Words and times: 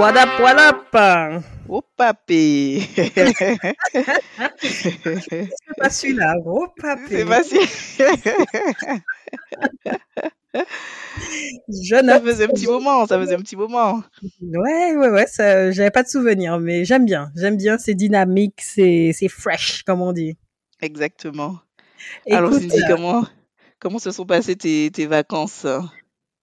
what 0.00 0.16
up, 0.16 0.40
what 0.40 0.56
up? 0.58 0.96
Oh 1.68 1.82
papé 1.94 2.80
C'est 4.58 4.96
pas 5.76 5.90
celui-là, 5.90 6.36
gros 6.42 6.68
papé. 6.68 7.26
C'est 7.42 7.58
Jeune 11.84 12.06
Ça 12.06 12.20
faisait 12.20 12.44
un 12.44 12.48
petit 12.48 12.66
moment, 12.66 13.06
ça 13.06 13.18
faisait 13.18 13.34
un 13.34 13.40
petit 13.40 13.56
moment. 13.56 14.02
Ouais, 14.40 14.96
ouais, 14.96 15.10
ouais, 15.10 15.26
j'avais 15.36 15.90
pas 15.90 16.02
de 16.02 16.08
souvenir, 16.08 16.58
mais 16.58 16.86
j'aime 16.86 17.04
bien. 17.04 17.30
J'aime 17.36 17.58
bien, 17.58 17.76
c'est 17.76 17.94
dynamique, 17.94 18.60
c'est, 18.62 19.12
fresh, 19.28 19.82
comme 19.82 20.00
on 20.00 20.12
dit. 20.12 20.38
Exactement. 20.80 21.58
Alors 22.30 22.52
Écoute, 22.54 22.62
Cindy, 22.70 22.82
euh, 22.82 22.86
comment, 22.88 23.26
comment 23.78 23.98
se 23.98 24.10
sont 24.10 24.24
passées 24.24 24.56
tes, 24.56 24.90
tes 24.90 25.04
vacances? 25.06 25.66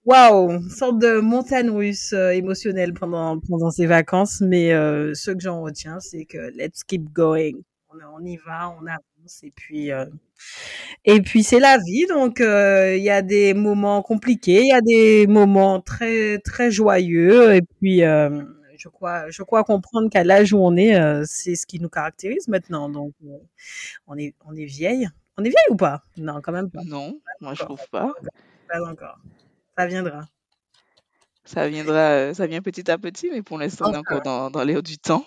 Waouh, 0.08 0.52
une 0.52 0.69
sorte 0.69 1.00
de 1.00 1.19
montagne 1.19 1.69
russe 1.69 2.13
euh, 2.13 2.30
émotionnelle 2.30 2.94
pendant, 2.94 3.39
pendant 3.39 3.69
ces 3.72 3.86
vacances, 3.86 4.39
mais 4.39 4.72
euh, 4.72 5.13
ce 5.13 5.31
que 5.31 5.39
j'en 5.41 5.61
retiens, 5.61 6.00
c'est 6.00 6.23
que 6.23 6.38
let's 6.55 6.83
keep 6.86 7.11
going. 7.11 7.52
On, 7.89 7.97
on 8.22 8.25
y 8.25 8.38
va, 8.38 8.69
on 8.69 8.85
avance, 8.88 9.44
et 9.44 9.52
puis, 9.52 9.91
euh, 9.91 10.05
et 11.03 11.22
puis 11.22 11.44
c'est 11.44 11.59
la 11.59 11.78
vie, 11.78 12.05
donc 12.08 12.39
il 12.39 13.03
y 13.03 13.09
a 13.09 13.22
des 13.22 13.53
moments 13.53 14.02
compliqués, 14.02 14.61
il 14.61 14.69
y 14.69 14.73
a 14.73 14.81
des 14.81 15.28
moments 15.28 15.81
très, 15.81 16.38
très 16.39 16.72
joyeux, 16.72 17.53
et 17.53 17.61
puis 17.61 18.00
je 18.00 18.89
crois, 18.89 19.30
je 19.30 19.44
crois 19.44 19.66
comprendre 19.66 20.09
qu'à 20.09 20.23
l'âge 20.23 20.53
où 20.53 20.59
on 20.59 20.78
est, 20.78 20.95
c'est 21.25 21.55
ce 21.55 21.66
qui 21.66 21.81
nous 21.81 21.89
caractérise 21.89 22.47
maintenant. 22.47 22.88
Donc, 22.88 23.13
on 24.08 24.17
est, 24.17 24.35
on 24.45 24.55
est 24.55 24.66
vieille. 24.66 25.09
On 25.38 25.44
est 25.44 25.50
vieille 25.50 25.69
ou 25.69 25.75
pas? 25.75 26.03
Non, 26.17 26.39
quand 26.41 26.52
même 26.52 26.69
pas. 26.72 26.81
Non, 26.85 27.19
moi 27.41 27.53
je 27.53 27.63
trouve 27.63 27.88
pas. 27.91 28.13
Pas 28.69 28.81
encore. 28.89 29.19
Ça 29.78 29.86
viendra. 29.86 30.22
Ça 31.45 31.67
viendra, 31.70 32.09
euh, 32.11 32.33
ça 32.33 32.45
vient 32.45 32.61
petit 32.61 32.92
à 32.92 32.97
petit, 32.97 33.30
mais 33.31 33.42
pour 33.42 33.58
l'instant 33.58 33.86
on 33.89 33.94
est 33.94 33.97
encore 33.97 34.22
dans, 34.22 34.50
dans 34.52 34.64
l'air 34.66 34.84
du 34.84 34.97
temps. 34.97 35.25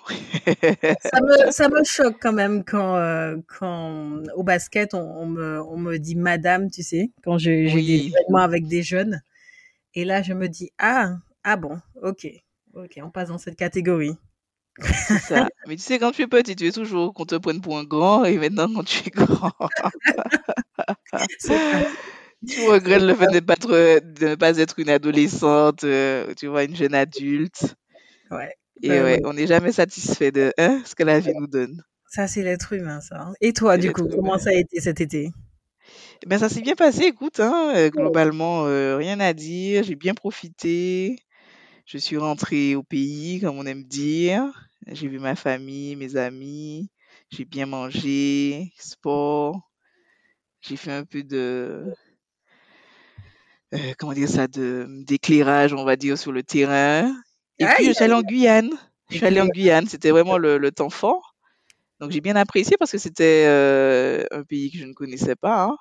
Ça 1.02 1.20
me, 1.22 1.50
ça 1.50 1.68
me 1.70 1.82
choque 1.82 2.16
quand 2.20 2.34
même 2.34 2.62
quand, 2.62 2.96
euh, 2.96 3.36
quand 3.46 4.20
au 4.34 4.42
basket, 4.42 4.92
on, 4.92 5.00
on 5.00 5.26
me, 5.26 5.62
on 5.62 5.78
me 5.78 5.98
dit 5.98 6.16
madame, 6.16 6.70
tu 6.70 6.82
sais, 6.82 7.10
quand 7.24 7.38
j'ai 7.38 7.64
des 7.64 7.72
Oui. 7.72 8.12
événements 8.14 8.42
avec 8.42 8.66
des 8.66 8.82
jeunes. 8.82 9.22
Et 9.94 10.04
là, 10.04 10.20
je 10.22 10.34
me 10.34 10.48
dis, 10.48 10.70
ah, 10.78 11.14
ah 11.42 11.56
bon, 11.56 11.80
ok, 12.02 12.26
ok, 12.74 13.00
on 13.02 13.10
passe 13.10 13.28
dans 13.28 13.38
cette 13.38 13.56
catégorie. 13.56 14.12
Ça. 14.78 15.48
Mais 15.66 15.76
tu 15.76 15.82
sais, 15.82 15.98
quand 15.98 16.12
tu 16.12 16.22
es 16.22 16.26
petit, 16.26 16.54
tu 16.54 16.66
es 16.66 16.72
toujours 16.72 17.14
qu'on 17.14 17.24
te 17.24 17.34
prenne 17.36 17.62
pour 17.62 17.78
un 17.78 17.84
grand, 17.84 18.24
et 18.24 18.36
maintenant 18.36 18.68
quand 18.72 18.84
tu 18.84 19.08
es 19.08 19.10
grand. 19.10 19.52
Tu 22.46 22.60
regrettes 22.68 23.02
le 23.02 23.14
fait 23.14 23.26
de 23.28 23.34
ne 23.34 23.40
pas 23.40 23.54
être, 23.54 24.00
de 24.00 24.26
ne 24.28 24.34
pas 24.34 24.56
être 24.58 24.78
une 24.78 24.90
adolescente, 24.90 25.84
euh, 25.84 26.32
tu 26.36 26.46
vois, 26.46 26.64
une 26.64 26.76
jeune 26.76 26.94
adulte. 26.94 27.74
Ouais. 28.30 28.54
Et 28.82 28.88
Ouais, 28.88 29.02
ouais, 29.02 29.20
on 29.24 29.34
n'est 29.34 29.46
jamais 29.46 29.72
satisfait 29.72 30.32
de 30.32 30.52
hein, 30.58 30.82
ce 30.86 30.94
que 30.94 31.02
la 31.02 31.20
vie 31.20 31.34
nous 31.34 31.46
donne. 31.46 31.82
Ça, 32.08 32.26
c'est 32.26 32.42
l'être 32.42 32.72
humain, 32.72 33.00
ça. 33.00 33.20
hein. 33.20 33.32
Et 33.40 33.52
toi, 33.52 33.76
du 33.76 33.92
coup, 33.92 34.08
comment 34.08 34.38
ça 34.38 34.50
a 34.50 34.54
été 34.54 34.80
cet 34.80 35.00
été? 35.00 35.30
Ben, 36.26 36.38
ça 36.38 36.48
s'est 36.48 36.60
bien 36.62 36.74
passé, 36.74 37.04
écoute, 37.04 37.40
hein, 37.40 37.72
euh, 37.74 37.90
globalement, 37.90 38.66
euh, 38.66 38.96
rien 38.96 39.20
à 39.20 39.32
dire. 39.32 39.82
J'ai 39.84 39.94
bien 39.96 40.14
profité. 40.14 41.16
Je 41.86 41.98
suis 41.98 42.16
rentrée 42.18 42.74
au 42.76 42.82
pays, 42.82 43.40
comme 43.40 43.58
on 43.58 43.66
aime 43.66 43.84
dire. 43.84 44.44
J'ai 44.88 45.08
vu 45.08 45.18
ma 45.18 45.36
famille, 45.36 45.96
mes 45.96 46.16
amis. 46.16 46.90
J'ai 47.30 47.44
bien 47.44 47.66
mangé, 47.66 48.72
sport. 48.78 49.70
J'ai 50.60 50.76
fait 50.76 50.92
un 50.92 51.04
peu 51.04 51.22
de, 51.22 51.92
euh, 53.74 53.92
comment 53.98 54.12
dire 54.12 54.28
ça, 54.28 54.48
de 54.48 54.86
d'éclairage, 55.06 55.72
on 55.74 55.84
va 55.84 55.96
dire, 55.96 56.18
sur 56.18 56.32
le 56.32 56.42
terrain. 56.42 57.14
Et 57.58 57.66
puis, 57.66 57.84
je 57.86 57.92
suis 57.92 58.04
allée 58.04 58.14
en 58.14 58.22
Guyane. 58.22 58.70
Je 59.10 59.16
suis 59.16 59.26
allée 59.26 59.40
en 59.40 59.48
Guyane. 59.48 59.86
C'était 59.86 60.10
vraiment 60.10 60.38
le, 60.38 60.58
le 60.58 60.70
temps 60.72 60.90
fort. 60.90 61.34
Donc, 62.00 62.10
j'ai 62.10 62.20
bien 62.20 62.36
apprécié 62.36 62.76
parce 62.78 62.90
que 62.90 62.98
c'était 62.98 63.44
euh, 63.46 64.24
un 64.30 64.42
pays 64.42 64.70
que 64.70 64.78
je 64.78 64.84
ne 64.86 64.94
connaissais 64.94 65.36
pas, 65.36 65.64
hein, 65.64 65.76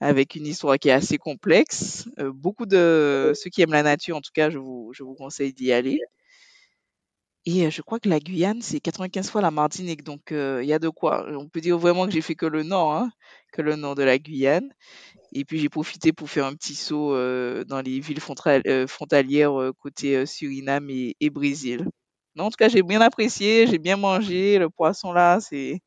avec 0.00 0.34
une 0.34 0.46
histoire 0.46 0.78
qui 0.78 0.88
est 0.88 0.92
assez 0.92 1.16
complexe. 1.18 2.08
Euh, 2.18 2.32
beaucoup 2.32 2.66
de 2.66 3.32
ceux 3.36 3.50
qui 3.50 3.62
aiment 3.62 3.72
la 3.72 3.84
nature, 3.84 4.16
en 4.16 4.20
tout 4.20 4.32
cas, 4.34 4.50
je 4.50 4.58
vous, 4.58 4.92
je 4.92 5.04
vous 5.04 5.14
conseille 5.14 5.52
d'y 5.52 5.72
aller. 5.72 6.00
Et 7.46 7.66
euh, 7.66 7.70
je 7.70 7.82
crois 7.82 8.00
que 8.00 8.08
la 8.08 8.20
Guyane, 8.20 8.62
c'est 8.62 8.80
95 8.80 9.30
fois 9.30 9.42
la 9.42 9.50
Martinique. 9.50 10.02
Donc, 10.02 10.32
euh, 10.32 10.60
il 10.62 10.68
y 10.68 10.72
a 10.72 10.78
de 10.78 10.88
quoi. 10.88 11.26
On 11.36 11.48
peut 11.48 11.60
dire 11.60 11.78
vraiment 11.78 12.06
que 12.06 12.12
j'ai 12.12 12.22
fait 12.22 12.34
que 12.34 12.46
le 12.46 12.62
nord, 12.62 12.92
hein, 12.94 13.10
que 13.52 13.60
le 13.62 13.76
nord 13.76 13.94
de 13.94 14.02
la 14.02 14.18
Guyane. 14.18 14.70
Et 15.32 15.44
puis, 15.44 15.60
j'ai 15.60 15.68
profité 15.70 16.12
pour 16.12 16.30
faire 16.30 16.46
un 16.46 16.54
petit 16.54 16.74
saut 16.74 17.14
euh, 17.14 17.64
dans 17.64 17.82
les 17.82 18.00
villes 18.00 18.20
frontal- 18.20 18.88
frontalières 18.88 19.52
côté 19.80 20.26
Suriname 20.26 20.90
et, 20.90 21.16
et 21.20 21.30
Brésil. 21.30 21.86
Non, 22.36 22.46
en 22.46 22.50
tout 22.50 22.56
cas, 22.58 22.68
j'ai 22.68 22.82
bien 22.82 23.00
apprécié, 23.02 23.66
j'ai 23.68 23.78
bien 23.78 23.96
mangé. 23.96 24.58
Le 24.58 24.70
poisson 24.70 25.12
là, 25.12 25.40
c'est 25.40 25.80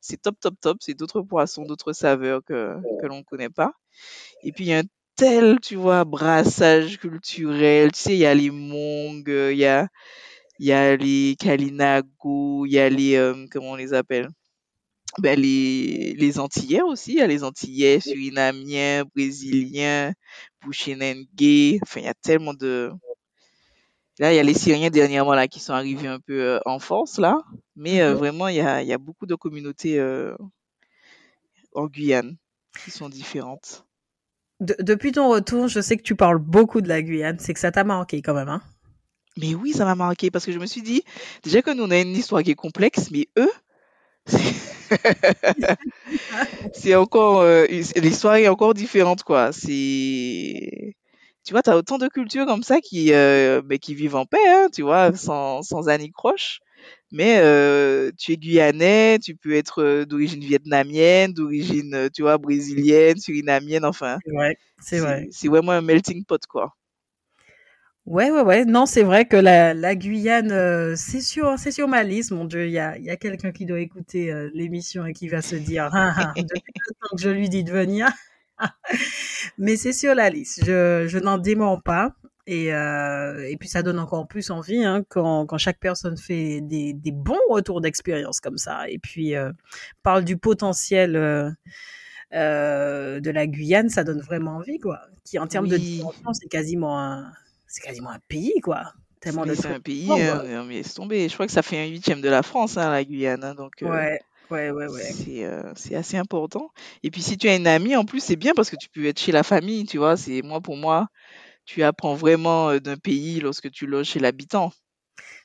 c'est 0.00 0.20
top, 0.22 0.38
top, 0.40 0.54
top. 0.60 0.78
C'est 0.80 0.94
d'autres 0.94 1.22
poissons, 1.22 1.64
d'autres 1.64 1.92
saveurs 1.92 2.42
que, 2.44 2.76
que 3.00 3.06
l'on 3.06 3.18
ne 3.18 3.22
connaît 3.24 3.50
pas. 3.50 3.72
Et 4.42 4.52
puis, 4.52 4.64
il 4.64 4.68
y 4.68 4.72
a 4.74 4.78
un 4.80 4.84
tel, 5.16 5.58
tu 5.60 5.76
vois, 5.76 6.04
brassage 6.04 6.98
culturel. 6.98 7.92
Tu 7.92 8.00
sais, 8.00 8.14
il 8.14 8.18
y 8.20 8.26
a 8.26 8.34
les 8.34 8.50
Hmong, 8.50 9.28
euh, 9.28 9.52
il 9.52 9.58
y 9.58 9.66
a, 9.66 9.88
il 10.58 10.66
y 10.66 10.72
a 10.72 10.96
les 10.96 11.36
Kalinago, 11.38 12.66
il 12.66 12.72
y 12.72 12.78
a 12.78 12.88
les, 12.88 13.16
euh, 13.16 13.46
comment 13.50 13.72
on 13.72 13.76
les 13.76 13.94
appelle? 13.94 14.28
Ben, 15.18 15.38
les, 15.40 16.14
les 16.14 16.38
Antillais 16.40 16.82
aussi. 16.82 17.12
Il 17.14 17.18
y 17.18 17.22
a 17.22 17.26
les 17.28 17.44
Antillais, 17.44 18.00
Surinamiens, 18.00 19.04
Brésiliens, 19.14 20.12
Bushinengue. 20.62 21.78
Enfin, 21.82 22.00
il 22.00 22.04
y 22.06 22.08
a 22.08 22.14
tellement 22.14 22.54
de... 22.54 22.92
Là, 24.20 24.32
il 24.32 24.36
y 24.36 24.38
a 24.38 24.42
les 24.44 24.54
Syriens 24.54 24.90
dernièrement 24.90 25.34
là 25.34 25.46
qui 25.48 25.58
sont 25.60 25.72
arrivés 25.72 26.06
un 26.08 26.20
peu 26.20 26.40
euh, 26.40 26.60
en 26.66 26.78
force 26.78 27.18
là. 27.18 27.38
Mais 27.76 28.00
euh, 28.02 28.12
Mhm. 28.12 28.18
vraiment, 28.18 28.48
il 28.48 28.56
y 28.56 28.60
a, 28.60 28.82
il 28.82 28.88
y 28.88 28.92
a 28.92 28.98
beaucoup 28.98 29.26
de 29.26 29.34
communautés 29.34 29.98
en 31.74 31.86
Guyane 31.86 32.36
qui 32.84 32.90
sont 32.90 33.08
différentes. 33.08 33.86
De- 34.60 34.76
depuis 34.80 35.12
ton 35.12 35.28
retour, 35.30 35.68
je 35.68 35.80
sais 35.80 35.96
que 35.96 36.02
tu 36.02 36.14
parles 36.16 36.38
beaucoup 36.38 36.80
de 36.80 36.88
la 36.88 37.02
Guyane. 37.02 37.38
C'est 37.38 37.54
que 37.54 37.60
ça 37.60 37.72
t'a 37.72 37.84
marqué 37.84 38.22
quand 38.22 38.34
même, 38.34 38.48
hein? 38.48 38.62
Mais 39.40 39.54
oui, 39.54 39.72
ça 39.72 39.84
m'a 39.84 39.94
marqué 39.94 40.30
parce 40.30 40.44
que 40.44 40.52
je 40.52 40.58
me 40.58 40.66
suis 40.66 40.82
dit, 40.82 41.02
déjà 41.42 41.62
que 41.62 41.70
nous, 41.70 41.84
on 41.84 41.90
a 41.90 41.98
une 42.00 42.16
histoire 42.16 42.42
qui 42.42 42.50
est 42.50 42.54
complexe, 42.54 43.10
mais 43.10 43.28
eux, 43.38 43.50
c'est 46.72 46.94
encore, 46.96 47.40
euh, 47.40 47.66
l'histoire 47.96 48.36
est 48.36 48.48
encore 48.48 48.74
différente, 48.74 49.22
quoi. 49.22 49.52
C'est, 49.52 50.94
tu 51.44 51.52
vois, 51.52 51.62
tu 51.62 51.70
as 51.70 51.76
autant 51.76 51.98
de 51.98 52.08
cultures 52.08 52.46
comme 52.46 52.62
ça 52.62 52.80
qui, 52.80 53.12
euh, 53.12 53.62
mais 53.64 53.78
qui 53.78 53.94
vivent 53.94 54.16
en 54.16 54.26
paix, 54.26 54.46
hein, 54.46 54.68
tu 54.74 54.82
vois, 54.82 55.14
sans, 55.14 55.62
sans 55.62 55.88
anicroche. 55.88 56.60
Mais 57.10 57.38
euh, 57.40 58.10
tu 58.18 58.32
es 58.32 58.36
guyanais, 58.36 59.18
tu 59.18 59.34
peux 59.34 59.54
être 59.54 60.04
d'origine 60.04 60.40
vietnamienne, 60.40 61.32
d'origine, 61.32 62.10
tu 62.14 62.22
vois, 62.22 62.38
brésilienne, 62.38 63.18
surinamienne, 63.18 63.84
enfin, 63.84 64.18
C'est 64.24 64.32
vrai. 64.32 64.56
C'est 64.80 64.98
vrai. 65.00 65.28
c'est 65.32 65.48
vraiment 65.48 65.72
un 65.72 65.80
melting 65.80 66.24
pot, 66.24 66.40
quoi. 66.46 66.74
Ouais, 68.08 68.30
ouais, 68.30 68.40
ouais. 68.40 68.64
Non, 68.64 68.86
c'est 68.86 69.02
vrai 69.02 69.26
que 69.26 69.36
la, 69.36 69.74
la 69.74 69.94
Guyane, 69.94 70.50
euh, 70.50 70.94
c'est 70.96 71.20
sur, 71.20 71.58
c'est 71.58 71.70
sur 71.70 71.88
ma 71.88 72.02
liste. 72.04 72.30
Mon 72.30 72.46
Dieu, 72.46 72.64
il 72.66 72.72
y 72.72 72.78
a, 72.78 72.96
y 72.96 73.10
a 73.10 73.16
quelqu'un 73.16 73.52
qui 73.52 73.66
doit 73.66 73.80
écouter 73.80 74.32
euh, 74.32 74.48
l'émission 74.54 75.04
et 75.04 75.12
qui 75.12 75.28
va 75.28 75.42
se 75.42 75.56
dire, 75.56 75.90
ah, 75.92 76.14
ah, 76.16 76.32
depuis 76.34 76.72
le 76.86 76.94
temps 76.94 77.16
que 77.16 77.20
je 77.22 77.28
lui 77.28 77.50
dis 77.50 77.64
de 77.64 77.70
venir. 77.70 78.08
Mais 79.58 79.76
c'est 79.76 79.92
sur 79.92 80.14
la 80.14 80.30
liste. 80.30 80.64
Je, 80.64 81.04
je 81.06 81.18
n'en 81.18 81.36
démens 81.36 81.78
pas. 81.82 82.14
Et, 82.46 82.72
euh, 82.72 83.46
et 83.46 83.58
puis 83.58 83.68
ça 83.68 83.82
donne 83.82 83.98
encore 83.98 84.26
plus 84.26 84.50
envie 84.50 84.82
hein, 84.82 85.04
quand, 85.10 85.44
quand 85.44 85.58
chaque 85.58 85.78
personne 85.78 86.16
fait 86.16 86.62
des, 86.62 86.94
des 86.94 87.12
bons 87.12 87.36
retours 87.50 87.82
d'expérience 87.82 88.40
comme 88.40 88.56
ça. 88.56 88.88
Et 88.88 88.98
puis 88.98 89.34
parle 90.02 90.24
du 90.24 90.38
potentiel 90.38 91.12
de 92.32 93.30
la 93.30 93.46
Guyane, 93.46 93.90
ça 93.90 94.02
donne 94.02 94.22
vraiment 94.22 94.56
envie, 94.56 94.78
quoi. 94.78 95.00
Qui 95.26 95.38
en 95.38 95.46
termes 95.46 95.68
de 95.68 95.76
dimension, 95.76 96.32
c'est 96.32 96.48
quasiment 96.48 96.98
un, 96.98 97.30
c'est 97.68 97.82
quasiment 97.82 98.10
un 98.10 98.18
pays, 98.28 98.60
quoi. 98.62 98.92
Tellement 99.20 99.46
de 99.46 99.54
c'est 99.54 99.68
un 99.68 99.80
pays, 99.80 100.08
non, 100.08 100.64
mais 100.64 100.74
laisse 100.76 100.94
tomber. 100.94 101.28
Je 101.28 101.34
crois 101.34 101.46
que 101.46 101.52
ça 101.52 101.62
fait 101.62 101.78
un 101.78 101.86
huitième 101.86 102.20
de 102.20 102.28
la 102.28 102.42
France, 102.42 102.76
hein, 102.76 102.90
la 102.90 103.04
Guyane. 103.04 103.44
hein, 103.44 103.54
donc, 103.54 103.82
euh, 103.82 103.88
Ouais, 103.88 104.20
ouais, 104.50 104.70
ouais, 104.70 104.86
ouais. 104.86 105.02
c'est 105.12 105.44
euh, 105.44 105.72
c'est 105.76 105.94
assez 105.96 106.16
important. 106.16 106.70
Et 107.02 107.10
puis, 107.10 107.22
si 107.22 107.36
tu 107.36 107.48
as 107.48 107.56
une 107.56 107.66
amie, 107.66 107.96
en 107.96 108.04
plus, 108.04 108.20
c'est 108.20 108.36
bien 108.36 108.54
parce 108.54 108.70
que 108.70 108.76
tu 108.76 108.88
peux 108.88 109.06
être 109.06 109.18
chez 109.20 109.32
la 109.32 109.42
famille, 109.42 109.84
tu 109.86 109.98
vois. 109.98 110.16
C'est 110.16 110.42
moi, 110.42 110.60
pour 110.60 110.76
moi, 110.76 111.08
tu 111.66 111.82
apprends 111.84 112.14
vraiment 112.14 112.70
euh, 112.70 112.80
d'un 112.80 112.96
pays 112.98 113.40
lorsque 113.40 113.70
tu 113.70 113.86
loges 113.86 114.08
chez 114.08 114.20
l'habitant. 114.20 114.72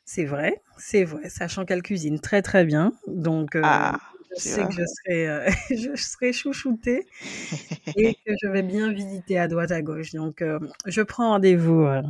C'est 0.05 0.25
vrai, 0.25 0.61
c'est 0.77 1.03
vrai, 1.03 1.29
sachant 1.29 1.65
qu'elle 1.65 1.81
cuisine 1.81 2.19
très 2.19 2.41
très 2.41 2.65
bien. 2.65 2.93
Donc, 3.07 3.55
euh, 3.55 3.63
Ah, 3.63 3.99
je 4.35 4.41
sais 4.41 4.65
que 4.65 4.73
je 4.73 4.83
serai, 4.85 5.27
euh, 5.27 5.49
je 5.69 5.95
serai 5.95 6.33
chouchoutée 6.33 7.05
et 7.95 8.13
que 8.25 8.33
je 8.41 8.47
vais 8.47 8.63
bien 8.63 8.91
visiter 8.91 9.37
à 9.39 9.47
droite 9.47 9.71
à 9.71 9.81
gauche. 9.81 10.11
Donc, 10.13 10.41
euh, 10.41 10.59
je 10.85 11.01
prends 11.01 11.29
rendez-vous 11.29 11.83
euh, 11.83 12.01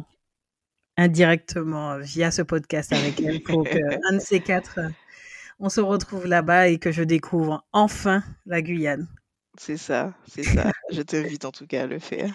indirectement 0.97 1.97
via 1.99 2.31
ce 2.31 2.41
podcast 2.41 2.93
avec 2.93 3.19
elle 3.21 3.41
pour 3.41 3.63
que 3.63 3.77
un 4.11 4.15
de 4.15 4.21
ces 4.21 4.39
quatre, 4.39 4.79
on 5.59 5.69
se 5.69 5.81
retrouve 5.81 6.27
là-bas 6.27 6.67
et 6.69 6.77
que 6.77 6.91
je 6.91 7.03
découvre 7.03 7.65
enfin 7.73 8.23
la 8.45 8.61
Guyane. 8.61 9.07
C'est 9.57 9.77
ça, 9.77 10.13
c'est 10.27 10.43
ça. 10.43 10.71
Je 10.91 11.01
t'invite 11.01 11.45
en 11.45 11.51
tout 11.51 11.67
cas 11.67 11.83
à 11.83 11.87
le 11.87 11.99
faire. 11.99 12.33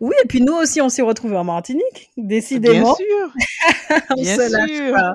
Oui, 0.00 0.14
et 0.24 0.26
puis 0.26 0.40
nous 0.40 0.54
aussi, 0.54 0.80
on 0.80 0.88
s'est 0.88 1.02
retrouvés 1.02 1.36
en 1.36 1.44
Martinique, 1.44 2.10
Bien 2.16 2.26
décidément. 2.26 2.96
sûr, 2.96 3.32
on 4.16 4.22
bien 4.22 4.36
se 4.36 4.52
lâche 4.52 4.70
sûr. 4.70 4.92
pas. 4.92 5.14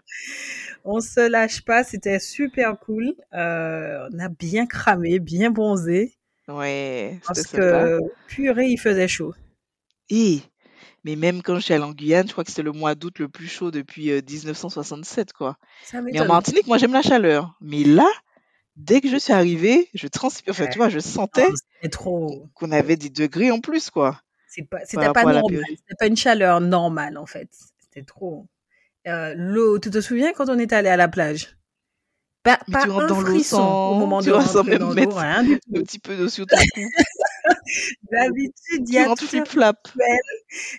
On 0.83 0.99
se 0.99 1.29
lâche 1.29 1.63
pas, 1.63 1.83
c'était 1.83 2.19
super 2.19 2.77
cool. 2.79 3.15
Euh, 3.33 4.07
on 4.11 4.19
a 4.19 4.29
bien 4.29 4.65
cramé, 4.65 5.19
bien 5.19 5.49
bronzé, 5.49 6.17
Ouais, 6.47 7.19
parce 7.25 7.43
sympa. 7.43 7.57
que 7.57 7.99
purée, 8.27 8.67
il 8.67 8.77
faisait 8.77 9.07
chaud. 9.07 9.33
Et, 10.09 10.41
mais 11.05 11.15
même 11.15 11.41
quand 11.41 11.55
je 11.55 11.61
suis 11.61 11.73
allée 11.73 11.83
en 11.83 11.93
Guyane, 11.93 12.27
je 12.27 12.33
crois 12.33 12.43
que 12.43 12.49
c'était 12.49 12.63
le 12.63 12.73
mois 12.73 12.95
d'août 12.95 13.17
le 13.19 13.29
plus 13.29 13.47
chaud 13.47 13.71
depuis 13.71 14.11
euh, 14.11 14.21
1967, 14.27 15.31
quoi. 15.31 15.57
Ça 15.85 16.01
Mais 16.01 16.19
en. 16.19 16.25
Martinique, 16.25 16.67
moi, 16.67 16.77
j'aime 16.77 16.93
la 16.93 17.01
chaleur. 17.01 17.55
Mais 17.61 17.83
là, 17.83 18.09
dès 18.75 18.99
que 18.99 19.07
je 19.07 19.15
suis 19.17 19.31
arrivée, 19.31 19.89
je 19.93 20.07
transpire. 20.07 20.51
Enfin, 20.51 20.67
tu 20.67 20.77
vois, 20.77 20.89
je 20.89 20.99
sentais 20.99 21.47
trop. 21.91 22.49
qu'on 22.53 22.71
avait 22.71 22.97
des 22.97 23.09
degrés 23.09 23.51
en 23.51 23.59
plus, 23.61 23.89
quoi, 23.89 24.19
C'est 24.47 24.63
pas, 24.63 24.79
c'était 24.83 25.13
pas 25.13 25.23
la 25.23 25.39
normal. 25.39 25.63
C'était 25.69 25.95
pas 25.97 26.07
une 26.07 26.17
chaleur 26.17 26.59
normale, 26.59 27.17
en 27.17 27.25
fait. 27.25 27.47
C'était 27.79 28.03
trop. 28.03 28.47
Euh, 29.07 29.33
l'eau, 29.35 29.79
tu 29.79 29.89
te 29.89 30.01
souviens 30.01 30.33
quand 30.33 30.49
on 30.49 30.57
est 30.59 30.73
allé 30.73 30.89
à 30.89 30.97
la 30.97 31.07
plage? 31.07 31.57
Pas, 32.43 32.59
pas 32.71 32.85
un 32.87 33.07
dans 33.07 33.21
frisson 33.21 33.61
au 33.61 33.95
moment 33.95 34.21
tu 34.21 34.29
de 34.29 34.33
rentrer 34.33 34.77
dans 34.77 34.93
l'eau, 34.93 35.09
rien 35.11 35.43
du 35.43 35.55
un 35.55 35.57
tout. 35.59 35.83
petit 35.83 35.99
peu 35.99 36.15
d'eau 36.17 36.29
sur 36.29 36.47
ton 36.47 36.65
cou. 36.73 36.81
D'habitude, 38.11 38.87
il 38.87 38.93
y 38.93 38.97
a 38.99 39.09
tout 39.09 39.29
un 39.33 39.43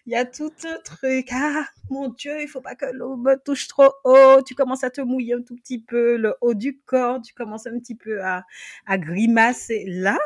il 0.06 0.12
y 0.12 0.16
a 0.16 0.24
tout 0.24 0.52
un 0.64 0.78
truc. 0.84 1.28
Ah, 1.32 1.66
mon 1.90 2.08
Dieu, 2.08 2.40
il 2.40 2.48
faut 2.48 2.60
pas 2.60 2.74
que 2.74 2.86
l'eau 2.86 3.16
me 3.16 3.36
touche 3.36 3.68
trop 3.68 3.92
haut. 4.04 4.40
Tu 4.46 4.54
commences 4.54 4.84
à 4.84 4.90
te 4.90 5.00
mouiller 5.00 5.34
un 5.34 5.42
tout 5.42 5.56
petit 5.56 5.78
peu, 5.80 6.16
le 6.16 6.34
haut 6.40 6.54
du 6.54 6.78
corps, 6.80 7.20
tu 7.22 7.34
commences 7.34 7.66
un 7.66 7.78
petit 7.78 7.94
peu 7.94 8.22
à, 8.22 8.44
à 8.86 8.98
grimacer. 8.98 9.84
Là, 9.86 10.18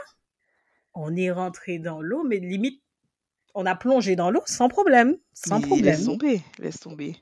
on 0.94 1.16
est 1.16 1.30
rentré 1.30 1.78
dans 1.78 2.02
l'eau, 2.02 2.24
mais 2.24 2.38
limite, 2.38 2.82
on 3.54 3.66
a 3.66 3.74
plongé 3.76 4.16
dans 4.16 4.30
l'eau 4.30 4.42
sans 4.46 4.68
problème, 4.68 5.16
sans 5.34 5.60
Mais 5.60 5.80
laisse 5.80 6.02
problème. 6.02 6.04
tomber, 6.04 6.42
laisse 6.58 6.80
tomber. 6.80 7.16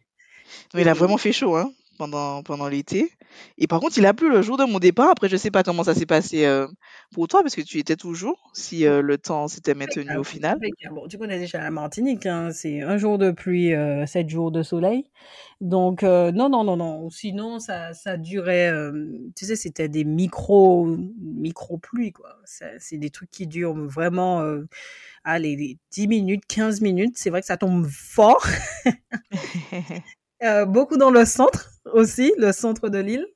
Il 0.75 0.89
a 0.89 0.95
vraiment 0.95 1.17
fait 1.17 1.33
chaud 1.33 1.57
hein, 1.57 1.73
pendant, 1.99 2.43
pendant 2.43 2.69
l'été. 2.69 3.11
Et 3.59 3.67
par 3.67 3.81
contre, 3.81 3.99
il 3.99 4.07
a 4.07 4.15
plu 4.15 4.31
le 4.31 4.43
jour 4.43 4.57
de 4.57 4.65
mon 4.65 4.79
départ. 4.79 5.11
Après, 5.11 5.29
je 5.29 5.37
sais 5.37 5.51
pas 5.51 5.63
comment 5.63 5.85
ça 5.85 5.95
s'est 5.95 6.07
passé 6.07 6.45
euh, 6.45 6.67
pour 7.13 7.29
toi, 7.29 7.43
parce 7.43 7.55
que 7.55 7.61
tu 7.63 7.77
y 7.79 7.81
étais 7.81 7.97
toujours, 7.97 8.51
si 8.53 8.87
euh, 8.87 9.03
le 9.03 9.19
temps 9.19 9.49
s'était 9.49 9.75
maintenu 9.75 10.17
au 10.17 10.25
final. 10.25 10.57
impeccable. 10.57 10.95
Bon, 10.95 11.09
tu 11.09 11.19
connais 11.19 11.39
déjà 11.39 11.59
la 11.59 11.71
Martinique, 11.71 12.27
hein, 12.27 12.51
c'est 12.53 12.83
un 12.83 12.97
jour 12.97 13.19
de 13.19 13.31
pluie, 13.31 13.75
euh, 13.75 14.07
sept 14.07 14.29
jours 14.29 14.51
de 14.51 14.63
soleil. 14.63 15.05
Donc, 15.61 16.03
non, 16.03 16.49
non, 16.51 16.65
non, 16.65 16.77
non. 16.77 17.09
Sinon, 17.11 17.59
ça, 17.59 17.95
ça 17.95 18.17
durait, 18.17 18.71
tu 19.35 19.47
sais, 19.47 19.57
c'était 19.57 19.89
des 19.89 20.05
micro, 20.05 20.87
micro 21.19 21.79
pluies, 21.79 22.13
quoi. 22.13 22.37
C'est 22.45 22.99
des 22.99 23.11
trucs 23.11 23.31
qui 23.31 23.47
durent 23.47 23.75
vraiment, 23.75 24.47
allez, 25.25 25.57
les 25.57 25.79
10 25.93 26.09
minutes, 26.09 26.45
15 26.47 26.83
minutes. 26.83 27.17
C'est 27.17 27.31
vrai 27.31 27.41
que 27.41 27.47
ça 27.47 27.57
tombe 27.57 27.87
fort. 27.87 28.47
Euh, 30.43 30.67
beaucoup 30.67 30.97
dans 30.97 31.11
le 31.11 31.25
centre 31.25 31.71
aussi, 31.93 32.33
le 32.39 32.53
centre 32.53 32.89
de 32.89 32.99
l'île. 32.99 33.27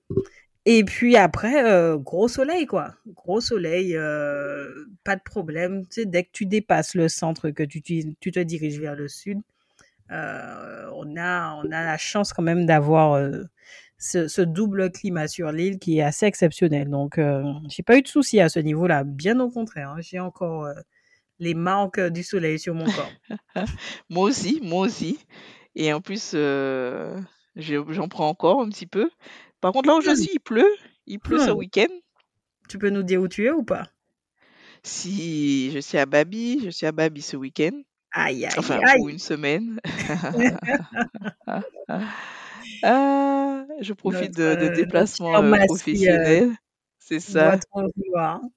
Et 0.66 0.84
puis 0.84 1.16
après, 1.16 1.64
euh, 1.64 1.96
gros 1.96 2.28
soleil, 2.28 2.66
quoi. 2.66 2.94
Gros 3.06 3.40
soleil, 3.40 3.96
euh, 3.96 4.68
pas 5.04 5.16
de 5.16 5.22
problème. 5.22 5.84
Dès 6.04 6.24
que 6.24 6.30
tu 6.32 6.44
dépasses 6.44 6.94
le 6.94 7.08
centre, 7.08 7.50
que 7.50 7.62
tu, 7.62 7.80
tu, 7.82 8.32
te 8.32 8.40
diriges 8.40 8.78
vers 8.78 8.94
le 8.94 9.08
sud, 9.08 9.38
on, 10.10 11.16
a, 11.16 11.54
on 11.64 11.70
a 11.70 11.84
la 11.84 11.96
chance 11.96 12.32
quand 12.32 12.42
même 12.42 12.66
d'avoir 12.66 13.18
ce, 13.96 14.42
double 14.42 14.90
climat 14.90 15.28
sur 15.28 15.50
l'île 15.50 15.78
qui 15.78 15.98
est 15.98 16.02
assez 16.02 16.26
exceptionnel. 16.26 16.90
Donc, 16.90 17.18
j'ai 17.68 17.82
pas 17.82 17.96
eu 17.96 18.02
de 18.02 18.08
soucis 18.08 18.40
à 18.40 18.50
ce 18.50 18.60
niveau-là. 18.60 19.04
Bien 19.04 19.40
au 19.40 19.48
contraire, 19.48 19.90
hein. 19.90 20.00
j'ai 20.00 20.20
encore 20.20 20.68
les 21.38 21.54
marques 21.54 22.00
du 22.00 22.22
soleil 22.22 22.58
sur 22.58 22.74
mon 22.74 22.84
corps. 22.84 23.12
Moi 24.10 24.24
aussi, 24.24 24.60
moi 24.62 24.86
aussi. 24.86 25.18
Et 25.74 25.92
en 25.92 26.00
plus, 26.00 26.32
euh, 26.34 27.20
j'en 27.56 28.08
prends 28.08 28.28
encore 28.28 28.60
un 28.60 28.68
petit 28.68 28.86
peu. 28.86 29.10
Par 29.60 29.72
contre, 29.72 29.88
là 29.88 29.96
où 29.96 30.00
je 30.00 30.14
suis, 30.14 30.30
il 30.34 30.40
pleut. 30.40 30.70
Il 31.06 31.18
pleut 31.20 31.38
ce 31.38 31.50
Hmm. 31.50 31.56
week-end. 31.56 31.88
Tu 32.70 32.78
peux 32.78 32.88
nous 32.88 33.02
dire 33.02 33.20
où 33.20 33.28
tu 33.28 33.44
es 33.44 33.50
ou 33.50 33.62
pas? 33.62 33.90
Si 34.82 35.70
je 35.72 35.78
suis 35.78 35.98
à 35.98 36.06
Babi, 36.06 36.60
je 36.64 36.70
suis 36.70 36.86
à 36.86 36.92
Babi 36.92 37.22
ce 37.22 37.36
week-end. 37.36 37.82
Aïe, 38.12 38.44
aïe, 38.46 38.52
Enfin, 38.58 38.80
aïe. 38.86 39.02
pour 39.02 39.08
une 39.08 39.18
semaine. 39.18 39.80
Ah, 42.82 43.66
je 43.80 43.92
profite 43.92 44.32
Notre, 44.32 44.36
de, 44.36 44.54
de 44.56 44.68
euh, 44.68 44.68
déplacements 44.68 45.42
euh, 45.42 45.54
euh, 45.54 45.56
professionnels. 45.58 46.54
C'est 46.98 47.20
ça. 47.20 47.58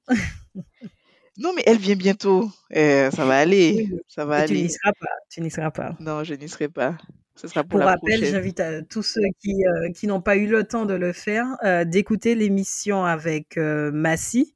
Non, 1.37 1.51
mais 1.55 1.63
elle 1.65 1.77
vient 1.77 1.95
bientôt. 1.95 2.49
Eh, 2.69 3.09
ça 3.11 3.25
va 3.25 3.37
aller. 3.37 3.89
Ça 4.07 4.25
va 4.25 4.39
mais 4.39 4.45
tu 4.47 4.53
n'y 4.53 4.59
aller. 4.61 4.69
seras 4.69 4.93
pas. 4.93 5.09
Tu 5.29 5.41
n'y 5.41 5.49
seras 5.51 5.71
pas. 5.71 5.95
Non, 5.99 6.23
je 6.23 6.35
n'y 6.35 6.47
serai 6.47 6.69
pas. 6.69 6.97
Ce 7.35 7.47
sera 7.47 7.63
pour 7.63 7.79
Pour 7.79 7.87
rappel, 7.89 8.23
j'invite 8.23 8.59
à 8.59 8.83
tous 8.83 9.01
ceux 9.01 9.21
qui, 9.41 9.65
euh, 9.65 9.91
qui 9.91 10.05
n'ont 10.05 10.21
pas 10.21 10.35
eu 10.35 10.45
le 10.45 10.63
temps 10.65 10.85
de 10.85 10.93
le 10.93 11.11
faire 11.13 11.47
euh, 11.63 11.83
d'écouter 11.83 12.35
l'émission 12.35 13.03
avec 13.05 13.57
euh, 13.57 13.91
Massy, 13.91 14.53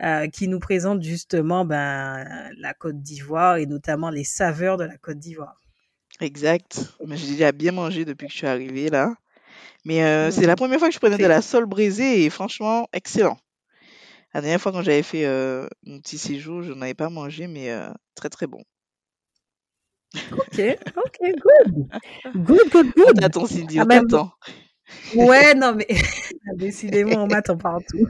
euh, 0.00 0.28
qui 0.28 0.46
nous 0.46 0.60
présente 0.60 1.02
justement 1.02 1.64
ben, 1.64 2.24
la 2.56 2.74
Côte 2.74 3.02
d'Ivoire 3.02 3.56
et 3.56 3.66
notamment 3.66 4.10
les 4.10 4.22
saveurs 4.24 4.76
de 4.76 4.84
la 4.84 4.96
Côte 4.98 5.18
d'Ivoire. 5.18 5.60
Exact. 6.20 6.94
Mais 7.04 7.16
J'ai 7.16 7.32
déjà 7.32 7.50
bien 7.52 7.72
mangé 7.72 8.04
depuis 8.04 8.26
que 8.28 8.32
je 8.32 8.38
suis 8.38 8.46
arrivée 8.46 8.88
là. 8.88 9.14
Mais 9.84 10.04
euh, 10.04 10.30
c'est 10.30 10.46
la 10.46 10.54
première 10.54 10.78
fois 10.78 10.88
que 10.88 10.94
je 10.94 11.00
prenais 11.00 11.18
de 11.18 11.26
la 11.26 11.42
sole 11.42 11.66
braisée 11.66 12.24
et 12.24 12.30
franchement, 12.30 12.88
excellent. 12.92 13.36
La 14.34 14.40
dernière 14.40 14.60
fois 14.60 14.72
quand 14.72 14.82
j'avais 14.82 15.02
fait 15.02 15.24
euh, 15.26 15.66
mon 15.84 16.00
petit 16.00 16.18
séjour, 16.18 16.62
je 16.62 16.72
n'en 16.72 16.82
avais 16.82 16.94
pas 16.94 17.08
mangé, 17.10 17.46
mais 17.46 17.70
euh, 17.70 17.90
très 18.14 18.28
très 18.28 18.46
bon. 18.46 18.62
ok, 20.32 20.58
ok, 20.96 21.18
good, 21.40 21.88
good, 22.34 22.70
good, 22.70 22.92
On 23.06 23.12
good. 23.12 23.20
t'attend, 23.20 23.46
Cindy, 23.46 23.80
Ah 23.80 23.84
on 23.84 23.86
t'attend. 23.86 24.32
ouais, 25.14 25.54
non 25.54 25.74
mais 25.74 25.86
décidément, 26.56 27.24
on 27.24 27.26
m'attend 27.26 27.56
partout. 27.56 28.06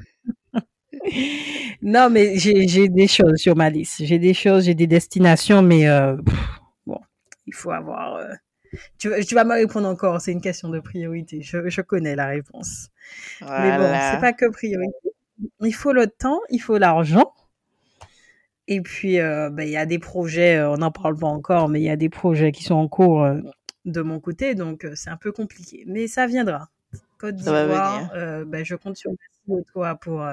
Non, 1.82 2.10
mais 2.10 2.38
j'ai 2.38 2.88
des 2.88 3.08
choses 3.08 3.36
sur 3.36 3.56
ma 3.56 3.70
liste. 3.70 4.04
J'ai 4.04 4.18
des 4.18 4.34
choses, 4.34 4.64
j'ai 4.64 4.74
des 4.74 4.86
destinations, 4.86 5.62
mais 5.62 5.88
euh, 5.88 6.16
pff, 6.16 6.38
bon, 6.86 7.00
il 7.46 7.54
faut 7.54 7.70
avoir. 7.70 8.16
euh, 8.16 8.32
Tu, 8.98 9.08
vas- 9.10 9.22
tu 9.22 9.34
vas 9.34 9.44
me 9.44 9.54
répondre 9.54 9.88
encore, 9.88 10.20
c'est 10.20 10.32
une 10.32 10.40
question 10.42 10.68
de 10.70 10.80
priorité. 10.80 11.42
Je, 11.42 11.68
je 11.68 11.82
connais 11.82 12.16
la 12.16 12.26
réponse. 12.28 12.88
Mais 13.42 13.72
bon, 13.78 13.98
c'est 14.10 14.20
pas 14.20 14.32
que 14.32 14.50
priorité. 14.50 15.10
Il 15.60 15.74
faut 15.74 15.92
le 15.92 16.06
temps, 16.06 16.40
il 16.50 16.60
faut 16.60 16.78
l'argent. 16.78 17.32
Et 18.68 18.80
puis, 18.80 19.20
euh, 19.20 19.50
ben, 19.50 19.64
il 19.64 19.70
y 19.70 19.76
a 19.76 19.86
des 19.86 19.98
projets, 19.98 20.56
euh, 20.56 20.70
on 20.70 20.78
n'en 20.78 20.90
parle 20.90 21.16
pas 21.16 21.26
encore, 21.26 21.68
mais 21.68 21.80
il 21.80 21.84
y 21.84 21.90
a 21.90 21.96
des 21.96 22.08
projets 22.08 22.52
qui 22.52 22.62
sont 22.62 22.74
en 22.74 22.88
cours 22.88 23.24
euh, 23.24 23.40
de 23.84 24.00
mon 24.02 24.20
côté, 24.20 24.54
donc 24.54 24.86
c'est 24.94 25.10
un 25.10 25.16
peu 25.16 25.32
compliqué. 25.32 25.84
Mais 25.86 26.06
ça 26.06 26.26
viendra. 26.26 26.68
Côte 27.18 27.36
d'Ivoire, 27.36 28.10
ben, 28.46 28.64
je 28.64 28.74
compte 28.74 28.96
sur 28.96 29.12
toi 29.72 29.94
pour 29.96 30.24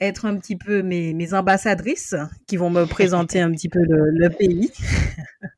être 0.00 0.26
un 0.26 0.36
petit 0.36 0.56
peu 0.56 0.82
mes, 0.82 1.14
mes 1.14 1.34
ambassadrices 1.34 2.14
qui 2.46 2.56
vont 2.56 2.70
me 2.70 2.84
présenter 2.84 3.40
un 3.40 3.50
petit 3.52 3.68
peu 3.68 3.80
le, 3.80 4.10
le 4.10 4.30
pays. 4.30 4.72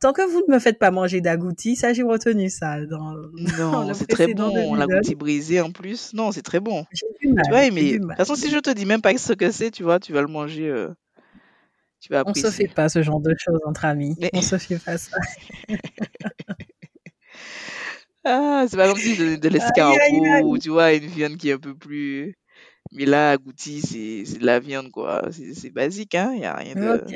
Tant 0.00 0.12
que 0.12 0.22
vous 0.22 0.42
ne 0.48 0.54
me 0.54 0.58
faites 0.58 0.78
pas 0.78 0.90
manger 0.90 1.20
d'agouti, 1.20 1.76
ça 1.76 1.92
j'ai 1.92 2.02
retenu 2.02 2.48
ça 2.50 2.84
dans, 2.86 3.14
Non, 3.58 3.94
c'est 3.94 4.06
très 4.06 4.32
bon. 4.32 4.74
L'agouti 4.74 5.14
brisé 5.14 5.60
en 5.60 5.70
plus. 5.72 6.12
Non, 6.14 6.32
c'est 6.32 6.42
très 6.42 6.60
bon. 6.60 6.84
Du 7.20 7.28
mal, 7.28 7.44
Tu 7.48 7.54
aimer. 7.54 7.90
du 7.92 7.98
De 7.98 8.06
toute 8.06 8.16
façon, 8.16 8.34
si 8.34 8.50
je 8.50 8.58
te 8.58 8.70
dis 8.70 8.86
même 8.86 9.02
pas 9.02 9.16
ce 9.16 9.32
que 9.32 9.50
c'est, 9.50 9.70
tu 9.70 9.82
vois, 9.82 9.98
tu 10.00 10.12
vas 10.12 10.22
le 10.22 10.28
manger, 10.28 10.68
euh, 10.68 10.88
tu 12.00 12.12
vas 12.12 12.22
On 12.26 12.34
se 12.34 12.50
fait 12.50 12.68
pas 12.68 12.88
ce 12.88 13.02
genre 13.02 13.20
de 13.20 13.34
choses 13.38 13.60
entre 13.66 13.84
amis. 13.84 14.16
Mais- 14.18 14.30
On 14.32 14.40
se 14.42 14.58
fait 14.58 14.78
pas 14.78 14.96
ça. 14.96 15.16
Ah, 18.28 18.64
c'est 18.68 18.76
pas 18.76 18.88
comme 18.88 18.98
si 18.98 19.14
je 19.14 19.22
donnais 19.22 19.36
de 19.36 19.48
l'escargot 19.48 20.48
ou 20.48 20.58
tu 20.58 20.70
vois, 20.70 20.92
une 20.94 21.06
viande 21.06 21.36
qui 21.36 21.50
est 21.50 21.52
un 21.52 21.58
peu 21.58 21.76
plus. 21.76 22.34
Mais 22.92 23.04
là, 23.04 23.30
agouti, 23.30 23.80
c'est 23.82 24.38
de 24.38 24.44
la 24.44 24.58
viande, 24.58 24.90
quoi. 24.90 25.28
C'est 25.30 25.70
basique, 25.70 26.16
hein. 26.16 26.32
Il 26.34 26.40
n'y 26.40 26.44
a 26.46 26.54
rien 26.56 26.74
de. 26.74 27.04
Ok, 27.04 27.14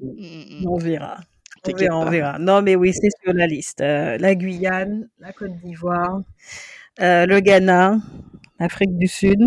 Mm, 0.00 0.06
mm, 0.06 0.62
mm. 0.62 0.68
on 0.68 0.76
verra. 0.78 1.18
On 1.64 1.74
verra, 1.74 1.98
on 1.98 2.04
pas. 2.04 2.10
verra. 2.10 2.38
Non, 2.38 2.62
mais 2.62 2.76
oui, 2.76 2.92
c'est 2.92 3.08
sur 3.22 3.32
la 3.32 3.46
liste. 3.46 3.80
Euh, 3.80 4.16
la 4.18 4.34
Guyane, 4.34 5.08
la 5.18 5.32
Côte 5.32 5.56
d'Ivoire, 5.58 6.20
euh, 7.00 7.26
le 7.26 7.40
Ghana, 7.40 7.98
l'Afrique 8.60 8.96
du 8.98 9.08
Sud. 9.08 9.40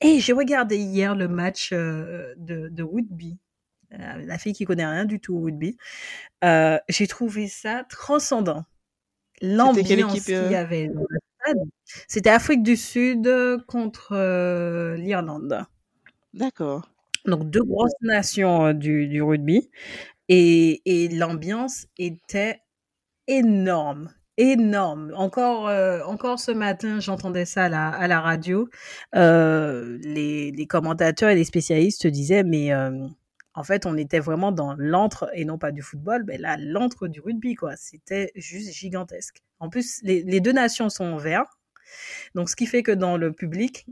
Et 0.00 0.20
j'ai 0.20 0.32
regardé 0.32 0.76
hier 0.76 1.14
le 1.14 1.28
match 1.28 1.70
euh, 1.72 2.34
de, 2.36 2.68
de 2.68 2.82
rugby. 2.82 3.38
La 3.90 4.36
fille 4.36 4.52
qui 4.52 4.64
connaît 4.66 4.84
rien 4.86 5.04
du 5.06 5.20
tout 5.20 5.36
au 5.36 5.40
rugby. 5.42 5.76
J'ai 6.42 7.06
trouvé 7.06 7.48
ça 7.48 7.84
transcendant. 7.88 8.64
l'ambiance 9.42 10.24
qu'il 10.24 10.50
y 10.50 10.56
avait 10.56 10.88
dans 10.88 11.04
le 11.08 11.18
stade. 11.42 11.58
C'était 12.08 12.30
Afrique 12.30 12.62
du 12.62 12.76
Sud 12.76 13.30
contre 13.68 14.96
l'Irlande. 14.96 15.64
D'accord. 16.34 16.88
Donc 17.24 17.50
deux 17.50 17.62
grosses 17.64 17.92
nations 18.02 18.72
du, 18.72 19.08
du 19.08 19.22
rugby. 19.22 19.70
Et, 20.28 21.08
l'ambiance 21.12 21.86
était 21.98 22.60
énorme. 23.28 24.12
Énorme. 24.38 25.12
Encore, 25.14 25.68
euh, 25.68 26.02
encore 26.04 26.38
ce 26.38 26.52
matin, 26.52 27.00
j'entendais 27.00 27.46
ça 27.46 27.64
à 27.64 28.08
la, 28.08 28.20
radio. 28.20 28.68
Euh, 29.14 29.98
les, 30.02 30.66
commentateurs 30.68 31.30
et 31.30 31.34
les 31.34 31.44
spécialistes 31.44 32.06
disaient, 32.06 32.42
mais 32.42 32.72
euh, 32.72 33.06
en 33.54 33.64
fait, 33.64 33.86
on 33.86 33.96
était 33.96 34.18
vraiment 34.20 34.52
dans 34.52 34.74
l'antre, 34.76 35.30
et 35.32 35.44
non 35.44 35.58
pas 35.58 35.72
du 35.72 35.80
football, 35.80 36.24
mais 36.26 36.36
là, 36.38 36.56
l'antre 36.58 37.08
du 37.08 37.20
rugby, 37.20 37.54
quoi. 37.54 37.76
C'était 37.76 38.30
juste 38.34 38.72
gigantesque. 38.72 39.42
En 39.58 39.70
plus, 39.70 40.00
les, 40.02 40.22
les 40.22 40.40
deux 40.40 40.52
nations 40.52 40.90
sont 40.90 41.04
en 41.04 41.16
vert. 41.16 41.46
Donc, 42.34 42.50
ce 42.50 42.56
qui 42.56 42.66
fait 42.66 42.82
que 42.82 42.92
dans 42.92 43.16
le 43.16 43.32
public, 43.32 43.86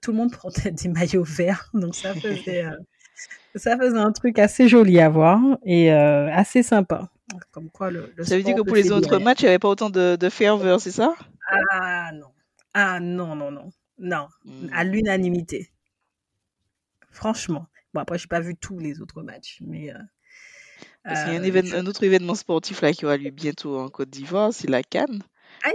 tout 0.00 0.12
le 0.12 0.16
monde 0.16 0.34
portait 0.40 0.70
des 0.70 0.88
maillots 0.88 1.24
verts. 1.24 1.70
Donc, 1.74 1.94
ça 1.94 2.14
faisait, 2.14 2.64
ça 3.54 3.76
faisait 3.76 3.98
un 3.98 4.12
truc 4.12 4.38
assez 4.38 4.68
joli 4.68 4.98
à 5.00 5.08
voir 5.08 5.40
et 5.64 5.92
euh, 5.92 6.30
assez 6.32 6.62
sympa. 6.62 7.10
Comme 7.50 7.70
quoi, 7.70 7.90
le, 7.90 8.12
le 8.16 8.24
Ça 8.24 8.36
veut 8.36 8.42
dire 8.42 8.54
que 8.56 8.60
pour 8.62 8.76
les 8.76 8.90
autres 8.90 9.18
matchs, 9.18 9.40
il 9.40 9.44
n'y 9.44 9.48
avait 9.50 9.58
pas 9.58 9.68
autant 9.68 9.90
de, 9.90 10.16
de 10.16 10.28
ferveur, 10.28 10.80
c'est 10.80 10.90
ça? 10.90 11.14
Ah 11.70 12.10
non. 12.12 12.28
Ah 12.74 13.00
non, 13.00 13.34
non, 13.36 13.50
non. 13.50 13.70
Non. 13.98 14.26
À 14.72 14.84
Hmm. 14.84 14.88
l'unanimité. 14.88 15.70
Franchement. 17.10 17.66
Bon, 17.94 18.00
après, 18.00 18.18
j'ai 18.18 18.26
pas 18.26 18.40
vu 18.40 18.56
tous 18.56 18.78
les 18.78 19.00
autres 19.00 19.22
matchs, 19.22 19.58
mais. 19.60 19.92
euh, 19.92 19.98
Parce 21.04 21.22
qu'il 21.24 21.32
y 21.32 21.36
a 21.36 21.38
un, 21.38 21.42
euh, 21.42 21.46
évén- 21.50 21.66
je- 21.66 21.76
un 21.76 21.86
autre 21.86 22.02
événement 22.04 22.34
sportif 22.34 22.80
là 22.80 22.92
qui 22.92 23.04
aura 23.04 23.16
lieu 23.16 23.30
bientôt 23.30 23.78
en 23.78 23.88
Côte 23.88 24.08
d'Ivoire, 24.10 24.52
c'est 24.52 24.68
la 24.68 24.82
Cannes, 24.82 25.22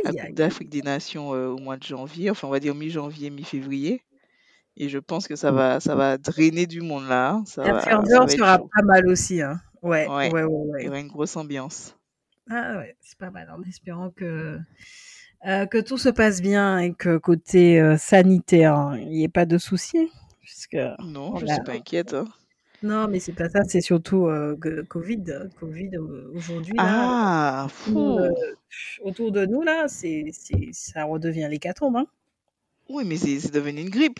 la 0.03 0.11
Aïe, 0.11 0.15
Coupe 0.17 0.19
aïe, 0.29 0.33
d'Afrique 0.33 0.69
des 0.69 0.81
Nations 0.81 1.33
euh, 1.35 1.47
au 1.49 1.57
mois 1.59 1.77
de 1.77 1.83
janvier, 1.83 2.29
enfin 2.31 2.47
on 2.47 2.51
va 2.51 2.59
dire 2.59 2.73
mi-janvier, 2.75 3.29
mi-février. 3.29 4.01
Et 4.79 4.89
je 4.89 4.99
pense 4.99 5.27
que 5.27 5.35
ça 5.35 5.51
va, 5.51 5.79
ça 5.79 5.95
va 5.95 6.17
drainer 6.17 6.67
du 6.67 6.81
monde 6.81 7.07
là, 7.07 7.31
hein. 7.31 7.43
ça 7.47 7.63
La 7.63 7.79
ferveur 7.79 8.29
sera 8.29 8.57
chaud. 8.57 8.69
pas 8.75 8.83
mal 8.83 9.07
aussi, 9.07 9.41
hein. 9.41 9.59
Ouais, 9.81 10.07
Ouais, 10.07 10.31
ouais, 10.31 10.43
ouais, 10.43 10.81
il 10.81 10.85
y 10.85 10.89
aura 10.89 10.99
une 10.99 11.07
grosse 11.07 11.35
ambiance. 11.35 11.95
Ah 12.49 12.77
ouais, 12.77 12.95
c'est 13.01 13.17
pas 13.17 13.29
mal. 13.31 13.49
En 13.49 13.61
espérant 13.67 14.09
que, 14.11 14.59
euh, 15.47 15.65
que 15.65 15.77
tout 15.79 15.97
se 15.97 16.09
passe 16.09 16.41
bien 16.41 16.77
et 16.79 16.93
que 16.93 17.17
côté 17.17 17.79
euh, 17.81 17.97
sanitaire, 17.97 18.95
il 18.99 19.09
n'y 19.09 19.23
ait 19.23 19.27
pas 19.29 19.45
de 19.45 19.57
soucis. 19.57 20.11
Puisque 20.41 20.77
Non, 21.03 21.33
on 21.33 21.37
je 21.37 21.45
a- 21.45 21.53
suis 21.55 21.63
pas 21.63 21.73
inquiète. 21.73 22.13
hein. 22.13 22.25
Non, 22.83 23.07
mais 23.07 23.19
c'est 23.19 23.33
pas 23.33 23.49
ça, 23.49 23.63
c'est 23.67 23.81
surtout 23.81 24.27
euh, 24.27 24.55
Covid. 24.87 25.23
Covid 25.59 25.91
aujourd'hui, 26.35 26.75
Ah, 26.77 27.65
fou. 27.69 28.19
autour 29.01 29.31
de 29.31 29.45
nous, 29.47 29.63
là, 29.63 29.87
c'est, 29.87 30.25
c'est, 30.31 30.69
ça 30.71 31.03
redevient 31.05 31.47
l'hécatombe. 31.49 31.97
Hein. 31.97 32.05
Oui, 32.89 33.03
mais 33.05 33.17
c'est 33.17 33.51
devenu 33.51 33.81
une 33.81 33.89
grippe. 33.89 34.19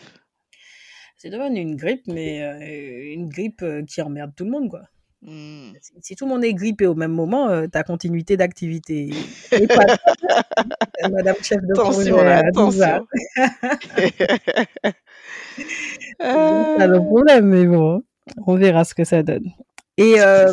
C'est 1.18 1.30
devenu 1.30 1.60
une 1.60 1.74
grippe, 1.76 2.06
mais 2.06 2.42
euh, 2.44 3.12
une 3.14 3.28
grippe 3.28 3.62
euh, 3.62 3.82
qui 3.84 4.00
emmerde 4.00 4.32
tout 4.36 4.44
le 4.44 4.50
monde, 4.50 4.70
quoi. 4.70 4.82
Hmm. 5.20 5.72
Si, 5.80 5.92
si 6.00 6.14
tout 6.14 6.26
le 6.26 6.30
monde 6.30 6.44
est 6.44 6.54
grippé 6.54 6.86
au 6.86 6.94
même 6.94 7.10
moment, 7.10 7.48
euh, 7.48 7.66
ta 7.66 7.82
continuité 7.82 8.36
d'activité 8.36 9.10
est 9.50 9.66
pas 9.66 9.96
Madame 11.10 11.34
chef 11.42 11.60
de 11.60 11.72
Attention 11.72 12.16
projet 12.18 12.24
là, 12.24 12.38
à 12.46 12.50
12 12.52 12.82
ans. 12.82 12.84
attention. 12.84 13.06
C'est 16.78 16.86
le 16.86 16.94
Euh, 16.94 17.00
problème, 17.00 17.46
mais 17.46 17.66
bon, 17.66 18.02
on 18.46 18.56
verra 18.56 18.84
ce 18.84 18.94
que 18.94 19.04
ça 19.04 19.24
donne. 19.24 19.50
Et 19.96 20.20
euh, 20.20 20.52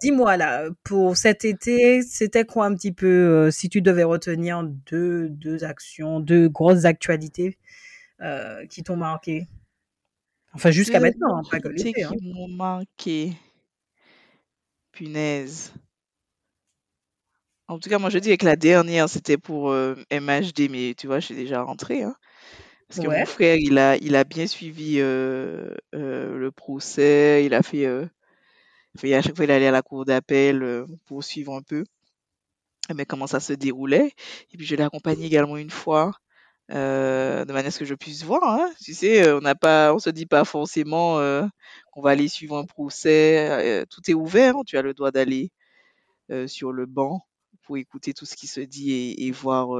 dis-moi 0.00 0.38
là, 0.38 0.64
pour 0.84 1.16
cet 1.18 1.44
été, 1.44 2.00
c'était 2.02 2.44
quoi 2.44 2.64
un 2.66 2.74
petit 2.74 2.92
peu, 2.92 3.06
euh, 3.06 3.50
si 3.50 3.68
tu 3.68 3.82
devais 3.82 4.04
retenir 4.04 4.62
deux, 4.64 5.28
deux 5.28 5.64
actions, 5.64 6.20
deux 6.20 6.48
grosses 6.48 6.86
actualités 6.86 7.58
euh, 8.22 8.64
qui 8.66 8.82
t'ont 8.82 8.96
marqué? 8.96 9.46
Enfin, 10.54 10.70
jusqu'à 10.70 11.00
maintenant, 11.00 11.36
hein, 11.38 11.42
pas 11.50 11.60
que 11.60 11.68
l'été. 11.68 12.02
Hein. 12.04 12.10
qui 12.16 12.32
m'ont 12.32 12.48
marqué. 12.48 13.32
Punaise. 14.92 15.72
En 17.68 17.78
tout 17.78 17.90
cas, 17.90 17.98
moi 17.98 18.08
je 18.10 18.18
dis 18.18 18.36
que 18.38 18.46
la 18.46 18.56
dernière 18.56 19.08
c'était 19.10 19.36
pour 19.36 19.70
euh, 19.70 19.94
MHD, 20.10 20.68
mais 20.70 20.94
tu 20.96 21.06
vois, 21.06 21.20
je 21.20 21.26
suis 21.26 21.34
déjà 21.34 21.62
rentrée. 21.62 22.02
Hein, 22.02 22.14
parce 22.88 23.00
que 23.00 23.08
mon 23.08 23.26
frère, 23.26 23.56
il 23.58 23.78
a, 23.78 23.96
il 23.98 24.16
a 24.16 24.24
bien 24.24 24.46
suivi 24.46 24.96
euh, 25.00 25.74
euh, 25.94 26.38
le 26.38 26.50
procès. 26.52 27.44
Il 27.44 27.54
a 27.54 27.62
fait, 27.62 27.86
fait- 28.98 29.14
à 29.14 29.22
chaque 29.22 29.36
fois, 29.36 29.44
il 29.44 29.50
allait 29.50 29.66
à 29.68 29.70
la 29.72 29.82
cour 29.82 30.04
d'appel 30.04 30.84
pour 31.06 31.24
suivre 31.24 31.54
un 31.54 31.62
peu 31.62 31.84
mais 32.94 33.04
comment 33.06 33.26
ça 33.26 33.40
se 33.40 33.52
déroulait. 33.52 34.12
Et 34.52 34.56
puis 34.56 34.66
je 34.66 34.74
l'ai 34.76 34.82
accompagné 34.82 35.26
également 35.26 35.56
une 35.56 35.70
fois, 35.70 36.12
euh, 36.72 37.44
de 37.44 37.52
manière 37.52 37.68
à 37.68 37.70
ce 37.70 37.78
que 37.78 37.84
je 37.84 37.94
puisse 37.94 38.24
voir. 38.24 38.42
Hein. 38.44 38.70
Tu 38.84 38.94
sais, 38.94 39.26
euh, 39.26 39.38
on 39.38 39.40
n'a 39.40 39.54
pas, 39.54 39.94
on 39.94 39.98
se 39.98 40.10
dit 40.10 40.26
pas 40.26 40.44
forcément 40.44 41.18
euh, 41.20 41.44
qu'on 41.92 42.02
va 42.02 42.10
aller 42.10 42.28
suivre 42.28 42.56
un 42.58 42.64
procès. 42.66 43.82
euh, 43.82 43.84
tout 43.90 44.02
est 44.10 44.14
ouvert. 44.14 44.56
hein. 44.56 44.62
Tu 44.66 44.76
as 44.78 44.82
le 44.82 44.94
droit 44.94 45.10
d'aller 45.10 45.50
euh, 46.32 46.46
sur 46.48 46.72
le 46.72 46.86
banc 46.86 47.22
pour 47.64 47.78
écouter 47.78 48.14
tout 48.14 48.26
ce 48.26 48.36
qui 48.36 48.46
se 48.48 48.60
dit 48.60 48.92
et, 48.92 49.26
et 49.26 49.30
voir 49.32 49.70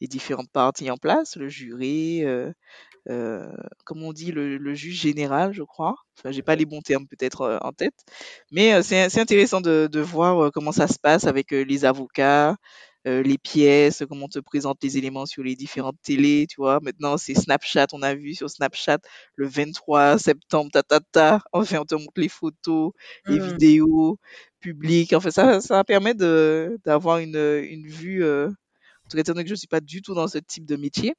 les 0.00 0.08
différentes 0.08 0.50
parties 0.50 0.90
en 0.90 0.96
place, 0.98 1.36
le 1.36 1.48
jury, 1.48 2.24
comme 3.84 4.02
on 4.02 4.12
dit, 4.12 4.32
le, 4.32 4.56
le 4.58 4.74
juge 4.74 5.00
général, 5.00 5.52
je 5.52 5.62
crois. 5.62 5.94
Enfin, 6.18 6.30
j'ai 6.32 6.42
pas 6.42 6.56
les 6.56 6.66
bons 6.66 6.80
termes 6.80 7.06
peut-être 7.06 7.58
en 7.62 7.72
tête, 7.72 7.94
mais 8.50 8.82
c'est 8.82 9.18
intéressant 9.20 9.60
de, 9.60 9.88
de 9.90 10.00
voir 10.00 10.50
comment 10.52 10.72
ça 10.72 10.86
se 10.88 10.98
passe 10.98 11.24
avec 11.26 11.50
les 11.52 11.84
avocats, 11.84 12.56
euh, 13.06 13.22
les 13.22 13.38
pièces, 13.38 14.02
comment 14.08 14.26
on 14.26 14.28
te 14.28 14.38
présente 14.38 14.78
les 14.82 14.98
éléments 14.98 15.26
sur 15.26 15.42
les 15.42 15.56
différentes 15.56 15.96
télés, 16.02 16.46
tu 16.48 16.56
vois. 16.58 16.80
Maintenant, 16.82 17.16
c'est 17.18 17.34
Snapchat, 17.34 17.86
on 17.92 18.02
a 18.02 18.14
vu 18.14 18.34
sur 18.34 18.48
Snapchat 18.50 18.98
le 19.36 19.46
23 19.48 20.18
septembre, 20.18 20.70
ta 20.72 20.82
ta 20.82 21.00
ta. 21.00 21.42
Enfin, 21.52 21.78
on 21.80 21.84
te 21.84 21.94
montre 21.94 22.12
les 22.20 22.28
photos, 22.28 22.92
les 23.26 23.38
Mm. 23.38 23.46
vidéos 23.52 24.18
publiques. 24.60 25.12
Enfin, 25.14 25.30
ça, 25.30 25.60
ça 25.60 25.84
permet 25.84 26.14
de 26.14 26.78
d'avoir 26.84 27.18
une, 27.18 27.36
une 27.36 27.86
vue. 27.88 28.24
Euh, 28.24 28.48
en 28.48 29.08
tout 29.10 29.16
cas, 29.16 29.20
étant 29.22 29.32
donné 29.34 29.44
que 29.44 29.50
je 29.50 29.54
suis 29.56 29.68
pas 29.68 29.80
du 29.80 30.02
tout 30.02 30.14
dans 30.14 30.28
ce 30.28 30.38
type 30.38 30.66
de 30.66 30.76
métier. 30.76 31.14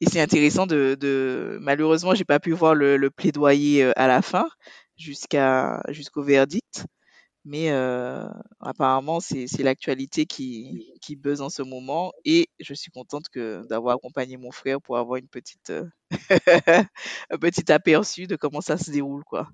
Et 0.00 0.06
c'est 0.06 0.20
intéressant 0.20 0.66
de, 0.66 0.96
de... 0.98 1.58
Malheureusement, 1.60 2.14
j'ai 2.14 2.24
pas 2.24 2.40
pu 2.40 2.52
voir 2.52 2.74
le, 2.74 2.96
le 2.96 3.10
plaidoyer 3.10 3.84
euh, 3.84 3.92
à 3.96 4.06
la 4.06 4.22
fin, 4.22 4.48
jusqu'à 4.96 5.82
jusqu'au 5.88 6.22
verdict. 6.22 6.86
Mais 7.44 7.70
euh, 7.70 8.28
apparemment, 8.60 9.20
c'est 9.20 9.46
c'est 9.46 9.62
l'actualité 9.62 10.26
qui, 10.26 10.92
qui 11.00 11.16
buzz 11.16 11.40
en 11.40 11.48
ce 11.48 11.62
moment. 11.62 12.12
Et 12.24 12.48
je 12.60 12.74
suis 12.74 12.90
contente 12.90 13.28
que 13.30 13.66
d'avoir 13.68 13.96
accompagné 13.96 14.36
mon 14.36 14.50
frère 14.50 14.80
pour 14.80 14.98
avoir 14.98 15.16
une 15.16 15.28
petite, 15.28 15.70
euh, 15.70 15.86
un 17.30 17.38
petit 17.38 17.72
aperçu 17.72 18.26
de 18.26 18.36
comment 18.36 18.60
ça 18.60 18.76
se 18.76 18.90
déroule, 18.90 19.24
quoi. 19.24 19.48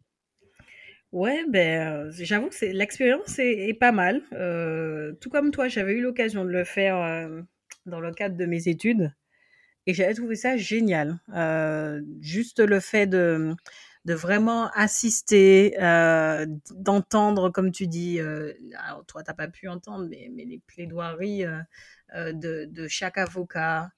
Ouais, 1.12 1.44
ben, 1.48 2.08
euh, 2.08 2.12
j'avoue 2.12 2.48
que 2.48 2.66
l'expérience 2.66 3.38
est, 3.38 3.68
est 3.68 3.74
pas 3.74 3.92
mal. 3.92 4.22
Euh, 4.32 5.12
tout 5.20 5.30
comme 5.30 5.52
toi, 5.52 5.68
j'avais 5.68 5.92
eu 5.92 6.00
l'occasion 6.00 6.44
de 6.44 6.50
le 6.50 6.64
faire 6.64 7.30
dans 7.86 8.00
le 8.00 8.12
cadre 8.12 8.36
de 8.36 8.46
mes 8.46 8.68
études 8.68 9.14
et 9.86 9.94
j'avais 9.94 10.14
trouvé 10.14 10.34
ça 10.34 10.56
génial. 10.56 11.20
Juste 12.20 12.58
le 12.58 12.80
fait 12.80 13.06
de, 13.06 13.54
de 14.06 14.14
vraiment 14.14 14.70
assister, 14.70 15.76
euh, 15.82 16.46
d'entendre, 16.70 17.50
comme 17.50 17.72
tu 17.72 17.88
dis, 17.88 18.20
euh, 18.20 18.52
alors 18.78 19.04
toi, 19.04 19.22
t'as 19.24 19.34
pas 19.34 19.48
pu 19.48 19.68
entendre, 19.68 20.06
mais, 20.08 20.30
mais 20.32 20.44
les 20.44 20.60
plaidoiries 20.66 21.44
euh, 21.44 22.32
de, 22.32 22.66
de 22.70 22.88
chaque 22.88 23.18
avocat, 23.18 23.90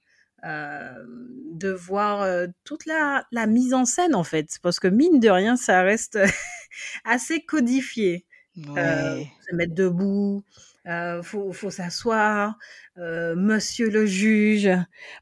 de 0.43 1.69
voir 1.69 2.25
toute 2.63 2.85
la, 2.85 3.25
la 3.31 3.45
mise 3.45 3.73
en 3.73 3.85
scène, 3.85 4.15
en 4.15 4.23
fait, 4.23 4.57
parce 4.63 4.79
que 4.79 4.87
mine 4.87 5.19
de 5.19 5.29
rien, 5.29 5.55
ça 5.57 5.83
reste 5.83 6.17
assez 7.05 7.41
codifié. 7.45 8.25
Ouais. 8.57 9.31
se 9.47 9.55
mettre 9.55 9.73
debout, 9.73 10.43
euh, 10.87 11.21
faut, 11.21 11.53
faut 11.53 11.69
s'asseoir, 11.69 12.57
euh, 12.97 13.35
monsieur 13.35 13.89
le 13.89 14.05
juge, 14.05 14.69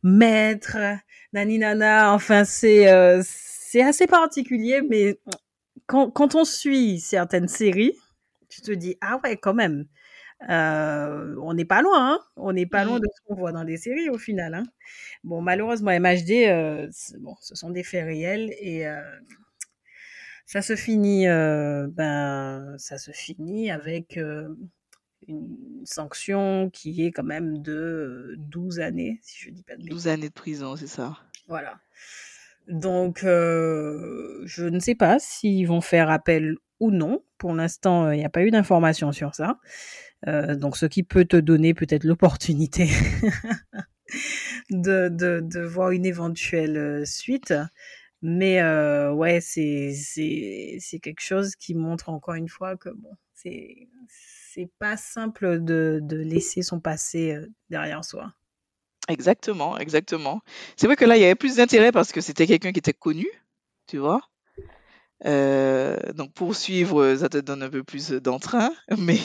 maître, 0.02 0.78
nani 1.34 1.60
nana, 1.60 2.14
enfin 2.14 2.46
c'est 2.46 2.92
euh, 2.92 3.22
c'est 3.70 3.82
assez 3.82 4.08
particulier, 4.08 4.82
mais 4.82 5.20
quand, 5.88 6.10
quand 6.10 6.36
on 6.36 6.46
suit 6.46 7.00
certaines 7.00 7.50
séries, 7.50 7.94
tu 8.50 8.62
te 8.62 8.72
dis 8.72 8.98
ah 9.02 9.20
ouais 9.24 9.36
quand 9.38 9.54
même, 9.54 9.86
euh, 10.50 11.36
on 11.42 11.54
n'est 11.54 11.66
pas 11.66 11.82
loin, 11.82 12.14
hein 12.14 12.20
on 12.38 12.54
n'est 12.54 12.66
pas 12.66 12.86
loin 12.86 13.00
de 13.00 13.08
ce 13.14 13.22
qu'on 13.26 13.36
voit 13.36 13.52
dans 13.52 13.64
les 13.64 13.78
séries 13.78 14.10
au 14.10 14.18
final. 14.18 14.54
Hein. 14.54 14.64
Bon 15.24 15.42
malheureusement 15.42 15.92
MHD, 15.92 16.48
euh, 16.48 16.90
bon 17.20 17.36
ce 17.42 17.56
sont 17.56 17.70
des 17.70 17.84
faits 17.84 18.06
réels 18.06 18.54
et 18.60 18.88
euh, 18.88 19.02
ça 20.46 20.62
se 20.62 20.78
finit, 20.78 21.26
ben, 21.28 22.76
ça 22.78 22.98
se 22.98 23.12
finit 23.12 23.70
avec 23.70 24.18
une 25.28 25.86
sanction 25.86 26.70
qui 26.72 27.06
est 27.06 27.12
quand 27.12 27.24
même 27.24 27.62
de 27.62 27.74
euh, 27.74 28.36
12 28.38 28.80
années, 28.80 29.20
si 29.22 29.46
je 29.46 29.50
dis 29.52 29.64
pas 29.64 29.74
de 29.74 29.80
bêtises. 29.80 29.90
12 29.92 30.08
années 30.08 30.30
de 30.30 30.34
prison, 30.34 30.76
c'est 30.76 30.88
ça. 30.88 31.18
Voilà. 31.48 31.80
Donc, 32.68 33.24
euh, 33.24 34.42
je 34.46 34.66
ne 34.66 34.80
sais 34.80 34.96
pas 34.96 35.20
s'ils 35.20 35.68
vont 35.68 35.82
faire 35.82 36.10
appel 36.10 36.56
ou 36.80 36.92
non. 36.92 37.24
Pour 37.38 37.54
l'instant, 37.54 38.12
il 38.12 38.20
n'y 38.20 38.26
a 38.26 38.30
pas 38.30 38.44
eu 38.44 38.52
d'informations 38.52 39.12
sur 39.12 39.36
ça. 39.36 39.60
donc, 40.26 40.78
ce 40.78 40.86
qui 40.86 41.04
peut 41.04 41.26
te 41.26 41.38
donner 41.38 41.74
peut-être 41.74 42.04
l'opportunité 42.04 42.90
de, 44.70 45.10
de, 45.10 45.62
voir 45.62 45.92
une 45.92 46.06
éventuelle 46.06 47.06
suite. 47.06 47.54
Mais 48.22 48.62
ouais, 49.12 49.40
c'est 49.42 49.94
c'est 49.94 51.00
quelque 51.00 51.22
chose 51.22 51.56
qui 51.56 51.76
montre 51.76 52.10
encore 52.10 52.34
une 52.36 52.50
fois 52.50 52.76
que 52.76 52.90
bon, 52.90 53.12
c'est 53.34 53.88
c'est 54.10 54.70
pas 54.80 54.98
simple 54.98 55.64
de, 55.64 56.00
de 56.02 56.18
laisser 56.18 56.64
son 56.64 56.80
passé 56.80 57.38
derrière 57.70 58.04
soi. 58.04 58.34
Exactement, 59.10 59.78
exactement. 59.78 60.42
C'est 60.76 60.88
vrai 60.88 60.96
que 60.96 61.06
là, 61.06 61.16
il 61.18 61.22
y 61.22 61.26
avait 61.26 61.36
plus 61.36 61.56
d'intérêt 61.56 61.92
parce 61.92 62.12
que 62.12 62.20
c'était 62.22 62.48
quelqu'un 62.48 62.72
qui 62.74 62.80
était 62.80 62.94
connu, 62.94 63.28
tu 63.88 63.98
vois. 63.98 64.22
Euh, 65.26 65.98
donc 66.14 66.34
poursuivre, 66.34 67.16
ça 67.16 67.28
te 67.30 67.38
donne 67.40 67.64
un 67.64 67.70
peu 67.70 67.84
plus 67.84 68.12
d'entrain, 68.12 68.70
mais 69.00 69.18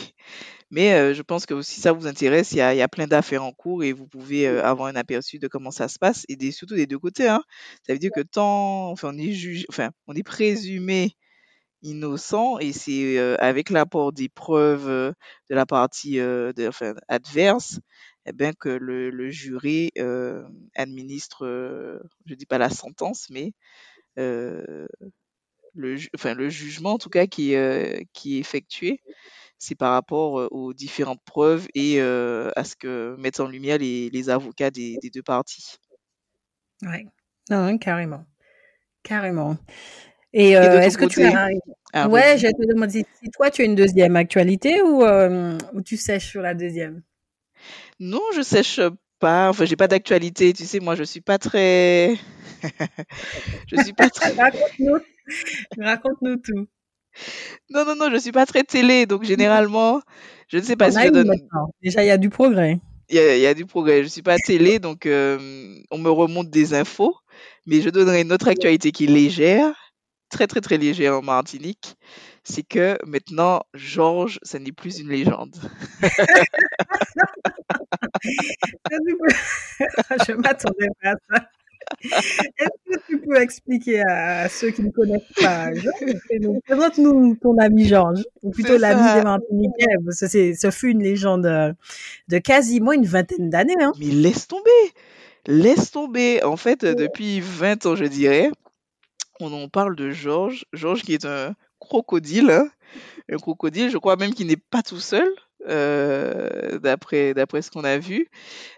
mais 0.70 0.94
euh, 0.94 1.14
je 1.14 1.20
pense 1.22 1.44
que 1.46 1.60
si 1.62 1.80
ça 1.82 1.92
vous 1.92 2.06
intéresse, 2.06 2.52
il 2.52 2.58
y 2.58 2.60
a, 2.62 2.74
y 2.74 2.80
a 2.82 2.88
plein 2.88 3.06
d'affaires 3.06 3.44
en 3.44 3.52
cours 3.52 3.84
et 3.84 3.92
vous 3.92 4.06
pouvez 4.06 4.48
euh, 4.48 4.64
avoir 4.64 4.88
un 4.88 4.96
aperçu 4.96 5.38
de 5.38 5.48
comment 5.48 5.70
ça 5.70 5.88
se 5.88 5.98
passe 5.98 6.24
et 6.28 6.36
des, 6.36 6.50
surtout 6.52 6.76
des 6.76 6.86
deux 6.86 6.98
côtés. 6.98 7.28
Hein. 7.28 7.42
Ça 7.86 7.92
veut 7.92 7.98
dire 7.98 8.10
que 8.14 8.22
tant, 8.22 8.90
enfin, 8.90 9.10
on 9.14 9.18
est 9.18 9.32
jugé, 9.32 9.66
enfin, 9.68 9.90
on 10.06 10.14
est 10.14 10.22
présumé 10.22 11.12
innocent 11.82 12.58
et 12.60 12.72
c'est 12.72 13.18
avec 13.40 13.70
l'apport 13.70 14.12
des 14.12 14.28
preuves 14.28 14.86
de 14.88 15.54
la 15.54 15.66
partie 15.66 16.16
de, 16.18 16.54
enfin, 16.68 16.94
adverse 17.08 17.80
eh 18.26 18.32
bien, 18.32 18.52
que 18.52 18.68
le, 18.68 19.10
le 19.10 19.30
jury 19.30 19.90
euh, 19.98 20.44
administre, 20.76 21.46
euh, 21.46 21.98
je 22.26 22.34
dis 22.34 22.46
pas 22.46 22.58
la 22.58 22.70
sentence, 22.70 23.28
mais 23.30 23.52
euh, 24.18 24.86
le, 25.74 25.96
enfin, 26.14 26.34
le 26.34 26.48
jugement 26.48 26.92
en 26.92 26.98
tout 26.98 27.10
cas 27.10 27.26
qui, 27.26 27.54
qui 28.12 28.36
est 28.36 28.40
effectué, 28.40 29.00
c'est 29.58 29.74
par 29.74 29.92
rapport 29.92 30.52
aux 30.52 30.74
différentes 30.74 31.22
preuves 31.24 31.66
et 31.74 32.00
à 32.00 32.64
ce 32.64 32.76
que 32.76 33.16
mettent 33.18 33.40
en 33.40 33.48
lumière 33.48 33.78
les, 33.78 34.10
les 34.10 34.30
avocats 34.30 34.70
des, 34.70 34.98
des, 35.02 35.10
deux 35.10 35.22
parties. 35.22 35.76
Oui, 36.82 37.06
non, 37.48 37.78
carrément. 37.78 38.24
Carrément. 39.02 39.56
Et, 40.32 40.50
est-ce 40.50 40.98
que 40.98 41.06
tu 41.06 41.22
as... 41.24 41.48
Ah, 41.94 42.08
ouais, 42.08 42.38
je 42.38 42.46
te 42.48 42.90
si 42.90 43.30
toi 43.30 43.50
tu 43.50 43.62
as 43.62 43.64
une 43.66 43.74
deuxième 43.74 44.16
actualité 44.16 44.82
ou, 44.82 45.04
ou 45.04 45.82
tu 45.82 45.96
sèches 45.96 46.28
sur 46.28 46.42
la 46.42 46.54
deuxième? 46.54 47.02
Non, 48.02 48.21
je 48.35 48.42
sèche 48.42 48.80
pas. 49.21 49.49
Enfin, 49.49 49.64
j'ai 49.64 49.76
pas 49.76 49.87
d'actualité. 49.87 50.52
Tu 50.52 50.64
sais, 50.64 50.80
moi, 50.80 50.97
je 50.97 51.04
suis 51.04 51.21
pas 51.21 51.38
très. 51.38 52.16
je 53.68 53.80
suis 53.80 53.92
pas 53.92 54.11
très. 54.11 54.32
Raconte-nous. 54.32 54.99
Raconte-nous 55.78 56.37
tout. 56.37 56.66
Non, 57.71 57.85
non, 57.85 57.94
non, 57.94 58.11
je 58.11 58.16
suis 58.16 58.32
pas 58.32 58.44
très 58.44 58.64
télé. 58.64 59.06
Donc, 59.06 59.23
généralement, 59.23 60.02
je 60.49 60.59
ne 60.59 60.62
sais 60.62 60.75
pas 60.75 60.90
si 60.90 61.00
je 61.00 61.11
donne. 61.11 61.32
Déjà, 61.80 62.02
il 62.02 62.09
y 62.09 62.11
a 62.11 62.18
du 62.18 62.28
progrès. 62.28 62.80
Il 63.09 63.16
y, 63.16 63.47
a, 63.47 63.54
du 63.54 63.66
progrès. 63.66 64.02
Je 64.02 64.09
suis 64.09 64.23
pas 64.23 64.38
télé, 64.38 64.78
donc 64.78 65.04
euh, 65.04 65.76
on 65.90 65.99
me 65.99 66.09
remonte 66.09 66.49
des 66.49 66.73
infos. 66.73 67.14
Mais 67.66 67.82
je 67.82 67.90
donnerai 67.90 68.23
une 68.23 68.32
autre 68.32 68.49
actualité 68.49 68.90
qui 68.90 69.04
est 69.04 69.09
légère, 69.09 69.92
très, 70.30 70.47
très, 70.47 70.62
très 70.62 70.78
légère 70.78 71.18
en 71.18 71.23
Martinique 71.23 71.97
c'est 72.44 72.62
que 72.62 72.99
maintenant, 73.06 73.62
Georges, 73.75 74.38
ce 74.42 74.56
n'est 74.56 74.73
plus 74.73 74.99
une 74.99 75.09
légende. 75.09 75.54
Je 80.26 80.32
m'attendais 80.34 80.88
pas 81.02 81.10
à 81.10 81.14
ça. 81.30 81.48
Est-ce 82.04 82.94
que 82.94 83.00
tu 83.06 83.18
peux 83.18 83.40
expliquer 83.40 84.02
à 84.02 84.48
ceux 84.48 84.70
qui 84.70 84.82
ne 84.82 84.90
connaissent 84.90 85.32
pas 85.40 85.74
Georges 85.74 86.61
Présente-nous 86.66 87.37
ton 87.37 87.58
ami 87.58 87.87
Georges, 87.87 88.24
ou 88.42 88.50
plutôt 88.50 88.78
l'ami 88.78 89.02
des 89.14 89.22
Martiniquais. 89.22 89.87
Ce 90.11 90.70
fut 90.70 90.90
une 90.90 91.02
légende 91.02 91.46
euh, 91.46 91.72
de 92.28 92.38
quasiment 92.38 92.92
une 92.92 93.04
vingtaine 93.04 93.50
d'années. 93.50 93.74
Hein. 93.80 93.92
Mais 93.98 94.06
laisse 94.06 94.48
tomber 94.48 94.70
Laisse 95.46 95.90
tomber 95.90 96.42
En 96.44 96.56
fait, 96.56 96.85
depuis 96.85 97.40
20 97.40 97.87
ans, 97.87 97.96
je 97.96 98.04
dirais, 98.04 98.50
on 99.40 99.52
en 99.52 99.68
parle 99.68 99.96
de 99.96 100.11
Georges. 100.11 100.64
Georges 100.72 101.02
qui 101.02 101.14
est 101.14 101.24
un 101.24 101.54
crocodile. 101.80 102.50
Hein. 102.50 102.68
Un 103.28 103.37
crocodile, 103.37 103.90
je 103.90 103.98
crois 103.98 104.16
même 104.16 104.35
qu'il 104.35 104.46
n'est 104.48 104.56
pas 104.56 104.82
tout 104.82 105.00
seul, 105.00 105.28
euh, 105.68 106.78
d'après 106.80 107.35
d'après 107.35 107.62
ce 107.62 107.70
qu'on 107.70 107.85
a 107.85 107.98
vu. 107.98 108.28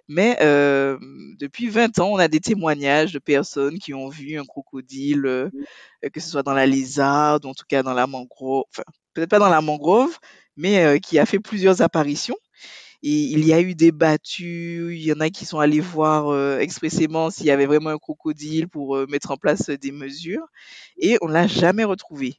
Mais 0.09 0.37
euh, 0.43 0.99
depuis 1.39 1.69
20 1.69 1.99
ans, 1.99 2.11
on 2.13 2.19
a 2.19 2.29
des 2.29 2.41
témoignages 2.41 3.13
de 3.13 3.19
personnes 3.19 3.79
qui 3.79 3.95
ont 3.95 4.09
vu 4.09 4.39
un 4.39 4.45
crocodile, 4.45 5.27
euh, 5.27 5.51
que 6.13 6.21
ce 6.21 6.29
soit 6.29 6.43
dans 6.43 6.53
la 6.53 6.67
lézarde, 6.67 7.47
ou 7.47 7.49
en 7.49 7.55
tout 7.55 7.65
cas 7.69 7.83
dans 7.83 7.95
la 7.95 8.07
mangrove, 8.07 8.65
enfin, 8.71 8.85
peut-être 9.15 9.31
pas 9.31 9.39
dans 9.39 9.49
la 9.49 9.63
mangrove, 9.63 10.19
mais 10.57 11.01
qui 11.01 11.19
a 11.19 11.27
fait 11.27 11.41
plusieurs 11.41 11.83
apparitions. 11.83 12.37
Et 13.03 13.11
il 13.11 13.45
y 13.47 13.53
a 13.53 13.61
eu 13.61 13.75
des 13.75 13.93
battues, 13.93 14.97
il 14.97 15.03
y 15.05 15.13
en 15.13 15.21
a 15.21 15.31
qui 15.31 15.45
sont 15.47 15.61
allés 15.61 15.81
voir 15.81 16.59
expressément 16.61 17.31
s'il 17.31 17.47
y 17.47 17.51
avait 17.51 17.67
vraiment 17.67 17.91
un 17.91 17.99
crocodile 17.99 18.69
pour 18.69 18.97
mettre 19.09 19.31
en 19.31 19.37
place 19.37 19.71
des 19.71 19.93
mesures. 19.93 20.47
Et 20.99 21.19
on 21.23 21.29
l'a 21.29 21.47
jamais 21.47 21.85
retrouvé 21.85 22.39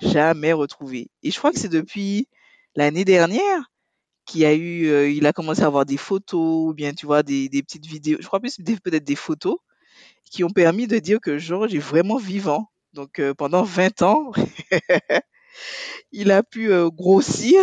jamais 0.00 0.52
retrouvé. 0.52 1.08
Et 1.22 1.30
je 1.30 1.38
crois 1.38 1.52
que 1.52 1.58
c'est 1.58 1.68
depuis 1.68 2.28
l'année 2.76 3.04
dernière 3.04 3.70
qu'il 4.26 4.44
a 4.46 4.54
eu, 4.54 4.88
euh, 4.88 5.08
il 5.10 5.26
a 5.26 5.32
commencé 5.32 5.62
à 5.62 5.66
avoir 5.66 5.86
des 5.86 5.96
photos, 5.98 6.70
ou 6.70 6.74
bien 6.74 6.92
tu 6.94 7.06
vois, 7.06 7.22
des, 7.22 7.48
des 7.48 7.62
petites 7.62 7.86
vidéos, 7.86 8.18
je 8.20 8.26
crois 8.26 8.40
plus 8.40 8.58
peut-être 8.82 9.04
des 9.04 9.16
photos, 9.16 9.56
qui 10.30 10.44
ont 10.44 10.50
permis 10.50 10.86
de 10.88 10.98
dire 10.98 11.20
que 11.20 11.38
Georges 11.38 11.74
est 11.74 11.78
vraiment 11.78 12.18
vivant. 12.18 12.70
Donc 12.94 13.20
euh, 13.20 13.34
pendant 13.34 13.62
20 13.64 14.02
ans, 14.02 14.32
il 16.12 16.30
a 16.30 16.42
pu 16.42 16.72
euh, 16.72 16.88
grossir, 16.90 17.60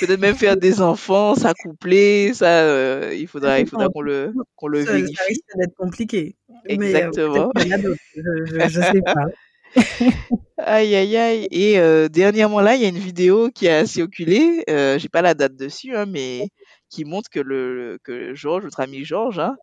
peut-être 0.00 0.20
même 0.20 0.36
faire 0.36 0.56
des 0.56 0.80
enfants, 0.82 1.34
s'accoupler, 1.34 2.34
ça, 2.34 3.12
il 3.14 3.26
faudra, 3.28 3.60
il 3.60 3.66
faudra 3.66 3.88
qu'on 3.88 4.02
le, 4.02 4.32
qu'on 4.56 4.68
le 4.68 4.80
vérifie. 4.80 5.14
Ça 5.16 5.24
risque 5.28 5.44
d'être 5.56 5.74
compliqué. 5.76 6.36
Exactement. 6.66 7.50
Mais, 7.56 7.70
je, 8.16 8.68
je 8.68 8.80
sais 8.80 9.02
pas. 9.02 9.26
Aïe, 10.58 10.94
aïe, 10.94 11.16
aïe. 11.16 11.48
Et 11.50 11.78
euh, 11.78 12.08
dernièrement, 12.08 12.60
là, 12.60 12.76
il 12.76 12.82
y 12.82 12.84
a 12.84 12.88
une 12.88 12.98
vidéo 12.98 13.50
qui 13.50 13.68
a 13.68 13.86
circulé, 13.86 14.62
euh, 14.68 14.98
j'ai 14.98 15.08
pas 15.08 15.22
la 15.22 15.34
date 15.34 15.56
dessus, 15.56 15.96
hein, 15.96 16.06
mais 16.06 16.48
qui 16.90 17.04
montre 17.04 17.30
que 17.30 17.40
le 17.40 17.98
que 18.04 18.34
Georges, 18.34 18.64
notre 18.64 18.80
ami 18.80 19.04
Georges, 19.04 19.38
hein, 19.38 19.56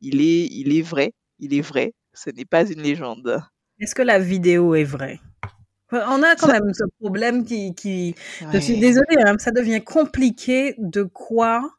il 0.00 0.20
est 0.20 0.46
il 0.50 0.76
est 0.76 0.82
vrai, 0.82 1.12
il 1.38 1.54
est 1.54 1.62
vrai. 1.62 1.94
Ce 2.12 2.30
n'est 2.30 2.44
pas 2.44 2.70
une 2.70 2.82
légende. 2.82 3.42
Est-ce 3.80 3.94
que 3.94 4.02
la 4.02 4.18
vidéo 4.18 4.74
est 4.74 4.84
vraie? 4.84 5.18
On 5.90 6.22
a 6.22 6.36
quand 6.36 6.48
même 6.48 6.74
ce 6.74 6.84
problème 7.00 7.44
qui 7.44 7.74
qui. 7.74 8.14
Je 8.52 8.58
suis 8.58 8.78
désolée, 8.78 9.16
hein, 9.24 9.36
ça 9.38 9.50
devient 9.50 9.82
compliqué 9.82 10.74
de 10.78 11.04
croire 11.04 11.78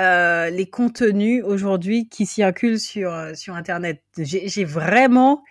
euh, 0.00 0.50
les 0.50 0.66
contenus 0.66 1.42
aujourd'hui 1.44 2.08
qui 2.08 2.26
circulent 2.26 2.80
sur 2.80 3.12
sur 3.34 3.54
Internet. 3.54 4.02
J'ai 4.16 4.64
vraiment 4.64 5.42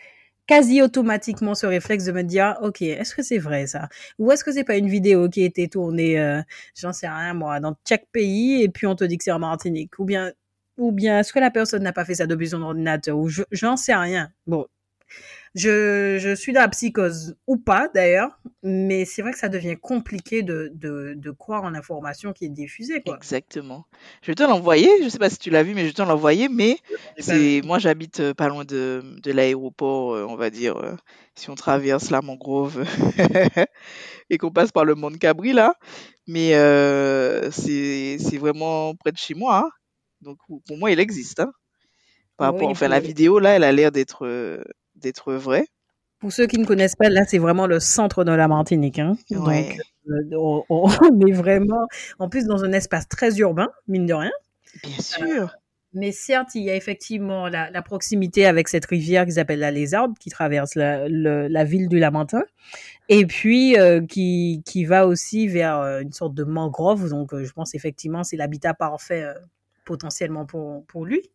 quasi 0.48 0.82
automatiquement 0.82 1.56
ce 1.56 1.66
réflexe 1.66 2.06
de 2.06 2.12
me 2.12 2.24
dire 2.24 2.58
ok 2.62 2.82
est-ce 2.82 3.16
que 3.16 3.22
c'est 3.24 3.38
vrai 3.38 3.68
ça? 3.68 3.90
Ou 4.20 4.32
est-ce 4.32 4.44
que 4.44 4.52
c'est 4.52 4.64
pas 4.64 4.78
une 4.78 4.90
vidéo 4.90 5.30
qui 5.30 5.44
a 5.44 5.46
été 5.46 5.68
tournée 5.70 6.20
euh, 6.20 6.42
j'en 6.76 6.94
sais 6.94 7.08
rien 7.08 7.34
moi 7.34 7.60
dans 7.60 7.76
chaque 7.88 8.06
pays 8.12 8.62
et 8.64 8.70
puis 8.70 8.88
on 8.88 8.96
te 8.96 9.04
dit 9.04 9.18
que 9.18 9.24
c'est 9.24 9.32
en 9.32 9.40
Martinique? 9.40 9.98
Ou 10.00 10.06
bien 10.06 10.32
ou 10.78 10.92
bien 10.92 11.20
est-ce 11.20 11.34
que 11.34 11.40
la 11.40 11.52
personne 11.52 11.84
n'a 11.84 11.94
pas 11.94 12.06
fait 12.06 12.16
ça 12.16 12.26
depuis 12.28 12.50
son 12.50 12.62
ordinateur? 12.64 13.18
Ou 13.18 13.30
j'en 13.52 13.78
sais 13.78 13.96
rien. 13.96 14.32
Bon 14.48 14.68
je, 15.56 16.18
je 16.20 16.34
suis 16.34 16.52
dans 16.52 16.62
la 16.62 16.68
psychose 16.70 17.36
ou 17.46 17.58
pas 17.58 17.88
d'ailleurs, 17.94 18.40
mais 18.64 19.06
c'est 19.06 19.22
vrai 19.22 19.32
que 19.32 19.38
ça 19.38 19.50
devient 19.50 19.78
compliqué 19.80 20.42
de, 20.42 20.72
de, 20.74 21.14
de 21.16 21.32
croire 21.32 21.64
en 21.64 21.70
l'information 21.70 22.34
qui 22.34 22.46
est 22.46 22.50
diffusée. 22.50 23.02
Quoi. 23.04 23.16
Exactement. 23.16 23.86
Je 24.24 24.32
vais 24.32 24.36
te 24.36 24.42
l'envoyer, 24.42 24.90
je 25.04 25.10
sais 25.10 25.20
pas 25.20 25.30
si 25.30 25.38
tu 25.38 25.52
l'as 25.52 25.62
vu, 25.62 25.76
mais 25.76 25.82
je 25.82 25.88
vais 25.88 25.94
te 25.94 26.02
l'envoyer, 26.02 26.50
mais 26.50 26.78
c'est 27.20 27.62
moi 27.64 27.78
j'habite 27.78 28.20
euh, 28.20 28.34
pas 28.34 28.48
loin 28.50 28.66
de, 28.66 29.04
de 29.22 29.32
l'aéroport, 29.32 30.16
euh, 30.16 30.26
on 30.28 30.36
va 30.36 30.50
dire, 30.50 30.78
euh, 30.78 30.96
si 31.36 31.52
on 31.52 31.56
traverse 31.56 32.10
la 32.10 32.24
mangrove 32.24 32.84
et 34.32 34.40
qu'on 34.40 34.52
passe 34.52 34.72
par 34.72 34.86
le 34.86 34.96
Mont 34.96 35.12
Cabri 35.12 35.54
là, 35.54 35.76
mais 36.26 36.56
euh, 36.56 37.52
c'est 37.52 38.38
vraiment 38.40 38.96
près 38.96 39.12
de 39.12 39.18
chez 39.18 39.36
moi, 39.36 39.66
hein. 39.66 39.70
donc 40.22 40.40
pour 40.48 40.78
moi 40.78 40.90
il 40.90 41.00
existe. 41.00 41.42
Hein. 41.42 41.52
Par 42.38 42.52
rapport, 42.52 42.70
enfin 42.70 42.88
la 42.88 43.00
vidéo 43.00 43.38
là, 43.38 43.52
elle 43.52 43.64
a 43.64 43.72
l'air 43.72 43.92
d'être 43.92 44.26
d'être 45.04 45.34
vrai. 45.34 45.68
Pour 46.20 46.32
ceux 46.32 46.48
qui 46.48 46.58
ne 46.58 46.66
connaissent 46.66 46.96
pas, 46.96 47.10
là, 47.10 47.26
c'est 47.28 47.38
vraiment 47.38 47.68
le 47.68 47.80
centre 47.80 48.24
de 48.24 48.32
la 48.32 48.48
Martinique. 48.48 48.98
Hein. 48.98 49.18
Donc, 49.30 49.78
euh, 50.10 50.30
on, 50.70 50.88
est 51.28 51.34
vraiment, 51.34 51.86
en 52.18 52.30
plus, 52.30 52.46
dans 52.46 52.64
un 52.64 52.72
espace 52.72 53.08
très 53.10 53.38
urbain, 53.40 53.70
mine 53.88 54.06
de 54.06 54.14
rien. 54.14 54.32
Bien 54.84 55.00
sûr. 55.00 55.44
Euh, 55.44 55.48
mais 55.94 56.12
certes, 56.12 56.56
il 56.56 56.64
y 56.64 56.72
a 56.72 56.76
effectivement 56.76 57.50
la, 57.50 57.82
proximité 57.84 58.46
avec 58.48 58.68
cette 58.70 58.86
rivière 58.86 59.26
qui 59.26 59.34
s'appelle 59.34 59.60
la 59.60 59.70
Lézarde, 59.70 60.18
qui 60.18 60.30
traverse 60.30 60.76
la, 60.76 61.64
ville 61.66 61.88
du 61.88 62.00
Lamentin, 62.00 62.42
et 63.10 63.28
puis 63.28 63.78
euh, 63.78 64.04
qui, 64.04 64.64
qui 64.66 64.86
va 64.86 65.06
aussi 65.06 65.48
vers 65.48 65.76
une 66.00 66.14
sorte 66.14 66.34
de 66.34 66.46
mangrove. 66.46 67.10
Donc, 67.10 67.36
je 67.38 67.52
pense 67.52 67.76
effectivement, 67.76 68.24
c'est 68.24 68.38
l'habitat 68.38 68.74
parfait 68.74 69.26
potentiellement 69.86 70.46
pour, 70.46 70.86
pour 70.86 71.06
lui. 71.06 71.30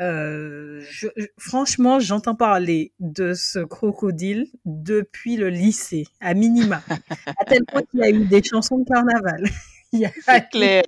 Euh, 0.00 0.82
je, 0.90 1.06
franchement, 1.38 2.00
j'entends 2.00 2.34
parler 2.34 2.92
de 3.00 3.32
ce 3.34 3.60
crocodile 3.60 4.46
depuis 4.64 5.36
le 5.36 5.48
lycée, 5.48 6.06
à 6.20 6.34
minima, 6.34 6.82
à 7.38 7.44
tel 7.46 7.64
point 7.64 7.82
qu'il 7.82 8.00
y 8.00 8.02
a 8.02 8.10
eu 8.10 8.26
des 8.26 8.42
chansons 8.42 8.78
de 8.78 8.84
carnaval 8.84 9.44
Il 9.92 10.00
y 10.00 10.04
a 10.04 10.10
C'est 10.24 10.48
clair. 10.50 10.82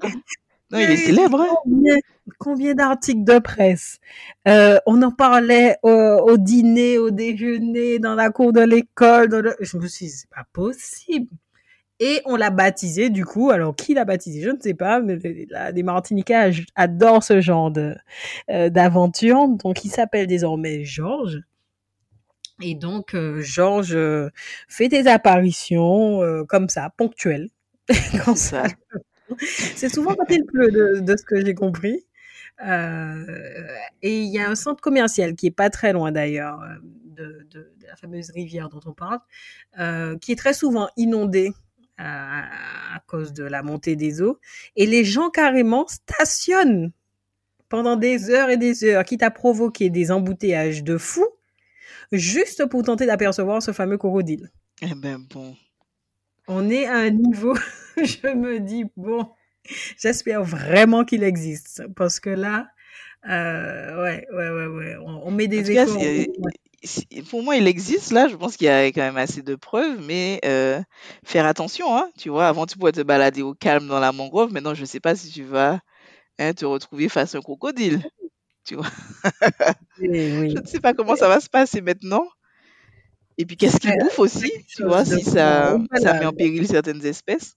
Non, 0.71 0.79
il 0.81 0.91
est 0.91 0.97
célèbre. 0.99 1.41
hein. 1.41 1.55
combien, 1.65 1.97
combien 2.39 2.75
d'articles 2.75 3.25
de 3.25 3.39
presse? 3.39 3.99
Euh, 4.47 4.79
On 4.85 5.01
en 5.01 5.11
parlait 5.13 5.77
au, 5.83 5.89
au 5.91 6.37
dîner, 6.37 6.99
au 6.99 7.11
déjeuner, 7.11 7.99
dans 7.99 8.15
la 8.15 8.29
cour 8.29 8.53
de 8.53 8.61
l'école. 8.61 9.29
dans 9.31 9.41
le- 9.41 9.57
Je 9.61 9.79
me 9.79 9.87
suis 9.89 10.07
dit, 10.07 10.13
c'est 10.13 10.29
pas 10.29 10.45
possible. 10.53 11.29
Et 12.01 12.23
on 12.27 12.37
l'a 12.37 12.51
baptisé, 12.51 13.11
du 13.11 13.25
coup. 13.25 13.51
Alors, 13.51 13.75
qui 13.75 13.95
l'a 13.95 14.05
baptisé? 14.05 14.41
Je 14.43 14.51
ne 14.51 14.61
sais 14.61 14.75
pas, 14.75 15.01
mais 15.01 15.17
les, 15.17 15.83
Martiniquais 15.83 16.53
adorent 16.77 17.25
ce 17.25 17.41
genre 17.41 17.71
de, 17.71 17.97
euh, 18.51 18.71
d'aventure. 18.71 19.49
Donc, 19.49 19.85
il 19.85 19.91
s'appelle 19.91 20.27
désormais 20.27 20.85
Georges. 20.85 21.41
Et 22.63 22.75
donc, 22.75 23.15
euh, 23.15 23.41
Georges 23.41 23.95
euh, 23.95 24.31
fait 24.69 24.89
des 24.89 25.07
apparitions 25.07 26.23
euh, 26.23 26.45
comme 26.45 26.69
ça, 26.69 26.91
ponctuelles. 26.97 27.51
C'est 27.91 28.37
ça 28.37 28.65
c'est 29.41 29.89
souvent 29.89 30.15
quand 30.15 30.25
il 30.31 30.45
pleut, 30.45 30.71
de, 30.71 31.01
de 31.01 31.17
ce 31.17 31.23
que 31.23 31.45
j'ai 31.45 31.55
compris. 31.55 32.05
Euh, 32.67 33.25
et 34.03 34.21
il 34.21 34.33
y 34.33 34.39
a 34.39 34.49
un 34.51 34.55
centre 34.55 34.81
commercial 34.81 35.35
qui 35.35 35.47
est 35.47 35.51
pas 35.53 35.71
très 35.71 35.93
loin 35.93 36.11
d'ailleurs 36.13 36.61
de, 37.05 37.47
de- 37.51 37.73
de 37.81 37.87
la 37.87 37.95
fameuse 37.97 38.31
rivière 38.31 38.69
dont 38.69 38.81
on 38.87 38.93
parle, 38.93 39.21
euh, 39.79 40.17
qui 40.19 40.33
est 40.33 40.37
très 40.37 40.55
souvent 40.55 40.89
inondé 40.97 41.53
à, 41.99 42.45
à 42.97 43.01
cause 43.07 43.33
de 43.33 43.45
la 43.45 43.63
montée 43.63 43.97
des 43.97 44.23
eaux. 44.23 44.39
Et 44.77 44.87
les 44.87 45.05
gens 45.05 45.31
carrément 45.31 45.87
stationnent 45.89 46.93
pendant 47.69 47.97
des 47.97 48.31
heures 48.31 48.51
et 48.51 48.57
des 48.57 48.85
heures, 48.85 49.05
quitte 49.05 49.23
à 49.23 49.31
provoquer 49.31 49.91
des 49.91 50.11
embouteillages 50.11 50.83
de 50.83 50.97
fous, 50.97 51.29
juste 52.13 52.65
pour 52.67 52.83
tenter 52.83 53.07
d'apercevoir 53.07 53.63
ce 53.63 53.73
fameux 53.73 53.99
crocodile. 53.99 54.51
Eh 54.81 54.95
ben 54.95 55.19
bon. 55.19 55.57
On 56.47 56.71
est 56.71 56.87
à 56.87 56.97
un 56.97 57.11
niveau, 57.11 57.55
je 57.97 58.35
me 58.35 58.59
dis, 58.59 58.85
bon, 58.97 59.29
j'espère 59.99 60.45
vraiment 60.45 61.05
qu'il 61.05 61.23
existe. 61.23 61.83
Parce 61.95 62.21
que 62.21 62.31
là, 62.31 62.69
euh, 63.29 64.03
ouais, 64.03 64.27
ouais, 64.33 64.51
ouais, 64.51 64.67
ouais, 64.67 64.97
on, 65.05 65.27
on 65.27 65.31
met 65.31 65.47
des 65.47 65.71
efforts. 65.73 66.01
Pour 67.31 67.43
moi, 67.43 67.57
il 67.57 67.67
existe 67.67 68.13
là. 68.13 68.29
Je 68.29 68.37
pense 68.37 68.57
qu'il 68.57 68.67
y 68.67 68.71
a 68.71 68.87
quand 68.87 69.03
même 69.03 69.17
assez 69.17 69.43
de 69.43 69.55
preuves, 69.55 70.01
mais 70.07 70.41
euh, 70.45 70.81
faire 71.25 71.47
attention, 71.47 71.97
hein. 71.97 72.09
Tu 72.17 72.29
vois, 72.29 72.49
avant, 72.49 72.67
tu 72.67 72.79
pouvais 72.79 72.93
te 72.93 73.01
balader 73.03 73.43
au 73.43 73.55
calme 73.55 73.89
dans 73.89 74.01
la 74.01 74.13
mangrove. 74.13 74.53
Maintenant, 74.53 74.75
je 74.75 74.85
sais 74.85 75.01
pas 75.01 75.17
si 75.17 75.31
tu 75.31 75.43
vas 75.43 75.81
hein, 76.39 76.53
te 76.55 76.65
retrouver 76.65 77.09
face 77.09 77.35
à 77.35 77.39
un 77.39 77.41
crocodile. 77.41 78.03
Oui, 79.99 80.09
oui. 80.09 80.51
Je 80.55 80.61
ne 80.61 80.67
sais 80.67 80.81
pas 80.81 80.95
comment 80.95 81.17
ça 81.17 81.29
va 81.29 81.41
se 81.41 81.49
passer 81.49 81.81
maintenant. 81.81 82.27
Et 83.39 83.47
puis, 83.47 83.57
qu'est-ce 83.57 83.79
qu'il 83.79 83.97
bouffe 83.99 84.19
aussi, 84.19 84.51
tu 84.77 84.85
vois, 84.85 85.05
si 85.05 85.23
ça, 85.23 85.79
ça 85.95 86.15
met 86.15 86.27
en 86.27 86.33
péril 86.33 86.67
certaines 86.67 87.05
espèces. 87.07 87.57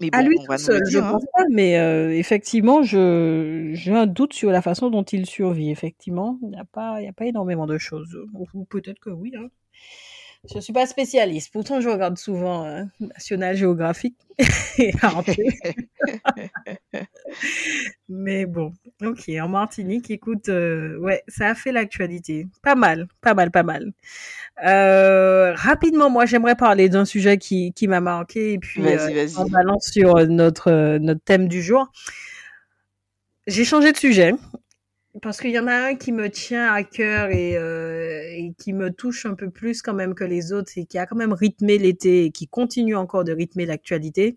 Mais 0.00 0.08
À 0.12 0.22
lui 0.22 0.36
on 0.38 0.44
va 0.44 0.56
tout 0.56 0.72
je 0.88 0.98
hein. 0.98 1.10
pense 1.10 1.24
pas, 1.32 1.44
mais 1.50 1.78
euh, 1.78 2.12
effectivement, 2.12 2.82
j'ai 2.82 3.92
un 3.92 4.06
doute 4.06 4.32
sur 4.32 4.50
la 4.50 4.62
façon 4.62 4.88
dont 4.88 5.02
il 5.02 5.26
survit. 5.26 5.70
Effectivement, 5.70 6.38
il 6.42 6.50
n'y 6.50 6.58
a 6.58 6.64
pas, 6.64 7.00
y 7.02 7.08
a 7.08 7.12
pas 7.12 7.26
énormément 7.26 7.66
de 7.66 7.76
choses. 7.76 8.16
Ou 8.34 8.46
ou 8.54 8.64
peut-être 8.64 9.00
que 9.00 9.10
oui. 9.10 9.32
Hein. 9.36 9.48
Je 10.48 10.58
suis 10.58 10.72
pas 10.72 10.86
spécialiste. 10.86 11.52
Pourtant, 11.52 11.82
je 11.82 11.88
regarde 11.90 12.16
souvent 12.16 12.64
euh, 12.64 12.82
National 12.98 13.54
Geographic 13.54 14.14
et 14.78 14.90
Arte. 15.02 15.28
Mais 18.08 18.46
bon, 18.46 18.72
ok. 19.04 19.30
En 19.40 19.48
Martinique, 19.48 20.10
écoute, 20.10 20.48
euh, 20.48 20.96
ouais, 20.98 21.22
ça 21.28 21.48
a 21.48 21.54
fait 21.54 21.72
l'actualité. 21.72 22.46
Pas 22.62 22.74
mal, 22.74 23.06
pas 23.20 23.34
mal, 23.34 23.50
pas 23.50 23.62
mal. 23.62 23.92
Euh, 24.64 25.52
rapidement, 25.54 26.08
moi, 26.08 26.24
j'aimerais 26.24 26.56
parler 26.56 26.88
d'un 26.88 27.04
sujet 27.04 27.36
qui, 27.36 27.74
qui 27.74 27.86
m'a 27.86 28.00
marqué 28.00 28.54
et 28.54 28.58
puis 28.58 28.82
en 29.36 29.46
balance 29.46 29.90
sur 29.92 30.26
notre, 30.26 30.96
notre 30.98 31.22
thème 31.22 31.48
du 31.48 31.62
jour. 31.62 31.92
J'ai 33.46 33.64
changé 33.64 33.92
de 33.92 33.98
sujet 33.98 34.32
parce 35.22 35.40
qu'il 35.40 35.50
y 35.50 35.58
en 35.58 35.66
a 35.66 35.74
un 35.74 35.94
qui 35.96 36.12
me 36.12 36.30
tient 36.30 36.72
à 36.72 36.84
cœur 36.84 37.30
et, 37.30 37.56
euh, 37.56 38.22
et 38.30 38.54
qui 38.58 38.72
me 38.72 38.90
touche 38.90 39.26
un 39.26 39.34
peu 39.34 39.50
plus 39.50 39.82
quand 39.82 39.94
même 39.94 40.14
que 40.14 40.24
les 40.24 40.52
autres 40.52 40.72
et 40.76 40.86
qui 40.86 40.98
a 40.98 41.06
quand 41.06 41.16
même 41.16 41.32
rythmé 41.32 41.78
l'été 41.78 42.26
et 42.26 42.30
qui 42.30 42.46
continue 42.46 42.94
encore 42.96 43.24
de 43.24 43.32
rythmer 43.32 43.66
l'actualité. 43.66 44.36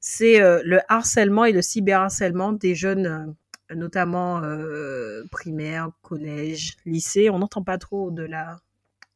C'est 0.00 0.40
euh, 0.40 0.62
le 0.64 0.80
harcèlement 0.88 1.44
et 1.44 1.52
le 1.52 1.62
cyberharcèlement 1.62 2.52
des 2.52 2.74
jeunes, 2.74 3.36
euh, 3.70 3.74
notamment 3.74 4.42
euh, 4.42 5.24
primaires, 5.30 5.90
collège, 6.02 6.76
lycée. 6.86 7.28
On 7.30 7.38
n'entend 7.38 7.62
pas 7.62 7.78
trop 7.78 8.06
au-delà 8.06 8.60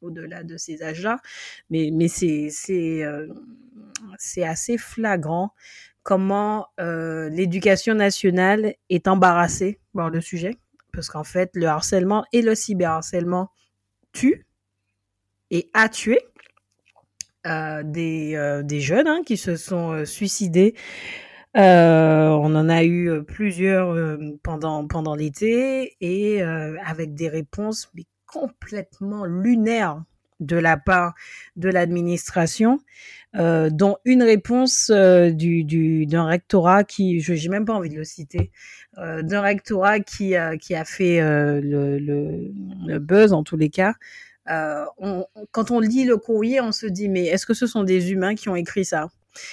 au-delà 0.02 0.42
de 0.44 0.56
ces 0.56 0.82
âges-là, 0.82 1.20
mais, 1.68 1.90
mais 1.92 2.08
c'est 2.08 2.48
c'est 2.50 3.02
euh, 3.04 3.26
c'est 4.18 4.44
assez 4.44 4.78
flagrant 4.78 5.52
comment 6.02 6.66
euh, 6.80 7.28
l'éducation 7.28 7.94
nationale 7.94 8.74
est 8.88 9.08
embarrassée 9.08 9.78
par 9.94 10.10
le 10.10 10.20
sujet, 10.20 10.56
parce 10.92 11.09
qu'en 11.09 11.24
fait, 11.24 11.50
le 11.55 11.66
harcèlement 11.66 12.24
et 12.33 12.42
le 12.42 12.55
cyberharcèlement 12.55 13.50
tuent 14.12 14.46
et 15.50 15.70
a 15.74 15.88
tué 15.88 16.20
euh, 17.46 17.83
des, 17.83 18.35
euh, 18.35 18.62
des 18.62 18.81
jeunes 18.81 19.09
hein, 19.09 19.22
qui 19.24 19.38
se 19.38 19.57
sont 19.57 19.92
euh, 19.92 20.05
suicidés. 20.05 20.74
On 21.55 22.55
en 22.55 22.68
a 22.68 22.85
eu 22.85 23.24
plusieurs 23.24 24.18
pendant, 24.42 24.87
pendant 24.87 25.16
l'été 25.16 25.96
et 26.00 26.42
avec 26.42 27.14
des 27.14 27.29
réponses 27.29 27.90
mais 27.94 28.05
complètement 28.26 29.24
lunaires 29.24 30.00
de 30.40 30.57
la 30.57 30.76
part 30.76 31.14
de 31.57 31.68
l'administration, 31.68 32.81
euh, 33.37 33.70
dont 33.70 33.96
une 34.05 34.24
réponse 34.24 34.90
euh, 34.92 35.31
du, 35.31 35.62
du, 35.62 36.05
d'un 36.07 36.24
rectorat 36.24 36.83
qui, 36.83 37.20
je 37.20 37.33
n'ai 37.33 37.48
même 37.48 37.64
pas 37.64 37.74
envie 37.74 37.90
de 37.90 37.96
le 37.96 38.05
citer, 38.05 38.50
euh, 38.98 39.22
d'un 39.22 39.40
rectorat 39.40 40.00
qui 40.00 40.35
qui 40.61 40.74
a 40.74 40.85
fait 40.85 41.20
le, 41.20 42.98
buzz 42.98 43.33
en 43.33 43.44
tous 43.44 43.57
les 43.57 43.70
cas. 43.70 43.94
Quand 44.46 45.70
on 45.70 45.79
lit 45.79 46.05
le 46.05 46.16
courrier, 46.16 46.61
on 46.61 46.72
se 46.72 46.87
dit 46.87 47.09
mais 47.09 47.26
est-ce 47.26 47.46
que 47.46 47.55
ce 47.55 47.66
sont 47.66 47.85
des 47.85 48.11
humains 48.11 48.35
qui 48.35 48.48
ont 48.48 48.57
écrit 48.57 48.85
ça? 48.85 49.09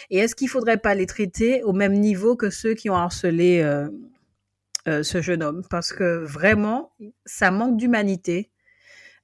Et 0.10 0.18
est-ce 0.18 0.36
qu'il 0.36 0.50
faudrait 0.50 0.78
pas 0.78 0.96
les 0.96 1.06
traiter 1.06 1.62
au 1.64 1.72
même 1.74 1.94
niveau 1.94 2.36
que 2.36 2.50
ceux 2.50 2.74
qui 2.74 2.90
ont 2.90 2.96
harcelé 2.96 3.64
ce 4.88 5.22
jeune 5.22 5.44
homme? 5.44 5.62
Parce 5.70 5.94
que 5.94 6.24
vraiment, 6.26 6.94
ça 7.26 7.52
manque 7.52 7.78
d'humanité, 7.78 8.50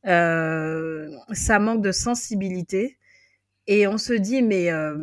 ça 0.05 1.59
manque 1.59 1.81
de 1.81 1.91
sensibilité, 1.91 2.97
et 3.67 3.87
on 3.87 3.97
se 3.97 4.13
dit 4.13 4.41
mais 4.41 4.71
euh, 4.71 4.97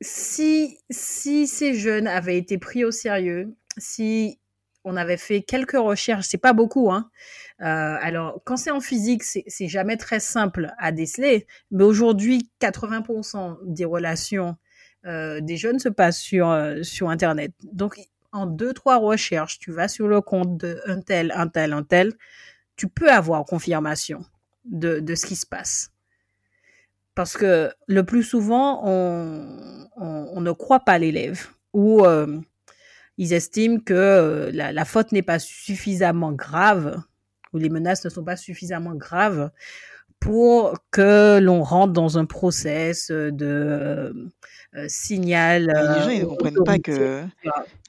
si 0.00 0.78
si 0.90 1.46
ces 1.46 1.74
jeunes 1.74 2.06
avaient 2.06 2.38
été 2.38 2.58
pris 2.58 2.84
au 2.84 2.90
sérieux, 2.90 3.54
si 3.78 4.38
on 4.84 4.96
avait 4.96 5.16
fait 5.16 5.42
quelques 5.42 5.72
recherches, 5.76 6.26
c'est 6.28 6.38
pas 6.38 6.52
beaucoup, 6.52 6.92
hein. 6.92 7.10
Euh, 7.62 7.64
alors, 8.00 8.40
quand 8.44 8.56
c'est 8.56 8.70
en 8.70 8.80
physique, 8.80 9.24
c'est 9.24 9.68
jamais 9.68 9.96
très 9.96 10.20
simple 10.20 10.72
à 10.78 10.92
déceler, 10.92 11.46
mais 11.70 11.84
aujourd'hui, 11.84 12.50
80% 12.60 13.58
des 13.64 13.84
relations 13.84 14.56
euh, 15.06 15.40
des 15.40 15.56
jeunes 15.56 15.78
se 15.78 15.88
passent 15.88 16.20
sur, 16.20 16.50
euh, 16.50 16.82
sur 16.82 17.10
Internet. 17.10 17.52
Donc, 17.72 17.98
en 18.32 18.46
deux, 18.46 18.72
trois 18.72 18.96
recherches, 18.98 19.58
tu 19.58 19.72
vas 19.72 19.88
sur 19.88 20.08
le 20.08 20.20
compte 20.20 20.58
de 20.58 20.80
un 20.86 21.00
tel, 21.00 21.32
un 21.34 21.48
tel, 21.48 21.72
un 21.72 21.82
tel, 21.82 22.12
tu 22.76 22.88
peux 22.88 23.10
avoir 23.10 23.44
confirmation 23.44 24.24
de, 24.64 25.00
de 25.00 25.14
ce 25.14 25.26
qui 25.26 25.36
se 25.36 25.46
passe. 25.46 25.90
Parce 27.14 27.36
que 27.36 27.72
le 27.86 28.04
plus 28.04 28.22
souvent, 28.22 28.82
on, 28.84 29.88
on, 29.96 30.28
on 30.34 30.40
ne 30.40 30.52
croit 30.52 30.80
pas 30.80 30.98
l'élève 30.98 31.48
ou 31.72 32.04
euh, 32.04 32.40
ils 33.16 33.32
estiment 33.32 33.78
que 33.78 33.94
euh, 33.94 34.50
la, 34.52 34.72
la 34.72 34.84
faute 34.84 35.12
n'est 35.12 35.22
pas 35.22 35.38
suffisamment 35.38 36.32
grave 36.32 37.00
ou 37.52 37.58
les 37.58 37.70
menaces 37.70 38.04
ne 38.04 38.10
sont 38.10 38.24
pas 38.24 38.36
suffisamment 38.36 38.94
graves 38.94 39.50
pour 40.20 40.74
que 40.90 41.38
l'on 41.38 41.62
rentre 41.62 41.92
dans 41.92 42.18
un 42.18 42.26
process 42.26 43.10
de 43.10 44.30
euh, 44.74 44.88
signal. 44.88 45.66
Les 45.66 46.02
gens, 46.02 46.10
ils 46.10 46.20
ne 46.20 46.26
comprennent 46.26 46.64
pas 46.64 46.78
que 46.78 47.22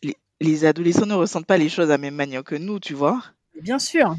les, 0.04 0.16
les 0.40 0.66
adolescents 0.66 1.06
ne 1.06 1.16
ressentent 1.16 1.46
pas 1.46 1.58
les 1.58 1.70
choses 1.70 1.88
de 1.88 1.92
la 1.92 1.98
même 1.98 2.16
manière 2.16 2.44
que 2.44 2.56
nous, 2.56 2.80
tu 2.80 2.94
vois. 2.94 3.24
Bien 3.62 3.80
sûr, 3.80 4.16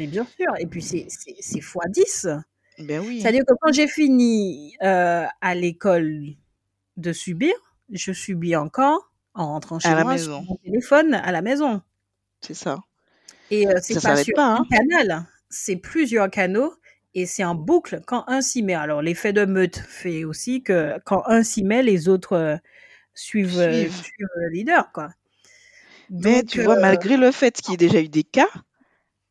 mais 0.00 0.06
bien 0.06 0.24
sûr. 0.24 0.52
Et 0.58 0.66
puis 0.66 0.82
c'est 0.82 1.60
fois 1.60 1.84
10. 1.88 2.28
Ben 2.78 3.02
oui. 3.06 3.20
C'est-à-dire 3.20 3.44
que 3.46 3.52
quand 3.60 3.72
j'ai 3.72 3.86
fini 3.86 4.74
euh, 4.82 5.26
à 5.42 5.54
l'école 5.54 6.34
de 6.96 7.12
subir, 7.12 7.52
je 7.92 8.12
subis 8.12 8.56
encore 8.56 9.12
en 9.34 9.48
rentrant 9.48 9.78
chez 9.78 9.88
À 9.88 9.94
la 9.94 10.04
moi 10.04 10.14
maison. 10.14 10.40
sur 10.40 10.50
mon 10.50 10.56
téléphone 10.56 11.14
à 11.14 11.30
la 11.32 11.42
maison. 11.42 11.82
C'est 12.40 12.54
ça. 12.54 12.80
Et 13.50 13.68
euh, 13.68 13.78
c'est 13.82 14.00
Ça 14.00 14.10
pas 14.14 14.24
sur 14.24 14.34
pas, 14.34 14.46
un 14.46 14.56
hein. 14.56 14.66
canal, 14.70 15.26
c'est 15.50 15.76
plusieurs 15.76 16.30
canaux 16.30 16.72
et 17.12 17.26
c'est 17.26 17.44
en 17.44 17.54
boucle. 17.54 18.00
Quand 18.06 18.24
un 18.26 18.40
s'y 18.40 18.62
met, 18.62 18.74
alors 18.74 19.02
l'effet 19.02 19.34
de 19.34 19.44
meute 19.44 19.76
fait 19.76 20.24
aussi 20.24 20.62
que 20.62 20.98
quand 21.04 21.22
un 21.26 21.42
s'y 21.42 21.62
met, 21.62 21.82
les 21.82 22.08
autres 22.08 22.32
euh, 22.34 22.56
suivent, 23.12 23.50
Suivent. 23.50 23.92
suivent 24.02 24.28
le 24.36 24.48
leader, 24.48 24.90
quoi. 24.92 25.10
Mais 26.08 26.40
Donc, 26.40 26.46
tu 26.46 26.62
vois, 26.62 26.80
malgré 26.80 27.18
le 27.18 27.30
fait 27.32 27.60
qu'il 27.60 27.72
y 27.72 27.74
ait 27.74 27.76
déjà 27.76 28.00
eu 28.00 28.08
des 28.08 28.24
cas 28.24 28.48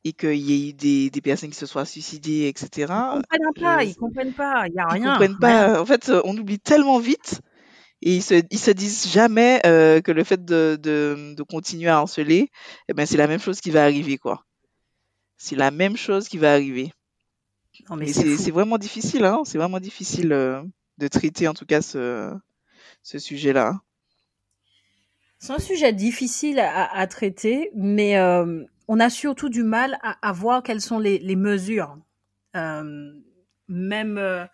et 0.04 0.14
qu'il 0.14 0.36
y 0.36 0.54
ait 0.54 0.70
eu 0.70 0.74
des, 0.74 1.10
des 1.10 1.22
personnes 1.22 1.50
qui 1.52 1.58
se 1.58 1.66
soient 1.66 1.86
suicidées, 1.86 2.48
etc., 2.54 2.90
ils 2.92 3.04
comprennent 3.06 3.54
pas, 3.60 3.84
je- 3.84 3.86
ils 3.86 3.96
comprennent 3.96 4.34
pas, 4.34 4.68
il 4.68 4.74
y 4.76 4.80
a 4.80 4.88
ils 4.90 4.98
rien. 5.00 5.00
comprennent 5.00 5.38
rien. 5.40 5.70
pas. 5.74 5.82
En 5.82 5.86
fait, 5.86 6.12
on 6.26 6.38
oublie 6.38 6.60
tellement 6.60 7.00
vite 7.00 7.42
Et 8.02 8.18
ils 8.18 8.24
se, 8.24 8.36
ils 8.52 8.60
se 8.60 8.72
disent 8.72 9.10
jamais 9.12 9.62
euh, 9.68 10.02
que 10.02 10.12
le 10.14 10.24
fait 10.26 10.44
de, 10.46 10.78
de, 10.82 11.36
de 11.38 11.44
continuer 11.44 11.90
à 11.90 11.98
harceler, 12.00 12.50
eh 12.90 12.94
ben, 12.94 13.06
c'est 13.08 13.18
la 13.18 13.28
même 13.28 13.40
chose 13.42 13.62
qui 13.62 13.72
va 13.72 13.84
arriver, 13.84 14.18
quoi. 14.18 14.46
C'est 15.38 15.56
la 15.58 15.72
même 15.72 15.98
chose 15.98 16.30
qui 16.30 16.38
va 16.40 16.54
arriver. 16.54 16.92
Non, 17.90 17.96
mais 17.98 18.12
c'est 18.14 18.52
vraiment 18.52 18.78
difficile, 18.78 19.26
hein. 19.26 19.42
C'est 19.46 19.58
vraiment 19.58 19.80
difficile 19.80 20.32
euh, 20.34 20.62
de 20.98 21.08
traiter, 21.08 21.48
en 21.48 21.54
tout 21.54 21.66
cas, 21.66 21.82
ce, 21.82 22.34
ce 23.04 23.20
sujet-là. 23.20 23.80
C'est 25.40 25.54
un 25.54 25.60
sujet 25.60 25.94
difficile 25.94 26.60
à, 26.60 26.86
à 26.94 27.08
traiter, 27.08 27.72
mais 27.76 28.18
euh, 28.18 28.64
on 28.90 29.00
a 29.00 29.10
surtout 29.12 29.50
du 29.50 29.64
mal 29.64 30.00
à, 30.04 30.18
à 30.28 30.34
voir 30.34 30.64
quelles 30.64 30.82
sont 30.82 31.00
les, 31.00 31.20
les 31.20 31.38
mesures, 31.38 31.98
euh, 32.58 33.14
même 33.70 34.18
euh, 34.18 34.46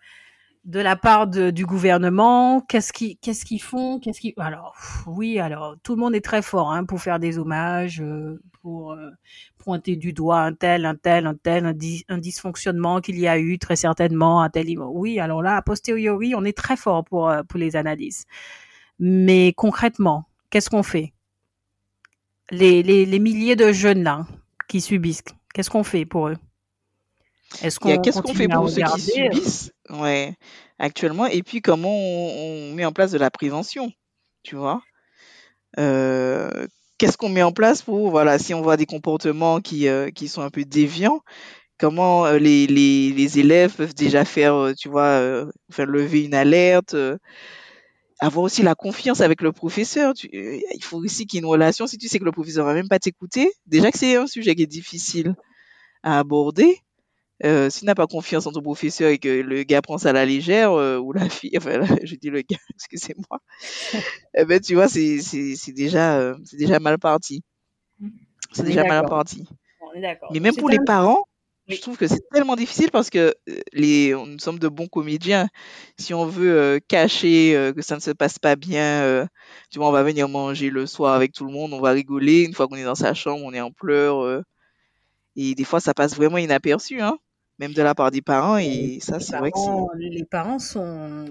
de 0.64 0.80
la 0.80 0.96
part 0.96 1.26
de- 1.28 1.50
du 1.50 1.64
gouvernement. 1.64 2.60
Qu'est-ce 2.62 2.92
qu'ils 2.92 3.62
font? 3.62 3.98
Qu'est-ce 4.00 4.20
alors 4.38 4.74
oui, 5.06 5.38
alors 5.38 5.76
tout 5.82 5.94
le 5.94 6.00
monde 6.00 6.14
est 6.14 6.24
très 6.24 6.42
fort 6.42 6.72
hein, 6.72 6.84
pour 6.84 7.00
faire 7.00 7.18
des 7.20 7.38
hommages, 7.38 8.00
euh, 8.02 8.40
pour 8.62 8.92
euh, 8.92 9.10
pointer 9.58 9.96
du 9.96 10.12
doigt 10.12 10.40
un 10.40 10.52
tel, 10.54 10.84
un 10.84 10.96
tel, 10.96 11.26
un 11.26 11.34
tel, 11.34 11.66
un, 11.66 11.72
dis- 11.72 12.04
un 12.08 12.18
dysfonctionnement 12.18 13.00
qu'il 13.00 13.18
y 13.18 13.28
a 13.28 13.38
eu 13.38 13.58
très 13.58 13.76
certainement, 13.76 14.42
un 14.42 14.50
tel. 14.50 14.66
Oui, 14.78 15.20
alors 15.20 15.42
là, 15.42 15.56
a 15.56 15.62
posteriori, 15.62 16.34
on 16.34 16.44
est 16.44 16.56
très 16.56 16.76
fort 16.76 17.04
pour 17.04 17.28
euh, 17.30 17.42
pour 17.44 17.58
les 17.58 17.76
analyses. 17.76 18.26
Mais 18.98 19.52
concrètement, 19.56 20.26
qu'est-ce 20.50 20.70
qu'on 20.70 20.82
fait? 20.84 21.12
Les, 22.50 22.82
les, 22.82 23.06
les 23.06 23.18
milliers 23.18 23.56
de 23.56 23.72
jeunes 23.72 24.02
là 24.02 24.26
qui 24.68 24.80
subissent, 24.80 25.24
qu'est-ce 25.54 25.70
qu'on 25.70 25.84
fait 25.84 26.04
pour 26.04 26.28
eux? 26.28 26.36
Qu'on 27.80 27.98
qu'est-ce 27.98 28.20
qu'on 28.20 28.34
fait 28.34 28.48
pour 28.48 28.68
ceux 28.68 28.76
qui 28.76 28.82
regarder 28.82 29.02
subissent, 29.02 29.72
ouais, 29.90 30.34
actuellement, 30.78 31.26
et 31.26 31.42
puis 31.42 31.62
comment 31.62 31.96
on, 31.96 32.70
on 32.70 32.74
met 32.74 32.84
en 32.84 32.92
place 32.92 33.12
de 33.12 33.18
la 33.18 33.30
prévention, 33.30 33.92
tu 34.42 34.56
vois? 34.56 34.82
Euh, 35.78 36.66
qu'est-ce 36.98 37.16
qu'on 37.16 37.28
met 37.28 37.42
en 37.42 37.52
place 37.52 37.82
pour, 37.82 38.10
voilà, 38.10 38.38
si 38.38 38.52
on 38.54 38.62
voit 38.62 38.76
des 38.76 38.86
comportements 38.86 39.60
qui, 39.60 39.88
euh, 39.88 40.10
qui 40.10 40.26
sont 40.26 40.42
un 40.42 40.50
peu 40.50 40.64
déviants, 40.64 41.20
comment 41.78 42.26
euh, 42.26 42.38
les, 42.38 42.66
les, 42.66 43.12
les 43.12 43.38
élèves 43.38 43.74
peuvent 43.74 43.94
déjà 43.94 44.24
faire, 44.24 44.54
euh, 44.54 44.72
tu 44.76 44.88
vois, 44.88 45.02
euh, 45.04 45.50
faire 45.70 45.86
lever 45.86 46.24
une 46.24 46.34
alerte, 46.34 46.94
euh, 46.94 47.16
avoir 48.18 48.44
aussi 48.44 48.62
la 48.62 48.74
confiance 48.74 49.20
avec 49.20 49.42
le 49.42 49.52
professeur. 49.52 50.14
Tu- 50.14 50.28
euh, 50.34 50.58
il 50.74 50.82
faut 50.84 50.98
aussi 50.98 51.26
qu'il 51.26 51.36
y 51.36 51.38
ait 51.38 51.44
une 51.44 51.50
relation. 51.50 51.86
Si 51.86 51.98
tu 51.98 52.08
sais 52.08 52.18
que 52.18 52.24
le 52.24 52.32
professeur 52.32 52.64
va 52.66 52.74
même 52.74 52.88
pas 52.88 52.98
t'écouter, 52.98 53.50
déjà 53.66 53.90
que 53.90 53.98
c'est 53.98 54.16
un 54.16 54.26
sujet 54.26 54.54
qui 54.54 54.62
est 54.62 54.66
difficile 54.66 55.34
à 56.02 56.18
aborder, 56.18 56.78
euh, 57.44 57.68
si 57.68 57.80
tu 57.80 57.84
n'as 57.86 57.94
pas 57.94 58.06
confiance 58.06 58.46
en 58.46 58.52
ton 58.52 58.62
professeur 58.62 59.10
et 59.10 59.18
que 59.18 59.28
le 59.28 59.62
gars 59.64 59.82
prend 59.82 59.98
ça 59.98 60.10
à 60.10 60.12
la 60.12 60.24
légère, 60.24 60.72
euh, 60.72 60.98
ou 60.98 61.12
la 61.12 61.28
fille, 61.28 61.52
enfin, 61.58 61.78
là, 61.78 61.86
je 62.02 62.14
dis 62.14 62.30
le 62.30 62.40
gars, 62.42 62.56
excusez-moi, 62.74 63.40
eh 64.34 64.44
ben, 64.44 64.60
tu 64.60 64.74
vois, 64.74 64.88
c'est, 64.88 65.20
c'est, 65.20 65.54
c'est 65.56 65.72
déjà, 65.72 66.34
c'est 66.44 66.56
déjà 66.56 66.78
mal 66.80 66.98
parti. 66.98 67.42
C'est 68.52 68.62
déjà 68.64 68.84
mal 68.84 69.02
parti. 69.08 69.44
On 69.80 69.92
est 69.92 70.00
d'accord. 70.00 70.30
Mais 70.32 70.40
même 70.40 70.54
pour 70.54 70.68
les 70.70 70.78
parents. 70.86 71.24
Je 71.68 71.80
trouve 71.80 71.96
que 71.96 72.06
c'est 72.06 72.28
tellement 72.32 72.56
difficile 72.56 72.90
parce 72.90 73.10
que 73.10 73.34
euh, 73.48 73.60
les, 73.72 74.12
nous 74.12 74.38
sommes 74.38 74.58
de 74.58 74.68
bons 74.68 74.86
comédiens. 74.86 75.48
Si 75.98 76.14
on 76.14 76.26
veut 76.26 76.56
euh, 76.58 76.78
cacher 76.86 77.56
euh, 77.56 77.72
que 77.72 77.82
ça 77.82 77.96
ne 77.96 78.00
se 78.00 78.10
passe 78.10 78.38
pas 78.38 78.56
bien, 78.56 79.02
euh, 79.02 79.26
tu 79.70 79.78
vois, 79.78 79.88
on 79.88 79.92
va 79.92 80.02
venir 80.02 80.28
manger 80.28 80.70
le 80.70 80.86
soir 80.86 81.14
avec 81.14 81.32
tout 81.32 81.44
le 81.44 81.52
monde, 81.52 81.72
on 81.72 81.80
va 81.80 81.90
rigoler. 81.90 82.42
Une 82.44 82.54
fois 82.54 82.68
qu'on 82.68 82.76
est 82.76 82.84
dans 82.84 82.94
sa 82.94 83.14
chambre, 83.14 83.44
on 83.44 83.52
est 83.52 83.60
en 83.60 83.70
pleurs. 83.72 84.42
et 85.36 85.54
des 85.54 85.64
fois, 85.64 85.80
ça 85.80 85.94
passe 85.94 86.14
vraiment 86.16 86.38
inaperçu, 86.38 87.00
hein, 87.00 87.18
même 87.58 87.72
de 87.72 87.82
la 87.82 87.94
part 87.94 88.10
des 88.10 88.22
parents. 88.22 88.58
Et 88.58 88.98
ça, 89.00 89.18
les 89.18 89.24
c'est 89.24 89.38
vrai 89.38 89.50
que 89.50 89.98
les 89.98 90.24
parents 90.24 90.58
sont 90.58 91.26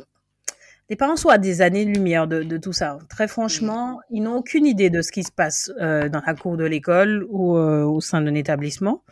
les 0.89 0.95
parents 0.95 1.15
sont 1.15 1.29
à 1.29 1.39
des 1.39 1.61
années-lumière 1.61 2.27
de, 2.27 2.43
de 2.43 2.57
tout 2.57 2.73
ça. 2.73 2.99
Très 3.09 3.27
franchement, 3.27 4.01
ils 4.11 4.21
n'ont 4.21 4.35
aucune 4.35 4.67
idée 4.67 4.91
de 4.91 5.01
ce 5.01 5.11
qui 5.11 5.23
se 5.23 5.31
passe 5.31 5.71
euh, 5.81 6.09
dans 6.09 6.21
la 6.25 6.35
cour 6.35 6.57
de 6.57 6.63
l'école 6.63 7.25
ou 7.29 7.57
euh, 7.57 7.83
au 7.83 8.01
sein 8.01 8.21
d'un 8.21 8.35
établissement. 8.35 9.03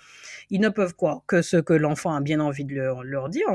Ils 0.54 0.62
ne 0.62 0.70
peuvent 0.70 0.96
quoi 0.96 1.24
que 1.28 1.42
ce 1.42 1.58
que 1.58 1.74
l'enfant 1.74 2.14
a 2.14 2.22
bien 2.22 2.40
envie 2.40 2.64
de 2.64 2.76
leur, 2.76 3.04
leur 3.04 3.28
dire. 3.28 3.48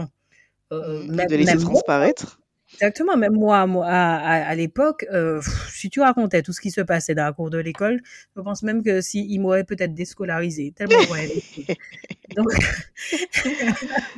Euh, 0.72 1.04
Mm, 1.04 1.12
et 1.12 1.16
même, 1.16 1.26
de 1.28 1.36
laisser 1.36 1.52
même 1.52 1.62
moi, 1.62 1.70
transparaître. 1.70 2.40
Exactement, 2.74 3.16
même 3.16 3.32
moi, 3.32 3.66
moi 3.66 3.86
à, 3.86 4.16
à, 4.16 4.48
à 4.48 4.54
l'époque, 4.54 5.06
euh, 5.10 5.40
si 5.70 5.88
tu 5.88 6.00
racontais 6.00 6.42
tout 6.42 6.52
ce 6.52 6.60
qui 6.60 6.70
se 6.70 6.82
passait 6.82 7.14
dans 7.14 7.24
la 7.24 7.32
cour 7.32 7.48
de 7.48 7.56
l'école, 7.58 8.02
je 8.36 8.42
pense 8.42 8.62
même 8.62 8.82
que 8.82 9.00
si 9.00 9.38
m'auraient 9.38 9.64
peut-être 9.64 9.94
déscolarisé, 9.94 10.72
tellement. 10.76 10.98
Donc, 12.36 12.52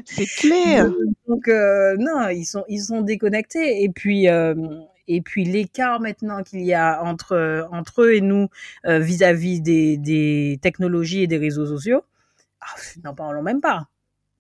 C'est 0.05 0.27
clair. 0.27 0.90
donc 1.29 1.47
euh, 1.47 1.97
non, 1.97 2.29
ils 2.29 2.45
sont 2.45 2.64
ils 2.69 2.81
sont 2.83 3.03
déconnectés 3.03 3.85
et 3.85 3.88
puis 3.88 4.29
euh, 4.29 4.55
et 5.07 5.21
puis 5.21 5.45
l'écart 5.45 6.01
maintenant 6.01 6.43
qu'il 6.43 6.62
y 6.62 6.75
a 6.75 7.03
entre 7.05 7.69
entre 7.71 8.03
eux 8.03 8.14
et 8.14 8.21
nous 8.21 8.49
euh, 8.87 8.99
vis-à-vis 8.99 9.61
des 9.61 9.97
des 9.97 10.59
technologies 10.61 11.23
et 11.23 11.27
des 11.29 11.38
réseaux 11.38 11.66
sociaux, 11.66 12.03
ah, 12.61 12.75
n'en 13.05 13.14
parlons 13.14 13.42
même 13.42 13.61
pas, 13.61 13.88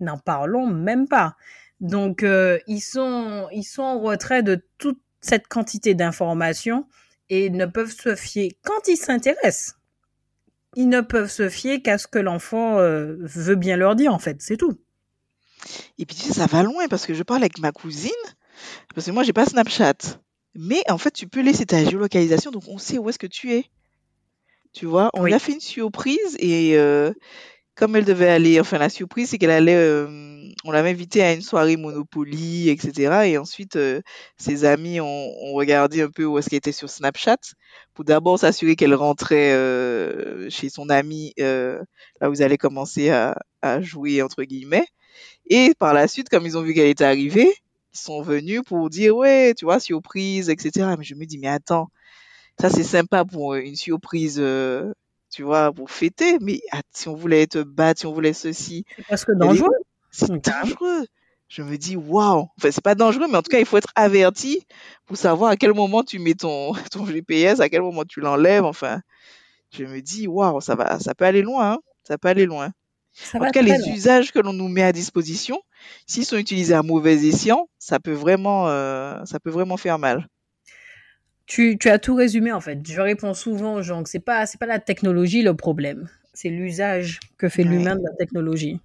n'en 0.00 0.18
parlons 0.18 0.66
même 0.66 1.08
pas. 1.08 1.36
Donc 1.80 2.22
euh, 2.22 2.58
ils 2.66 2.80
sont 2.80 3.48
ils 3.52 3.64
sont 3.64 3.82
en 3.82 3.98
retrait 4.00 4.42
de 4.42 4.64
toute 4.78 5.00
cette 5.20 5.48
quantité 5.48 5.94
d'informations 5.94 6.86
et 7.30 7.50
ne 7.50 7.66
peuvent 7.66 7.92
se 7.94 8.14
fier 8.16 8.56
quand 8.64 8.88
ils 8.88 8.96
s'intéressent. 8.96 9.76
Ils 10.76 10.88
ne 10.88 11.00
peuvent 11.00 11.30
se 11.30 11.48
fier 11.48 11.82
qu'à 11.82 11.98
ce 11.98 12.06
que 12.06 12.18
l'enfant 12.18 12.78
euh, 12.78 13.16
veut 13.20 13.56
bien 13.56 13.76
leur 13.76 13.96
dire 13.96 14.14
en 14.14 14.18
fait, 14.18 14.40
c'est 14.42 14.56
tout. 14.56 14.78
Et 15.98 16.06
puis 16.06 16.16
tu 16.16 16.22
sais, 16.22 16.32
ça 16.32 16.46
va 16.46 16.62
loin 16.62 16.88
parce 16.88 17.06
que 17.06 17.14
je 17.14 17.22
parle 17.22 17.42
avec 17.42 17.58
ma 17.58 17.72
cousine, 17.72 18.10
parce 18.94 19.06
que 19.06 19.10
moi, 19.12 19.22
j'ai 19.22 19.32
pas 19.32 19.46
Snapchat. 19.46 19.94
Mais 20.54 20.82
en 20.90 20.98
fait, 20.98 21.12
tu 21.12 21.28
peux 21.28 21.40
laisser 21.42 21.66
ta 21.66 21.84
géolocalisation, 21.84 22.50
donc 22.50 22.64
on 22.68 22.78
sait 22.78 22.98
où 22.98 23.08
est-ce 23.08 23.18
que 23.18 23.26
tu 23.26 23.52
es. 23.54 23.66
Tu 24.72 24.86
vois, 24.86 25.10
on 25.14 25.22
Oui. 25.22 25.30
lui 25.30 25.34
a 25.34 25.38
fait 25.38 25.52
une 25.52 25.60
surprise 25.60 26.36
et 26.38 26.76
euh, 26.78 27.12
comme 27.80 27.96
elle 27.96 28.04
devait 28.04 28.28
aller, 28.28 28.60
enfin 28.60 28.76
la 28.76 28.90
surprise, 28.90 29.30
c'est 29.30 29.38
qu'elle 29.38 29.50
allait, 29.50 29.74
euh, 29.74 30.06
on 30.64 30.70
l'avait 30.70 30.90
invitée 30.90 31.22
à 31.22 31.32
une 31.32 31.40
soirée 31.40 31.78
Monopoly, 31.78 32.68
etc. 32.68 33.26
Et 33.26 33.38
ensuite, 33.38 33.76
euh, 33.76 34.02
ses 34.36 34.66
amis 34.66 35.00
ont, 35.00 35.54
regardé 35.54 36.02
un 36.02 36.10
peu 36.10 36.26
où 36.26 36.38
est-ce 36.38 36.50
qu'elle 36.50 36.58
était 36.58 36.72
sur 36.72 36.90
Snapchat 36.90 37.38
pour 37.94 38.04
d'abord 38.04 38.38
s'assurer 38.38 38.76
qu'elle 38.76 38.94
rentrait 38.94 39.52
euh, 39.54 40.50
chez 40.50 40.68
son 40.68 40.90
ami, 40.90 41.32
là 41.38 41.80
où 42.28 42.34
ils 42.34 42.42
allaient 42.42 42.58
commencer 42.58 43.08
à, 43.08 43.34
jouer, 43.80 44.20
entre 44.20 44.42
guillemets. 44.44 44.86
Et 45.48 45.72
par 45.78 45.94
la 45.94 46.06
suite, 46.06 46.28
comme 46.28 46.44
ils 46.44 46.58
ont 46.58 46.62
vu 46.62 46.74
qu'elle 46.74 46.88
était 46.88 47.04
arrivée, 47.04 47.50
ils 47.94 47.98
sont 47.98 48.20
venus 48.20 48.60
pour 48.66 48.90
dire, 48.90 49.16
ouais, 49.16 49.54
tu 49.56 49.64
vois, 49.64 49.80
surprise, 49.80 50.50
etc. 50.50 50.96
Mais 50.98 51.04
je 51.04 51.14
me 51.14 51.24
dis, 51.24 51.38
mais 51.38 51.48
attends, 51.48 51.88
ça 52.60 52.68
c'est 52.68 52.84
sympa 52.84 53.24
pour 53.24 53.54
une 53.54 53.76
surprise, 53.76 54.38
tu 55.30 55.42
vois, 55.42 55.72
pour 55.72 55.90
fêter, 55.90 56.38
mais 56.40 56.60
ah, 56.72 56.80
si 56.92 57.08
on 57.08 57.14
voulait 57.14 57.46
te 57.46 57.58
battre, 57.62 58.00
si 58.00 58.06
on 58.06 58.12
voulait 58.12 58.32
ceci, 58.32 58.84
C'est 58.98 59.36
elle 59.40 59.44
est- 59.44 59.48
dangereux. 59.48 59.70
c'est 60.10 60.32
dangereux. 60.42 61.06
Je 61.48 61.62
me 61.62 61.76
dis, 61.76 61.96
waouh, 61.96 62.48
enfin, 62.58 62.70
c'est 62.70 62.82
pas 62.84 62.94
dangereux, 62.94 63.26
mais 63.30 63.36
en 63.38 63.42
tout 63.42 63.50
cas, 63.50 63.58
il 63.58 63.66
faut 63.66 63.76
être 63.76 63.92
averti 63.96 64.64
pour 65.06 65.16
savoir 65.16 65.50
à 65.50 65.56
quel 65.56 65.74
moment 65.74 66.04
tu 66.04 66.18
mets 66.20 66.34
ton, 66.34 66.72
ton 66.92 67.06
GPS, 67.06 67.60
à 67.60 67.68
quel 67.68 67.82
moment 67.82 68.04
tu 68.04 68.20
l'enlèves, 68.20 68.64
enfin, 68.64 69.00
je 69.72 69.84
me 69.84 70.00
dis, 70.00 70.26
waouh, 70.28 70.60
ça 70.60 70.74
va, 70.74 70.98
ça 71.00 71.14
peut 71.14 71.24
aller 71.24 71.42
loin, 71.42 71.72
hein, 71.72 71.78
ça 72.04 72.18
peut 72.18 72.28
aller 72.28 72.46
loin. 72.46 72.70
Ça 73.12 73.38
En 73.38 73.44
tout 73.46 73.50
cas, 73.52 73.62
les 73.62 73.72
loin. 73.78 73.92
usages 73.94 74.32
que 74.32 74.38
l'on 74.38 74.52
nous 74.52 74.68
met 74.68 74.82
à 74.82 74.92
disposition, 74.92 75.60
s'ils 76.06 76.24
sont 76.24 76.36
utilisés 76.36 76.74
à 76.74 76.82
mauvais 76.82 77.26
escient, 77.26 77.68
ça 77.78 77.98
peut 78.00 78.12
vraiment, 78.12 78.68
euh, 78.68 79.24
ça 79.24 79.40
peut 79.40 79.50
vraiment 79.50 79.76
faire 79.76 79.98
mal. 79.98 80.28
Tu, 81.50 81.76
tu 81.78 81.88
as 81.90 81.98
tout 81.98 82.14
résumé 82.14 82.52
en 82.52 82.60
fait. 82.60 82.78
Je 82.86 83.00
réponds 83.00 83.34
souvent 83.34 83.74
aux 83.74 83.82
gens 83.82 84.02
que 84.04 84.08
c'est 84.08 84.20
pas 84.20 84.46
c'est 84.46 84.58
pas 84.58 84.66
la 84.66 84.78
technologie 84.78 85.42
le 85.42 85.54
problème, 85.56 86.08
c'est 86.32 86.48
l'usage 86.48 87.18
que 87.38 87.48
fait 87.48 87.64
Ouais. 87.64 87.70
l'humain 87.70 87.96
de 87.96 88.02
la 88.04 88.14
technologie. 88.16 88.80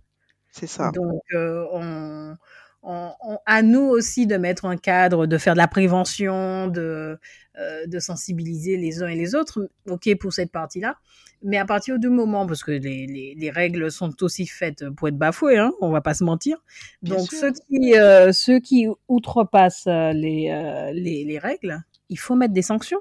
C'est 0.51 0.67
ça. 0.67 0.91
Donc 0.93 1.21
euh, 1.33 1.65
on, 1.73 2.35
on- 2.83 3.11
on- 3.21 3.39
à 3.45 3.61
nous 3.63 3.81
aussi 3.83 4.27
de 4.27 4.37
mettre 4.37 4.65
un 4.65 4.77
cadre, 4.77 5.27
de 5.27 5.37
faire 5.37 5.53
de 5.53 5.59
la 5.59 5.67
prévention, 5.67 6.67
de 6.67 7.17
euh, 7.59 7.87
de 7.87 7.99
sensibiliser 7.99 8.77
les 8.77 9.03
uns 9.03 9.07
et 9.09 9.15
les 9.15 9.35
autres. 9.35 9.69
Ok 9.89 10.09
pour 10.19 10.33
cette 10.33 10.51
partie-là, 10.51 10.97
mais 11.43 11.57
à 11.57 11.65
partir 11.65 11.99
du 11.99 12.09
moment 12.09 12.47
parce 12.47 12.63
que 12.63 12.71
les, 12.71 13.07
les, 13.07 13.35
les 13.37 13.51
règles 13.51 13.91
sont 13.91 14.23
aussi 14.23 14.47
faites 14.47 14.89
pour 14.91 15.07
être 15.09 15.17
bafouées, 15.17 15.57
hein, 15.59 15.71
on 15.81 15.91
va 15.91 16.01
pas 16.01 16.15
se 16.15 16.23
mentir. 16.23 16.57
Bien 17.01 17.17
Donc 17.17 17.21
sûr. 17.21 17.39
ceux 17.39 17.51
qui 17.53 17.95
euh, 17.97 18.31
ceux 18.33 18.59
qui 18.59 18.87
outrepassent 19.07 19.85
les, 19.87 20.91
les 20.93 21.25
les 21.25 21.39
règles, 21.39 21.79
il 22.09 22.19
faut 22.19 22.35
mettre 22.35 22.53
des 22.53 22.61
sanctions. 22.61 22.99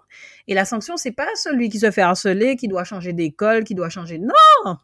Et 0.48 0.54
la 0.54 0.64
sanction, 0.64 0.96
c'est 0.96 1.12
pas 1.12 1.28
celui 1.34 1.68
qui 1.68 1.78
se 1.78 1.90
fait 1.90 2.02
harceler, 2.02 2.56
qui 2.56 2.68
doit 2.68 2.84
changer 2.84 3.12
d'école, 3.12 3.64
qui 3.64 3.74
doit 3.74 3.88
changer. 3.90 4.18
Non, 4.18 4.76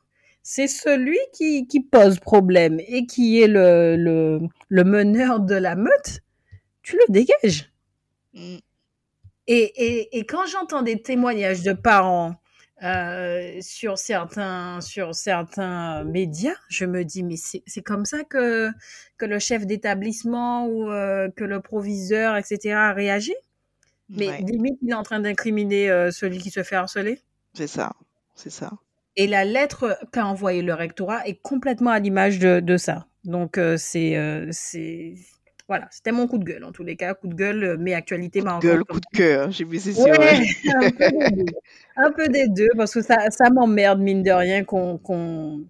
c'est 0.42 0.68
celui 0.68 1.18
qui, 1.32 1.66
qui 1.66 1.80
pose 1.80 2.18
problème 2.18 2.80
et 2.80 3.06
qui 3.06 3.40
est 3.40 3.48
le, 3.48 3.96
le, 3.96 4.40
le 4.68 4.84
meneur 4.84 5.40
de 5.40 5.54
la 5.54 5.76
meute. 5.76 6.20
Tu 6.82 6.96
le 6.96 7.12
dégages. 7.12 7.70
Mm. 8.34 8.56
Et, 9.46 9.62
et, 9.84 10.18
et 10.18 10.26
quand 10.26 10.46
j'entends 10.46 10.82
des 10.82 11.02
témoignages 11.02 11.62
de 11.62 11.72
parents 11.72 12.36
euh, 12.82 13.58
sur 13.60 13.98
certains 13.98 14.80
sur 14.80 15.14
certains 15.14 16.04
médias, 16.04 16.54
je 16.68 16.84
me 16.86 17.04
dis 17.04 17.22
mais 17.22 17.36
c'est 17.36 17.62
c'est 17.66 17.82
comme 17.82 18.04
ça 18.04 18.22
que 18.24 18.70
que 19.18 19.26
le 19.26 19.38
chef 19.38 19.66
d'établissement 19.66 20.66
ou 20.66 20.90
euh, 20.90 21.28
que 21.36 21.44
le 21.44 21.60
proviseur 21.60 22.36
etc 22.36 22.70
a 22.74 22.92
réagi? 22.92 23.34
Mais 24.10 24.28
Ouais, 24.28 24.38
limite, 24.42 24.78
il 24.82 24.90
est 24.90 24.94
en 24.94 25.02
train 25.02 25.20
d'incriminer 25.20 25.90
euh, 25.90 26.10
celui 26.10 26.38
qui 26.38 26.50
se 26.50 26.62
fait 26.62 26.76
harceler. 26.76 27.20
c'est 27.54 27.66
ça, 27.66 27.92
c'est 28.34 28.50
ça. 28.50 28.72
Et 29.16 29.26
la 29.26 29.44
lettre 29.44 29.98
qu'a 30.12 30.26
envoyée 30.26 30.62
le 30.62 30.74
rectorat 30.74 31.26
est 31.26 31.40
complètement 31.42 31.90
à 31.90 31.98
l'image 31.98 32.38
de, 32.38 32.60
de 32.60 32.76
ça. 32.76 33.06
Donc, 33.24 33.58
euh, 33.58 33.76
c'est. 33.76 34.16
euh, 34.16 34.48
c'est 34.52 35.14
voilà, 35.70 35.86
c'était 35.92 36.10
mon 36.10 36.26
coup 36.26 36.38
de 36.38 36.42
gueule, 36.42 36.64
en 36.64 36.72
tous 36.72 36.82
les 36.82 36.96
cas. 36.96 37.14
Coup 37.14 37.28
de 37.28 37.34
gueule, 37.34 37.62
euh, 37.62 37.76
mais 37.78 37.94
actualité 37.94 38.40
m'a 38.40 38.58
Gueule, 38.58 38.82
coup 38.82 38.98
de 38.98 39.06
cœur, 39.16 39.52
j'ai 39.52 39.64
vu, 39.64 39.78
c'est. 39.78 39.96
Ouais, 40.02 40.40
un 40.74 40.90
peu 40.90 41.06
des 41.06 41.30
deux. 41.30 41.44
Un 41.94 42.10
peu 42.10 42.28
des 42.28 42.48
deux, 42.48 42.70
parce 42.76 42.92
que 42.92 43.02
ça, 43.02 43.30
ça 43.30 43.50
m'emmerde, 43.50 44.00
mine 44.00 44.24
de 44.24 44.32
rien, 44.32 44.64
qu'on 44.64 44.98
qu'on 44.98 45.64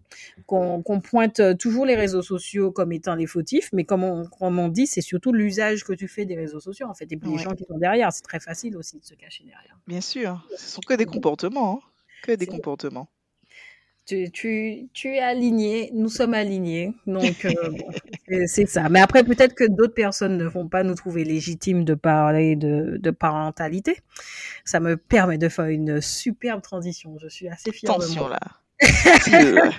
qu'on 0.46 1.00
pointe 1.00 1.42
toujours 1.58 1.84
les 1.84 1.96
réseaux 1.96 2.22
sociaux 2.22 2.72
comme 2.72 2.92
étant 2.92 3.14
les 3.14 3.26
fautifs, 3.26 3.68
mais 3.74 3.84
comme 3.84 4.02
on, 4.02 4.24
comme 4.24 4.58
on 4.58 4.68
dit, 4.68 4.86
c'est 4.86 5.02
surtout 5.02 5.34
l'usage 5.34 5.84
que 5.84 5.92
tu 5.92 6.08
fais 6.08 6.24
des 6.24 6.34
réseaux 6.34 6.60
sociaux, 6.60 6.86
en 6.88 6.94
fait, 6.94 7.12
et 7.12 7.18
puis 7.18 7.32
les 7.32 7.36
gens 7.36 7.50
qui 7.50 7.64
sont 7.64 7.76
derrière. 7.76 8.10
C'est 8.10 8.22
très 8.22 8.40
facile 8.40 8.78
aussi 8.78 8.98
de 8.98 9.04
se 9.04 9.12
cacher 9.12 9.44
derrière. 9.44 9.76
Bien 9.86 10.00
sûr, 10.00 10.46
ce 10.56 10.66
sont 10.66 10.80
que 10.80 10.94
des 10.94 11.04
comportements, 11.04 11.74
hein. 11.74 11.86
Que 12.22 12.32
des 12.32 12.46
comportements. 12.46 13.08
Tu, 14.10 14.28
tu, 14.32 14.88
tu 14.92 15.08
es 15.14 15.20
aligné, 15.20 15.90
nous 15.94 16.08
sommes 16.08 16.34
alignés, 16.34 16.92
donc 17.06 17.44
euh, 17.44 17.52
bon, 17.70 17.90
c'est- 18.46 18.66
ça. 18.66 18.88
Mais 18.88 19.00
après, 19.00 19.22
peut-être 19.22 19.54
que 19.54 19.62
d'autres 19.62 19.94
personnes 19.94 20.36
ne 20.36 20.46
vont 20.46 20.66
pas 20.66 20.82
nous 20.82 20.96
trouver 20.96 21.22
légitimes 21.22 21.84
de 21.84 21.94
parler 21.94 22.56
de, 22.56 22.96
de 23.00 23.10
parentalité. 23.12 23.98
Ça 24.64 24.80
me 24.80 24.96
permet 24.96 25.38
de 25.38 25.48
faire 25.48 25.66
une 25.66 26.00
superbe 26.00 26.60
transition. 26.60 27.16
Je 27.22 27.28
suis 27.28 27.48
assez 27.48 27.70
fière 27.70 27.98
de 27.98 28.02
Attention 28.02 28.22
moi. 28.22 28.30
là. 28.30 28.40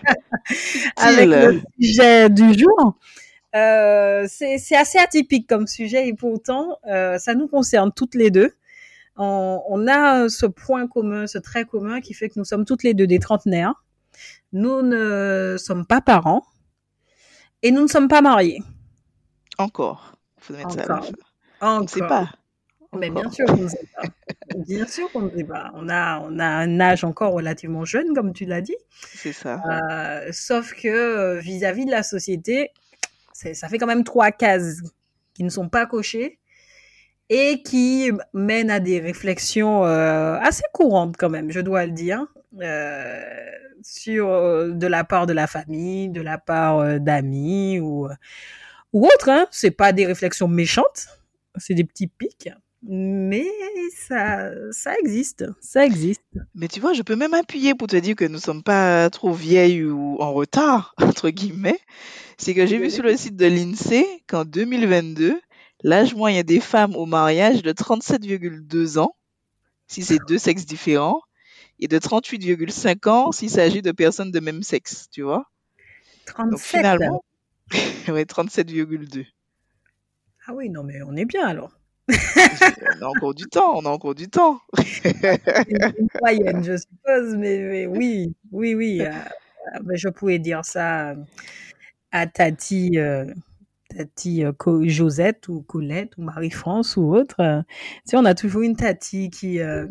Avec 0.97 1.27
le 1.27 1.61
sujet 1.79 2.29
du 2.29 2.53
jour. 2.57 2.97
Euh, 3.53 4.25
c'est 4.29 4.57
c'est 4.59 4.77
assez 4.77 4.97
atypique 4.97 5.45
comme 5.49 5.67
sujet 5.67 6.07
et 6.07 6.13
pourtant, 6.13 6.77
euh, 6.87 7.17
ça 7.17 7.33
nous 7.35 7.49
concerne 7.49 7.91
toutes 7.93 8.15
les 8.15 8.31
deux. 8.31 8.53
On, 9.17 9.61
on 9.67 9.87
a 9.89 10.29
ce 10.29 10.45
point 10.45 10.87
commun, 10.87 11.27
ce 11.27 11.37
trait 11.37 11.65
commun 11.65 11.99
qui 11.99 12.13
fait 12.13 12.29
que 12.29 12.35
nous 12.39 12.45
sommes 12.45 12.63
toutes 12.63 12.83
les 12.83 12.93
deux 12.93 13.07
des 13.07 13.19
trentenaires. 13.19 13.73
Nous 14.53 14.81
ne 14.81 15.55
sommes 15.57 15.85
pas 15.85 16.01
parents 16.01 16.43
et 17.63 17.71
nous 17.71 17.81
ne 17.83 17.87
sommes 17.87 18.07
pas 18.07 18.21
mariés. 18.21 18.61
Encore. 19.57 20.13
Faut 20.37 20.53
mettre 20.53 20.71
ça 20.71 20.83
à 20.83 20.87
la 20.87 20.95
Encore. 20.97 21.13
On 21.61 21.81
ne 21.81 21.87
sait 21.87 21.99
pas. 21.99 22.29
Mais 22.97 23.09
bien 23.09 23.29
sûr 23.31 23.45
qu'on 23.45 23.57
ne 23.57 23.67
sait 23.67 23.87
pas. 23.95 24.03
Bien 24.67 24.85
sûr 24.85 25.09
qu'on 25.13 25.21
ne 25.21 25.29
sait 25.29 25.45
pas. 25.45 25.71
On 25.75 25.87
a, 25.87 26.19
on 26.19 26.37
a 26.37 26.45
un 26.45 26.79
âge 26.81 27.05
encore 27.05 27.31
relativement 27.31 27.85
jeune, 27.85 28.13
comme 28.13 28.33
tu 28.33 28.43
l'as 28.43 28.59
dit. 28.59 28.75
C'est 29.15 29.31
ça. 29.31 29.61
Euh, 29.65 30.27
sauf 30.33 30.73
que 30.73 30.89
euh, 30.89 31.39
vis-à-vis 31.39 31.85
de 31.85 31.91
la 31.91 32.03
société, 32.03 32.71
ça 33.31 33.69
fait 33.69 33.77
quand 33.77 33.87
même 33.87 34.03
trois 34.03 34.31
cases 34.31 34.81
qui 35.33 35.45
ne 35.45 35.49
sont 35.49 35.69
pas 35.69 35.85
cochées 35.85 36.39
et 37.29 37.63
qui 37.63 38.11
mènent 38.33 38.69
à 38.69 38.81
des 38.81 38.99
réflexions 38.99 39.85
euh, 39.85 40.37
assez 40.41 40.63
courantes 40.73 41.15
quand 41.17 41.29
même, 41.29 41.49
je 41.49 41.61
dois 41.61 41.85
le 41.85 41.93
dire, 41.93 42.25
sur 43.83 44.29
euh, 44.29 44.71
de 44.71 44.87
la 44.87 45.03
part 45.03 45.25
de 45.25 45.33
la 45.33 45.47
famille, 45.47 46.09
de 46.09 46.21
la 46.21 46.37
part 46.37 46.79
euh, 46.79 46.99
d'amis 46.99 47.79
ou 47.79 48.07
ou 48.93 49.05
autre. 49.05 49.29
Hein. 49.29 49.47
C'est 49.51 49.71
pas 49.71 49.93
des 49.93 50.05
réflexions 50.05 50.47
méchantes, 50.47 51.07
c'est 51.57 51.73
des 51.73 51.83
petits 51.83 52.07
pics, 52.07 52.49
mais 52.83 53.47
ça 53.95 54.51
ça 54.71 54.97
existe, 54.97 55.45
ça 55.59 55.85
existe. 55.85 56.23
Mais 56.55 56.67
tu 56.67 56.79
vois, 56.79 56.93
je 56.93 57.01
peux 57.01 57.15
même 57.15 57.33
appuyer 57.33 57.75
pour 57.75 57.87
te 57.87 57.95
dire 57.95 58.15
que 58.15 58.25
nous 58.25 58.39
sommes 58.39 58.63
pas 58.63 59.09
trop 59.09 59.31
vieilles 59.31 59.83
ou 59.83 60.17
en 60.19 60.33
retard, 60.33 60.93
entre 61.01 61.29
guillemets. 61.29 61.79
C'est 62.37 62.55
que 62.55 62.65
j'ai 62.65 62.79
vu 62.79 62.89
sur 62.89 63.03
le 63.03 63.15
site 63.15 63.35
de 63.35 63.45
l'INSEE 63.45 64.23
qu'en 64.27 64.45
2022, 64.45 65.39
l'âge 65.83 66.15
moyen 66.15 66.41
des 66.41 66.59
femmes 66.59 66.95
au 66.95 67.05
mariage 67.05 67.57
est 67.57 67.61
de 67.61 67.71
37,2 67.71 68.97
ans, 68.97 69.15
si 69.87 70.03
c'est 70.03 70.17
deux 70.27 70.39
sexes 70.39 70.65
différents, 70.65 71.21
et 71.81 71.87
de 71.87 71.97
38,5 71.99 73.09
ans 73.09 73.31
s'il 73.31 73.49
s'agit 73.49 73.81
de 73.81 73.91
personnes 73.91 74.31
de 74.31 74.39
même 74.39 74.63
sexe, 74.63 75.07
tu 75.11 75.23
vois. 75.23 75.45
Donc 76.27 76.59
37. 76.59 76.59
finalement, 76.59 77.23
ouais, 78.07 78.23
37,2. 78.23 79.25
Ah 80.47 80.53
oui, 80.55 80.69
non 80.69 80.83
mais 80.83 81.01
on 81.03 81.15
est 81.15 81.25
bien 81.25 81.45
alors. 81.47 81.77
On 82.11 83.05
a 83.05 83.07
encore 83.07 83.33
du 83.33 83.45
temps, 83.45 83.73
on 83.77 83.85
a 83.85 83.89
encore 83.89 84.15
du 84.15 84.27
temps. 84.27 84.59
une 85.05 86.07
moyenne, 86.19 86.63
je 86.63 86.75
suppose, 86.77 87.35
mais, 87.37 87.59
mais 87.59 87.85
oui, 87.87 88.33
oui, 88.51 88.75
oui. 88.75 89.01
euh, 89.05 89.11
euh, 89.11 89.79
mais 89.85 89.95
je 89.95 90.09
pouvais 90.09 90.39
dire 90.39 90.65
ça 90.65 91.15
à 92.11 92.27
Tati, 92.27 92.97
euh, 92.97 93.25
Tati 93.95 94.43
euh, 94.43 94.51
Josette 94.87 95.47
ou 95.47 95.61
Colette 95.61 96.17
ou 96.17 96.23
Marie-France 96.23 96.97
ou 96.97 97.15
autre. 97.15 97.39
euh. 97.39 97.61
Tu 97.63 98.01
sais, 98.05 98.17
on 98.17 98.25
a 98.25 98.33
toujours 98.33 98.61
une 98.63 98.75
Tati 98.75 99.29
qui, 99.29 99.61
euh, 99.61 99.87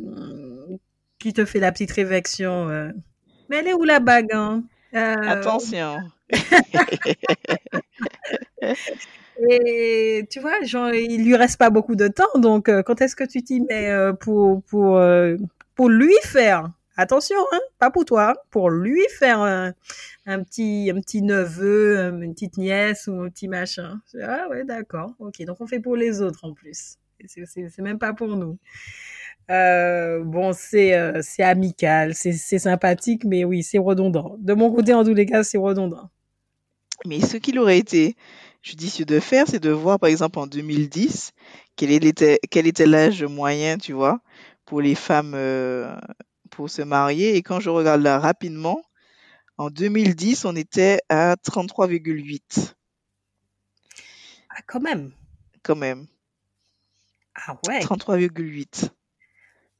qui 1.20 1.33
te 1.35 1.44
fait 1.44 1.61
la 1.61 1.72
petite 1.72 1.92
réflexion. 1.92 2.68
euh, 2.70 2.90
mais 3.50 3.59
elle 3.59 3.68
est 3.68 3.74
où 3.74 3.85
la 3.85 4.00
bague 4.00 4.33
hein? 4.33 4.62
Euh, 4.94 5.14
Attention. 5.26 5.98
Et 9.50 10.26
tu 10.30 10.40
vois, 10.40 10.62
genre, 10.64 10.90
il 10.92 11.24
lui 11.24 11.35
reste 11.37 11.59
pas 11.59 11.70
beaucoup 11.70 11.94
de 11.96 12.09
temps, 12.09 12.28
donc 12.37 12.68
euh, 12.68 12.83
quand 12.83 13.00
est-ce 13.00 13.16
que 13.16 13.24
tu 13.24 13.42
t'y 13.42 13.61
mets 13.62 13.90
pour 14.20 14.62
pour 14.64 15.00
pour 15.74 15.88
lui 15.88 16.14
faire? 16.24 16.70
Attention, 16.96 17.37
hein, 17.52 17.61
pas 17.78 17.90
pour 17.90 18.04
toi, 18.04 18.35
pour 18.50 18.68
lui 18.68 19.00
faire 19.18 19.40
un, 19.40 19.72
un 20.26 20.42
petit 20.42 20.92
un 20.94 21.00
petit 21.00 21.22
neveu, 21.22 21.96
une 22.22 22.35
petite 22.35 22.59
nièce 22.59 23.06
ou 23.06 23.22
un 23.22 23.30
petit 23.30 23.48
machin. 23.48 24.00
Ah 24.22 24.46
ouais, 24.50 24.64
d'accord, 24.64 25.14
ok. 25.20 25.42
Donc 25.46 25.61
on 25.61 25.66
fait 25.66 25.80
pour 25.80 25.96
les 25.96 26.20
autres 26.20 26.44
en 26.44 26.52
plus. 26.52 26.96
C'est 27.26 27.78
même 27.80 27.98
pas 27.98 28.12
pour 28.14 28.37
nous. 28.37 28.59
Euh, 29.50 30.22
bon, 30.22 30.53
c'est 30.53 30.94
euh, 30.94 31.20
c'est 31.22 31.42
amical, 31.42 32.14
c'est 32.14 32.33
sympathique, 32.59 33.24
mais 33.24 33.44
oui, 33.44 33.62
c'est 33.62 33.79
redondant. 33.79 34.37
De 34.38 34.55
mon 34.55 34.72
côté, 34.72 34.94
en 34.94 35.05
tous 35.05 35.14
les 35.14 35.26
cas, 35.26 35.42
c'est 35.42 35.59
redondant. 35.59 36.09
Mais 37.07 37.20
ce 37.20 37.37
qu'il 37.37 37.59
aurait 37.59 37.79
été 37.79 38.16
judicieux 38.62 39.05
de 39.05 39.20
faire, 39.20 39.46
c'est 39.48 39.59
de 39.61 39.70
voir, 39.70 39.98
par 39.98 40.09
exemple, 40.09 40.38
en 40.38 40.46
2010, 40.46 41.33
quel 41.76 41.90
était, 42.05 42.38
quel 42.50 42.66
était 42.66 42.87
l'âge 42.87 43.24
moyen, 43.24 43.79
tu 43.79 43.92
vois, 43.92 44.20
pour 44.66 44.81
les 44.81 44.94
femmes 44.94 45.33
euh, 45.35 45.96
pour 46.50 46.68
se 46.68 46.83
marier. 46.83 47.37
Et 47.37 47.42
quand 47.42 47.59
je 47.61 47.70
regarde 47.70 48.03
là 48.03 48.18
rapidement, 48.18 48.83
en 49.57 49.70
2010, 49.70 50.44
on 50.44 50.55
était 50.57 51.00
à 51.09 51.35
33,8 51.37 52.74
Ah, 54.50 54.62
quand 54.66 54.81
même. 54.81 55.12
quand 55.62 55.76
même. 55.76 56.07
Ah 57.35 57.57
ouais. 57.66 57.81
33,8. 57.81 58.90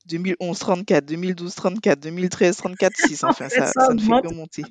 2011, 0.07 0.59
34, 0.59 1.05
2012, 1.07 1.55
34, 1.55 2.01
2013, 2.01 2.57
34, 2.57 2.97
6. 2.97 3.25
Enfin, 3.25 3.49
ça, 3.49 3.67
ça 3.67 3.87
ça 3.87 3.95
ne 3.95 4.01
fait 4.01 4.23
que 4.29 4.35
monter. 4.35 4.65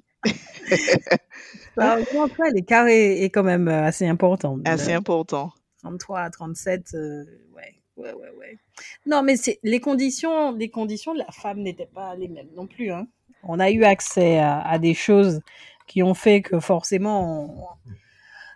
Augmente, 1.78 2.38
ouais, 2.38 2.52
l'écart 2.54 2.88
est, 2.88 3.22
est 3.24 3.30
quand 3.30 3.44
même 3.44 3.68
euh, 3.68 3.84
assez 3.86 4.06
important. 4.08 4.58
Assez 4.66 4.92
De 4.92 4.98
important. 4.98 5.54
33 5.82 6.22
à 6.22 6.30
37, 6.30 6.94
euh, 6.94 7.24
ouais, 7.56 7.82
ouais, 7.98 8.14
ouais, 8.14 8.30
ouais. 8.38 8.58
Non, 9.06 9.24
mais 9.24 9.36
les 9.64 9.80
conditions, 9.80 10.52
les 10.54 10.70
conditions 10.70 11.14
de 11.14 11.20
la 11.20 11.32
femme 11.32 11.60
n'étaient 11.60 11.86
pas 11.94 12.16
les 12.16 12.28
mêmes 12.28 12.50
non 12.56 12.68
plus. 12.68 12.92
Hein. 12.92 13.08
On 13.44 13.60
a 13.60 13.72
eu 13.72 13.84
accès 13.86 14.40
à, 14.40 14.60
à 14.62 14.78
des 14.80 14.94
choses 14.94 15.40
qui 15.88 16.04
ont 16.04 16.14
fait 16.14 16.42
que 16.42 16.60
forcément, 16.60 17.46
on- 17.86 17.92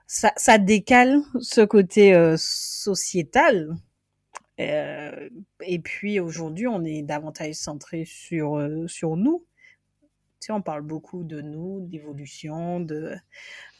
ça, 0.05 0.33
ça 0.35 0.57
décale 0.57 1.21
ce 1.39 1.61
côté 1.61 2.13
euh, 2.13 2.35
sociétal. 2.37 3.73
Euh, 4.59 5.29
et 5.61 5.79
puis 5.79 6.19
aujourd'hui, 6.19 6.67
on 6.67 6.83
est 6.83 7.01
davantage 7.01 7.55
centré 7.55 8.05
sur 8.05 8.57
euh, 8.57 8.87
sur 8.87 9.17
nous. 9.17 9.45
Tu 10.39 10.47
sais, 10.47 10.53
on 10.53 10.61
parle 10.61 10.81
beaucoup 10.81 11.23
de 11.23 11.41
nous, 11.41 11.79
d'évolution, 11.87 12.81
de 12.81 13.15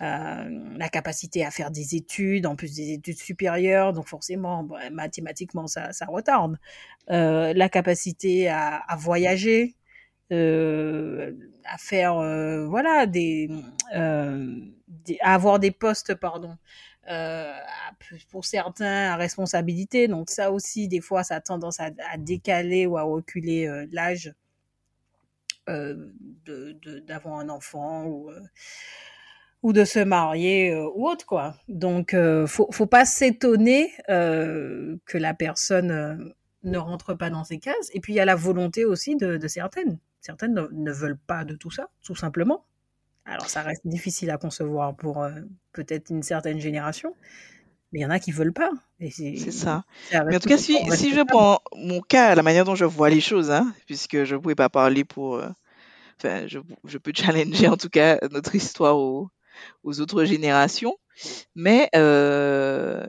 euh, 0.02 0.76
la 0.78 0.90
capacité 0.90 1.46
à 1.46 1.52
faire 1.52 1.72
des 1.72 1.96
études, 1.96 2.46
en 2.46 2.56
plus 2.56 2.76
des 2.76 2.94
études 2.94 3.18
supérieures, 3.20 3.94
donc 3.94 4.08
forcément, 4.08 4.64
bon, 4.64 4.78
mathématiquement, 4.92 5.68
ça, 5.68 5.92
ça 5.94 6.06
retarde. 6.06 6.58
La 7.10 7.70
capacité 7.70 8.48
à, 8.50 8.78
à 8.78 8.96
voyager, 8.96 9.76
à 10.32 11.78
faire, 11.78 12.16
voilà, 12.70 13.06
des, 13.08 13.50
des- 13.94 15.18
avoir 15.22 15.60
des 15.60 15.72
postes, 15.72 16.16
pardon, 16.16 16.56
euh, 17.10 17.54
pour 18.30 18.46
certains 18.46 19.12
à 19.12 19.16
responsabilité. 19.16 20.08
Donc 20.08 20.30
ça 20.30 20.52
aussi, 20.52 20.88
des 20.88 21.02
fois, 21.02 21.24
ça 21.24 21.36
a 21.36 21.42
tendance 21.42 21.80
à, 21.80 21.92
décaler 22.18 22.86
ou 22.86 22.98
à 22.98 23.04
reculer 23.04 23.68
euh, 23.68 23.86
l'âge 23.92 24.34
euh, 25.70 26.12
d'avoir 27.08 27.40
un 27.40 27.50
enfant 27.50 28.06
ou 28.06 28.30
euh, 28.30 28.40
ou 29.64 29.72
de 29.72 29.86
se 29.86 30.00
marier 30.00 30.76
ou 30.76 31.08
autre 31.08 31.26
quoi. 31.26 31.56
Donc 31.70 32.14
faut 32.48 32.70
faut 32.72 32.86
pas 32.86 33.06
s'étonner 33.06 33.94
que 34.08 35.18
la 35.18 35.34
personne 35.34 36.34
ne 36.64 36.78
rentre 36.78 37.14
pas 37.14 37.30
dans 37.30 37.46
ces 37.46 37.60
cases. 37.60 37.90
Et 37.94 38.02
puis 38.02 38.12
il 38.12 38.18
y 38.18 38.20
a 38.20 38.26
la 38.26 38.36
volonté 38.36 38.84
aussi 38.84 39.16
de, 39.16 39.40
certaines. 39.48 40.00
Certaines 40.20 40.54
ne, 40.54 40.68
ne 40.70 40.92
veulent 40.92 41.18
pas 41.18 41.46
de 41.46 41.56
tout 41.56 41.72
ça, 41.72 41.90
tout 42.04 42.16
simplement. 42.16 42.66
Alors 43.26 43.48
ça 43.48 43.62
reste 43.62 43.86
difficile 43.86 44.30
à 44.32 44.38
concevoir 44.38 44.96
pour 44.96 45.22
euh, 45.22 45.32
peut-être 45.72 46.10
une 46.10 46.24
certaine 46.24 46.60
génération, 46.60 47.16
Mais 47.92 48.00
il 48.00 48.02
y 48.04 48.06
en 48.06 48.10
a 48.10 48.20
qui 48.20 48.32
veulent 48.32 48.54
pas. 48.54 48.72
C'est 49.10 49.52
ça. 49.52 49.86
Mais 50.12 50.36
en 50.36 50.40
tout 50.40 50.50
cas, 50.50 50.58
si, 50.58 50.78
si 50.92 51.14
je 51.14 51.22
prends 51.22 51.60
mon 51.76 52.02
cas, 52.02 52.36
la 52.36 52.44
manière 52.44 52.66
dont 52.66 52.76
je 52.76 52.86
vois 52.86 53.10
les 53.10 53.22
choses, 53.22 53.52
hein, 53.52 53.74
puisque 53.86 54.24
je 54.24 54.36
ne 54.36 54.40
pouvais 54.42 54.56
pas 54.56 54.70
parler 54.70 55.04
pour. 55.04 55.36
Euh, 55.36 55.50
enfin, 56.18 56.48
je, 56.48 56.60
je, 56.86 56.98
peux 56.98 57.14
challenger 57.16 57.68
en 57.68 57.78
tout 57.78 57.90
cas 57.90 58.20
notre 58.32 58.56
histoire 58.56 58.98
aux, 58.98 59.30
aux 59.84 60.02
autres 60.02 60.26
générations. 60.26 60.98
Mais 61.56 61.90
euh, 61.96 63.06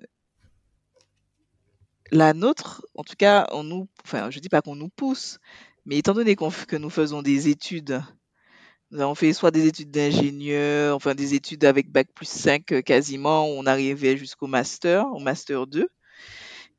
la 2.11 2.33
nôtre, 2.35 2.87
en 2.95 3.03
tout 3.03 3.17
cas, 3.17 3.47
on 3.53 3.65
nous, 3.65 3.89
enfin, 4.05 4.31
je 4.31 4.39
dis 4.39 4.49
pas 4.49 4.63
qu'on 4.63 4.77
nous 4.77 4.89
pousse, 4.89 5.39
mais 5.87 5.99
étant 5.99 6.15
donné 6.15 6.37
que 6.37 6.77
nous 6.77 6.91
faisons 6.91 7.23
des 7.23 7.49
études, 7.49 8.03
nous 8.95 9.01
avons 9.01 9.17
fait 9.17 9.33
soit 9.33 9.51
des 9.51 9.67
études 9.67 9.91
d'ingénieur, 9.91 10.95
enfin 10.95 11.17
des 11.17 11.35
études 11.35 11.65
avec 11.65 11.91
bac 11.91 12.07
plus 12.15 12.29
5 12.29 12.71
euh, 12.71 12.81
quasiment, 12.81 13.45
on 13.49 13.67
arrivait 13.67 14.17
jusqu'au 14.17 14.47
master, 14.47 15.05
au 15.13 15.19
master 15.19 15.67
2. 15.67 15.89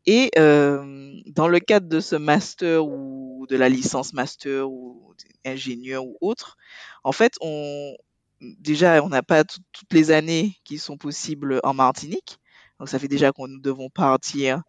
Et 0.06 0.32
euh, 0.38 1.12
dans 1.26 1.50
le 1.50 1.60
cadre 1.60 1.90
de 1.90 2.00
ce 2.00 2.16
master 2.16 2.86
ou 2.86 3.46
de 3.50 3.58
la 3.58 3.68
licence 3.68 4.14
master 4.14 4.70
ou 4.70 5.14
ingénieur 5.44 6.06
ou 6.06 6.18
autre, 6.22 6.56
en 7.04 7.12
fait, 7.12 7.34
on, 7.42 7.94
déjà, 8.40 9.04
on 9.04 9.10
n'a 9.10 9.24
pas 9.24 9.44
toutes 9.44 9.92
les 9.92 10.12
années 10.12 10.56
qui 10.64 10.78
sont 10.78 10.98
possibles 10.98 11.60
en 11.64 11.74
Martinique. 11.74 12.40
Donc, 12.80 12.88
ça 12.88 12.98
fait 12.98 13.10
déjà 13.10 13.34
qu'on 13.34 13.50
nous 13.50 13.60
devons 13.60 13.90
partir 13.90 14.62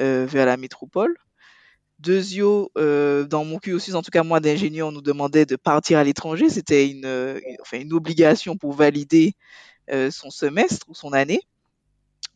euh, 0.00 0.26
vers 0.26 0.46
la 0.46 0.56
métropole. 0.56 1.16
Deuxio, 1.98 2.70
euh, 2.78 3.24
dans 3.24 3.44
mon 3.44 3.58
cursus, 3.58 3.94
en 3.94 4.02
tout 4.02 4.10
cas 4.10 4.22
moi 4.22 4.40
d'ingénieur, 4.40 4.88
on 4.88 4.92
nous 4.92 5.02
demandait 5.02 5.46
de 5.46 5.56
partir 5.56 5.98
à 5.98 6.04
l'étranger. 6.04 6.48
C'était 6.48 6.88
une, 6.88 7.40
enfin, 7.60 7.80
une 7.80 7.92
obligation 7.92 8.56
pour 8.56 8.72
valider 8.72 9.34
euh, 9.90 10.10
son 10.10 10.30
semestre 10.30 10.86
ou 10.90 10.94
son 10.94 11.14
année. 11.14 11.40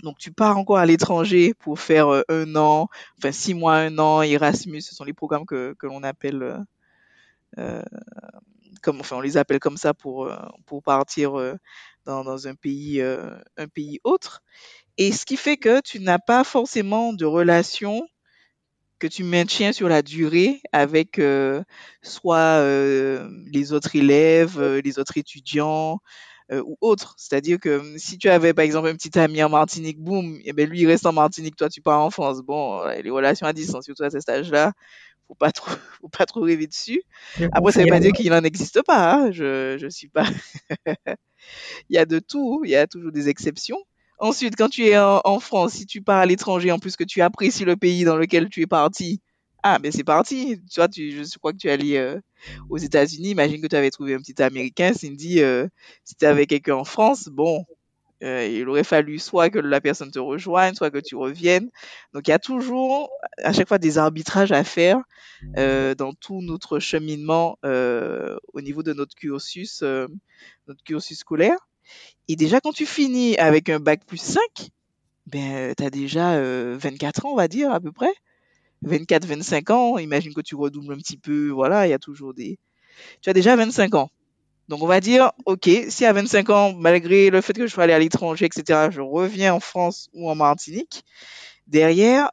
Donc 0.02 0.16
tu 0.18 0.32
pars 0.32 0.56
encore 0.56 0.78
à 0.78 0.86
l'étranger 0.86 1.52
pour 1.54 1.78
faire 1.78 2.08
euh, 2.08 2.22
un 2.30 2.56
an, 2.56 2.88
enfin 3.18 3.30
six 3.30 3.52
mois, 3.52 3.76
un 3.76 3.98
an, 3.98 4.22
Erasmus, 4.22 4.80
ce 4.80 4.94
sont 4.94 5.04
les 5.04 5.12
programmes 5.12 5.44
que, 5.44 5.74
que 5.78 5.86
l'on 5.86 6.02
appelle, 6.02 6.64
euh, 7.58 7.82
comme, 8.82 9.00
enfin 9.00 9.16
on 9.16 9.20
les 9.20 9.36
appelle 9.36 9.60
comme 9.60 9.76
ça 9.76 9.92
pour, 9.92 10.32
pour 10.64 10.82
partir 10.82 11.34
dans, 12.06 12.24
dans 12.24 12.48
un 12.48 12.54
pays, 12.54 13.02
un 13.02 13.68
pays 13.68 14.00
autre. 14.02 14.42
Et 14.96 15.12
ce 15.12 15.26
qui 15.26 15.36
fait 15.36 15.58
que 15.58 15.80
tu 15.80 16.00
n'as 16.00 16.18
pas 16.18 16.44
forcément 16.44 17.12
de 17.12 17.26
relation 17.26 18.08
que 19.02 19.08
tu 19.08 19.24
maintiens 19.24 19.72
sur 19.72 19.88
la 19.88 20.00
durée 20.00 20.62
avec 20.70 21.18
euh, 21.18 21.64
soit 22.02 22.60
euh, 22.60 23.28
les 23.52 23.72
autres 23.72 23.96
élèves, 23.96 24.60
euh, 24.60 24.80
les 24.80 25.00
autres 25.00 25.18
étudiants 25.18 25.98
ou 26.52 26.76
autres. 26.82 27.14
C'est-à-dire 27.16 27.58
que 27.58 27.80
hum, 27.80 27.98
si 27.98 28.18
tu 28.18 28.28
avais 28.28 28.52
par 28.52 28.64
exemple 28.64 28.86
un 28.86 28.94
petit 28.94 29.18
ami 29.18 29.42
en 29.42 29.48
Martinique, 29.48 29.98
boum, 29.98 30.36
et 30.36 30.42
eh 30.50 30.52
ben 30.52 30.68
lui 30.68 30.80
il 30.80 30.86
reste 30.86 31.06
en 31.06 31.12
Martinique, 31.12 31.56
toi 31.56 31.68
tu 31.68 31.80
pars 31.80 32.00
en 32.00 32.10
France. 32.10 32.42
Bon, 32.42 32.84
les 32.86 33.10
relations 33.10 33.46
à 33.46 33.52
distance, 33.52 33.86
surtout 33.86 34.04
à 34.04 34.10
ce 34.10 34.20
stage-là, 34.20 34.72
faut 35.26 35.34
pas 35.34 35.50
trop, 35.50 35.70
faut 36.00 36.08
pas 36.08 36.26
trop 36.26 36.42
rêver 36.42 36.66
dessus. 36.66 37.02
Après, 37.52 37.72
ça 37.72 37.80
veut 37.82 37.88
pas 37.88 38.00
dire 38.00 38.12
qu'il 38.12 38.30
n'en 38.30 38.44
existe 38.44 38.82
pas. 38.82 39.14
Hein. 39.14 39.32
Je, 39.32 39.78
je 39.80 39.86
suis 39.88 40.08
pas. 40.08 40.26
il 41.88 41.96
y 41.96 41.98
a 41.98 42.04
de 42.04 42.18
tout. 42.18 42.62
Il 42.64 42.70
y 42.70 42.76
a 42.76 42.86
toujours 42.86 43.12
des 43.12 43.28
exceptions. 43.28 43.78
Ensuite, 44.22 44.54
quand 44.54 44.68
tu 44.68 44.86
es 44.86 44.96
en, 44.96 45.40
France, 45.40 45.72
si 45.72 45.84
tu 45.84 46.00
pars 46.00 46.18
à 46.18 46.26
l'étranger, 46.26 46.70
en 46.70 46.78
plus 46.78 46.94
que 46.94 47.02
tu 47.02 47.20
apprécies 47.22 47.64
le 47.64 47.74
pays 47.74 48.04
dans 48.04 48.14
lequel 48.14 48.48
tu 48.48 48.62
es 48.62 48.68
parti, 48.68 49.20
ah, 49.64 49.80
mais 49.82 49.90
c'est 49.90 50.04
parti. 50.04 50.60
Tu 50.70 50.78
vois, 50.78 50.86
tu, 50.86 51.10
je 51.10 51.38
crois 51.38 51.52
que 51.52 51.56
tu 51.58 51.66
es 51.66 51.72
allé 51.72 51.96
euh, 51.96 52.20
aux 52.70 52.78
États-Unis. 52.78 53.30
Imagine 53.30 53.60
que 53.60 53.66
tu 53.66 53.74
avais 53.74 53.90
trouvé 53.90 54.14
un 54.14 54.20
petit 54.20 54.40
Américain. 54.40 54.92
Cindy, 54.92 55.42
euh, 55.42 55.66
si 56.04 56.14
tu 56.14 56.24
avec 56.24 56.50
quelqu'un 56.50 56.76
en 56.76 56.84
France, 56.84 57.30
bon, 57.32 57.66
euh, 58.22 58.46
il 58.46 58.68
aurait 58.68 58.84
fallu 58.84 59.18
soit 59.18 59.50
que 59.50 59.58
la 59.58 59.80
personne 59.80 60.12
te 60.12 60.20
rejoigne, 60.20 60.74
soit 60.74 60.92
que 60.92 60.98
tu 60.98 61.16
reviennes. 61.16 61.68
Donc, 62.14 62.28
il 62.28 62.30
y 62.30 62.34
a 62.34 62.38
toujours, 62.38 63.10
à 63.42 63.52
chaque 63.52 63.66
fois, 63.66 63.78
des 63.78 63.98
arbitrages 63.98 64.52
à 64.52 64.62
faire 64.62 64.98
dans 65.56 66.12
tout 66.20 66.42
notre 66.42 66.78
cheminement 66.78 67.58
au 67.64 68.60
niveau 68.60 68.84
de 68.84 68.92
notre 68.92 69.16
cursus, 69.16 69.82
notre 69.82 70.84
cursus 70.84 71.18
scolaire. 71.18 71.58
Et 72.28 72.36
déjà, 72.36 72.60
quand 72.60 72.72
tu 72.72 72.86
finis 72.86 73.36
avec 73.36 73.68
un 73.68 73.80
bac 73.80 74.04
plus 74.06 74.20
5, 74.20 74.40
ben, 75.26 75.74
tu 75.76 75.84
as 75.84 75.90
déjà 75.90 76.40
24 76.76 77.26
ans, 77.26 77.32
on 77.32 77.36
va 77.36 77.48
dire, 77.48 77.72
à 77.72 77.80
peu 77.80 77.92
près. 77.92 78.12
24, 78.82 79.26
25 79.26 79.70
ans. 79.70 79.98
Imagine 79.98 80.34
que 80.34 80.40
tu 80.40 80.54
redoubles 80.54 80.92
un 80.92 80.98
petit 80.98 81.16
peu. 81.16 81.50
Voilà, 81.50 81.86
il 81.86 81.90
y 81.90 81.94
a 81.94 81.98
toujours 81.98 82.34
des. 82.34 82.58
Tu 83.20 83.30
as 83.30 83.32
déjà 83.32 83.56
25 83.56 83.94
ans. 83.94 84.10
Donc, 84.68 84.82
on 84.82 84.86
va 84.86 85.00
dire, 85.00 85.32
OK, 85.46 85.68
si 85.88 86.04
à 86.04 86.12
25 86.12 86.50
ans, 86.50 86.72
malgré 86.72 87.30
le 87.30 87.40
fait 87.40 87.52
que 87.52 87.66
je 87.66 87.72
sois 87.72 87.84
allé 87.84 87.92
à 87.92 87.98
l'étranger, 87.98 88.46
etc., 88.46 88.88
je 88.90 89.00
reviens 89.00 89.54
en 89.54 89.60
France 89.60 90.08
ou 90.12 90.30
en 90.30 90.34
Martinique, 90.34 91.04
derrière, 91.66 92.30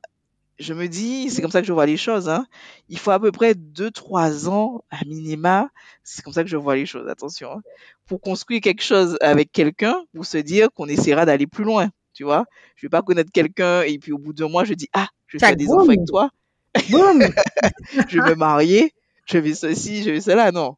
je 0.60 0.74
me 0.74 0.88
dis, 0.88 1.30
c'est 1.30 1.42
comme 1.42 1.52
ça 1.52 1.62
que 1.62 1.68
je 1.68 1.74
vois 1.74 1.86
les 1.86 1.98
choses, 1.98 2.28
hein. 2.30 2.46
Il 2.90 3.00
faut 3.00 3.12
à 3.12 3.20
peu 3.20 3.32
près 3.32 3.54
2-3 3.54 4.50
ans 4.50 4.84
à 4.90 5.04
minima. 5.06 5.70
C'est 6.04 6.22
comme 6.22 6.34
ça 6.34 6.44
que 6.44 6.50
je 6.50 6.58
vois 6.58 6.76
les 6.76 6.86
choses, 6.86 7.08
attention. 7.08 7.52
Hein, 7.52 7.62
pour 8.06 8.22
construire 8.22 8.62
quelque 8.62 8.84
chose 8.84 9.18
avec 9.22 9.52
quelqu'un, 9.52 9.96
pour 10.14 10.26
se 10.26 10.38
dire 10.38 10.70
qu'on 10.74 10.88
essaiera 10.88 11.26
d'aller 11.26 11.48
plus 11.48 11.64
loin, 11.64 11.90
tu 12.14 12.24
vois. 12.24 12.46
Je 12.76 12.86
vais 12.86 12.90
pas 12.90 13.02
connaître 13.02 13.32
quelqu'un 13.32 13.84
et 13.84 13.98
puis 14.00 14.12
au 14.12 14.18
bout 14.18 14.34
d'un 14.34 14.50
mois, 14.50 14.66
je 14.66 14.74
dis, 14.74 14.90
ah, 14.94 15.08
je 15.28 15.38
vais 15.38 15.46
faire 15.46 15.56
des 15.56 15.70
enfants 15.70 15.88
avec 15.88 16.06
toi. 16.06 16.30
je 16.76 18.20
vais 18.20 18.30
me 18.32 18.36
marier, 18.36 18.94
je 19.26 19.38
vais 19.38 19.54
ceci, 19.54 20.04
je 20.04 20.12
vais 20.12 20.22
cela. 20.22 20.52
Non 20.52 20.76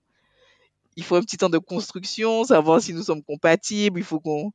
il 0.98 1.04
faut 1.04 1.16
un 1.16 1.22
petit 1.22 1.38
temps 1.38 1.50
de 1.50 1.58
construction, 1.58 2.44
savoir 2.44 2.82
si 2.82 2.94
nous 2.94 3.04
sommes 3.04 3.24
compatibles, 3.24 4.00
il 4.00 4.04
faut 4.04 4.20
qu'on 4.20 4.52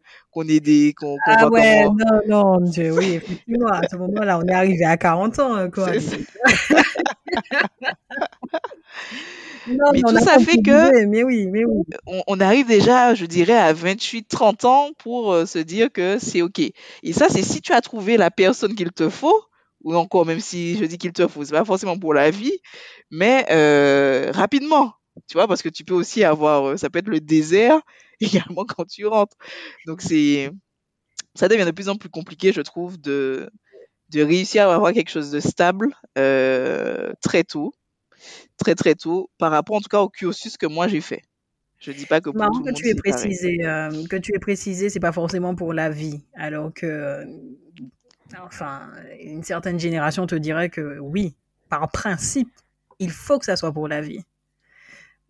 ait 0.49 0.61
des... 0.61 0.95
ah 1.27 1.49
ouais, 1.49 1.85
non, 1.85 2.21
non, 2.29 2.61
Dieu, 2.61 2.93
oui, 2.93 3.13
effectivement, 3.15 3.69
à 3.69 3.89
ce 3.89 3.97
moment-là, 3.97 4.39
on 4.39 4.47
est 4.47 4.53
arrivé 4.53 4.85
à 4.85 4.97
40 4.97 5.39
ans, 5.39 5.55
hein, 5.55 5.71
quoi. 5.71 5.91
non, 9.69 9.93
mais 9.93 10.03
tout 10.03 10.19
ça 10.19 10.39
fait 10.39 10.61
que 10.63 11.07
mais 11.07 11.23
oui, 11.23 11.47
mais 11.51 11.65
oui. 11.65 11.85
On, 12.27 12.39
arrive 12.41 12.67
déjà, 12.67 13.15
je 13.15 13.25
dirais, 13.25 13.57
à 13.57 13.73
28-30 13.73 14.67
ans 14.67 14.91
pour 14.99 15.33
euh, 15.33 15.47
se 15.47 15.59
dire 15.59 15.91
que 15.91 16.19
c'est 16.19 16.43
OK. 16.43 16.61
Et 16.61 17.13
ça, 17.13 17.29
c'est 17.31 17.43
si 17.43 17.63
tu 17.63 17.73
as 17.73 17.81
trouvé 17.81 18.19
la 18.19 18.31
personne 18.31 18.75
qu'il 18.75 18.93
te 18.93 19.09
faut, 19.09 19.43
ou 19.85 19.95
encore 19.95 20.27
même 20.27 20.41
si 20.41 20.77
je 20.77 20.85
dis 20.85 20.99
qu'il 20.99 21.13
te 21.13 21.27
faut, 21.27 21.45
c'est 21.45 21.53
pas 21.53 21.65
forcément 21.65 21.99
pour 21.99 22.13
la 22.13 22.31
vie, 22.31 22.59
mais 23.11 23.47
euh, 23.51 24.31
rapidement 24.35 24.93
tu 25.27 25.35
vois, 25.35 25.49
parce 25.49 25.63
que 25.63 25.69
tu 25.69 25.85
peux 25.85 25.95
aussi 25.95 26.25
avoir, 26.25 26.65
euh, 26.65 26.77
ça 26.77 26.91
peut 26.91 26.99
être 26.99 27.09
le 27.09 27.21
désert 27.21 27.81
également 28.21 28.65
quand 28.65 28.85
tu 28.85 29.07
rentres. 29.07 29.37
Donc 29.87 30.03
c'est, 30.03 30.51
ça 31.35 31.49
devient 31.49 31.65
de 31.65 31.71
plus 31.71 31.89
en 31.89 31.97
plus 31.97 32.09
compliqué, 32.09 32.53
je 32.53 32.61
trouve, 32.61 33.01
de, 33.01 33.51
de 34.11 34.23
réussir 34.23 34.69
à 34.69 34.75
avoir 34.75 34.93
quelque 34.93 35.11
chose 35.11 35.31
de 35.31 35.41
stable 35.41 35.95
euh, 36.19 37.13
très 37.23 37.45
tôt, 37.45 37.73
très 38.57 38.75
très 38.75 38.95
tôt, 38.95 39.31
par 39.39 39.51
rapport 39.51 39.77
en 39.77 39.81
tout 39.81 39.89
cas 39.89 40.01
au 40.01 40.09
cursus 40.09 40.57
que 40.57 40.67
moi 40.67 40.89
j'ai 40.89 41.01
fait. 41.01 41.23
Je 41.79 41.93
dis 41.93 42.07
pas 42.07 42.21
que 42.21 42.31
pour 42.31 42.47
tout 42.47 42.65
le 42.65 42.73
que 42.73 42.77
tu 42.77 42.89
aies 42.89 42.95
précisé, 42.95 43.65
euh, 43.67 44.07
que 44.09 44.17
tu 44.17 44.35
aies 44.35 44.39
précisé, 44.39 44.89
c'est 44.89 45.01
pas 45.01 45.13
forcément 45.13 45.55
pour 45.55 45.75
la 45.75 45.91
vie, 45.91 46.23
alors 46.35 46.73
que, 46.73 47.23
enfin, 48.43 48.91
une 49.21 49.43
certaine 49.43 49.79
génération 49.79 50.27
te 50.27 50.35
dirait 50.35 50.71
que 50.71 50.99
oui, 50.99 51.35
par 51.69 51.91
principe, 51.91 52.49
il 52.99 53.11
faut 53.11 53.39
que 53.39 53.45
ça 53.45 53.57
soit 53.57 53.73
pour 53.73 53.89
la 53.89 54.01
vie. 54.01 54.25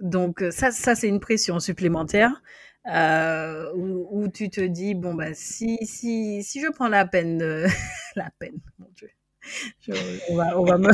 Donc 0.00 0.42
euh, 0.42 0.50
ça, 0.50 0.70
ça 0.70 0.94
c'est 0.94 1.08
une 1.08 1.20
pression 1.20 1.58
supplémentaire 1.60 2.42
euh, 2.92 3.72
où, 3.74 4.28
tu 4.28 4.50
te 4.50 4.60
dis 4.60 4.94
bon 4.94 5.14
bah 5.14 5.34
si 5.34 5.78
si 5.86 6.42
si 6.42 6.60
je 6.60 6.70
prends 6.70 6.88
la 6.88 7.06
peine 7.06 7.38
de 7.38 7.66
la 8.16 8.30
peine 8.38 8.58
mon 8.78 8.88
Dieu, 8.94 9.10
je, 9.80 9.92
on 10.30 10.36
va 10.36 10.58
on 10.58 10.64
va 10.64 10.78
me 10.78 10.90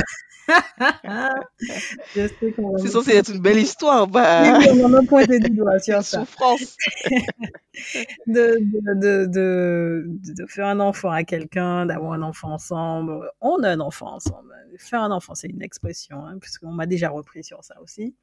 c'est 2.15 2.89
censé 2.89 3.13
être 3.13 3.33
une 3.33 3.41
belle 3.41 3.59
histoire. 3.59 4.07
Bah... 4.07 4.59
Oui, 4.59 4.67
on 4.71 4.89
va 4.89 5.01
me 5.01 5.07
pointer 5.07 5.39
du 5.39 5.51
doigt 5.51 5.79
sur 5.79 6.03
ça. 6.05 6.21
Souffrance. 6.21 6.77
de, 8.27 8.59
de, 8.61 9.27
de, 9.27 10.05
de, 10.07 10.47
faire 10.47 10.67
un 10.67 10.81
enfant 10.81 11.11
à 11.11 11.25
quelqu'un, 11.25 11.87
d'avoir 11.87 12.13
un 12.13 12.23
enfant 12.23 12.53
ensemble. 12.53 13.31
On 13.41 13.63
a 13.63 13.71
un 13.71 13.81
enfant 13.81 14.15
ensemble. 14.15 14.55
Faire 14.79 15.03
un 15.03 15.11
enfant, 15.11 15.35
c'est 15.35 15.49
une 15.49 15.63
expression, 15.63 16.25
hein, 16.27 16.39
puisqu'on 16.41 16.73
m'a 16.73 16.87
déjà 16.87 17.11
repris 17.11 17.45
sur 17.45 17.63
ça 17.63 17.81
aussi. 17.81 18.15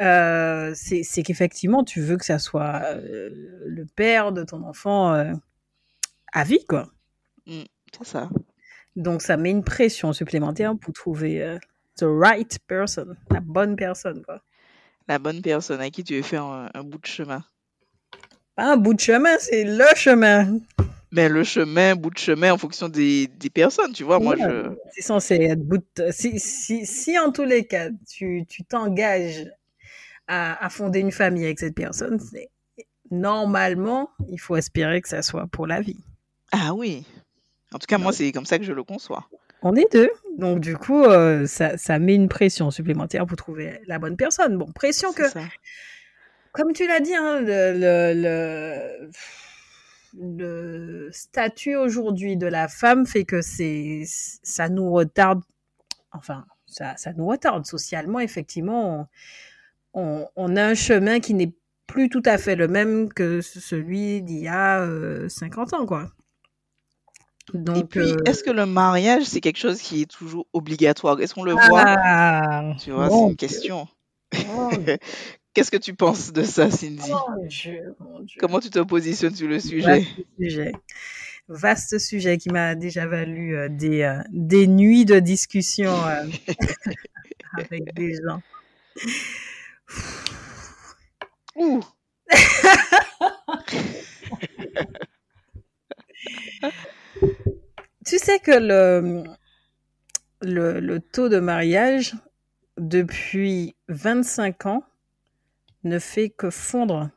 Euh, 0.00 0.72
c'est 0.74 1.22
qu'effectivement, 1.22 1.84
tu 1.84 2.00
veux 2.00 2.16
que 2.16 2.24
ça 2.24 2.38
soit 2.38 2.82
euh, 2.84 3.30
le 3.66 3.84
père 3.84 4.32
de 4.32 4.44
ton 4.44 4.62
enfant 4.62 5.12
euh, 5.14 5.32
à 6.32 6.44
vie, 6.44 6.64
quoi. 6.66 6.88
Mmh, 7.46 7.62
c'est 7.98 8.06
ça. 8.06 8.30
Donc, 8.96 9.22
ça 9.22 9.36
met 9.36 9.50
une 9.50 9.64
pression 9.64 10.12
supplémentaire 10.12 10.74
pour 10.76 10.92
trouver 10.92 11.58
the 11.96 12.04
right 12.04 12.58
person, 12.66 13.16
la 13.30 13.40
bonne 13.40 13.76
personne, 13.76 14.22
quoi. 14.22 14.42
La 15.08 15.18
bonne 15.18 15.42
personne 15.42 15.80
à 15.80 15.90
qui 15.90 16.04
tu 16.04 16.16
veux 16.16 16.22
faire 16.22 16.44
un, 16.44 16.84
bout 16.84 16.98
de 16.98 17.06
chemin. 17.06 17.42
Pas 18.54 18.72
un 18.72 18.76
bout 18.76 18.94
de 18.94 19.00
chemin, 19.00 19.36
c'est 19.38 19.64
le 19.64 19.86
chemin. 19.96 20.60
Mais 21.10 21.28
le 21.28 21.42
chemin, 21.42 21.96
bout 21.96 22.10
de 22.10 22.18
chemin 22.18 22.52
en 22.52 22.58
fonction 22.58 22.88
des, 22.88 23.26
des 23.26 23.50
personnes, 23.50 23.92
tu 23.92 24.04
vois. 24.04 24.20
moi, 24.20 24.36
je. 24.36 24.70
C'est 24.92 25.02
censé 25.02 25.34
être 25.34 25.62
bout 25.62 25.82
de... 25.96 26.12
si, 26.12 26.38
si, 26.38 26.86
si, 26.86 27.18
en 27.18 27.32
tous 27.32 27.44
les 27.44 27.66
cas, 27.66 27.88
tu 28.08 28.46
t'engages 28.68 29.50
à, 30.28 30.68
fonder 30.70 31.00
une 31.00 31.10
famille 31.10 31.44
avec 31.44 31.58
cette 31.58 31.74
personne, 31.74 32.20
normalement, 33.10 34.10
il 34.28 34.38
faut 34.38 34.56
espérer 34.56 35.02
que 35.02 35.08
ça 35.08 35.22
soit 35.22 35.48
pour 35.48 35.66
la 35.66 35.80
vie. 35.80 35.98
Ah 36.52 36.72
oui. 36.72 37.04
En 37.72 37.78
tout 37.78 37.86
cas, 37.86 37.98
moi, 37.98 38.12
c'est 38.12 38.32
comme 38.32 38.46
ça 38.46 38.58
que 38.58 38.64
je 38.64 38.72
le 38.72 38.82
conçois. 38.82 39.28
On 39.62 39.74
est 39.76 39.92
deux, 39.92 40.10
donc 40.38 40.60
du 40.60 40.76
coup, 40.76 41.04
euh, 41.04 41.46
ça, 41.46 41.76
ça, 41.76 41.98
met 41.98 42.14
une 42.14 42.28
pression 42.28 42.70
supplémentaire 42.70 43.26
pour 43.26 43.36
trouver 43.36 43.80
la 43.86 43.98
bonne 43.98 44.16
personne. 44.16 44.56
Bon, 44.56 44.72
pression 44.72 45.12
que, 45.12 45.28
ça. 45.28 45.42
comme 46.52 46.72
tu 46.72 46.86
l'as 46.86 47.00
dit, 47.00 47.14
hein, 47.14 47.40
le, 47.42 47.74
le, 48.14 49.10
le, 50.18 51.10
statut 51.12 51.76
aujourd'hui 51.76 52.38
de 52.38 52.46
la 52.46 52.68
femme 52.68 53.06
fait 53.06 53.24
que 53.24 53.42
c'est, 53.42 54.04
ça 54.06 54.70
nous 54.70 54.90
retarde, 54.90 55.42
enfin, 56.12 56.46
ça, 56.66 56.96
ça 56.96 57.12
nous 57.12 57.26
retarde 57.26 57.66
socialement, 57.66 58.20
effectivement. 58.20 59.08
On, 59.92 60.26
on, 60.36 60.56
a 60.56 60.64
un 60.64 60.74
chemin 60.74 61.20
qui 61.20 61.34
n'est 61.34 61.52
plus 61.86 62.08
tout 62.08 62.22
à 62.24 62.38
fait 62.38 62.56
le 62.56 62.66
même 62.66 63.12
que 63.12 63.42
celui 63.42 64.22
d'il 64.22 64.38
y 64.38 64.48
a 64.48 64.86
50 65.28 65.72
euh, 65.72 65.76
ans, 65.76 65.86
quoi. 65.86 66.10
Donc, 67.54 67.76
Et 67.76 67.84
puis, 67.84 68.12
euh, 68.12 68.16
est-ce 68.26 68.42
que 68.42 68.50
le 68.50 68.66
mariage, 68.66 69.24
c'est 69.24 69.40
quelque 69.40 69.58
chose 69.58 69.80
qui 69.80 70.02
est 70.02 70.10
toujours 70.10 70.46
obligatoire? 70.52 71.20
Est-ce 71.20 71.34
qu'on 71.34 71.44
le 71.44 71.52
voit? 71.52 71.84
Ah, 71.86 72.72
Tu 72.78 72.90
vois, 72.90 73.10
c'est 73.10 73.18
une 73.18 73.36
question. 73.36 73.88
Qu'est-ce 75.54 75.70
que 75.70 75.76
tu 75.76 75.94
penses 75.94 76.32
de 76.32 76.44
ça, 76.44 76.70
Cindy? 76.70 77.10
Comment 78.38 78.60
tu 78.60 78.70
te 78.70 78.78
positionnes 78.78 79.34
sur 79.34 79.48
le 79.48 79.58
sujet 79.58 80.00
Vaste 80.00 80.24
sujet, 80.38 80.72
Vaste 81.48 81.98
sujet 81.98 82.38
qui 82.38 82.50
m'a 82.50 82.76
déjà 82.76 83.06
valu 83.06 83.56
euh, 83.56 83.68
des, 83.68 84.02
euh, 84.02 84.22
des 84.30 84.68
nuits 84.68 85.04
de 85.04 85.18
discussion 85.18 85.92
avec 87.58 87.92
des 87.94 88.14
gens. 88.14 88.40
Ouh 91.56 91.80
tu 98.06 98.18
sais 98.18 98.38
que 98.38 98.52
le, 98.52 99.24
le, 100.42 100.98
taux 100.98 101.28
de 101.28 101.38
mariage 101.38 102.14
depuis 102.78 103.74
25 103.88 104.66
ans 104.66 104.84
ne 105.84 105.98
fait 105.98 106.30
que 106.30 106.50
fondre 106.50 107.10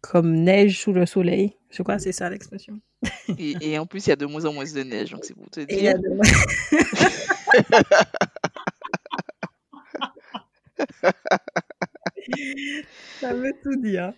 comme 0.00 0.32
neige 0.32 0.80
sous 0.80 0.92
le 0.92 1.06
soleil. 1.06 1.56
Je 1.70 1.82
crois 1.82 1.96
que 1.96 2.02
c'est 2.02 2.12
ça 2.12 2.30
l'expression. 2.30 2.80
Et, 3.38 3.78
en 3.78 3.86
plus, 3.86 4.06
il 4.06 4.10
y 4.10 4.12
a 4.12 4.16
de 4.16 4.26
moins 4.26 4.44
en 4.44 4.52
moins 4.52 4.64
de 4.64 4.82
neige, 4.82 5.10
donc 5.10 5.24
c'est 5.24 5.34
pour 5.34 5.50
te 5.50 5.60
dire. 5.60 5.92
ça 13.20 13.34
veut 13.34 13.52
tout 13.62 13.76
dire. 13.76 14.12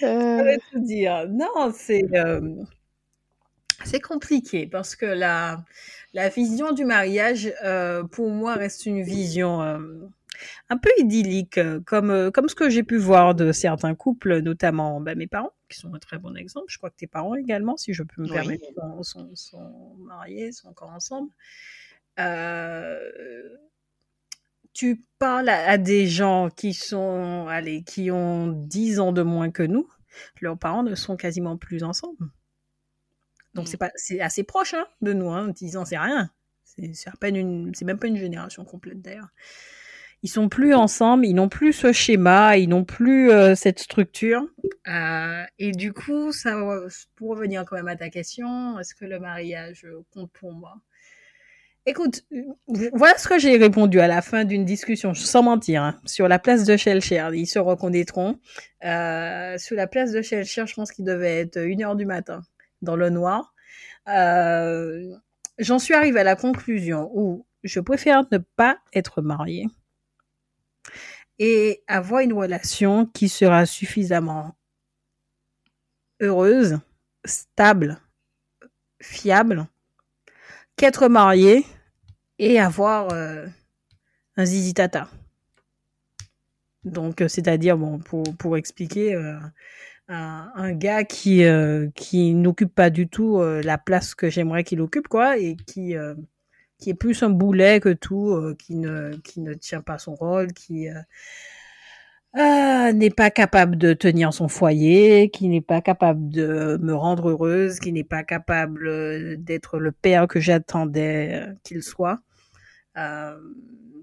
Ça 0.00 0.42
veut 0.42 0.58
tout 0.70 0.80
dire. 0.80 1.26
Non, 1.28 1.72
c'est. 1.74 2.04
Euh, 2.14 2.62
c'est 3.84 4.00
compliqué 4.00 4.66
parce 4.66 4.96
que 4.96 5.06
la, 5.06 5.64
la 6.12 6.28
vision 6.28 6.72
du 6.72 6.84
mariage, 6.84 7.52
euh, 7.64 8.04
pour 8.04 8.30
moi, 8.30 8.54
reste 8.54 8.86
une 8.86 9.02
vision 9.02 9.62
euh, 9.62 9.78
un 10.68 10.76
peu 10.76 10.90
idyllique, 10.98 11.58
euh, 11.58 11.80
comme, 11.86 12.30
comme 12.32 12.48
ce 12.48 12.54
que 12.54 12.68
j'ai 12.68 12.82
pu 12.82 12.96
voir 12.96 13.34
de 13.34 13.52
certains 13.52 13.94
couples, 13.94 14.40
notamment 14.40 15.00
bah, 15.00 15.14
mes 15.14 15.26
parents, 15.26 15.52
qui 15.68 15.78
sont 15.78 15.94
un 15.94 15.98
très 15.98 16.18
bon 16.18 16.36
exemple. 16.36 16.66
Je 16.68 16.78
crois 16.78 16.90
que 16.90 16.96
tes 16.96 17.06
parents 17.06 17.34
également, 17.34 17.76
si 17.76 17.92
je 17.92 18.02
peux 18.02 18.22
me 18.22 18.28
permettre, 18.28 18.64
sont, 19.02 19.30
sont, 19.34 19.96
mariés, 19.98 20.52
sont 20.52 20.68
encore 20.68 20.90
ensemble. 20.90 21.30
tu 24.72 25.04
parles 25.18 25.48
à, 25.48 25.78
des 25.78 26.06
gens 26.06 26.48
qui 26.50 26.74
sont, 26.74 27.46
allez, 27.48 27.82
qui 27.82 28.10
ont 28.10 28.48
10 28.48 29.00
ans 29.00 29.12
de 29.12 29.22
moins 29.22 29.50
que 29.50 29.62
nous. 29.62 29.88
Leurs 30.40 30.58
parents 30.58 30.82
ne 30.82 30.96
sont 30.96 31.16
quasiment 31.16 31.56
plus 31.56 31.84
ensemble. 31.84 32.30
Donc 33.54 33.68
c'est 33.68 33.76
pas, 33.76 33.90
c'est 33.96 34.20
assez 34.20 34.44
proche 34.44 34.74
hein, 34.74 34.86
de 35.00 35.12
nous. 35.12 35.30
Hein, 35.30 35.48
10 35.48 35.76
ans, 35.76 35.84
c'est 35.84 35.98
rien. 35.98 36.30
C'est, 36.64 36.92
c'est 36.94 37.28
une, 37.30 37.72
c'est 37.74 37.84
même 37.84 37.98
pas 37.98 38.06
une 38.06 38.16
génération 38.16 38.64
complète 38.64 39.02
d'ailleurs. 39.02 39.28
Ils 40.22 40.28
sont 40.28 40.50
plus 40.50 40.74
ensemble, 40.74 41.24
ils 41.24 41.34
n'ont 41.34 41.48
plus 41.48 41.72
ce 41.72 41.92
schéma, 41.92 42.58
ils 42.58 42.68
n'ont 42.68 42.84
plus 42.84 43.30
euh, 43.30 43.54
cette 43.54 43.78
structure. 43.78 44.46
Euh, 44.86 45.42
et 45.58 45.72
du 45.72 45.94
coup, 45.94 46.30
ça, 46.30 46.54
pour 47.16 47.30
revenir 47.30 47.64
quand 47.64 47.76
même 47.76 47.88
à 47.88 47.96
ta 47.96 48.10
question, 48.10 48.78
est-ce 48.78 48.94
que 48.94 49.06
le 49.06 49.18
mariage 49.18 49.86
compte 50.12 50.30
pour 50.32 50.52
moi? 50.52 50.74
Écoute, 51.86 52.26
voilà 52.92 53.16
ce 53.16 53.26
que 53.26 53.38
j'ai 53.38 53.56
répondu 53.56 54.00
à 54.00 54.06
la 54.06 54.20
fin 54.20 54.44
d'une 54.44 54.66
discussion, 54.66 55.14
sans 55.14 55.42
mentir, 55.42 55.82
hein, 55.82 55.98
sur 56.04 56.28
la 56.28 56.38
place 56.38 56.64
de 56.64 56.76
Shellshare. 56.76 57.34
Ils 57.34 57.46
se 57.46 57.58
reconnaîtront. 57.58 58.38
Euh, 58.84 59.56
sur 59.56 59.76
la 59.76 59.86
place 59.86 60.12
de 60.12 60.20
Shellshare, 60.20 60.66
je 60.66 60.74
pense 60.74 60.92
qu'il 60.92 61.06
devait 61.06 61.40
être 61.40 61.56
une 61.56 61.82
heure 61.82 61.96
du 61.96 62.04
matin 62.04 62.42
dans 62.82 62.96
le 62.96 63.10
noir. 63.10 63.54
Euh, 64.08 65.14
j'en 65.58 65.78
suis 65.78 65.94
arrivée 65.94 66.20
à 66.20 66.24
la 66.24 66.36
conclusion 66.36 67.10
où 67.14 67.46
je 67.62 67.80
préfère 67.80 68.24
ne 68.32 68.38
pas 68.38 68.78
être 68.92 69.22
mariée 69.22 69.66
et 71.38 71.82
avoir 71.86 72.20
une 72.20 72.32
relation 72.32 73.06
qui 73.06 73.28
sera 73.28 73.66
suffisamment 73.66 74.54
heureuse, 76.20 76.78
stable, 77.24 77.98
fiable, 79.00 79.66
qu'être 80.76 81.08
mariée 81.08 81.64
et 82.38 82.60
avoir 82.60 83.12
euh, 83.12 83.46
un 84.36 84.44
zizi 84.44 84.74
tata. 84.74 85.08
Donc, 86.84 87.22
c'est-à-dire, 87.28 87.76
bon, 87.76 87.98
pour, 87.98 88.24
pour 88.38 88.56
expliquer, 88.56 89.14
euh, 89.14 89.38
un, 90.10 90.72
gars 90.72 91.04
qui 91.04 91.44
euh, 91.44 91.88
qui 91.94 92.34
n'occupe 92.34 92.74
pas 92.74 92.90
du 92.90 93.08
tout 93.08 93.38
euh, 93.38 93.62
la 93.62 93.78
place 93.78 94.14
que 94.14 94.28
j'aimerais 94.30 94.64
qu'il 94.64 94.80
occupe 94.80 95.08
quoi 95.08 95.38
et 95.38 95.56
qui 95.56 95.96
euh, 95.96 96.14
qui 96.78 96.90
est 96.90 96.94
plus 96.94 97.22
un 97.22 97.30
boulet 97.30 97.80
que 97.80 97.92
tout 97.92 98.54
qui 98.58 98.76
ne 98.76 99.16
qui 99.24 99.40
ne 99.40 99.54
tient 99.54 99.82
pas 99.82 99.98
son 99.98 100.14
rôle 100.14 100.52
qui 100.52 100.88
n'est 102.34 103.10
pas 103.10 103.30
capable 103.30 103.76
de 103.76 103.92
tenir 103.92 104.32
son 104.32 104.48
foyer, 104.48 105.30
qui 105.30 105.48
n'est 105.48 105.60
pas 105.60 105.80
capable 105.80 106.28
de 106.30 106.78
me 106.80 106.94
rendre 106.94 107.30
heureuse, 107.30 107.80
qui 107.80 107.92
n'est 107.92 108.04
pas 108.04 108.22
capable 108.22 109.42
d'être 109.42 109.78
le 109.78 109.92
père 109.92 110.26
que 110.28 110.40
j'attendais 110.40 111.46
qu'il 111.64 111.82
soit. 111.82 112.20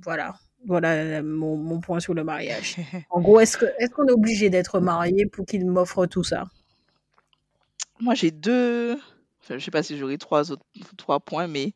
voilà 0.04 0.36
voilà 0.68 0.94
euh, 0.94 1.24
mon, 1.24 1.80
point 1.80 2.00
sur 2.00 2.14
le 2.14 2.24
mariage. 2.24 2.76
En 3.10 3.22
gros, 3.22 3.40
est-ce 3.40 3.58
qu'on 3.58 3.66
est, 3.66 3.90
qu'on 3.90 4.08
est 4.08 4.12
obligé 4.12 4.50
d'être 4.50 4.80
marié 4.80 5.26
pour 5.26 5.46
qu'il 5.46 5.66
m'offre 5.66 6.06
tout 6.06 6.24
ça? 6.24 6.46
Moi, 8.00 8.14
j'ai 8.14 8.32
deux. 8.32 9.00
je 9.48 9.54
ne 9.54 9.60
sais 9.60 9.72
pas 9.72 9.82
si 9.82 9.98
j'aurai 9.98 10.18
trois, 10.18 10.52
autres, 10.52 10.66
trois 10.98 11.20
points, 11.20 11.48
mais 11.48 11.74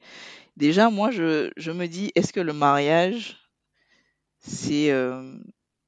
déjà, 0.57 0.89
moi, 0.89 1.09
je, 1.09 1.49
je 1.57 1.71
me 1.71 1.87
dis 1.87 2.11
est-ce 2.15 2.33
que 2.33 2.41
le 2.41 2.53
mariage, 2.53 3.37
c'est. 4.39 4.91
Euh, 4.91 5.37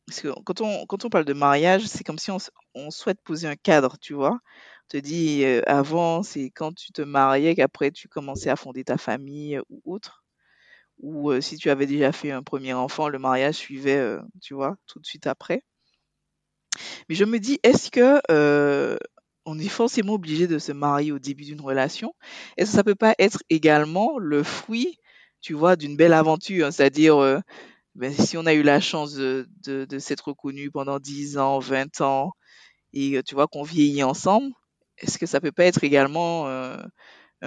parce 0.08 0.22
que 0.22 0.30
quand 0.44 0.62
on, 0.62 0.86
quand 0.86 1.06
on 1.06 1.10
parle 1.10 1.26
de 1.26 1.34
mariage, 1.34 1.86
c'est 1.86 2.04
comme 2.04 2.20
si 2.20 2.32
on, 2.32 2.38
on, 2.76 2.90
souhaite 2.90 3.22
poser 3.22 3.48
un 3.48 3.56
cadre, 3.56 3.98
tu 4.00 4.14
vois. 4.14 4.40
On 4.86 4.88
te 4.90 4.98
dit, 4.98 5.44
euh, 5.44 5.62
avant, 5.68 6.24
c'est 6.24 6.50
quand 6.52 6.74
tu 6.74 6.92
te 6.92 7.02
mariais 7.02 7.56
qu'après 7.56 7.92
tu 7.92 8.08
commençais 8.08 8.50
à 8.50 8.56
fonder 8.56 8.84
ta 8.84 8.98
famille 8.98 9.60
ou 9.70 9.82
autre 9.86 10.23
ou 11.04 11.40
si 11.42 11.58
tu 11.58 11.70
avais 11.70 11.86
déjà 11.86 12.12
fait 12.12 12.32
un 12.32 12.42
premier 12.42 12.74
enfant, 12.74 13.10
le 13.10 13.20
mariage 13.20 13.56
suivait, 13.56 14.18
tu 14.42 14.54
vois, 14.54 14.78
tout 14.88 15.00
de 15.00 15.06
suite 15.06 15.28
après. 15.28 15.62
Mais 17.08 17.16
je 17.16 17.26
me 17.26 17.40
dis, 17.40 17.60
est-ce 17.62 17.92
que 17.92 18.22
on 19.46 19.60
est 19.60 19.68
forcément 19.68 20.14
obligé 20.14 20.48
de 20.48 20.58
se 20.58 20.72
marier 20.72 21.12
au 21.12 21.20
début 21.20 21.44
d'une 21.44 21.60
relation? 21.60 22.16
Est-ce 22.56 22.72
que 22.72 22.78
ça 22.78 22.84
peut 22.86 22.96
pas 22.96 23.14
être 23.20 23.44
également 23.50 24.18
le 24.18 24.42
fruit, 24.44 24.98
tu 25.42 25.54
vois, 25.54 25.76
d'une 25.76 25.98
belle 25.98 26.14
aventure? 26.14 26.72
C'est-à-dire, 26.72 27.42
ben, 27.96 28.14
si 28.14 28.38
on 28.38 28.46
a 28.46 28.54
eu 28.54 28.64
la 28.64 28.80
chance 28.80 29.14
de, 29.14 29.46
s'être 30.00 30.30
reconnus 30.30 30.72
pendant 30.72 31.00
10 31.00 31.38
ans, 31.38 31.60
20 31.60 32.00
ans, 32.00 32.32
et 32.94 33.22
tu 33.24 33.36
vois 33.36 33.48
qu'on 33.48 33.64
vieillit 33.64 34.04
ensemble, 34.04 34.54
est-ce 35.00 35.18
que 35.18 35.26
ça 35.26 35.42
peut 35.42 35.52
pas 35.52 35.66
être 35.66 35.84
également 35.84 36.48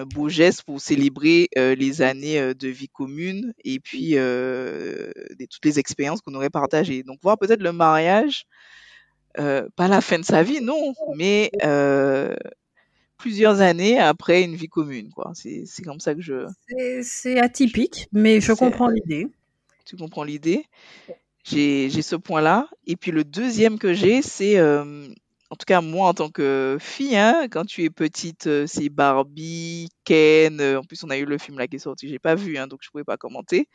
beau 0.04 0.28
geste 0.28 0.62
pour 0.62 0.80
célébrer 0.80 1.48
euh, 1.56 1.74
les 1.74 2.02
années 2.02 2.38
euh, 2.38 2.54
de 2.54 2.68
vie 2.68 2.88
commune 2.88 3.54
et 3.64 3.80
puis 3.80 4.12
euh, 4.16 5.10
toutes 5.50 5.64
les 5.64 5.78
expériences 5.78 6.20
qu'on 6.20 6.34
aurait 6.34 6.50
partagées. 6.50 7.02
Donc 7.02 7.18
voir 7.22 7.38
peut-être 7.38 7.62
le 7.62 7.72
mariage, 7.72 8.44
pas 9.34 9.88
la 9.88 10.00
fin 10.00 10.18
de 10.18 10.24
sa 10.24 10.42
vie, 10.42 10.60
non, 10.60 10.94
mais 11.14 11.50
plusieurs 13.18 13.60
années 13.60 13.98
après 13.98 14.42
une 14.42 14.54
vie 14.54 14.68
commune. 14.68 15.10
Quoi. 15.10 15.32
C'est, 15.34 15.66
comme 15.84 16.00
ça 16.00 16.14
que 16.14 16.20
je... 16.20 16.46
C'est, 17.02 17.38
atypique, 17.38 18.08
mais 18.12 18.40
je 18.40 18.52
comprends 18.52 18.88
l'idée. 18.88 19.28
Tu 19.84 19.96
comprends 19.96 20.24
l'idée? 20.24 20.64
J'ai, 21.44 21.90
j'ai 21.90 22.02
ce 22.02 22.16
point-là. 22.16 22.68
Et 22.86 22.96
puis 22.96 23.12
le 23.12 23.24
deuxième 23.24 23.78
que 23.78 23.94
j'ai, 23.94 24.20
c'est 24.20 24.56
en 25.50 25.56
tout 25.56 25.64
cas 25.66 25.80
moi 25.80 26.08
en 26.08 26.14
tant 26.14 26.28
que 26.30 26.76
fille, 26.80 27.16
hein, 27.16 27.46
quand 27.50 27.64
tu 27.64 27.84
es 27.84 27.90
petite, 27.90 28.46
euh, 28.46 28.66
c'est 28.66 28.88
Barbie, 28.88 29.88
Ken. 30.04 30.60
Euh, 30.60 30.80
en 30.80 30.82
plus, 30.82 31.04
on 31.04 31.10
a 31.10 31.16
eu 31.18 31.24
le 31.24 31.38
film 31.38 31.58
là 31.58 31.66
qui 31.68 31.76
est 31.76 31.80
sorti, 31.80 32.08
j'ai 32.08 32.18
pas 32.18 32.34
vu, 32.34 32.58
hein, 32.58 32.66
donc 32.66 32.80
je 32.82 32.90
pouvais 32.90 33.04
pas 33.04 33.16
commenter. 33.16 33.68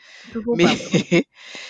Mais 0.56 0.66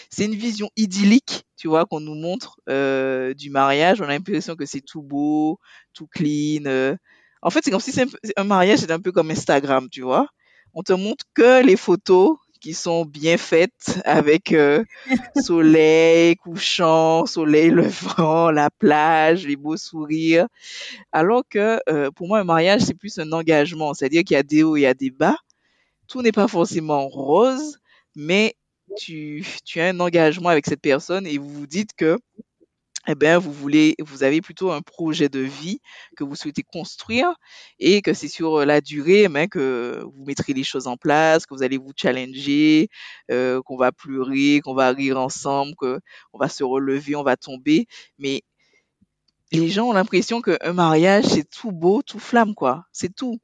c'est 0.09 0.25
une 0.25 0.35
vision 0.35 0.69
idyllique, 0.75 1.43
tu 1.57 1.67
vois, 1.67 1.85
qu'on 1.85 1.99
nous 1.99 2.15
montre 2.15 2.59
euh, 2.69 3.33
du 3.33 3.49
mariage. 3.49 4.01
On 4.01 4.05
a 4.05 4.07
l'impression 4.07 4.55
que 4.55 4.65
c'est 4.65 4.81
tout 4.81 5.01
beau, 5.03 5.59
tout 5.93 6.07
clean. 6.07 6.95
En 7.41 7.49
fait, 7.49 7.61
c'est 7.63 7.71
comme 7.71 7.79
si 7.79 7.91
c'est 7.91 8.03
un, 8.03 8.07
peu- 8.07 8.17
un 8.37 8.43
mariage, 8.43 8.79
c'est 8.79 8.91
un 8.91 8.99
peu 8.99 9.11
comme 9.11 9.31
Instagram, 9.31 9.87
tu 9.89 10.01
vois. 10.01 10.27
On 10.73 10.83
te 10.83 10.93
montre 10.93 11.25
que 11.33 11.63
les 11.63 11.75
photos 11.75 12.37
qui 12.61 12.73
sont 12.73 13.05
bien 13.05 13.37
faites 13.37 13.99
avec 14.05 14.53
euh, 14.53 14.85
soleil 15.35 16.35
couchant, 16.37 17.25
soleil 17.25 17.71
levant, 17.71 18.51
la 18.51 18.69
plage, 18.69 19.45
les 19.45 19.57
beaux 19.57 19.77
sourires. 19.77 20.47
Alors 21.11 21.43
que 21.49 21.79
euh, 21.89 22.11
pour 22.11 22.27
moi, 22.27 22.39
un 22.39 22.43
mariage, 22.43 22.81
c'est 22.81 22.93
plus 22.93 23.17
un 23.19 23.31
engagement. 23.33 23.93
C'est-à-dire 23.93 24.23
qu'il 24.23 24.35
y 24.35 24.37
a 24.37 24.43
des 24.43 24.63
hauts 24.63 24.77
et 24.77 24.81
il 24.81 24.83
y 24.83 24.85
a 24.85 24.93
des 24.93 25.09
bas. 25.09 25.37
Tout 26.07 26.21
n'est 26.21 26.31
pas 26.31 26.47
forcément 26.47 27.07
rose, 27.07 27.79
mais 28.15 28.55
tu, 28.97 29.43
tu 29.65 29.81
as 29.81 29.87
un 29.87 29.99
engagement 29.99 30.49
avec 30.49 30.65
cette 30.67 30.81
personne 30.81 31.25
et 31.25 31.37
vous 31.37 31.49
vous 31.49 31.67
dites 31.67 31.93
que 31.93 32.19
eh 33.07 33.15
bien, 33.15 33.39
vous 33.39 33.51
voulez, 33.51 33.95
vous 33.99 34.23
avez 34.23 34.41
plutôt 34.41 34.71
un 34.71 34.81
projet 34.81 35.27
de 35.27 35.39
vie 35.39 35.79
que 36.15 36.23
vous 36.23 36.35
souhaitez 36.35 36.63
construire 36.63 37.33
et 37.79 38.01
que 38.01 38.13
c'est 38.13 38.27
sur 38.27 38.63
la 38.65 38.79
durée 38.79 39.27
eh 39.27 39.47
que 39.47 40.03
vous 40.03 40.25
mettrez 40.25 40.53
les 40.53 40.63
choses 40.63 40.87
en 40.87 40.97
place, 40.97 41.45
que 41.45 41.53
vous 41.55 41.63
allez 41.63 41.77
vous 41.77 41.93
challenger, 41.95 42.89
euh, 43.31 43.61
qu'on 43.63 43.77
va 43.77 43.91
pleurer, 43.91 44.61
qu'on 44.63 44.75
va 44.75 44.91
rire 44.91 45.17
ensemble, 45.19 45.73
qu'on 45.75 46.37
va 46.39 46.47
se 46.47 46.63
relever, 46.63 47.15
on 47.15 47.23
va 47.23 47.37
tomber. 47.37 47.87
Mais 48.19 48.43
les 49.51 49.69
gens 49.69 49.89
ont 49.89 49.93
l'impression 49.93 50.41
qu'un 50.41 50.73
mariage, 50.73 51.25
c'est 51.25 51.49
tout 51.49 51.71
beau, 51.71 52.01
tout 52.01 52.19
flamme, 52.19 52.55
quoi. 52.55 52.85
C'est 52.91 53.13
tout. 53.13 53.39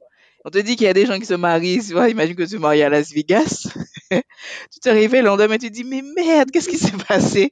On 0.46 0.50
te 0.50 0.60
dit 0.60 0.76
qu'il 0.76 0.86
y 0.86 0.90
a 0.90 0.94
des 0.94 1.06
gens 1.06 1.20
qui 1.20 1.26
se 1.26 1.34
marient, 1.34 1.84
tu 1.86 1.94
vois, 1.94 2.10
imagine 2.10 2.36
que 2.36 2.44
tu 2.44 2.52
te 2.52 2.56
maries 2.58 2.84
à 2.84 2.90
Las 2.90 3.12
Vegas. 3.12 3.68
tu 4.72 4.80
te 4.82 4.90
réveilles 4.90 5.22
le 5.22 5.28
lendemain, 5.28 5.58
tu 5.58 5.68
te 5.70 5.74
dis, 5.74 5.84
mais 5.84 6.02
merde, 6.16 6.52
qu'est-ce 6.52 6.70
qui 6.70 6.78
s'est 6.78 6.98
passé? 7.08 7.52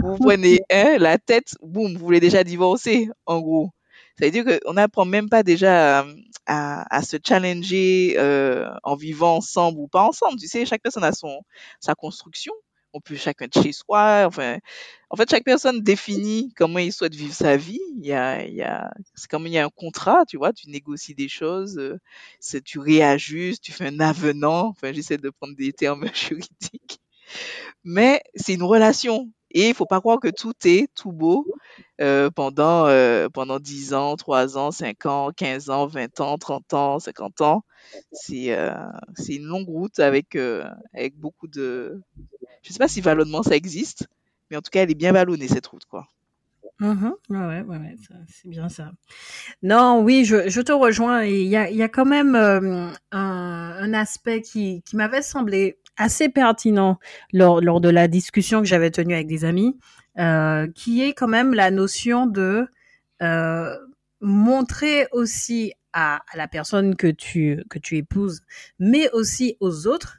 Vous 0.00 0.18
prenez 0.18 0.60
hein, 0.72 0.98
la 0.98 1.18
tête, 1.18 1.54
boum, 1.62 1.94
vous 1.96 2.04
voulez 2.04 2.20
déjà 2.20 2.44
divorcer, 2.44 3.08
en 3.26 3.40
gros. 3.40 3.70
Ça 4.18 4.26
veut 4.26 4.30
dire 4.30 4.44
qu'on 4.44 4.74
n'apprend 4.74 5.04
même 5.06 5.28
pas 5.30 5.42
déjà 5.42 6.00
à, 6.00 6.06
à, 6.46 6.96
à 6.96 7.02
se 7.02 7.16
challenger 7.26 8.16
euh, 8.18 8.68
en 8.84 8.96
vivant 8.96 9.36
ensemble 9.36 9.78
ou 9.80 9.88
pas 9.88 10.02
ensemble. 10.04 10.38
Tu 10.38 10.48
sais, 10.48 10.66
chaque 10.66 10.82
personne 10.82 11.04
a 11.04 11.12
son, 11.12 11.40
sa 11.80 11.94
construction. 11.94 12.52
On 12.94 13.00
peut 13.00 13.16
chacun 13.16 13.46
de 13.46 13.62
chez 13.62 13.72
soi. 13.72 14.24
Enfin, 14.26 14.58
en 15.10 15.16
fait, 15.16 15.28
chaque 15.30 15.44
personne 15.44 15.80
définit 15.82 16.52
comment 16.56 16.78
il 16.78 16.92
souhaite 16.92 17.14
vivre 17.14 17.34
sa 17.34 17.56
vie. 17.56 17.80
Il 17.98 18.06
y 18.06 18.12
a, 18.12 18.44
il 18.44 18.54
y 18.54 18.62
a, 18.62 18.92
c'est 19.14 19.30
comme 19.30 19.46
il 19.46 19.52
y 19.52 19.58
a 19.58 19.64
un 19.64 19.70
contrat, 19.70 20.24
tu 20.28 20.36
vois, 20.36 20.52
tu 20.52 20.68
négocies 20.70 21.14
des 21.14 21.28
choses, 21.28 21.78
euh, 21.78 21.98
c'est, 22.40 22.62
tu 22.62 22.78
réajustes, 22.78 23.62
tu 23.62 23.72
fais 23.72 23.86
un 23.88 24.00
avenant. 24.00 24.68
Enfin, 24.68 24.92
j'essaie 24.92 25.18
de 25.18 25.30
prendre 25.30 25.56
des 25.56 25.72
termes 25.72 26.06
juridiques. 26.14 27.00
Mais 27.84 28.22
c'est 28.36 28.54
une 28.54 28.62
relation. 28.62 29.30
Et 29.52 29.68
il 29.68 29.74
faut 29.74 29.86
pas 29.86 30.00
croire 30.00 30.18
que 30.20 30.28
tout 30.28 30.54
est 30.64 30.88
tout 30.94 31.12
beau 31.12 31.46
euh, 32.00 32.30
pendant, 32.30 32.86
euh, 32.86 33.28
pendant 33.28 33.58
10 33.60 33.94
ans, 33.94 34.16
3 34.16 34.56
ans, 34.58 34.70
5 34.70 35.06
ans, 35.06 35.30
15 35.36 35.70
ans, 35.70 35.86
20 35.86 36.20
ans, 36.20 36.38
30 36.38 36.74
ans, 36.74 36.98
50 36.98 37.40
ans. 37.42 37.64
C'est 38.12 38.52
euh, 38.56 38.74
une 39.28 39.44
longue 39.44 39.68
route 39.68 39.98
avec, 39.98 40.36
euh, 40.36 40.64
avec 40.94 41.16
beaucoup 41.16 41.48
de... 41.48 42.00
Je 42.62 42.72
sais 42.72 42.78
pas 42.78 42.88
si 42.88 43.00
vallonnement 43.00 43.42
ça 43.42 43.56
existe, 43.56 44.08
mais 44.50 44.56
en 44.56 44.62
tout 44.62 44.70
cas, 44.70 44.82
elle 44.82 44.90
est 44.90 44.94
bien 44.94 45.12
vallonnée, 45.12 45.48
cette 45.48 45.66
route, 45.66 45.84
quoi. 45.86 46.06
Mhm. 46.80 47.14
Ouais, 47.30 47.38
ouais, 47.38 47.62
ouais, 47.62 47.96
c'est 48.28 48.48
bien 48.48 48.68
ça. 48.68 48.90
Non, 49.62 50.02
oui, 50.02 50.24
je, 50.24 50.48
je 50.48 50.60
te 50.60 50.72
rejoins. 50.72 51.24
Il 51.24 51.46
y 51.46 51.56
a, 51.56 51.70
y 51.70 51.82
a 51.82 51.88
quand 51.88 52.04
même 52.06 52.34
euh, 52.34 52.88
un, 53.12 53.76
un 53.78 53.94
aspect 53.94 54.42
qui, 54.42 54.82
qui 54.82 54.96
m'avait 54.96 55.22
semblé 55.22 55.78
assez 55.96 56.28
pertinent 56.28 56.98
lors, 57.32 57.60
lors 57.60 57.80
de 57.80 57.88
la 57.88 58.08
discussion 58.08 58.60
que 58.60 58.66
j'avais 58.66 58.90
tenue 58.90 59.14
avec 59.14 59.26
des 59.26 59.44
amis, 59.44 59.78
euh, 60.18 60.66
qui 60.74 61.02
est 61.02 61.12
quand 61.12 61.28
même 61.28 61.54
la 61.54 61.70
notion 61.70 62.26
de 62.26 62.66
euh, 63.22 63.76
montrer 64.20 65.06
aussi 65.12 65.72
à, 65.92 66.22
à 66.32 66.36
la 66.36 66.48
personne 66.48 66.96
que 66.96 67.08
tu, 67.08 67.62
que 67.70 67.78
tu 67.78 67.96
épouses, 67.96 68.42
mais 68.78 69.10
aussi 69.12 69.56
aux 69.60 69.86
autres 69.86 70.18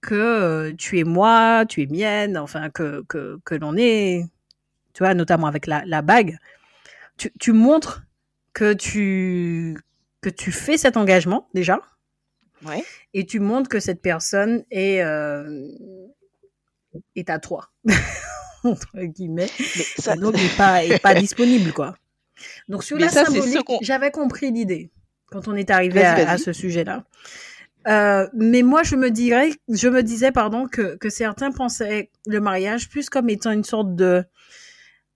que 0.00 0.72
tu 0.76 0.98
es 0.98 1.04
moi, 1.04 1.64
tu 1.66 1.82
es 1.82 1.86
mienne, 1.86 2.36
enfin 2.36 2.68
que, 2.70 3.02
que, 3.08 3.38
que 3.44 3.54
l'on 3.54 3.76
est, 3.76 4.24
tu 4.92 5.02
vois, 5.02 5.14
notamment 5.14 5.46
avec 5.46 5.66
la, 5.66 5.82
la 5.86 6.02
bague, 6.02 6.38
tu, 7.16 7.32
tu 7.40 7.52
montres 7.52 8.02
que 8.52 8.72
tu, 8.74 9.76
que 10.20 10.28
tu 10.28 10.52
fais 10.52 10.76
cet 10.76 10.96
engagement 10.96 11.48
déjà, 11.54 11.80
Ouais. 12.64 12.84
et 13.12 13.26
tu 13.26 13.40
montres 13.40 13.68
que 13.68 13.80
cette 13.80 14.00
personne 14.00 14.64
est, 14.70 15.02
euh, 15.02 15.68
est 17.16 17.30
à 17.30 17.38
toi, 17.38 17.70
entre 18.64 19.00
guillemets, 19.00 19.50
Mais 19.58 19.84
ça, 19.98 20.16
donc 20.16 20.34
n'est 20.34 20.56
pas, 20.56 20.84
est 20.84 20.98
pas 20.98 21.14
disponible, 21.14 21.72
quoi. 21.72 21.96
Donc 22.68 22.84
sur 22.84 22.96
mais 22.96 23.04
la 23.04 23.10
ça, 23.10 23.24
symbolique, 23.24 23.66
j'avais 23.82 24.10
compris 24.10 24.50
l'idée 24.50 24.90
quand 25.26 25.48
on 25.48 25.54
est 25.54 25.70
arrivé 25.70 26.02
à, 26.02 26.38
ce 26.38 26.52
sujet-là. 26.52 27.04
Euh, 27.86 28.26
mais 28.32 28.62
moi, 28.62 28.82
je 28.82 28.96
me 28.96 29.10
dirais, 29.10 29.50
je 29.68 29.88
me 29.88 30.02
disais, 30.02 30.32
pardon, 30.32 30.66
que, 30.66 30.96
que 30.96 31.10
certains 31.10 31.50
pensaient 31.50 32.10
le 32.26 32.40
mariage 32.40 32.88
plus 32.88 33.10
comme 33.10 33.28
étant 33.28 33.50
une 33.50 33.64
sorte 33.64 33.94
de, 33.94 34.24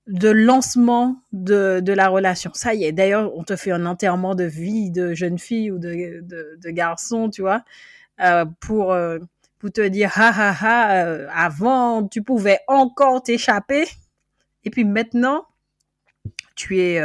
de 0.09 0.31
lancement 0.31 1.23
de, 1.33 1.81
de 1.81 1.93
la 1.93 2.09
relation. 2.09 2.51
Ça 2.55 2.75
y 2.75 2.85
est. 2.85 2.93
D'ailleurs, 2.93 3.31
on 3.37 3.45
te 3.45 3.57
fait 3.57 3.71
un 3.71 3.85
enterrement 3.85 4.35
de 4.35 4.45
vie 4.45 4.91
de 4.91 5.13
jeune 5.13 5.39
fille 5.39 5.71
ou 5.71 5.79
de, 5.79 6.23
de, 6.23 6.71
garçon, 6.71 7.29
tu 7.29 7.43
vois, 7.43 7.63
euh, 8.21 8.47
pour, 8.61 8.93
euh, 8.93 9.19
pour 9.59 9.71
te 9.71 9.87
dire, 9.87 10.11
ha 10.17 10.29
ha 10.29 10.57
ha, 10.61 11.05
euh, 11.05 11.29
avant, 11.33 12.09
tu 12.09 12.23
pouvais 12.23 12.59
encore 12.69 13.23
t'échapper. 13.23 13.87
Et 14.65 14.71
puis 14.71 14.85
maintenant, 14.85 15.47
tu 16.57 16.81
es 16.81 17.01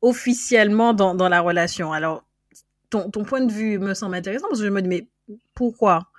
officiellement 0.00 0.94
dans, 0.94 1.14
dans 1.14 1.28
la 1.28 1.40
relation. 1.40 1.92
Alors, 1.92 2.24
ton, 2.90 3.10
ton 3.10 3.24
point 3.24 3.42
de 3.42 3.52
vue 3.52 3.78
me 3.78 3.92
semble 3.92 4.14
intéressant 4.14 4.46
parce 4.48 4.60
que 4.60 4.66
je 4.66 4.70
me 4.70 4.82
dis, 4.82 4.88
mais 4.88 5.08
pourquoi? 5.54 6.09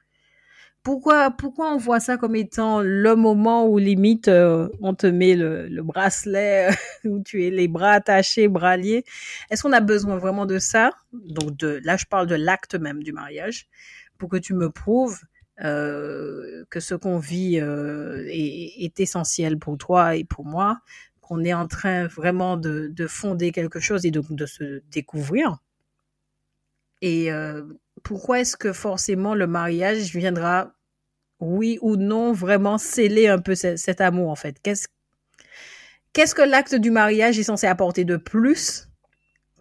Pourquoi, 0.84 1.32
pourquoi 1.32 1.74
on 1.74 1.78
voit 1.78 2.00
ça 2.00 2.18
comme 2.18 2.36
étant 2.36 2.82
le 2.82 3.16
moment 3.16 3.68
où 3.68 3.78
limite 3.78 4.28
euh, 4.28 4.68
on 4.82 4.94
te 4.96 5.08
met 5.08 5.36
le, 5.36 5.68
le 5.68 5.84
bracelet, 5.84 6.70
où 7.06 7.22
tu 7.22 7.46
es 7.46 7.52
les 7.52 7.68
bras 7.68 7.92
attachés, 7.92 8.48
bras 8.48 8.78
liés? 8.78 9.04
Est-ce 9.50 9.64
qu'on 9.64 9.74
a 9.74 9.82
besoin 9.82 10.18
vraiment 10.18 10.46
de 10.46 10.60
ça? 10.60 10.92
Donc 11.14 11.56
de, 11.58 11.80
là, 11.84 11.98
je 11.98 12.06
parle 12.06 12.28
de 12.28 12.36
l'acte 12.36 12.76
même 12.76 13.04
du 13.04 13.14
mariage, 13.14 13.68
pour 14.18 14.30
que 14.30 14.38
tu 14.38 14.54
me 14.54 14.70
prouves 14.70 15.20
euh, 15.64 16.66
que 16.72 16.80
ce 16.80 16.96
qu'on 16.96 17.20
vit 17.20 17.60
euh, 17.60 18.26
est, 18.28 19.00
essentiel 19.00 19.60
pour 19.60 19.78
toi 19.78 20.16
et 20.16 20.24
pour 20.24 20.46
moi, 20.46 20.80
qu'on 21.20 21.44
est 21.44 21.54
en 21.54 21.68
train 21.68 22.08
vraiment 22.08 22.58
de, 22.58 22.88
de 22.88 23.08
fonder 23.08 23.52
quelque 23.52 23.80
chose 23.80 24.06
et 24.06 24.12
donc 24.12 24.32
de 24.32 24.46
se 24.48 24.82
découvrir. 24.92 25.60
Et 27.02 27.32
euh, 27.32 27.64
pourquoi 28.04 28.39
est-ce 28.41 28.58
que 28.58 28.74
forcément 28.74 29.36
le 29.36 29.47
mariage 29.47 30.16
viendra, 30.16 30.74
oui 31.39 31.78
ou 31.82 31.95
non, 31.95 32.34
vraiment 32.34 32.78
sceller 32.78 33.28
un 33.28 33.39
peu 33.39 33.56
ce- 33.56 33.76
cet 33.76 34.02
amour 34.02 34.30
en 34.30 34.36
fait? 34.36 34.62
Qu'est-ce 34.62 36.36
que 36.36 36.41
l'acte 36.41 36.76
du 36.76 36.91
mariage 36.91 37.39
est 37.39 37.43
censé 37.43 37.68
apporter 37.68 38.04
de 38.04 38.18
plus 38.18 38.89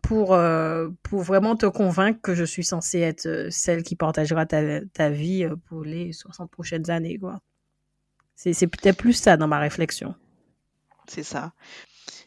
pour, 0.03 0.35
euh, 0.35 0.89
pour 1.03 1.23
vraiment 1.23 1.55
te 1.57 1.67
convaincre 1.67 2.21
que 2.21 2.35
je 2.35 2.45
suis 2.45 2.65
censée 2.65 3.01
être 3.01 3.27
euh, 3.27 3.49
celle 3.51 3.83
qui 3.83 3.95
partagera 3.97 4.47
ta, 4.47 4.81
ta 4.87 5.11
vie 5.11 5.45
euh, 5.45 5.55
pour 5.69 5.85
les 5.85 6.13
60 6.13 6.51
prochaines 6.51 6.91
années 6.91 7.19
quoi? 7.19 7.41
C'est 8.35 8.67
peut-être 8.67 8.97
plus 8.97 9.13
ça 9.13 9.37
dans 9.37 9.47
ma 9.47 9.59
réflexion. 9.59 10.15
C'est 11.07 11.23
ça. 11.23 11.53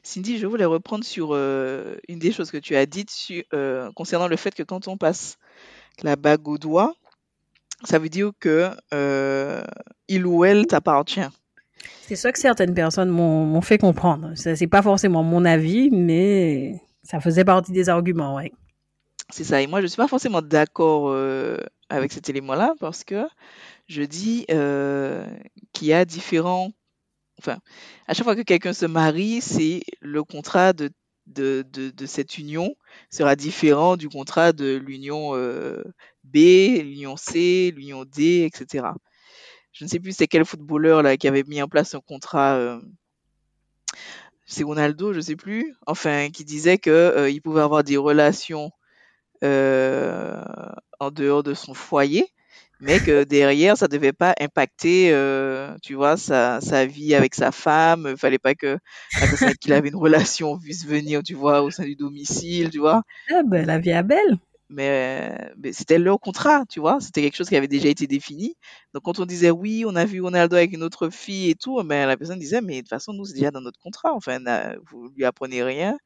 Cindy, 0.03 0.37
je 0.37 0.45
voulais 0.45 0.65
reprendre 0.65 1.03
sur 1.03 1.33
une 1.33 2.19
des 2.19 2.31
choses 2.31 2.51
que 2.51 2.57
tu 2.57 2.75
as 2.75 2.85
dites 2.85 3.09
sur- 3.09 3.43
concernant 3.95 4.27
le 4.27 4.35
fait 4.35 4.53
que 4.53 4.61
quand 4.61 4.87
on 4.87 4.95
passe 4.97 5.37
la 6.01 6.15
bague 6.15 6.47
au 6.47 6.57
doigt, 6.57 6.95
ça 7.83 7.99
veut 7.99 8.09
dire 8.09 8.31
que 8.39 8.69
euh, 8.93 9.63
il 10.07 10.25
ou 10.25 10.45
elle 10.45 10.65
t'appartient. 10.65 11.21
C'est 12.01 12.15
ça 12.15 12.31
que 12.31 12.39
certaines 12.39 12.73
personnes 12.73 13.09
m'ont 13.09 13.61
fait 13.61 13.77
comprendre. 13.77 14.31
Ça, 14.35 14.55
C'est 14.55 14.67
pas 14.67 14.81
forcément 14.81 15.23
mon 15.23 15.45
avis, 15.45 15.89
mais 15.91 16.81
ça 17.03 17.19
faisait 17.19 17.45
partie 17.45 17.71
des 17.71 17.89
arguments. 17.89 18.39
C'est 19.29 19.43
ça. 19.43 19.61
Et 19.61 19.67
moi, 19.67 19.81
je 19.81 19.87
suis 19.87 19.97
pas 19.97 20.07
forcément 20.07 20.41
d'accord 20.41 21.09
euh, 21.09 21.57
avec 21.89 22.11
cet 22.11 22.29
élément-là 22.29 22.73
parce 22.79 23.03
que 23.03 23.25
je 23.87 24.03
dis 24.03 24.45
euh, 24.51 25.25
qu'il 25.73 25.87
y 25.87 25.93
a 25.93 26.05
différents. 26.05 26.71
Enfin, 27.39 27.57
à 28.07 28.13
chaque 28.13 28.25
fois 28.25 28.35
que 28.35 28.41
quelqu'un 28.41 28.73
se 28.73 28.85
marie, 28.85 29.41
c'est 29.41 29.81
le 30.01 30.23
contrat 30.23 30.73
de, 30.73 30.89
de, 31.27 31.65
de, 31.73 31.89
de 31.89 32.05
cette 32.05 32.37
union 32.37 32.75
sera 33.09 33.35
différent 33.35 33.97
du 33.97 34.09
contrat 34.09 34.53
de 34.53 34.75
l'union 34.75 35.35
euh, 35.35 35.83
B, 36.23 36.37
l'union 36.83 37.17
C, 37.17 37.73
l'union 37.75 38.05
D, 38.05 38.49
etc. 38.51 38.87
Je 39.71 39.85
ne 39.85 39.89
sais 39.89 39.99
plus 39.99 40.15
c'est 40.15 40.27
quel 40.27 40.45
footballeur 40.45 41.01
là 41.03 41.17
qui 41.17 41.27
avait 41.27 41.43
mis 41.43 41.61
en 41.61 41.67
place 41.67 41.95
un 41.95 42.01
contrat. 42.01 42.55
euh, 42.55 42.79
c'est 44.45 44.63
Ronaldo, 44.63 45.13
je 45.13 45.21
sais 45.21 45.35
plus. 45.35 45.75
Enfin, 45.87 46.29
qui 46.29 46.43
disait 46.45 46.77
que 46.77 46.89
euh, 46.89 47.29
il 47.29 47.41
pouvait 47.41 47.61
avoir 47.61 47.83
des 47.83 47.97
relations 47.97 48.71
euh, 49.43 50.43
en 50.99 51.11
dehors 51.11 51.43
de 51.43 51.53
son 51.53 51.73
foyer, 51.73 52.27
mais 52.83 52.99
que 52.99 53.23
derrière, 53.23 53.77
ça 53.77 53.87
devait 53.87 54.11
pas 54.11 54.35
impacter, 54.41 55.11
euh, 55.13 55.73
tu 55.81 55.93
vois, 55.95 56.17
sa, 56.17 56.59
sa 56.59 56.85
vie 56.85 57.15
avec 57.15 57.33
sa 57.33 57.53
femme. 57.53 58.07
Il 58.11 58.17
fallait 58.17 58.39
pas 58.39 58.55
que 58.55 58.77
la 59.21 59.27
personne 59.27 59.47
avec 59.47 59.59
qui 59.59 59.69
il 59.69 59.73
avait 59.73 59.87
une 59.87 59.95
relation 60.35 60.59
puisse 60.59 60.85
venir, 60.85 61.23
tu 61.23 61.33
vois, 61.33 61.61
au 61.61 61.71
sein 61.71 61.85
du 61.85 61.95
domicile, 61.95 62.69
tu 62.69 62.79
vois. 62.79 63.03
Ah 63.31 63.41
ben, 63.45 63.65
la 63.65 63.79
vie 63.79 63.91
est 63.91 64.03
belle. 64.03 64.37
Mais, 64.69 65.51
mais 65.57 65.71
c'était 65.71 65.97
leur 65.97 66.19
contrat, 66.19 66.65
tu 66.67 66.81
vois. 66.81 66.99
C'était 66.99 67.21
quelque 67.21 67.37
chose 67.37 67.47
qui 67.47 67.55
avait 67.55 67.67
déjà 67.69 67.87
été 67.87 68.05
défini. 68.05 68.55
Donc, 68.93 69.03
quand 69.03 69.19
on 69.19 69.25
disait 69.25 69.51
oui, 69.51 69.85
on 69.87 69.95
a 69.95 70.03
vu 70.03 70.19
Ronaldo 70.19 70.57
avec 70.57 70.73
une 70.73 70.83
autre 70.83 71.09
fille 71.09 71.51
et 71.51 71.55
tout, 71.55 71.81
mais 71.83 72.05
la 72.05 72.17
personne 72.17 72.39
disait, 72.39 72.59
mais 72.59 72.77
de 72.77 72.79
toute 72.81 72.89
façon, 72.89 73.13
nous, 73.13 73.23
c'est 73.23 73.35
déjà 73.35 73.51
dans 73.51 73.61
notre 73.61 73.79
contrat. 73.79 74.13
Enfin, 74.13 74.39
vous 74.89 75.09
lui 75.15 75.23
apprenez 75.23 75.63
rien. 75.63 75.97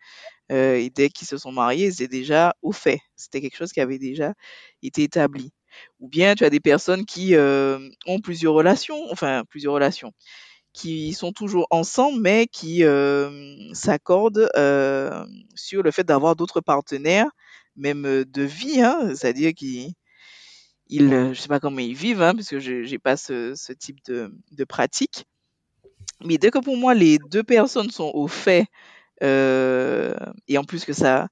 Euh, 0.52 0.76
et 0.76 0.90
dès 0.90 1.10
qu'ils 1.10 1.28
se 1.28 1.38
sont 1.38 1.52
mariés, 1.52 1.92
c'est 1.92 2.08
déjà 2.08 2.56
au 2.62 2.72
fait. 2.72 3.00
C'était 3.16 3.42
quelque 3.42 3.58
chose 3.58 3.72
qui 3.72 3.82
avait 3.82 4.00
déjà 4.00 4.34
été 4.84 5.04
établi. 5.04 5.52
Ou 6.00 6.08
bien 6.08 6.36
tu 6.36 6.44
as 6.44 6.50
des 6.50 6.60
personnes 6.60 7.06
qui 7.06 7.36
euh, 7.36 7.90
ont 8.06 8.20
plusieurs 8.20 8.54
relations, 8.54 9.12
enfin 9.12 9.44
plusieurs 9.50 9.74
relations, 9.74 10.14
qui 10.74 11.14
sont 11.14 11.32
toujours 11.32 11.68
ensemble, 11.72 12.22
mais 12.22 12.48
qui 12.48 12.84
euh, 12.84 13.74
s'accordent 13.74 14.50
euh, 14.56 15.26
sur 15.56 15.84
le 15.84 15.92
fait 15.92 16.04
d'avoir 16.04 16.36
d'autres 16.36 16.62
partenaires, 16.62 17.30
même 17.76 18.04
de 18.04 18.42
vie, 18.44 18.82
hein, 18.82 19.14
c'est-à-dire 19.16 19.54
qu'ils, 19.54 19.94
ils, 20.88 21.10
je 21.34 21.40
sais 21.40 21.48
pas 21.48 21.60
comment 21.60 21.80
ils 21.80 21.96
vivent, 21.96 22.22
hein, 22.22 22.36
parce 22.36 22.50
que 22.50 22.60
j'ai 22.60 23.00
pas 23.00 23.18
ce, 23.18 23.74
type 23.74 23.98
de, 24.06 24.64
pratique. 24.66 25.26
Mais 26.24 26.38
dès 26.38 26.52
que 26.52 26.60
pour 26.60 26.78
moi 26.78 26.94
les 26.94 27.20
deux 27.30 27.44
personnes 27.44 27.92
sont 27.92 28.12
au 28.14 28.28
fait 28.28 28.66
et 29.22 30.58
en 30.58 30.64
plus 30.64 30.86
que 30.86 30.94
ça, 30.94 31.28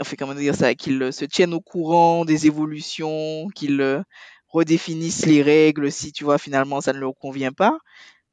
enfin 0.00 0.16
comment 0.18 0.34
dire 0.34 0.54
ça, 0.54 0.74
qu'ils 0.74 1.02
euh, 1.02 1.12
se 1.12 1.24
tiennent 1.24 1.54
au 1.54 1.60
courant 1.60 2.24
des 2.24 2.46
évolutions, 2.46 3.48
qu'ils 3.54 3.80
euh, 3.80 4.02
redéfinissent 4.48 5.26
les 5.26 5.42
règles 5.42 5.92
si 5.92 6.12
tu 6.12 6.24
vois 6.24 6.38
finalement 6.38 6.80
ça 6.80 6.92
ne 6.92 6.98
leur 7.00 7.14
convient 7.16 7.52
pas. 7.52 7.78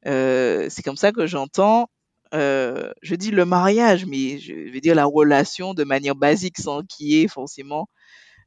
Euh, 0.06 0.68
c'est 0.70 0.82
comme 0.82 0.96
ça 0.96 1.12
que 1.12 1.26
j'entends. 1.26 1.88
euh, 2.34 2.92
je 3.02 3.14
dis 3.16 3.30
le 3.32 3.44
mariage, 3.46 4.06
mais 4.06 4.38
je 4.38 4.54
vais 4.54 4.80
dire 4.80 4.94
la 4.96 5.06
relation 5.06 5.74
de 5.74 5.84
manière 5.84 6.16
basique 6.16 6.58
sans 6.58 6.82
qu'il 6.84 7.08
y 7.08 7.22
ait 7.22 7.28
forcément, 7.28 7.88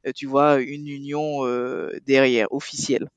euh, 0.06 0.12
tu 0.16 0.26
vois, 0.26 0.60
une 0.60 0.88
union 0.88 1.46
euh, 1.46 1.90
derrière, 2.06 2.48
officielle. 2.52 3.08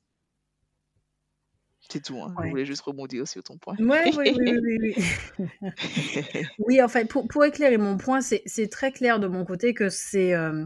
C'est 1.94 2.02
tout. 2.02 2.20
Hein. 2.20 2.34
Je 2.36 2.42
Ouais. 2.42 2.50
voulais 2.50 2.64
juste 2.66 2.82
rebondir 2.82 3.28
sur 3.28 3.40
ton 3.44 3.56
point. 3.56 3.76
Ouais, 3.78 4.10
oui, 4.18 4.34
oui, 4.36 4.58
oui, 4.60 4.94
oui, 5.38 6.44
oui. 6.58 6.82
En 6.82 6.88
fait, 6.88 7.04
pour, 7.04 7.28
pour 7.28 7.44
éclairer 7.44 7.78
mon 7.78 7.96
point, 7.96 8.20
c'est 8.20 8.42
c'est 8.46 8.66
très 8.68 8.90
clair 8.90 9.20
de 9.20 9.28
mon 9.28 9.44
côté 9.44 9.74
que 9.74 9.88
c'est 9.88 10.34
euh, 10.34 10.64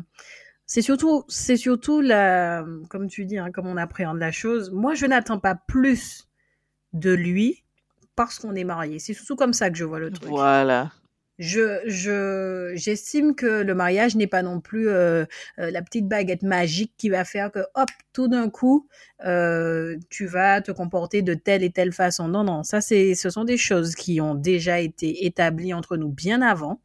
c'est 0.65 0.81
surtout, 0.81 1.25
c'est 1.29 1.59
surtout 1.59 2.01
la, 2.01 2.65
comme 2.89 3.09
tu 3.09 3.27
dis, 3.27 3.37
hein, 3.37 3.51
comme 3.53 3.67
on 3.67 3.77
appréhende 3.77 4.19
la 4.19 4.33
chose. 4.33 4.71
Moi, 4.71 4.95
je 4.95 5.05
n'attends 5.05 5.39
pas 5.39 5.55
plus 5.55 6.29
de 6.95 7.13
lui 7.13 7.63
parce 8.17 8.39
qu'on 8.39 8.55
est 8.55 8.65
marié. 8.65 8.99
C'est 8.99 9.13
surtout 9.13 9.37
comme 9.37 9.53
ça 9.53 9.69
que 9.69 9.77
je 9.77 9.85
vois 9.85 9.99
le 9.99 10.11
truc. 10.11 10.31
Voilà. 10.31 10.93
Je, 11.39 11.81
je, 11.87 12.73
j'estime 12.75 13.37
que 13.37 13.63
le 13.63 13.75
mariage 13.75 14.17
n'est 14.17 14.27
pas 14.27 14.43
non 14.43 14.61
plus 14.61 14.89
euh, 14.89 15.25
euh, 15.61 15.71
la 15.71 15.83
petite 15.83 16.09
baguette 16.09 16.43
magique 16.43 16.95
qui 16.97 17.11
va 17.11 17.25
faire 17.25 17.53
que, 17.53 17.61
hop, 17.75 17.89
tout 18.13 18.27
d'un 18.27 18.51
coup, 18.51 18.89
euh, 19.25 19.97
tu 20.11 20.27
vas 20.27 20.61
te 20.61 20.73
comporter 20.73 21.23
de 21.23 21.35
telle 21.35 21.63
et 21.63 21.71
telle 21.71 21.93
façon. 21.93 22.27
Non, 22.27 22.43
non, 22.43 22.65
ça, 22.65 22.81
c'est, 22.81 23.15
ce 23.15 23.31
sont 23.31 23.45
des 23.45 23.57
choses 23.57 23.95
qui 23.95 24.21
ont 24.21 24.35
déjà 24.35 24.81
été 24.81 25.27
établies 25.27 25.75
entre 25.75 25.97
nous 25.97 26.09
bien 26.09 26.43
avant. 26.43 26.81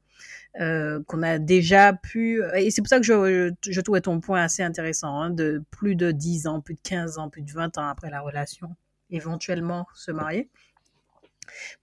Euh, 0.61 1.01
qu'on 1.07 1.23
a 1.23 1.39
déjà 1.39 1.93
pu 1.93 2.43
et 2.53 2.69
c'est 2.69 2.83
pour 2.83 2.87
ça 2.87 2.99
que 2.99 3.05
je, 3.07 3.51
je 3.67 3.81
trouvais 3.81 4.01
ton 4.01 4.19
point 4.19 4.43
assez 4.43 4.61
intéressant 4.61 5.19
hein, 5.19 5.31
de 5.31 5.63
plus 5.71 5.95
de 5.95 6.11
10 6.11 6.45
ans, 6.45 6.61
plus 6.61 6.75
de 6.75 6.79
15 6.83 7.17
ans, 7.17 7.27
plus 7.27 7.41
de 7.41 7.51
20 7.51 7.79
ans 7.79 7.87
après 7.87 8.11
la 8.11 8.21
relation, 8.21 8.75
éventuellement 9.09 9.87
se 9.95 10.11
marier. 10.11 10.51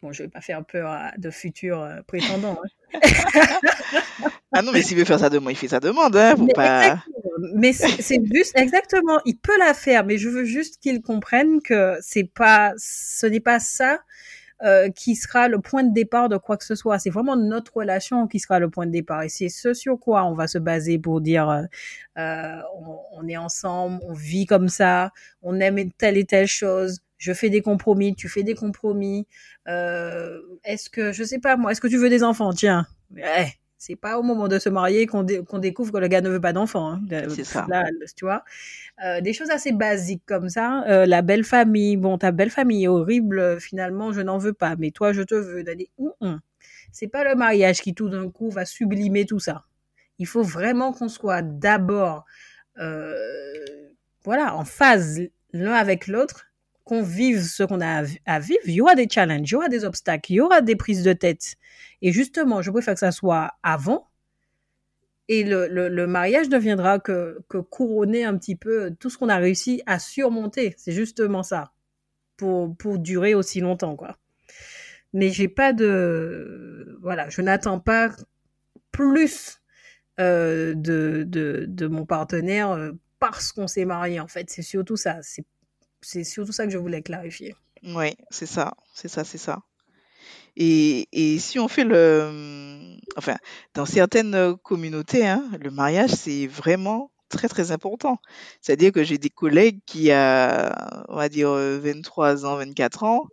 Bon, 0.02 0.12
je 0.12 0.22
vais 0.22 0.28
pas 0.28 0.40
faire 0.40 0.64
peur 0.64 0.90
à 0.90 1.12
de 1.18 1.30
futurs 1.30 1.82
euh, 1.82 2.00
prétendants. 2.06 2.58
hein. 2.92 3.00
Ah 4.52 4.62
non, 4.62 4.72
mais 4.72 4.82
s'il 4.82 4.96
veut 4.98 5.04
faire 5.04 5.20
sa 5.20 5.30
demande, 5.30 5.52
il 5.52 5.56
fait 5.56 5.68
sa 5.68 5.78
demande, 5.78 6.16
hein, 6.16 6.34
Mais 6.36 6.52
pas... 6.52 6.82
exactement. 6.86 7.30
Mais 7.54 7.72
c'est 7.72 8.20
juste 8.34 8.58
exactement, 8.58 9.20
il 9.24 9.36
peut 9.36 9.56
la 9.58 9.74
faire, 9.74 10.04
mais 10.04 10.18
je 10.18 10.28
veux 10.28 10.44
juste 10.44 10.78
qu'il 10.80 11.00
comprenne 11.02 11.62
que 11.62 11.96
c'est 12.00 12.24
pas, 12.24 12.72
ce 12.76 13.26
n'est 13.26 13.40
pas 13.40 13.60
ça 13.60 14.00
euh, 14.62 14.90
qui 14.90 15.14
sera 15.14 15.48
le 15.48 15.58
point 15.60 15.84
de 15.84 15.94
départ 15.94 16.28
de 16.28 16.36
quoi 16.36 16.56
que 16.58 16.64
ce 16.66 16.74
soit. 16.74 16.98
C'est 16.98 17.08
vraiment 17.10 17.36
notre 17.36 17.76
relation 17.78 18.26
qui 18.26 18.38
sera 18.40 18.58
le 18.58 18.68
point 18.68 18.86
de 18.86 18.90
départ. 18.90 19.22
Et 19.22 19.30
c'est 19.30 19.48
ce 19.48 19.72
sur 19.72 19.98
quoi 19.98 20.24
on 20.24 20.34
va 20.34 20.48
se 20.48 20.58
baser 20.58 20.98
pour 20.98 21.22
dire 21.22 21.48
euh, 21.48 21.62
euh, 22.18 22.60
on, 22.76 22.98
on 23.12 23.28
est 23.28 23.38
ensemble, 23.38 24.00
on 24.02 24.12
vit 24.12 24.44
comme 24.44 24.68
ça, 24.68 25.12
on 25.42 25.60
aime 25.60 25.90
telle 25.92 26.18
et 26.18 26.26
telle 26.26 26.46
chose. 26.48 27.00
Je 27.20 27.32
fais 27.34 27.50
des 27.50 27.62
compromis, 27.62 28.16
tu 28.16 28.28
fais 28.28 28.42
des 28.42 28.54
compromis. 28.56 29.28
Euh, 29.68 30.40
est-ce 30.64 30.90
que 30.90 31.12
je 31.12 31.22
sais 31.22 31.38
pas 31.38 31.56
moi, 31.56 31.70
est-ce 31.72 31.80
que 31.82 31.86
tu 31.88 31.98
veux 31.98 32.08
des 32.10 32.24
enfants? 32.24 32.52
Tiens, 32.52 32.86
ouais, 33.14 33.54
c'est 33.78 33.94
pas 33.96 34.18
au 34.18 34.22
moment 34.22 34.48
de 34.48 34.58
se 34.58 34.70
marier 34.70 35.06
qu'on 35.06 35.22
dé- 35.22 35.42
qu'on 35.44 35.58
découvre 35.58 35.92
que 35.92 35.98
le 35.98 36.08
gars 36.08 36.22
ne 36.22 36.30
veut 36.30 36.40
pas 36.40 36.52
d'enfants. 36.54 36.92
Hein. 36.94 37.00
C'est 37.28 37.44
ça. 37.44 37.66
Là, 37.68 37.84
tu 38.16 38.24
vois, 38.24 38.42
Euh, 39.04 39.20
des 39.22 39.32
choses 39.34 39.50
assez 39.50 39.72
basiques 39.72 40.22
comme 40.26 40.48
ça. 40.50 40.84
Euh, 40.88 41.06
la 41.06 41.22
belle 41.22 41.44
famille, 41.44 41.96
bon, 41.98 42.18
ta 42.18 42.32
belle 42.32 42.50
famille 42.50 42.84
est 42.84 42.88
horrible. 42.88 43.60
Finalement, 43.60 44.12
je 44.12 44.22
n'en 44.22 44.38
veux 44.38 44.52
pas, 44.54 44.76
mais 44.76 44.90
toi, 44.90 45.12
je 45.14 45.22
te 45.22 45.34
veux. 45.34 45.62
D'aller, 45.64 45.90
hum. 46.20 46.40
c'est 46.92 47.08
pas 47.08 47.24
le 47.24 47.34
mariage 47.36 47.80
qui 47.82 47.94
tout 47.94 48.08
d'un 48.10 48.30
coup 48.30 48.50
va 48.50 48.64
sublimer 48.66 49.26
tout 49.26 49.40
ça. 49.40 49.64
Il 50.18 50.26
faut 50.26 50.42
vraiment 50.42 50.92
qu'on 50.92 51.08
soit 51.08 51.42
d'abord, 51.42 52.26
euh, 52.78 53.90
voilà, 54.24 54.54
en 54.56 54.64
phase 54.64 55.20
l'un 55.52 55.72
avec 55.72 56.06
l'autre, 56.06 56.46
qu'on 56.90 57.02
vive 57.04 57.40
ce 57.42 57.62
qu'on 57.62 57.80
a 57.80 57.86
à 57.86 58.02
vi- 58.02 58.20
à 58.26 58.40
vivre. 58.40 58.60
Il 58.66 58.74
y 58.74 58.80
aura 58.80 58.96
des 58.96 59.08
challenges, 59.08 59.48
il 59.48 59.52
y 59.52 59.56
aura 59.56 59.68
des 59.68 59.84
obstacles, 59.84 60.32
il 60.32 60.36
y 60.36 60.40
aura 60.40 60.60
des 60.60 60.74
prises 60.74 61.04
de 61.04 61.12
tête. 61.12 61.54
Et 62.02 62.10
justement, 62.12 62.62
je 62.62 62.70
préfère 62.72 62.94
que 62.94 63.00
ça 63.00 63.12
soit 63.12 63.52
avant. 63.62 64.08
Et 65.28 65.44
le, 65.44 65.68
le, 65.68 66.06
mariage 66.08 66.48
ne 66.48 66.58
viendra 66.58 66.98
que, 66.98 67.38
que 67.48 67.58
couronner 67.58 68.24
un 68.24 68.36
petit 68.36 68.56
peu 68.56 68.90
tout 68.98 69.08
ce 69.08 69.18
qu'on 69.18 69.28
a 69.28 69.36
réussi 69.36 69.80
à 69.86 70.00
surmonter. 70.00 70.74
C'est 70.78 70.90
justement 70.90 71.44
ça. 71.44 71.72
Pour, 72.36 72.76
pour 72.76 72.98
durer 72.98 73.34
aussi 73.34 73.60
longtemps, 73.60 73.96
quoi. 73.96 74.18
Mais 75.12 75.30
j'ai 75.30 75.48
pas 75.48 75.72
de, 75.72 76.98
voilà, 77.02 77.28
je 77.28 77.42
n'attends 77.42 77.78
pas 77.80 78.10
plus 78.92 79.60
euh, 80.18 80.74
de, 80.74 81.24
de, 81.26 81.66
de 81.68 81.86
mon 81.86 82.06
partenaire 82.06 82.70
euh, 82.72 82.92
parce 83.20 83.52
qu'on 83.52 83.68
s'est 83.68 83.84
marié, 83.84 84.18
en 84.20 84.26
fait. 84.28 84.50
C'est 84.50 84.62
surtout 84.62 84.96
ça. 84.96 85.20
C'est 86.02 86.24
surtout 86.24 86.52
ça 86.52 86.64
que 86.64 86.70
je 86.70 86.78
voulais 86.78 87.02
clarifier. 87.02 87.54
Oui, 87.82 88.14
c'est 88.30 88.46
ça, 88.46 88.74
c'est 88.94 89.08
ça, 89.08 89.24
c'est 89.24 89.38
ça. 89.38 89.62
Et, 90.56 91.08
et 91.12 91.38
si 91.38 91.58
on 91.58 91.68
fait 91.68 91.84
le... 91.84 92.96
Enfin, 93.16 93.36
dans 93.74 93.86
certaines 93.86 94.56
communautés, 94.58 95.26
hein, 95.26 95.48
le 95.60 95.70
mariage, 95.70 96.10
c'est 96.10 96.46
vraiment 96.46 97.10
très, 97.28 97.48
très 97.48 97.72
important. 97.72 98.18
C'est-à-dire 98.60 98.92
que 98.92 99.02
j'ai 99.04 99.18
des 99.18 99.30
collègues 99.30 99.80
qui, 99.86 100.10
à, 100.10 101.04
on 101.08 101.16
va 101.16 101.28
dire, 101.28 101.50
euh, 101.50 101.78
23 101.78 102.44
ans, 102.44 102.56
24 102.56 103.04
ans, 103.04 103.26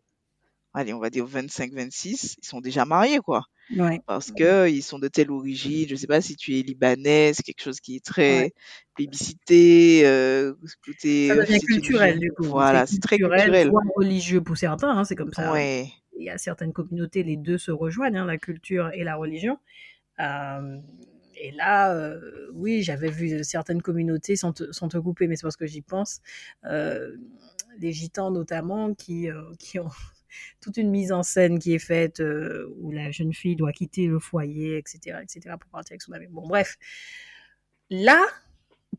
allez, 0.74 0.94
on 0.94 1.00
va 1.00 1.10
dire 1.10 1.26
25, 1.26 1.74
26, 1.74 2.38
ils 2.42 2.48
sont 2.48 2.62
déjà 2.62 2.86
mariés, 2.86 3.20
quoi. 3.20 3.44
Ouais. 3.76 4.02
Parce 4.06 4.32
que 4.32 4.70
ils 4.70 4.82
sont 4.82 5.00
de 5.00 5.08
telle 5.08 5.32
origine. 5.32 5.88
Je 5.90 5.96
sais 5.96 6.08
pas 6.08 6.22
si 6.22 6.36
tu 6.36 6.58
es 6.58 6.62
libanais, 6.62 7.34
c'est 7.34 7.44
quelque 7.44 7.62
chose 7.62 7.80
qui 7.80 7.98
est 7.98 8.06
très 8.06 8.40
Ouais. 8.40 8.54
plébiscité, 8.96 10.06
euh, 10.06 10.54
côté 10.86 11.28
Ça 11.28 11.60
culturel, 11.60 12.20
du 12.20 12.32
coup. 12.32 12.44
Voilà, 12.44 12.86
c'est 12.86 13.00
très 13.00 13.18
culturel, 13.18 13.70
voire 13.70 13.84
religieux 13.96 14.42
pour 14.42 14.58
certains, 14.58 14.98
hein, 14.98 15.04
c'est 15.04 15.16
comme 15.16 15.34
ça. 15.34 15.52
Ouais. 15.52 15.90
il 16.20 16.26
y 16.26 16.30
a 16.30 16.38
certaines 16.38 16.74
communautés, 16.74 17.22
les 17.24 17.38
deux 17.38 17.58
se 17.58 17.72
rejoignent, 17.72 18.18
hein, 18.18 18.26
la 18.26 18.38
culture 18.38 18.90
et 18.94 19.04
la 19.04 19.16
religion. 19.16 19.60
Euh, 20.20 20.78
et 21.40 21.52
là, 21.52 21.94
euh, 21.94 22.50
oui, 22.54 22.82
j'avais 22.82 23.12
vu 23.12 23.44
certaines 23.44 23.82
communautés 23.82 24.36
sans 24.36 24.54
te, 24.54 24.98
couper, 24.98 25.28
mais 25.28 25.36
c'est 25.36 25.44
parce 25.44 25.58
que 25.58 25.68
j'y 25.68 25.82
pense, 25.82 26.22
euh, 26.66 27.16
les 27.80 27.94
gitans 27.94 28.32
notamment, 28.32 28.94
qui, 28.94 29.30
euh, 29.30 29.44
qui 29.60 29.80
ont 29.80 29.90
toute 30.62 30.78
une 30.78 30.90
mise 30.90 31.12
en 31.12 31.24
scène 31.24 31.60
qui 31.60 31.74
est 31.74 31.80
faite 31.80 32.20
euh, 32.20 32.68
où 32.80 32.92
la 32.92 33.12
jeune 33.12 33.34
fille 33.34 33.56
doit 33.56 33.72
quitter 33.72 34.08
le 34.08 34.20
foyer, 34.20 34.78
etc., 34.78 35.18
etc., 35.22 35.56
pour 35.60 35.70
partir 35.72 35.94
avec 35.94 36.02
son 36.02 36.14
ami. 36.14 36.28
Bon, 36.30 36.48
bref. 36.48 36.78
Là, 37.90 38.22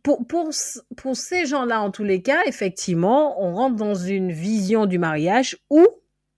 pour, 0.03 0.27
pour, 0.27 0.51
pour 0.97 1.17
ces 1.17 1.47
gens-là, 1.47 1.81
en 1.81 1.91
tous 1.91 2.05
les 2.05 2.23
cas, 2.23 2.41
effectivement, 2.47 3.43
on 3.43 3.55
rentre 3.55 3.77
dans 3.77 3.95
une 3.95 4.33
vision 4.33 4.87
du 4.87 4.99
mariage 4.99 5.57
où 5.71 5.87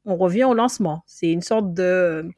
on 0.05 0.17
revient 0.17 0.45
au 0.45 0.55
lancement. 0.55 1.03
C'est 1.07 1.31
une 1.31 1.43
sorte 1.43 1.75
de... 1.75 2.29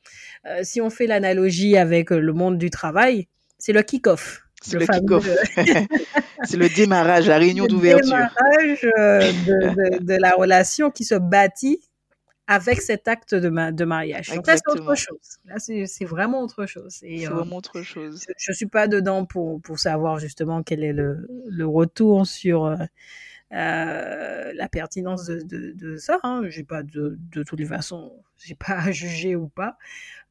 euh, 0.47 0.61
si 0.63 0.81
on 0.81 0.91
fait 0.91 1.07
l'analogie 1.07 1.77
avec 1.77 2.11
le 2.11 2.33
monde 2.33 2.59
du 2.59 2.71
travail, 2.71 3.29
c'est 3.59 3.73
le 3.73 3.83
kick-off. 3.83 4.43
C'est 4.63 4.79
le 4.79 4.87
kick-off. 4.87 5.29
c'est 6.45 6.57
le 6.57 6.69
démarrage, 6.69 7.29
la 7.29 7.39
réunion 7.39 7.65
le 7.65 7.71
d'ouverture. 7.71 8.07
démarrage 8.17 8.87
euh, 8.99 9.33
de, 9.47 9.99
de, 9.99 10.05
de 10.05 10.15
la 10.15 10.33
relation 10.33 10.91
qui 10.91 11.05
se 11.05 11.15
bâtit 11.15 11.81
avec 12.47 12.81
cet 12.81 13.09
acte 13.09 13.35
de, 13.35 13.49
ma, 13.49 13.73
de 13.73 13.85
mariage. 13.85 14.31
Donc 14.35 14.47
là, 14.47 14.57
c'est 14.57 14.71
autre 14.71 14.95
chose. 14.95 15.39
Là, 15.45 15.57
c'est 15.59 16.05
vraiment 16.05 16.43
autre 16.43 16.67
chose. 16.67 16.97
C'est 17.01 17.27
euh, 17.27 17.31
vraiment 17.31 17.57
autre 17.57 17.83
chose. 17.83 18.25
Je, 18.29 18.33
je 18.37 18.53
suis 18.53 18.67
pas 18.67 18.89
dedans 18.89 19.25
pour, 19.25 19.61
pour 19.63 19.79
savoir 19.79 20.19
justement 20.19 20.63
quel 20.63 20.83
est 20.85 20.93
le, 20.93 21.29
le 21.49 21.67
retour 21.67 22.27
sur, 22.27 22.77
la 23.53 24.69
pertinence 24.71 25.27
de, 25.27 25.41
de, 25.43 25.73
de 25.73 25.97
ça. 25.97 26.19
Hein. 26.23 26.43
J'ai 26.49 26.65
pas 26.65 26.83
de, 26.83 27.19
de 27.31 27.43
toutes 27.43 27.61
les 27.61 27.67
façons, 27.67 28.13
j'ai 28.39 28.55
pas 28.55 28.79
à 28.79 28.91
juger 28.91 29.37
ou 29.37 29.49
pas. 29.49 29.77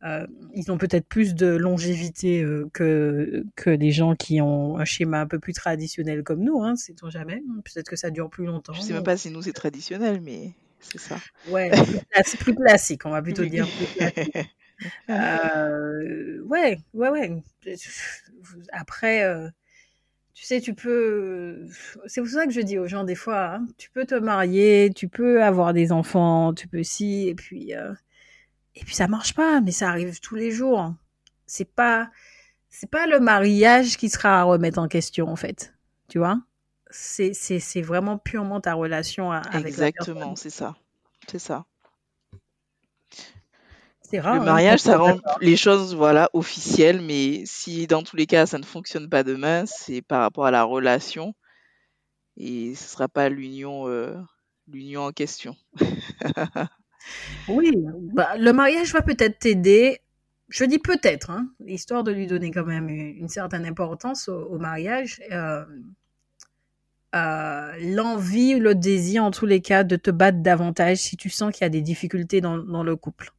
Euh, 0.04 0.26
ils 0.56 0.72
ont 0.72 0.80
peut-être 0.80 1.08
plus 1.08 1.36
de 1.36 1.46
longévité 1.46 2.42
euh, 2.42 2.68
que, 2.74 3.46
que 3.56 3.70
les 3.70 3.92
gens 3.92 4.16
qui 4.16 4.42
ont 4.42 4.78
un 4.78 4.86
schéma 4.86 5.22
un 5.22 5.28
peu 5.28 5.38
plus 5.38 5.54
traditionnel 5.54 6.24
comme 6.24 6.44
nous, 6.44 6.64
hein, 6.64 6.76
sait-on 6.76 7.12
jamais. 7.12 7.44
Peut-être 7.64 7.88
que 7.88 7.96
ça 7.96 8.10
dure 8.10 8.30
plus 8.30 8.46
longtemps. 8.46 8.74
Je 8.74 8.82
sais 8.82 8.94
même 8.94 9.04
pas 9.04 9.18
si 9.18 9.30
nous 9.30 9.44
c'est 9.44 9.54
traditionnel, 9.54 10.20
mais 10.22 10.54
c'est 10.82 11.00
ça. 11.00 11.18
Ouais, 11.50 11.72
c'est 12.26 12.40
plus 12.40 12.56
classique, 12.56 13.06
on 13.06 13.12
va 13.12 13.22
plutôt 13.22 13.46
dire. 13.46 13.68
Euh, 15.12 16.42
ouais, 16.46 16.80
ouais, 16.96 17.10
ouais. 17.10 17.44
Après, 18.72 19.24
euh, 19.24 19.48
tu 20.34 20.44
sais, 20.46 20.60
tu 20.60 20.74
peux. 20.74 21.68
C'est 22.08 22.22
pour 22.22 22.30
ça 22.32 22.46
que 22.48 22.52
je 22.52 22.62
dis 22.62 22.80
aux 22.80 22.88
gens 22.88 23.04
des 23.04 23.16
fois, 23.16 23.56
hein, 23.56 23.68
tu 23.78 23.92
peux 23.92 24.06
te 24.06 24.16
marier, 24.16 24.92
tu 24.96 25.08
peux 25.08 25.44
avoir 25.44 25.74
des 25.74 25.92
enfants, 25.92 26.54
tu 26.54 26.68
peux 26.68 26.84
si, 26.84 27.28
et 27.28 27.36
puis 27.36 27.76
euh, 27.76 27.94
et 28.76 28.84
puis 28.84 28.96
ça 28.96 29.08
marche 29.08 29.36
pas, 29.36 29.62
mais 29.62 29.72
ça 29.72 29.90
arrive 29.90 30.20
tous 30.20 30.36
les 30.36 30.52
jours. 30.52 30.96
C'est 31.46 31.72
pas 31.72 32.10
c'est 32.70 32.90
pas 32.90 33.08
le 33.08 33.20
mariage 33.20 33.98
qui 33.98 34.10
sera 34.10 34.42
à 34.42 34.44
remettre 34.44 34.80
en 34.80 34.88
question 34.88 35.28
en 35.28 35.36
fait. 35.36 35.74
Tu 36.10 36.20
vois? 36.20 36.42
C'est 36.92 37.82
vraiment 37.82 38.18
purement 38.18 38.62
ta 38.62 38.74
relation 38.74 39.32
avec 39.32 39.68
Exactement, 39.68 40.36
c'est 40.36 40.50
ça. 40.50 40.76
C'est 41.28 41.40
ça. 41.40 41.66
Rare. 44.20 44.36
Le 44.36 44.42
hein, 44.42 44.46
mariage, 44.46 44.80
ça 44.80 44.98
rend 44.98 45.18
les 45.40 45.56
choses 45.56 45.96
voilà 45.96 46.30
officielles, 46.34 47.02
mais 47.02 47.44
si 47.46 47.88
dans 47.88 48.04
tous 48.04 48.16
les 48.16 48.26
cas 48.26 48.46
ça 48.46 48.58
ne 48.58 48.64
fonctionne 48.64 49.10
pas 49.10 49.24
demain, 49.24 49.66
c'est 49.66 50.02
par 50.02 50.22
rapport 50.22 50.46
à 50.46 50.52
la 50.52 50.64
relation 50.64 51.34
et 52.38 52.76
ce 52.76 52.90
sera 52.90 53.08
pas 53.08 53.30
l'union 53.30 53.88
euh, 53.88 54.16
l'union 54.68 55.04
en 55.04 55.12
question. 55.12 55.56
Oui, 57.48 57.74
bah, 58.14 58.38
le 58.38 58.54
mariage 58.54 58.94
va 58.94 59.02
peut-être 59.02 59.40
t'aider. 59.40 60.02
Je 60.50 60.64
dis 60.66 60.78
peut-être, 60.78 61.32
hein, 61.32 61.48
histoire 61.66 62.04
de 62.04 62.12
lui 62.12 62.28
donner 62.28 62.52
quand 62.52 62.64
même 62.64 62.90
une 62.90 63.18
une 63.18 63.28
certaine 63.28 63.66
importance 63.66 64.30
au, 64.30 64.38
au 64.38 64.60
mariage. 64.60 65.20
euh, 65.32 65.66
euh, 67.16 67.72
l'envie 67.82 68.56
ou 68.56 68.60
le 68.60 68.76
désir, 68.76 69.24
en 69.24 69.32
tous 69.32 69.46
les 69.46 69.62
cas, 69.62 69.84
de 69.84 69.96
te 69.96 70.12
battre 70.12 70.40
davantage 70.40 70.98
si 70.98 71.18
tu 71.18 71.30
sens 71.30 71.54
qu'il 71.54 71.64
y 71.64 71.66
a 71.66 71.70
des 71.70 71.82
difficultés 71.82 72.42
dans, 72.42 72.58
dans 72.58 72.84
le 72.84 72.96
couple. 72.96 73.32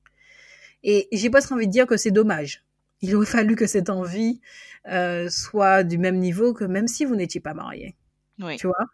Et 0.83 1.09
j'ai 1.13 1.31
presque 1.31 1.53
envie 1.53 1.67
de 1.67 1.73
dire 1.73 1.87
que 1.87 1.97
c'est 1.97 2.11
dommage. 2.11 2.65
Il 3.01 3.15
aurait 3.17 3.27
fallu 3.27 3.57
que 3.57 3.67
cette 3.67 3.91
envie 3.91 4.41
euh, 4.89 5.29
soit 5.29 5.85
du 5.85 5.99
même 5.99 6.19
niveau 6.19 6.53
que 6.53 6.65
même 6.65 6.89
si 6.89 7.05
vous 7.05 7.17
n'étiez 7.17 7.41
pas 7.41 7.55
mariés. 7.55 7.97
Oui. 8.41 8.57
Tu 8.57 8.67
vois? 8.67 8.87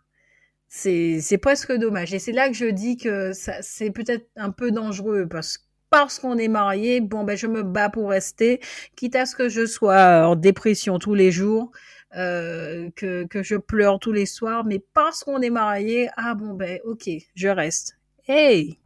C'est 0.68 1.38
presque 1.40 1.72
dommage. 1.72 2.12
Et 2.12 2.18
c'est 2.18 2.32
là 2.32 2.48
que 2.48 2.54
je 2.54 2.66
dis 2.66 2.98
que 2.98 3.32
c'est 3.32 3.90
peut-être 3.90 4.28
un 4.36 4.50
peu 4.50 4.70
dangereux 4.70 5.26
parce 5.28 5.64
parce 5.90 6.18
qu'on 6.18 6.36
est 6.36 6.48
marié, 6.48 7.00
bon 7.00 7.24
ben 7.24 7.34
je 7.34 7.46
me 7.46 7.62
bats 7.62 7.88
pour 7.88 8.10
rester, 8.10 8.60
quitte 8.94 9.16
à 9.16 9.24
ce 9.24 9.34
que 9.34 9.48
je 9.48 9.64
sois 9.64 10.26
en 10.26 10.36
dépression 10.36 10.98
tous 10.98 11.14
les 11.14 11.30
jours, 11.30 11.70
euh, 12.16 12.90
que 12.94 13.42
je 13.42 13.56
pleure 13.56 13.98
tous 13.98 14.12
les 14.12 14.26
soirs, 14.26 14.64
mais 14.64 14.78
parce 14.94 15.24
qu'on 15.24 15.40
est 15.40 15.50
marié, 15.50 16.08
ah 16.16 16.34
bon 16.34 16.54
ben 16.54 16.80
ok, 16.84 17.08
je 17.34 17.48
reste. 17.48 17.98
Hey, 18.26 18.78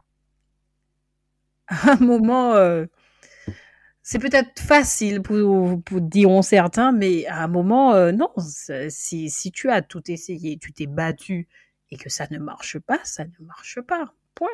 à 1.67 1.91
un 1.93 1.97
moment, 1.97 2.53
euh, 2.53 2.85
c'est 4.01 4.19
peut-être 4.19 4.59
facile 4.59 5.21
pour, 5.21 5.81
pour 5.83 6.01
diront 6.01 6.41
certains, 6.41 6.91
mais 6.91 7.25
à 7.27 7.43
un 7.43 7.47
moment, 7.47 7.93
euh, 7.93 8.11
non. 8.11 8.29
Si, 8.89 9.29
si 9.29 9.51
tu 9.51 9.69
as 9.69 9.81
tout 9.81 10.11
essayé, 10.11 10.57
tu 10.57 10.73
t'es 10.73 10.87
battu 10.87 11.47
et 11.91 11.97
que 11.97 12.09
ça 12.09 12.27
ne 12.31 12.39
marche 12.39 12.79
pas, 12.79 12.99
ça 13.03 13.25
ne 13.25 13.45
marche 13.45 13.79
pas. 13.81 14.13
Point. 14.35 14.49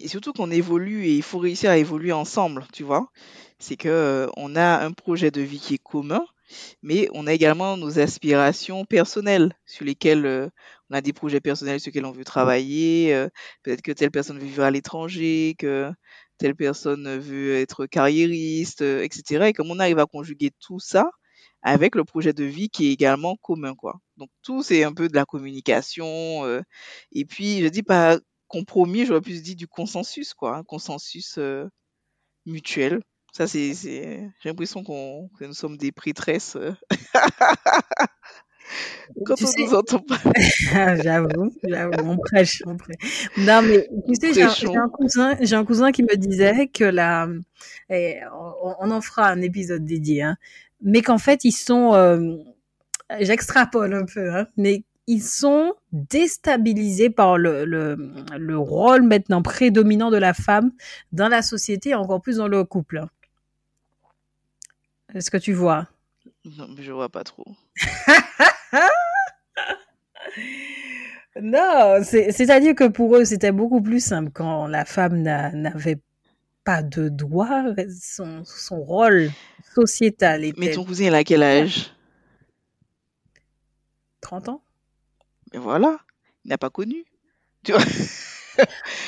Et 0.00 0.08
surtout 0.08 0.32
qu'on 0.32 0.50
évolue 0.50 1.04
et 1.04 1.14
il 1.14 1.22
faut 1.22 1.38
réussir 1.38 1.70
à 1.70 1.78
évoluer 1.78 2.12
ensemble, 2.12 2.66
tu 2.72 2.82
vois. 2.82 3.10
C'est 3.58 3.76
que 3.76 4.28
on 4.36 4.56
a 4.56 4.84
un 4.84 4.92
projet 4.92 5.30
de 5.30 5.40
vie 5.40 5.60
qui 5.60 5.74
est 5.74 5.82
commun, 5.82 6.24
mais 6.82 7.08
on 7.14 7.26
a 7.26 7.32
également 7.32 7.76
nos 7.76 7.98
aspirations 7.98 8.84
personnelles 8.84 9.52
sur 9.66 9.84
lesquelles 9.84 10.26
euh, 10.26 10.48
on 10.90 10.94
a 10.94 11.00
des 11.00 11.12
projets 11.12 11.40
personnels 11.40 11.80
sur 11.80 11.90
lesquels 11.90 12.04
on 12.06 12.12
veut 12.12 12.24
travailler. 12.24 13.14
euh, 13.14 13.28
peut-être 13.62 13.82
que 13.82 13.92
telle 13.92 14.10
personne 14.10 14.38
veut 14.38 14.46
vivre 14.46 14.62
à 14.64 14.70
l'étranger, 14.70 15.54
que 15.58 15.90
telle 16.38 16.54
personne 16.56 17.18
veut 17.18 17.56
être 17.56 17.86
carriériste, 17.86 18.82
euh, 18.82 19.02
etc. 19.02 19.48
Et 19.48 19.52
comme 19.52 19.70
on 19.70 19.78
arrive 19.80 19.98
à 19.98 20.06
conjuguer 20.06 20.50
tout 20.60 20.80
ça 20.80 21.10
avec 21.62 21.94
le 21.94 22.04
projet 22.04 22.32
de 22.32 22.44
vie 22.44 22.68
qui 22.70 22.88
est 22.88 22.92
également 22.92 23.36
commun, 23.42 23.74
quoi. 23.74 24.00
Donc 24.18 24.28
tout 24.42 24.62
c'est 24.62 24.84
un 24.84 24.92
peu 24.92 25.08
de 25.08 25.14
la 25.14 25.24
communication. 25.24 26.44
et 27.12 27.24
puis 27.24 27.60
je 27.62 27.68
dis 27.68 27.82
pas 27.82 28.18
compromis, 28.48 29.06
j'aurais 29.06 29.20
plus 29.20 29.42
dit 29.42 29.56
du 29.56 29.66
consensus, 29.68 30.34
quoi, 30.34 30.56
un 30.56 30.62
consensus 30.64 31.38
euh, 31.38 31.66
mutuel. 32.46 33.00
Ça, 33.36 33.48
c'est, 33.48 33.74
c'est... 33.74 34.30
J'ai 34.40 34.48
l'impression 34.48 34.84
qu'on... 34.84 35.28
que 35.38 35.44
nous 35.44 35.54
sommes 35.54 35.76
des 35.76 35.90
prêtresses 35.90 36.54
euh, 36.56 36.72
quand 39.26 39.34
Tu 39.34 39.44
on 39.44 39.46
sais, 39.46 39.62
nous 39.64 39.74
entend 39.74 39.98
pas. 39.98 40.18
j'avoue, 41.02 41.52
j'avoue, 41.64 41.92
on 42.04 42.16
prêche, 42.16 42.62
on 42.66 42.76
prêche. 42.76 43.28
Non, 43.38 43.60
mais 43.62 43.88
tu 44.06 44.14
sais, 44.14 44.32
j'ai 44.32 44.42
un, 44.42 44.48
j'ai 44.50 44.66
Prêchons. 44.66 44.80
un 44.80 44.88
cousin, 44.88 45.36
j'ai 45.40 45.56
un 45.56 45.64
cousin 45.64 45.92
qui 45.92 46.02
me 46.04 46.16
disait 46.16 46.68
que 46.68 46.84
la, 46.84 47.28
on, 47.90 48.74
on 48.80 48.90
en 48.92 49.00
fera 49.00 49.28
un 49.28 49.42
épisode 49.42 49.84
dédié, 49.84 50.22
hein, 50.22 50.36
mais 50.80 51.02
qu'en 51.02 51.18
fait 51.18 51.44
ils 51.44 51.52
sont, 51.52 51.94
euh, 51.94 52.36
j'extrapole 53.20 53.94
un 53.94 54.04
peu, 54.06 54.32
hein, 54.32 54.46
mais 54.56 54.84
ils 55.06 55.22
sont 55.22 55.74
déstabilisés 55.92 57.10
par 57.10 57.36
le, 57.36 57.64
le, 57.64 57.96
le 58.38 58.58
rôle 58.58 59.02
maintenant 59.02 59.42
prédominant 59.42 60.10
de 60.10 60.16
la 60.18 60.34
femme 60.34 60.70
dans 61.12 61.28
la 61.28 61.42
société, 61.42 61.90
et 61.90 61.94
encore 61.94 62.22
plus 62.22 62.36
dans 62.36 62.48
le 62.48 62.64
couple. 62.64 63.04
Est-ce 65.14 65.30
que 65.30 65.36
tu 65.36 65.52
vois? 65.52 65.86
Non, 66.44 66.66
mais 66.76 66.82
je 66.82 66.92
vois 66.92 67.08
pas 67.08 67.24
trop. 67.24 67.46
Non, 71.40 71.98
c'est- 72.04 72.30
c'est-à-dire 72.30 72.74
que 72.76 72.84
pour 72.86 73.16
eux, 73.16 73.24
c'était 73.24 73.50
beaucoup 73.50 73.82
plus 73.82 73.98
simple 74.04 74.30
quand 74.32 74.68
la 74.68 74.84
femme 74.84 75.20
n'a- 75.20 75.50
n'avait 75.50 75.98
pas 76.62 76.82
de 76.82 77.08
droit, 77.08 77.64
son, 78.00 78.44
son 78.44 78.80
rôle 78.80 79.30
sociétal 79.74 80.42
Mais 80.42 80.48
était 80.66 80.74
ton 80.74 80.84
cousin, 80.84 81.06
il 81.06 81.14
a 81.14 81.24
quel 81.24 81.42
âge? 81.42 81.92
30 84.20 84.48
ans. 84.48 84.62
Mais 85.52 85.58
voilà, 85.58 85.98
il 86.44 86.50
n'a 86.50 86.58
pas 86.58 86.70
connu. 86.70 87.04
Tu 87.64 87.72
vois? 87.72 87.82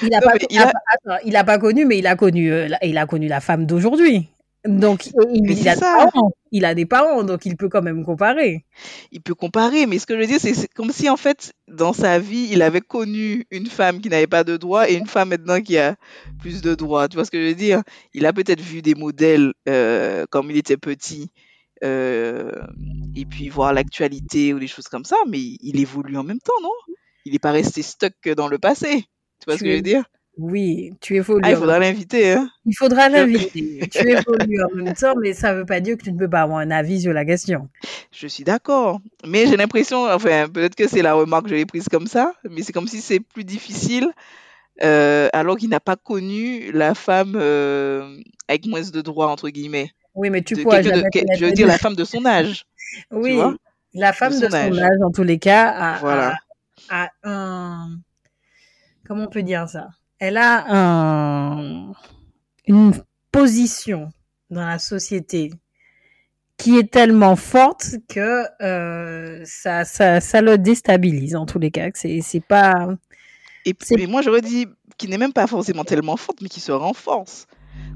Il 0.02 0.12
a 0.12 0.18
Non, 0.20 0.26
pas, 0.26 0.32
mais 0.34 0.59
a 0.59 1.44
pas- 1.44 1.52
a 1.52 1.59
connu, 1.59 1.84
mais 1.84 1.98
il 1.98 2.07
a 2.09 2.16
connu, 2.16 2.50
euh, 2.52 2.66
la- 2.66 2.84
il 2.84 2.98
a 2.98 3.07
connu 3.07 3.28
la 3.28 3.40
femme 3.40 3.64
d'aujourd'hui. 3.66 4.28
Donc, 4.66 5.10
il, 5.32 5.68
a 5.68 5.76
parents. 5.76 6.32
Il 6.52 6.64
a 6.64 6.74
des 6.74 6.86
parents, 6.86 7.24
donc 7.24 7.46
il 7.46 7.56
peut 7.56 7.68
quand 7.68 7.82
même 7.82 8.04
comparer. 8.04 8.64
Il 9.12 9.20
peut 9.20 9.34
comparer, 9.34 9.86
mais 9.86 9.98
ce 9.98 10.06
que 10.06 10.14
je 10.14 10.20
veux 10.20 10.26
dire, 10.26 10.40
c'est 10.40 10.68
comme 10.74 10.90
si, 10.90 11.08
en 11.08 11.16
fait, 11.16 11.52
dans 11.68 11.92
sa 11.92 12.18
vie, 12.18 12.48
il 12.50 12.62
avait 12.62 12.80
connu 12.80 13.46
une 13.50 13.66
femme 13.66 14.00
qui 14.00 14.08
n'avait 14.08 14.26
pas 14.26 14.44
de 14.44 14.56
droits 14.56 14.88
et 14.90 14.94
une 14.94 15.06
femme 15.06 15.30
maintenant 15.30 15.60
qui 15.60 15.78
a 15.78 15.96
plus 16.40 16.62
de 16.62 16.74
droits. 16.74 17.08
Tu 17.08 17.16
vois 17.16 17.24
ce 17.24 17.30
que 17.30 17.40
je 17.40 17.48
veux 17.48 17.54
dire? 17.54 17.82
Il 18.14 18.26
a 18.26 18.32
peut-être 18.32 18.60
vu 18.60 18.82
des 18.82 18.94
modèles 18.94 19.52
euh, 19.68 20.24
comme 20.30 20.50
il 20.50 20.56
était 20.56 20.76
petit, 20.76 21.30
euh, 21.84 22.52
et 23.14 23.26
puis 23.26 23.48
voir 23.48 23.72
l'actualité 23.72 24.54
ou 24.54 24.58
des 24.58 24.66
choses 24.66 24.88
comme 24.88 25.04
ça, 25.04 25.16
mais 25.28 25.40
il, 25.40 25.80
évolue 25.80 26.16
en 26.16 26.24
même 26.24 26.40
temps, 26.40 26.60
non? 26.62 26.72
Il 27.24 27.32
n'est 27.32 27.38
pas 27.38 27.52
resté 27.52 27.82
stuck 27.82 28.28
dans 28.36 28.48
le 28.48 28.58
passé. 28.58 29.04
Tu 29.40 29.44
vois 29.46 29.58
ce 29.58 29.62
que 29.62 29.70
je 29.70 29.76
veux 29.76 29.82
dire? 29.82 30.04
Oui, 30.39 30.93
tu 31.01 31.14
Ah, 31.14 31.16
évolues 31.18 31.49
il 31.51 31.55
en 31.55 31.59
faudra 31.59 31.78
l'inviter, 31.78 32.32
hein? 32.32 32.51
Il 32.66 32.74
faudra 32.74 33.09
l'inviter. 33.09 33.89
Tu 33.91 33.99
évolues 34.11 34.62
en 34.62 34.76
même 34.76 34.95
temps, 34.95 35.14
mais 35.22 35.32
ça 35.32 35.55
veut 35.55 35.64
pas 35.64 35.80
dire 35.80 35.97
que 35.97 36.03
tu 36.03 36.12
ne 36.12 36.18
peux 36.18 36.28
pas 36.28 36.43
avoir 36.43 36.59
un 36.59 36.70
avis 36.70 37.01
sur 37.01 37.12
la 37.12 37.24
question. 37.24 37.68
Je 38.12 38.26
suis 38.26 38.45
d'accord. 38.45 39.01
Mais 39.26 39.47
j'ai 39.47 39.57
l'impression, 39.57 40.05
enfin, 40.05 40.47
peut-être 40.53 40.74
que 40.74 40.89
c'est 40.89 41.03
la 41.03 41.14
remarque 41.14 41.45
que 41.45 41.51
je 41.51 41.55
l'ai 41.55 41.66
prise 41.66 41.89
comme 41.89 42.07
ça, 42.07 42.34
mais 42.51 42.62
c'est 42.62 42.72
comme 42.72 42.87
si 42.89 43.01
c'est 43.01 43.20
plus 43.20 43.45
difficile 43.45 44.09
euh, 44.82 45.28
alors 45.32 45.57
qu'il 45.57 45.70
n'a 45.70 45.80
pas 45.80 45.97
connu 45.97 46.70
la 46.72 46.95
femme 46.95 47.32
euh, 47.37 48.16
avec 48.47 48.66
moins 48.66 48.82
de 48.82 49.01
droits, 49.01 49.28
entre 49.28 49.49
guillemets. 49.49 49.91
Oui, 50.14 50.28
mais 50.28 50.43
tu 50.43 50.55
De 50.55 50.62
pourras 50.62 50.82
connaître 50.82 51.09
je 51.39 51.45
veux 51.47 51.53
dire 51.53 51.66
la 51.66 51.78
femme 51.78 51.95
de 51.95 52.05
son 52.05 52.26
âge, 52.26 52.64
Oui, 53.11 53.39
la 53.95 54.12
femme 54.12 54.32
de 54.39 54.45
son 54.45 54.51
son 54.51 54.55
âge. 54.57 54.78
âge, 54.78 54.99
en 55.03 55.11
tous 55.11 55.22
les 55.22 55.39
cas, 55.39 55.68
a, 55.68 55.95
a, 55.95 55.99
Voilà. 55.99 56.37
a 56.91 57.09
un... 57.22 57.99
Comment 59.07 59.24
on 59.24 59.28
peut 59.28 59.43
dire 59.43 59.66
ça? 59.68 59.89
Elle 60.18 60.36
a 60.38 60.64
un, 60.68 61.92
une 62.66 62.92
position 63.32 64.10
dans 64.50 64.66
la 64.66 64.78
société 64.78 65.50
qui 66.58 66.78
est 66.78 66.90
tellement 66.90 67.36
forte 67.36 67.96
que 68.08 68.44
euh, 68.62 69.42
ça, 69.44 69.84
ça, 69.84 70.20
ça 70.20 70.40
le 70.40 70.56
déstabilise 70.58 71.36
en 71.36 71.44
tous 71.46 71.58
les 71.58 71.70
cas. 71.70 71.90
C'est, 71.94 72.20
c'est 72.22 72.40
pas, 72.40 72.88
Et, 73.64 73.74
et 73.98 74.06
moi, 74.06 74.22
j'aurais 74.22 74.40
dit 74.42 74.66
qu'il 74.96 75.10
n'est 75.10 75.18
même 75.18 75.32
pas 75.32 75.46
forcément 75.46 75.84
tellement 75.84 76.16
forte, 76.16 76.40
mais 76.40 76.48
qui 76.48 76.60
se 76.60 76.72
renforce. 76.72 77.46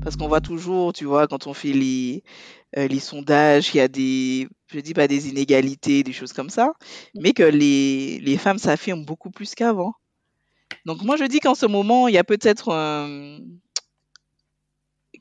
Parce 0.02 0.16
qu'on 0.16 0.28
voit 0.28 0.40
toujours, 0.40 0.92
tu 0.92 1.04
vois, 1.06 1.28
quand 1.28 1.46
on 1.46 1.54
fait 1.54 1.72
les, 1.72 2.22
euh, 2.76 2.88
les 2.88 3.00
sondages, 3.00 3.70
qu'il 3.70 3.78
y 3.78 3.82
a 3.82 3.88
des, 3.88 4.48
je 4.72 4.80
dis 4.80 4.94
pas 4.94 5.08
des 5.08 5.28
inégalités, 5.28 6.02
des 6.02 6.12
choses 6.12 6.32
comme 6.32 6.50
ça, 6.50 6.72
mais 7.14 7.32
que 7.32 7.42
les, 7.44 8.18
les 8.20 8.38
femmes 8.38 8.58
s'affirment 8.58 9.04
beaucoup 9.04 9.30
plus 9.30 9.54
qu'avant. 9.54 9.94
Donc 10.84 11.02
moi 11.02 11.16
je 11.16 11.24
dis 11.24 11.40
qu'en 11.40 11.54
ce 11.54 11.66
moment, 11.66 12.08
il 12.08 12.14
y 12.14 12.18
a 12.18 12.24
peut-être 12.24 12.68
euh, 12.70 13.38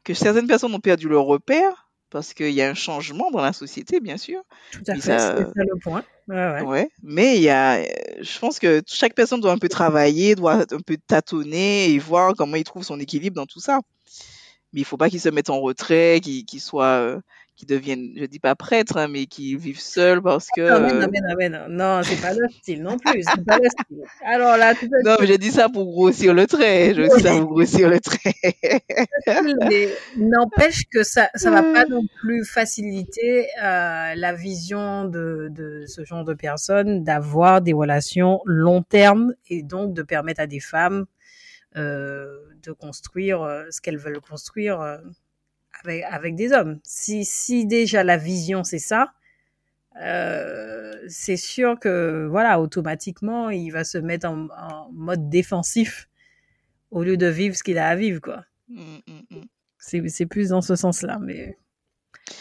que 0.04 0.14
certaines 0.14 0.48
personnes 0.48 0.74
ont 0.74 0.80
perdu 0.80 1.08
leur 1.10 1.26
repère 1.26 1.90
parce 2.10 2.34
qu'il 2.34 2.52
y 2.52 2.62
a 2.62 2.70
un 2.70 2.74
changement 2.74 3.30
dans 3.32 3.42
la 3.42 3.54
société, 3.54 4.00
bien 4.00 4.18
sûr. 4.18 4.42
Tout 4.72 4.84
à 4.88 4.96
fait, 4.96 5.02
ça, 5.02 5.36
c'est 5.38 5.44
ça 5.44 5.52
le 5.56 5.80
point. 5.80 6.04
Ouais, 6.28 6.36
ouais. 6.36 6.62
Ouais, 6.62 6.90
mais 7.04 7.38
il 7.38 7.44
y 7.44 7.50
a, 7.50 7.84
je 7.84 8.40
pense 8.40 8.60
que 8.60 8.82
chaque 8.88 9.14
personne 9.14 9.42
doit 9.42 9.52
un 9.52 9.58
peu 9.58 9.70
travailler, 9.70 10.36
doit 10.36 10.66
un 10.72 10.82
peu 10.86 10.98
tâtonner 10.98 11.90
et 11.90 12.00
voir 12.00 12.34
comment 12.36 12.56
il 12.56 12.64
trouve 12.64 12.84
son 12.84 13.00
équilibre 13.00 13.36
dans 13.36 13.46
tout 13.46 13.60
ça. 13.60 13.80
Mais 14.74 14.82
il 14.82 14.86
faut 14.86 14.98
pas 14.98 15.10
qu'il 15.10 15.20
se 15.20 15.30
mette 15.30 15.50
en 15.50 15.60
retrait, 15.60 16.20
qu'il 16.22 16.46
qu'il 16.46 16.62
soit, 16.62 17.20
euh, 17.60 17.66
qu'il 17.66 17.68
devienne, 17.68 18.14
je 18.16 18.26
dis 18.26 18.40
pas 18.40 18.56
prêtre, 18.56 18.98
hein, 18.98 19.08
mais 19.08 19.26
qu'il 19.26 19.58
vive 19.58 19.80
seul 19.80 20.22
parce 20.22 20.48
que. 20.56 20.62
Amen, 20.62 20.96
euh, 20.96 21.04
amen, 21.04 21.26
amen. 21.30 21.66
Non, 21.70 22.02
c'est 22.04 22.22
pas 22.22 22.34
le 22.34 22.48
style 22.50 22.82
non 22.82 22.98
plus. 22.98 23.24
C'est 23.24 23.46
pas 23.46 23.58
le 23.58 23.70
style. 23.70 24.04
Alors 24.26 24.58
là, 24.58 24.74
Non, 25.06 25.18
mais 25.20 25.28
j'ai 25.28 25.38
dit 25.38 25.52
ça 25.52 25.70
pour 25.70 25.86
grossir 25.86 26.34
le 26.34 26.48
trait. 26.48 26.94
Je 26.96 27.02
dis 27.02 27.24
ça 27.24 27.32
pour 27.32 27.48
grossir 27.48 27.90
le 27.90 28.00
trait. 28.00 28.34
mais 29.70 29.90
n'empêche 30.18 30.84
que 30.92 31.04
ça 31.04 31.30
ça 31.36 31.52
va 31.52 31.62
pas 31.62 31.86
non 31.90 32.04
plus 32.22 32.46
faciliter 32.46 33.48
euh, 33.62 34.16
la 34.16 34.34
vision 34.34 35.06
de, 35.06 35.48
de 35.52 35.86
ce 35.88 36.04
genre 36.06 36.24
de 36.24 36.34
personnes 36.34 37.04
d'avoir 37.04 37.62
des 37.62 37.74
relations 37.74 38.42
long 38.46 38.82
terme 38.84 39.34
et 39.50 39.64
donc 39.64 39.94
de 39.94 40.02
permettre 40.02 40.42
à 40.42 40.48
des 40.48 40.60
femmes 40.60 41.06
euh, 41.76 42.28
de 42.64 42.72
construire 42.72 43.42
euh, 43.42 43.66
ce 43.70 43.82
qu'elles 43.82 43.98
veulent 43.98 44.22
construire 44.22 45.00
avec, 45.84 46.04
avec 46.04 46.36
des 46.36 46.52
hommes. 46.52 46.80
Si, 46.84 47.26
si 47.26 47.66
déjà 47.66 48.04
la 48.04 48.18
vision 48.18 48.64
c'est 48.64 48.80
ça, 48.80 49.14
euh, 50.02 50.94
c'est 51.08 51.38
sûr 51.38 51.80
que 51.80 52.28
voilà 52.30 52.62
automatiquement 52.62 53.50
il 53.50 53.72
va 53.72 53.84
se 53.84 53.98
mettre 53.98 54.28
en, 54.28 54.48
en 54.58 54.90
mode 54.92 55.30
défensif 55.30 56.08
au 56.92 57.04
lieu 57.04 57.18
de 57.18 57.28
vivre 57.28 57.56
ce 57.56 57.64
qu'il 57.64 57.78
a 57.78 57.90
à 57.90 57.96
vivre 57.96 58.22
quoi. 58.22 58.46
Mm, 58.70 58.98
mm, 59.08 59.38
mm. 59.38 59.46
C'est 59.80 60.26
plus 60.26 60.50
dans 60.50 60.62
ce 60.62 60.76
sens-là, 60.76 61.20
mais 61.20 61.58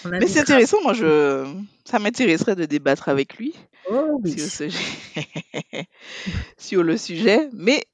Mais 0.04 0.26
c'est 0.26 0.40
intéressant, 0.40 0.82
moi, 0.82 0.92
je, 0.92 1.46
ça 1.84 1.98
m'intéresserait 1.98 2.56
de 2.56 2.66
débattre 2.66 3.08
avec 3.08 3.36
lui 3.36 3.54
Oh 3.90 4.20
oui. 4.22 4.32
sur 4.38 4.50
ce 4.50 4.64
sur 6.58 6.82
le 6.82 6.96
sujet. 6.96 7.48
Mais 7.52 7.84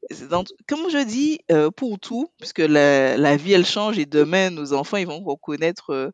comme 0.69 0.91
je 0.91 1.05
dis, 1.05 1.41
euh, 1.51 1.71
pour 1.71 1.99
tout, 1.99 2.29
puisque 2.39 2.61
la, 2.61 3.37
vie 3.37 3.53
elle 3.53 3.67
change 3.67 3.99
et 3.99 4.07
demain 4.07 4.51
nos 4.51 4.73
enfants 4.73 4.97
ils 4.99 5.07
vont 5.07 5.23
reconnaître 5.23 5.91
euh, 5.91 6.11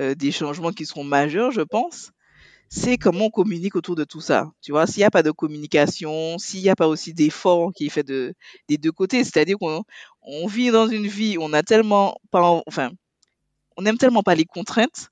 euh, 0.00 0.14
des 0.14 0.32
changements 0.32 0.72
qui 0.72 0.86
seront 0.86 1.04
majeurs, 1.04 1.50
je 1.52 1.62
pense. 1.62 2.12
C'est 2.70 2.98
comment 2.98 3.26
on 3.26 3.30
communique 3.30 3.76
autour 3.76 3.96
de 3.96 4.04
tout 4.04 4.20
ça. 4.20 4.50
Tu 4.62 4.72
vois, 4.72 4.86
s'il 4.86 5.00
n'y 5.00 5.04
a 5.04 5.10
pas 5.10 5.22
de 5.24 5.30
communication, 5.32 6.38
s'il 6.38 6.62
n'y 6.62 6.70
a 6.70 6.76
pas 6.76 6.88
aussi 6.88 7.14
d'effort 7.14 7.72
qui 7.74 7.86
est 7.86 7.90
fait 7.90 8.04
de, 8.04 8.34
des 8.68 8.78
deux 8.78 8.92
côtés, 8.92 9.24
c'est-à-dire 9.24 9.58
qu'on 9.58 9.84
on 10.22 10.46
vit 10.46 10.70
dans 10.70 10.88
une 10.88 11.06
vie, 11.06 11.38
où 11.38 11.42
on 11.42 11.52
a 11.52 11.62
tellement 11.62 12.16
pas, 12.30 12.42
en- 12.42 12.62
enfin, 12.68 12.90
on 13.76 13.82
n'aime 13.82 13.98
tellement 13.98 14.22
pas 14.22 14.34
les 14.34 14.44
contraintes 14.44 15.10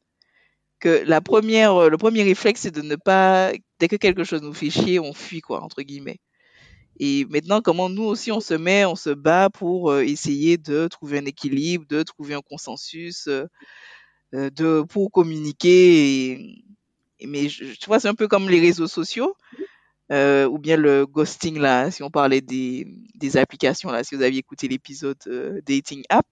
que 0.81 1.03
la 1.07 1.21
première, 1.21 1.91
le 1.91 1.99
premier 1.99 2.23
réflexe 2.23 2.63
c'est 2.63 2.71
de 2.71 2.83
ne 2.83 2.97
pas, 2.97 3.53
dès 3.79 3.89
que 3.89 3.97
quelque 3.97 4.25
chose 4.25 4.43
nous 4.43 4.55
fait 4.55 4.71
chier, 4.71 4.99
on 5.01 5.13
fuit 5.15 5.41
quoi 5.41 5.63
entre 5.63 5.83
guillemets. 5.83 6.21
Et 7.01 7.27
maintenant, 7.27 7.61
comment 7.61 7.89
nous 7.89 8.05
aussi 8.05 8.33
on 8.33 8.41
se 8.41 8.55
met, 8.55 8.85
on 8.85 8.97
se 8.97 9.11
bat 9.11 9.51
pour 9.51 9.91
euh, 9.93 10.03
essayer 10.03 10.59
de 10.59 10.89
trouver 10.89 11.19
un 11.19 11.27
équilibre, 11.27 11.85
de 11.89 12.03
trouver 12.03 12.35
un 12.35 12.41
consensus, 12.41 13.29
euh, 13.29 13.45
euh, 14.35 14.51
de 14.51 14.83
pour 14.83 15.13
communiquer. 15.13 16.63
Mais 17.25 17.49
je- 17.49 17.75
tu 17.79 17.87
vois, 17.87 18.01
c'est 18.01 18.09
un 18.09 18.15
peu 18.15 18.29
comme 18.29 18.49
les 18.51 18.61
réseaux 18.61 18.89
sociaux. 18.89 19.35
ou 20.11 20.59
bien 20.59 20.77
le 20.77 21.07
ghosting 21.07 21.59
là, 21.59 21.91
si 21.91 22.03
on 22.03 22.11
parlait 22.11 22.41
des, 22.41 22.87
applications 23.37 23.91
là, 23.91 24.05
si 24.05 24.15
vous 24.17 24.23
aviez 24.23 24.41
écouté 24.41 24.69
l'épisode 24.69 25.19
dating 25.67 26.03
app, 26.09 26.27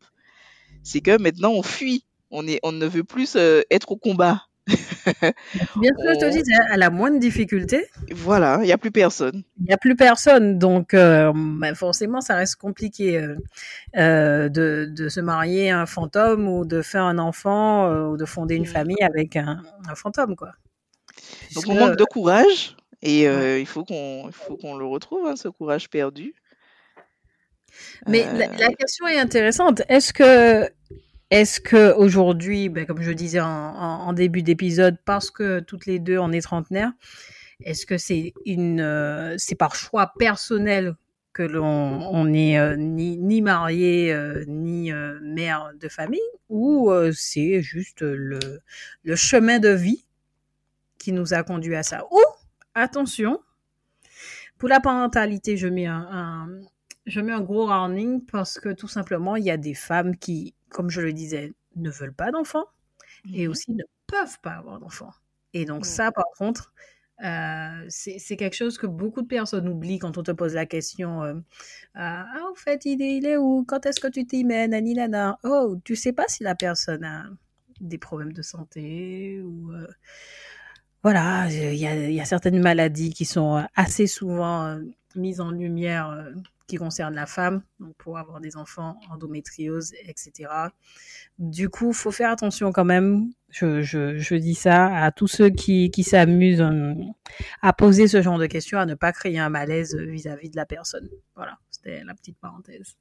c'est 0.82 1.02
que 1.02 1.18
maintenant 1.20 1.52
on 1.52 1.62
fuit, 1.62 2.04
on 2.30 2.42
ne 2.42 2.86
veut 2.86 3.04
plus 3.04 3.36
être 3.70 3.92
au 3.92 3.96
combat. 3.96 4.46
Bien 5.76 5.92
sûr, 5.96 6.12
je 6.14 6.18
te 6.18 6.24
On- 6.26 6.30
dis, 6.42 6.42
à 6.70 6.76
la 6.76 6.90
moindre 6.90 7.18
difficulté, 7.20 7.86
Voilà, 8.10 8.58
il 8.62 8.66
n'y 8.66 8.72
a 8.72 8.78
plus 8.78 8.90
personne. 8.90 9.44
il 9.58 9.66
n'y 9.66 9.72
a 9.72 9.78
plus 9.78 9.96
personne. 9.96 10.58
Donc, 10.58 10.92
euh, 10.94 11.32
bah, 11.34 11.74
forcément, 11.74 12.20
ça 12.20 12.34
reste 12.36 12.56
compliqué 12.56 13.18
euh, 13.18 13.36
euh, 13.96 14.48
de, 14.48 14.86
de 14.90 15.08
se 15.08 15.20
marier 15.20 15.70
à 15.70 15.80
un 15.80 15.86
fantôme 15.86 16.48
ou 16.48 16.64
de 16.64 16.82
faire 16.82 17.04
un 17.04 17.18
enfant 17.18 17.90
euh, 17.90 18.06
ou 18.08 18.16
de 18.16 18.24
fonder 18.24 18.56
une 18.56 18.62
Mm. 18.64 18.66
famille 18.66 19.02
avec 19.02 19.36
un, 19.36 19.62
un 19.88 19.94
fantôme, 19.94 20.36
quoi. 20.36 20.52
Donc 21.54 21.64
Puisque, 21.64 21.68
on 21.68 21.74
manque 21.74 21.96
de 21.96 22.04
courage 22.04 22.76
et 23.02 23.28
euh, 23.28 23.40
ouais. 23.54 23.60
il 23.60 23.66
faut 23.66 23.84
qu'on 23.84 24.24
il 24.26 24.32
faut 24.32 24.56
qu'on 24.56 24.76
le 24.76 24.84
retrouve, 24.86 25.26
hein, 25.26 25.36
ce 25.36 25.48
courage 25.48 25.88
perdu. 25.90 26.34
Mais 28.06 28.24
la, 28.34 28.46
Euh, 28.46 28.56
la 28.58 28.68
question 28.72 29.06
est 29.06 29.18
intéressante. 29.18 29.82
Est-ce 29.88 30.12
que, 30.12 30.68
est-ce 31.30 31.60
que 31.60 31.92
aujourd'hui, 31.94 32.68
ben, 32.68 32.86
comme 32.86 33.02
je 33.02 33.10
disais 33.12 33.40
en, 33.40 34.12
début 34.12 34.42
d'épisode, 34.42 34.96
parce 35.04 35.30
que 35.30 35.60
toutes 35.60 35.86
les 35.86 35.98
deux 35.98 36.18
on 36.18 36.32
est 36.32 36.40
trentenaires, 36.40 36.92
est-ce 37.64 37.86
que 37.86 37.98
c'est 37.98 38.32
une, 38.44 38.80
euh, 38.80 39.34
c'est 39.38 39.54
par 39.56 39.74
choix 39.74 40.12
personnel 40.18 40.94
que 41.32 41.42
l'on 41.42 42.00
on 42.12 42.32
est 42.32 42.58
euh, 42.58 42.76
ni, 42.76 43.18
ni 43.18 43.42
marié 43.42 44.12
euh, 44.12 44.44
ni 44.46 44.92
mère 45.22 45.72
de 45.80 45.88
famille, 45.88 46.20
ou 46.48 46.90
c'est 47.12 47.60
juste 47.62 48.02
le, 48.02 48.38
le 49.04 49.16
chemin 49.16 49.58
de 49.58 49.70
vie 49.70 50.04
qui 50.98 51.12
nous 51.12 51.34
a 51.34 51.42
conduit 51.42 51.76
à 51.76 51.82
ça? 51.82 52.04
Ou 52.10 52.20
attention, 52.74 53.40
pour 54.58 54.68
la 54.68 54.80
parentalité, 54.80 55.56
je 55.56 55.68
mets 55.68 55.86
un, 55.86 56.06
un- 56.10 56.48
je 57.06 57.20
mets 57.20 57.32
un 57.32 57.40
gros 57.40 57.68
warning 57.68 58.24
parce 58.26 58.58
que 58.58 58.70
tout 58.70 58.88
simplement, 58.88 59.36
il 59.36 59.44
y 59.44 59.50
a 59.50 59.56
des 59.56 59.74
femmes 59.74 60.16
qui, 60.16 60.54
comme 60.70 60.90
je 60.90 61.00
le 61.00 61.12
disais, 61.12 61.54
ne 61.76 61.90
veulent 61.90 62.14
pas 62.14 62.30
d'enfants 62.30 62.66
et 63.32 63.46
mhm, 63.46 63.50
aussi 63.50 63.72
ne 63.72 63.84
peuvent 64.06 64.40
pas 64.42 64.52
avoir 64.52 64.80
d'enfants. 64.80 65.12
Et 65.52 65.64
donc 65.64 65.86
ça, 65.86 66.12
par 66.12 66.26
contre, 66.36 66.72
euh, 67.24 67.86
c'est 67.88 68.36
quelque 68.36 68.56
chose 68.56 68.76
que 68.76 68.86
beaucoup 68.86 69.22
de 69.22 69.26
personnes 69.26 69.68
oublient 69.68 69.98
quand 69.98 70.18
on 70.18 70.22
te 70.22 70.32
pose 70.32 70.52
la 70.52 70.66
question 70.66 71.22
euh, 71.22 71.34
ah 71.94 72.26
en 72.50 72.54
fait 72.54 72.84
il 72.84 73.00
est, 73.00 73.16
il 73.16 73.24
est 73.24 73.38
où? 73.38 73.64
Quand 73.66 73.86
est-ce 73.86 74.00
que 74.00 74.08
tu 74.08 74.26
t'y 74.26 74.44
mets 74.44 74.68
nani 74.68 74.92
nana 74.92 75.38
oh 75.42 75.76
tu 75.82 75.96
sais 75.96 76.12
pas 76.12 76.28
si 76.28 76.44
la 76.44 76.54
personne 76.54 77.04
a 77.04 77.24
des 77.80 77.96
problèmes 77.96 78.34
de 78.34 78.42
santé 78.42 79.40
ou 79.40 79.72
euh, 79.72 79.86
voilà 81.02 81.48
il 81.50 81.76
y 81.76 81.86
a, 81.86 81.96
il 81.96 82.12
y 82.12 82.20
a 82.20 82.26
certaines 82.26 82.60
maladies 82.60 83.14
qui 83.14 83.24
sont 83.24 83.66
assez 83.74 84.06
souvent 84.06 84.78
mises 85.14 85.40
en 85.40 85.52
lumière 85.52 86.34
qui 86.66 86.76
concernent 86.76 87.14
la 87.14 87.26
femme 87.26 87.62
donc 87.80 87.94
pour 87.96 88.18
avoir 88.18 88.40
des 88.40 88.56
enfants 88.56 88.98
endométriose 89.10 89.92
etc 90.06 90.48
du 91.38 91.68
coup, 91.68 91.92
faut 91.92 92.10
faire 92.10 92.30
attention 92.30 92.72
quand 92.72 92.84
même. 92.84 93.30
Je, 93.50 93.82
je, 93.82 94.18
je 94.18 94.34
dis 94.34 94.54
ça 94.54 94.86
à 95.04 95.10
tous 95.12 95.28
ceux 95.28 95.50
qui, 95.50 95.90
qui 95.90 96.02
s'amusent 96.02 96.60
euh, 96.60 96.94
à 97.62 97.72
poser 97.72 98.08
ce 98.08 98.20
genre 98.22 98.38
de 98.38 98.46
questions, 98.46 98.78
à 98.78 98.86
ne 98.86 98.94
pas 98.94 99.12
créer 99.12 99.38
un 99.38 99.48
malaise 99.48 99.94
vis-à-vis 99.96 100.50
de 100.50 100.56
la 100.56 100.66
personne. 100.66 101.08
Voilà, 101.34 101.58
c'était 101.70 102.02
la 102.04 102.14
petite 102.14 102.38
parenthèse. 102.38 102.96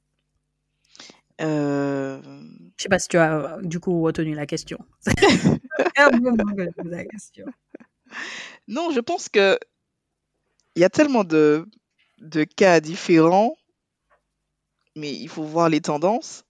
euh, 1.40 2.20
Je 2.76 2.82
sais 2.82 2.88
pas 2.88 2.98
si 2.98 3.08
tu 3.08 3.16
as 3.18 3.56
euh, 3.58 3.62
du 3.62 3.80
coup 3.80 4.00
retenu 4.02 4.34
la 4.34 4.46
question. 4.46 4.78
La 6.84 7.04
question. 7.04 7.46
Non, 8.68 8.90
je 8.90 9.00
pense 9.00 9.28
que 9.28 9.58
il 10.76 10.80
y 10.82 10.84
a 10.84 10.90
tellement 10.90 11.24
de, 11.24 11.66
de 12.18 12.44
cas 12.44 12.80
différents, 12.80 13.56
mais 14.94 15.12
il 15.12 15.28
faut 15.28 15.44
voir 15.44 15.68
les 15.68 15.80
tendances. 15.80 16.44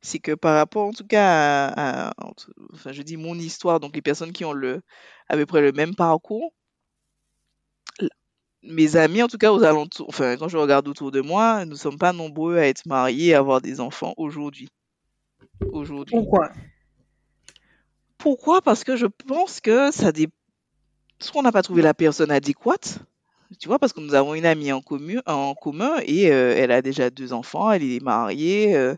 C'est 0.00 0.20
que 0.20 0.32
par 0.32 0.54
rapport, 0.54 0.86
en 0.86 0.92
tout 0.92 1.06
cas, 1.06 1.72
à, 1.76 2.12
enfin, 2.72 2.92
je 2.92 3.02
dis 3.02 3.16
mon 3.16 3.34
histoire, 3.34 3.80
donc 3.80 3.96
les 3.96 4.02
personnes 4.02 4.32
qui 4.32 4.44
ont 4.44 4.52
le, 4.52 4.80
à 5.28 5.36
peu 5.36 5.44
près 5.44 5.60
le 5.60 5.72
même 5.72 5.96
parcours, 5.96 6.52
mes 8.62 8.96
amis, 8.96 9.22
en 9.22 9.28
tout 9.28 9.38
cas 9.38 9.52
aux 9.52 9.64
alentours, 9.64 10.08
enfin, 10.08 10.36
quand 10.36 10.48
je 10.48 10.56
regarde 10.56 10.86
autour 10.88 11.10
de 11.10 11.20
moi, 11.20 11.64
nous 11.64 11.72
ne 11.72 11.76
sommes 11.76 11.98
pas 11.98 12.12
nombreux 12.12 12.58
à 12.58 12.66
être 12.66 12.86
mariés, 12.86 13.34
à 13.34 13.38
avoir 13.38 13.60
des 13.60 13.80
enfants 13.80 14.14
aujourd'hui. 14.16 14.68
Aujourd'hui. 15.72 16.14
Pourquoi? 16.16 16.52
Pourquoi? 18.18 18.62
Parce 18.62 18.84
que 18.84 18.96
je 18.96 19.06
pense 19.06 19.60
que 19.60 19.90
ça 19.90 20.12
dé... 20.12 20.28
soit 21.20 21.40
on 21.40 21.42
n'a 21.42 21.52
pas 21.52 21.62
trouvé 21.62 21.82
la 21.82 21.94
personne 21.94 22.30
adéquate, 22.30 22.98
tu 23.58 23.68
vois, 23.68 23.78
parce 23.78 23.92
que 23.92 24.00
nous 24.00 24.14
avons 24.14 24.34
une 24.34 24.46
amie 24.46 24.72
en 24.72 24.80
commun, 24.80 25.20
en 25.26 25.54
commun 25.54 25.96
et 26.04 26.30
euh, 26.30 26.54
elle 26.56 26.70
a 26.70 26.82
déjà 26.82 27.10
deux 27.10 27.32
enfants, 27.32 27.70
elle 27.70 27.82
est 27.82 28.02
mariée, 28.02 28.76
euh, 28.76 28.94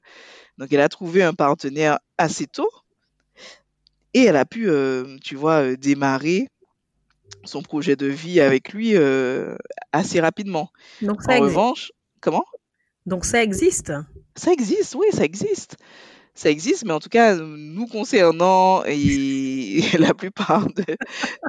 donc 0.59 0.73
elle 0.73 0.81
a 0.81 0.89
trouvé 0.89 1.23
un 1.23 1.35
partenaire 1.35 1.99
assez 2.19 2.47
tôt 2.47 2.71
et 4.13 4.25
elle 4.25 4.37
a 4.37 4.45
pu, 4.45 4.69
euh, 4.69 5.17
tu 5.23 5.37
vois, 5.37 5.77
démarrer 5.77 6.49
son 7.45 7.63
projet 7.63 7.97
de 7.97 8.07
vie 8.07 8.41
avec 8.41 8.73
lui 8.73 8.95
assez 9.93 10.21
rapidement. 10.21 10.71
Donc 11.01 11.21
En 11.23 11.27
ça 11.27 11.39
existe. 11.39 11.57
revanche, 11.57 11.93
comment? 12.21 12.45
Donc 13.07 13.25
ça 13.25 13.43
existe? 13.43 13.93
Ça 14.37 14.53
existe, 14.53 14.95
oui, 14.95 15.07
ça 15.13 15.25
existe. 15.25 15.77
Ça 16.35 16.51
existe, 16.51 16.85
mais 16.85 16.93
en 16.93 17.01
tout 17.01 17.09
cas, 17.09 17.35
nous 17.37 17.87
concernant 17.87 18.85
et 18.85 19.83
la 19.99 20.15
plupart 20.15 20.69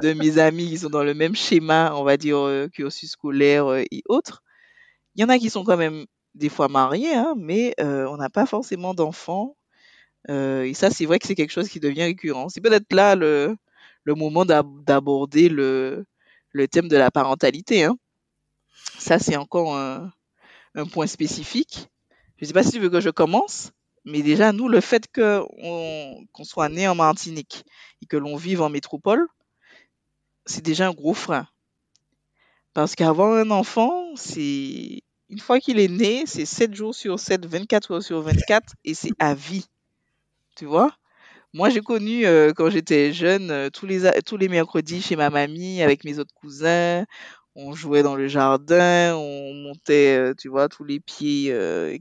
de, 0.02 0.12
mes 0.12 0.38
amis 0.38 0.68
qui 0.68 0.78
sont 0.78 0.90
dans 0.90 1.04
le 1.04 1.14
même 1.14 1.34
schéma, 1.34 1.92
on 1.94 2.04
va 2.04 2.16
dire, 2.16 2.38
euh, 2.38 2.68
cursus 2.68 3.12
scolaire 3.12 3.66
euh, 3.66 3.84
et 3.90 4.02
autres, 4.08 4.42
il 5.14 5.22
y 5.22 5.24
en 5.24 5.28
a 5.28 5.38
qui 5.38 5.50
sont 5.50 5.64
quand 5.64 5.76
même 5.76 6.06
des 6.34 6.48
fois 6.48 6.68
mariés, 6.68 7.14
hein, 7.14 7.34
mais 7.36 7.74
euh, 7.80 8.06
on 8.08 8.16
n'a 8.16 8.30
pas 8.30 8.46
forcément 8.46 8.94
d'enfants. 8.94 9.56
Et 10.28 10.72
ça, 10.74 10.90
c'est 10.90 11.04
vrai 11.04 11.18
que 11.18 11.26
c'est 11.26 11.34
quelque 11.34 11.50
chose 11.50 11.68
qui 11.68 11.80
devient 11.80 12.04
récurrent. 12.04 12.48
C'est 12.48 12.60
peut-être 12.60 12.92
là 12.92 13.16
le, 13.16 13.56
moment 14.06 14.44
d'ab- 14.44 14.84
d'aborder 14.84 15.48
le, 15.48 16.06
thème 16.70 16.86
de 16.86 16.96
la 16.96 17.10
parentalité. 17.10 17.82
Hein. 17.82 17.96
Ça, 18.98 19.18
c'est 19.18 19.34
encore 19.36 19.76
un 19.76 20.86
point 20.86 21.08
spécifique. 21.08 21.88
Je 22.36 22.44
ne 22.44 22.46
sais 22.46 22.54
pas 22.54 22.62
si 22.62 22.70
tu 22.70 22.78
veux 22.78 22.88
que 22.88 23.00
je 23.00 23.10
commence, 23.10 23.72
mais 24.04 24.22
déjà, 24.22 24.52
nous, 24.52 24.68
le 24.68 24.80
fait 24.80 25.06
qu'on 25.12 26.44
soit 26.44 26.68
né 26.68 26.88
en 26.88 26.94
Martinique 26.94 27.64
et 28.02 28.06
que 28.06 28.16
l'on 28.16 28.36
vive 28.36 28.62
en 28.62 28.68
métropole, 28.68 29.26
c'est 30.44 30.64
déjà 30.64 30.88
un 30.88 30.92
gros 30.92 31.14
frein. 31.14 31.46
Parce 32.74 32.94
qu'avoir 32.94 33.34
un 33.34 33.50
enfant, 33.50 34.16
c'est 34.16 35.02
une 35.28 35.38
fois 35.38 35.60
qu'il 35.60 35.78
est 35.78 35.88
né, 35.88 36.24
c'est 36.26 36.46
7 36.46 36.74
jours 36.74 36.94
sur 36.94 37.18
7, 37.18 37.46
24 37.46 37.90
heures 37.92 38.02
sur 38.02 38.20
24, 38.22 38.74
et 38.84 38.94
c'est 38.94 39.12
à 39.18 39.34
vie. 39.34 39.66
Tu 40.56 40.66
vois? 40.66 40.96
Moi, 41.54 41.68
j'ai 41.70 41.80
connu 41.80 42.26
euh, 42.26 42.52
quand 42.54 42.70
j'étais 42.70 43.12
jeune, 43.12 43.50
euh, 43.50 43.70
tous 43.70 43.86
les, 43.86 44.10
tous 44.24 44.36
les 44.38 44.48
mercredis 44.48 45.02
chez 45.02 45.16
ma 45.16 45.30
mamie 45.30 45.82
avec 45.82 46.04
mes 46.04 46.18
autres 46.18 46.34
cousins. 46.34 47.04
On 47.54 47.74
jouait 47.74 48.02
dans 48.02 48.16
le 48.16 48.28
jardin, 48.28 49.14
on 49.16 49.54
montait, 49.54 50.16
euh, 50.16 50.34
tu 50.34 50.48
vois, 50.48 50.68
tous 50.68 50.84
les 50.84 51.00
pieds 51.00 51.54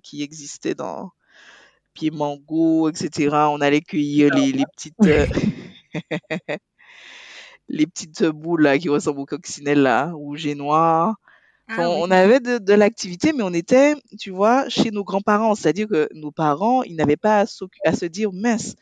qui 0.03 0.23
existaient 0.23 0.75
dans 0.75 1.11
pieds 1.93 2.11
mango, 2.11 2.89
etc. 2.89 3.49
On 3.51 3.61
allait 3.61 3.81
cueillir 3.81 4.33
les, 4.33 4.51
les 4.51 4.65
petites, 4.65 5.05
euh, 5.07 5.25
les 7.69 7.87
petites 7.87 8.23
boules 8.25 8.63
là 8.63 8.77
qui 8.77 8.89
ressemblent 8.89 9.19
aux 9.21 9.25
coccinelles 9.25 9.81
là, 9.81 10.11
rouges 10.11 10.45
et 10.45 10.55
noires. 10.55 11.15
Enfin, 11.69 11.85
Ah 11.85 11.89
on 11.89 12.03
oui. 12.03 12.07
on 12.07 12.11
avait 12.11 12.39
de, 12.41 12.57
de 12.59 12.73
l'activité, 12.73 13.33
mais 13.33 13.43
on 13.43 13.53
était, 13.53 13.95
tu 14.19 14.31
vois, 14.31 14.69
chez 14.69 14.91
nos 14.91 15.03
grands-parents. 15.05 15.55
C'est-à-dire 15.55 15.87
que 15.87 16.09
nos 16.13 16.31
parents, 16.31 16.83
ils 16.83 16.95
n'avaient 16.95 17.17
pas 17.17 17.41
à 17.85 17.93
se 17.95 18.05
dire, 18.05 18.31
mince, 18.33 18.75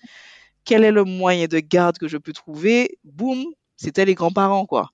quel 0.66 0.84
est 0.84 0.92
le 0.92 1.04
moyen 1.06 1.48
de 1.48 1.60
garde 1.60 1.98
que 1.98 2.08
je 2.08 2.18
peux 2.18 2.34
trouver? 2.34 3.00
Boum, 3.04 3.46
c'était 3.78 4.06
les 4.06 4.16
grands-parents, 4.16 4.66
quoi. 4.66 4.92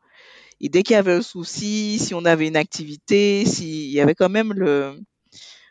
Et 0.62 0.70
dès 0.70 0.84
qu'il 0.84 0.96
y 0.96 0.98
avait 0.98 1.14
un 1.14 1.22
souci, 1.22 2.00
si 2.00 2.14
on 2.14 2.26
avait 2.26 2.48
une 2.48 2.58
activité, 2.58 3.46
s'il 3.46 3.90
y 3.92 4.02
avait 4.02 4.16
quand 4.16 4.30
même 4.30 4.54
le, 4.54 5.00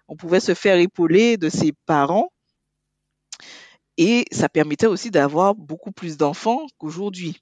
on 0.09 0.17
pouvait 0.17 0.41
se 0.41 0.55
faire 0.55 0.77
épauler 0.79 1.37
de 1.39 1.49
ses 1.49 1.73
parents 1.87 2.31
et 3.97 4.25
ça 4.33 4.49
permettait 4.49 4.87
aussi 4.87 5.11
d'avoir 5.11 5.55
beaucoup 5.55 5.93
plus 5.93 6.17
d'enfants 6.17 6.67
qu'aujourd'hui. 6.79 7.41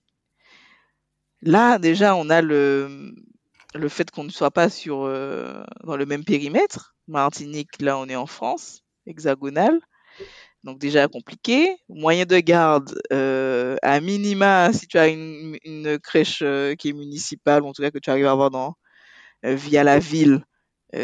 Là, 1.43 1.79
déjà, 1.79 2.15
on 2.15 2.31
a 2.31 2.41
le, 2.41 3.15
le 3.75 3.89
fait 3.89 4.11
qu'on 4.11 4.25
ne 4.25 4.31
soit 4.31 4.51
pas 4.51 4.69
sur, 4.69 5.03
euh, 5.03 5.65
dans 5.85 5.97
le 5.97 6.07
même 6.07 6.25
périmètre. 6.25 6.95
Martinique, 7.09 7.81
là, 7.81 7.99
on 7.99 8.07
est 8.07 8.17
en 8.17 8.27
France, 8.27 8.83
hexagonale. 9.07 9.81
Donc 10.63 10.79
déjà 10.79 11.09
compliqué. 11.09 11.77
Moyen 11.89 12.25
de 12.25 12.39
garde, 12.39 12.95
euh, 13.13 13.77
à 13.83 14.01
minima, 14.01 14.73
si 14.73 14.87
tu 14.87 14.99
as 14.99 15.09
une, 15.09 15.57
une 15.65 15.99
crèche 15.99 16.41
euh, 16.43 16.75
qui 16.77 16.91
est 16.91 16.93
municipale, 16.93 17.63
ou 17.65 17.69
en 17.69 17.73
tout 17.73 17.83
cas 17.83 17.91
que 17.91 17.99
tu 17.99 18.11
arrives 18.11 18.27
à 18.27 18.33
avoir 18.33 18.51
dans, 18.51 18.75
via 19.43 19.85
la 19.85 19.99
ville, 19.99 20.45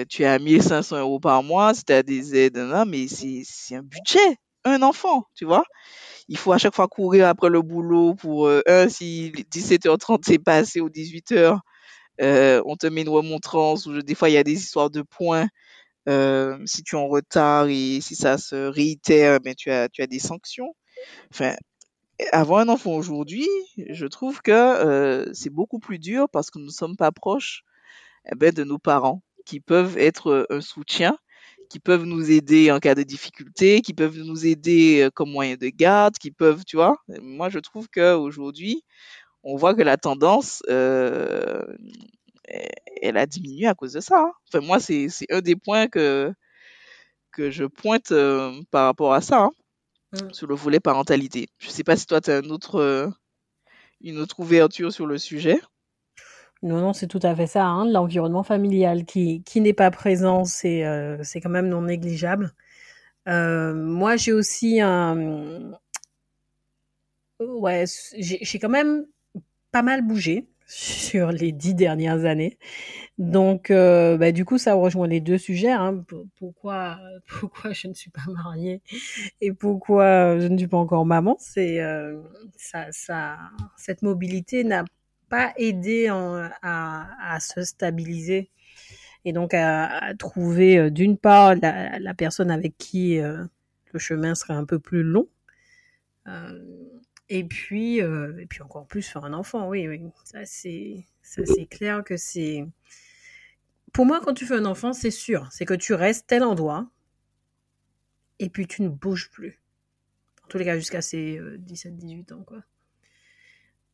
tu 0.08 0.22
es 0.22 0.26
à 0.26 0.38
1500 0.38 0.98
euros 1.00 1.18
par 1.18 1.42
mois, 1.42 1.74
si 1.74 1.84
tu 1.84 1.92
as 1.92 2.02
des 2.02 2.36
aides, 2.36 2.58
non, 2.58 2.84
mais 2.86 3.08
c'est 3.08 3.74
un 3.74 3.82
budget, 3.82 4.36
un 4.68 4.82
enfant, 4.82 5.24
tu 5.34 5.44
vois. 5.44 5.64
Il 6.28 6.36
faut 6.38 6.52
à 6.52 6.58
chaque 6.58 6.74
fois 6.74 6.88
courir 6.88 7.28
après 7.28 7.50
le 7.50 7.62
boulot 7.62 8.14
pour, 8.14 8.46
euh, 8.48 8.62
un, 8.66 8.88
si 8.88 9.32
17h30 9.50 10.20
c'est 10.26 10.38
passé 10.38 10.80
ou 10.80 10.90
18h, 10.90 11.60
euh, 12.20 12.62
on 12.66 12.76
te 12.76 12.86
met 12.86 13.02
une 13.02 13.08
remontrance, 13.08 13.86
ou 13.86 14.02
des 14.02 14.14
fois 14.14 14.28
il 14.30 14.34
y 14.34 14.38
a 14.38 14.44
des 14.44 14.54
histoires 14.54 14.90
de 14.90 15.02
points, 15.02 15.48
euh, 16.08 16.58
si 16.66 16.82
tu 16.82 16.96
es 16.96 16.98
en 16.98 17.08
retard 17.08 17.68
et 17.68 18.00
si 18.00 18.16
ça 18.16 18.38
se 18.38 18.56
réitère, 18.56 19.40
ben 19.40 19.54
tu 19.54 19.70
as, 19.70 19.88
tu 19.88 20.02
as 20.02 20.06
des 20.06 20.18
sanctions. 20.18 20.74
Enfin, 21.32 21.54
avoir 22.32 22.60
un 22.60 22.68
enfant 22.68 22.92
aujourd'hui, 22.92 23.48
je 23.78 24.06
trouve 24.06 24.42
que 24.42 25.30
c'est 25.34 25.50
beaucoup 25.50 25.78
plus 25.80 25.98
dur 25.98 26.28
parce 26.30 26.50
que 26.50 26.58
nous 26.58 26.66
ne 26.66 26.70
sommes 26.70 26.96
pas 26.96 27.12
proches 27.12 27.64
eh 28.32 28.36
ben, 28.36 28.52
de 28.52 28.64
nos 28.64 28.78
parents 28.78 29.22
qui 29.46 29.60
peuvent 29.60 29.98
être 29.98 30.46
un 30.50 30.60
soutien, 30.60 31.18
qui 31.70 31.80
peuvent 31.80 32.04
nous 32.04 32.30
aider 32.30 32.70
en 32.72 32.78
cas 32.80 32.94
de 32.94 33.02
difficulté, 33.02 33.82
qui 33.82 33.94
peuvent 33.94 34.18
nous 34.18 34.46
aider 34.46 35.02
euh, 35.02 35.10
comme 35.10 35.30
moyen 35.30 35.56
de 35.56 35.68
garde, 35.68 36.16
qui 36.18 36.30
peuvent, 36.30 36.64
tu 36.66 36.76
vois. 36.76 36.96
Moi, 37.22 37.48
je 37.50 37.58
trouve 37.58 37.88
qu'aujourd'hui, 37.90 38.82
on 39.44 39.56
voit 39.56 39.74
que 39.74 39.82
la 39.82 39.96
tendance, 39.98 40.62
euh, 40.70 41.62
elle 43.02 43.16
a 43.16 43.26
diminué 43.26 43.66
à 43.66 43.74
cause 43.74 43.92
de 43.92 44.00
ça. 44.00 44.18
hein. 44.20 44.32
Enfin, 44.48 44.64
moi, 44.64 44.80
c'est 44.80 45.08
un 45.30 45.40
des 45.40 45.56
points 45.56 45.88
que, 45.88 46.32
que 47.32 47.50
je 47.50 47.64
pointe 47.64 48.12
euh, 48.12 48.52
par 48.70 48.86
rapport 48.86 49.14
à 49.14 49.20
ça, 49.20 49.44
hein, 49.44 49.50
Mm. 50.12 50.32
sur 50.32 50.46
le 50.46 50.54
volet 50.54 50.80
parentalité. 50.80 51.48
Je 51.58 51.68
sais 51.70 51.84
pas 51.84 51.96
si 51.96 52.06
toi, 52.06 52.20
tu 52.20 52.30
as 52.30 52.38
un 52.38 52.50
autre, 52.50 52.76
euh, 52.76 53.08
une 54.00 54.18
autre 54.18 54.40
ouverture 54.40 54.92
sur 54.92 55.06
le 55.06 55.18
sujet. 55.18 55.60
Non, 56.62 56.80
non, 56.80 56.92
c'est 56.92 57.06
tout 57.06 57.20
à 57.22 57.34
fait 57.36 57.46
ça. 57.46 57.64
Hein. 57.66 57.88
L'environnement 57.88 58.42
familial 58.42 59.04
qui, 59.04 59.42
qui 59.44 59.60
n'est 59.60 59.72
pas 59.72 59.90
présent, 59.90 60.44
c'est 60.44 60.84
euh, 60.84 61.22
quand 61.42 61.50
même 61.50 61.68
non 61.68 61.82
négligeable. 61.82 62.52
Euh, 63.28 63.74
moi, 63.74 64.16
j'ai 64.16 64.32
aussi 64.32 64.80
un... 64.80 65.72
Ouais, 67.40 67.84
j'ai 68.18 68.58
quand 68.58 68.68
même 68.68 69.06
pas 69.70 69.82
mal 69.82 70.02
bougé 70.02 70.48
sur 70.66 71.30
les 71.30 71.52
dix 71.52 71.74
dernières 71.74 72.24
années. 72.24 72.58
Donc, 73.18 73.70
euh, 73.70 74.16
bah, 74.18 74.32
du 74.32 74.44
coup, 74.44 74.58
ça 74.58 74.74
rejoint 74.74 75.06
les 75.06 75.20
deux 75.20 75.38
sujets. 75.38 75.70
Hein. 75.70 76.04
Pourquoi, 76.38 76.98
pourquoi 77.40 77.72
je 77.72 77.86
ne 77.86 77.94
suis 77.94 78.10
pas 78.10 78.24
mariée 78.26 78.82
et 79.40 79.52
pourquoi 79.52 80.40
je 80.40 80.48
ne 80.48 80.58
suis 80.58 80.66
pas 80.66 80.78
encore 80.78 81.06
maman. 81.06 81.36
C'est 81.38 81.78
ça, 82.56 82.86
ça, 82.90 83.38
cette 83.76 84.02
mobilité 84.02 84.64
n'a 84.64 84.84
pas 85.28 85.52
aidé 85.56 86.08
à, 86.08 87.38
se 87.40 87.62
stabiliser 87.62 88.50
et 89.24 89.32
donc 89.32 89.54
à, 89.54 90.14
trouver 90.18 90.78
euh, 90.78 90.90
d'une 90.90 91.18
part 91.18 91.54
la, 91.56 92.14
personne 92.14 92.50
avec 92.50 92.76
qui 92.78 93.18
euh, 93.18 93.44
le 93.92 93.98
chemin 93.98 94.34
serait 94.34 94.54
un 94.54 94.64
peu 94.64 94.78
plus 94.78 95.02
long. 95.02 95.28
Euh, 96.26 96.58
et 97.28 97.44
puis, 97.44 97.98
et 97.98 98.46
puis 98.48 98.62
encore 98.62 98.86
plus 98.86 99.02
faire 99.02 99.24
un 99.24 99.34
enfant, 99.34 99.68
oui, 99.68 99.86
oui. 99.86 100.02
Ça, 100.24 100.46
c'est, 100.46 101.04
ça, 101.22 101.42
c'est 101.44 101.66
clair 101.66 102.02
que 102.02 102.16
c'est. 102.16 102.64
Pour 103.92 104.06
moi, 104.06 104.20
quand 104.24 104.32
tu 104.32 104.46
fais 104.46 104.54
un 104.54 104.64
enfant, 104.64 104.94
c'est 104.94 105.10
sûr. 105.10 105.46
C'est 105.50 105.66
que 105.66 105.74
tu 105.74 105.92
restes 105.92 106.26
tel 106.26 106.42
endroit 106.42 106.88
et 108.38 108.48
puis 108.48 108.66
tu 108.66 108.80
ne 108.80 108.88
bouges 108.88 109.30
plus. 109.30 109.60
En 110.44 110.48
tous 110.48 110.56
les 110.56 110.64
cas, 110.64 110.76
jusqu'à 110.76 111.02
ses 111.02 111.38
17-18 111.38 112.32
ans, 112.32 112.44
quoi. 112.46 112.62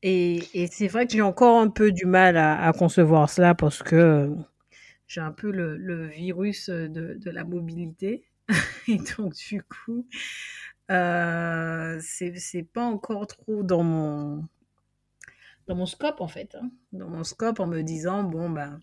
Et, 0.07 0.69
c'est 0.71 0.87
vrai 0.87 1.07
que 1.07 1.15
j'ai 1.15 1.23
encore 1.23 1.59
un 1.59 1.71
peu 1.71 1.91
du 1.91 2.05
mal 2.05 2.37
à, 2.37 2.71
concevoir 2.77 3.31
cela 3.31 3.55
parce 3.55 3.83
que 3.83 4.31
j'ai 5.07 5.23
un 5.23 5.33
peu 5.33 5.51
le, 5.51 6.09
virus 6.09 6.69
de, 6.69 7.31
la 7.31 7.45
mobilité. 7.45 8.23
et 8.89 8.99
donc, 9.17 9.35
du 9.35 9.63
coup, 9.63 10.07
euh, 10.91 11.99
c'est 12.03 12.63
pas 12.71 12.85
encore 12.85 13.27
trop 13.27 13.63
dans 13.63 13.83
mon 13.83 14.45
dans 15.67 15.75
mon 15.75 15.87
scope 15.87 16.21
en 16.21 16.29
fait 16.29 16.55
hein. 16.61 16.69
dans 16.93 17.09
mon 17.09 17.25
scope 17.25 17.59
en 17.59 17.67
me 17.67 17.81
disant 17.81 18.23
bon 18.23 18.51
ben 18.51 18.83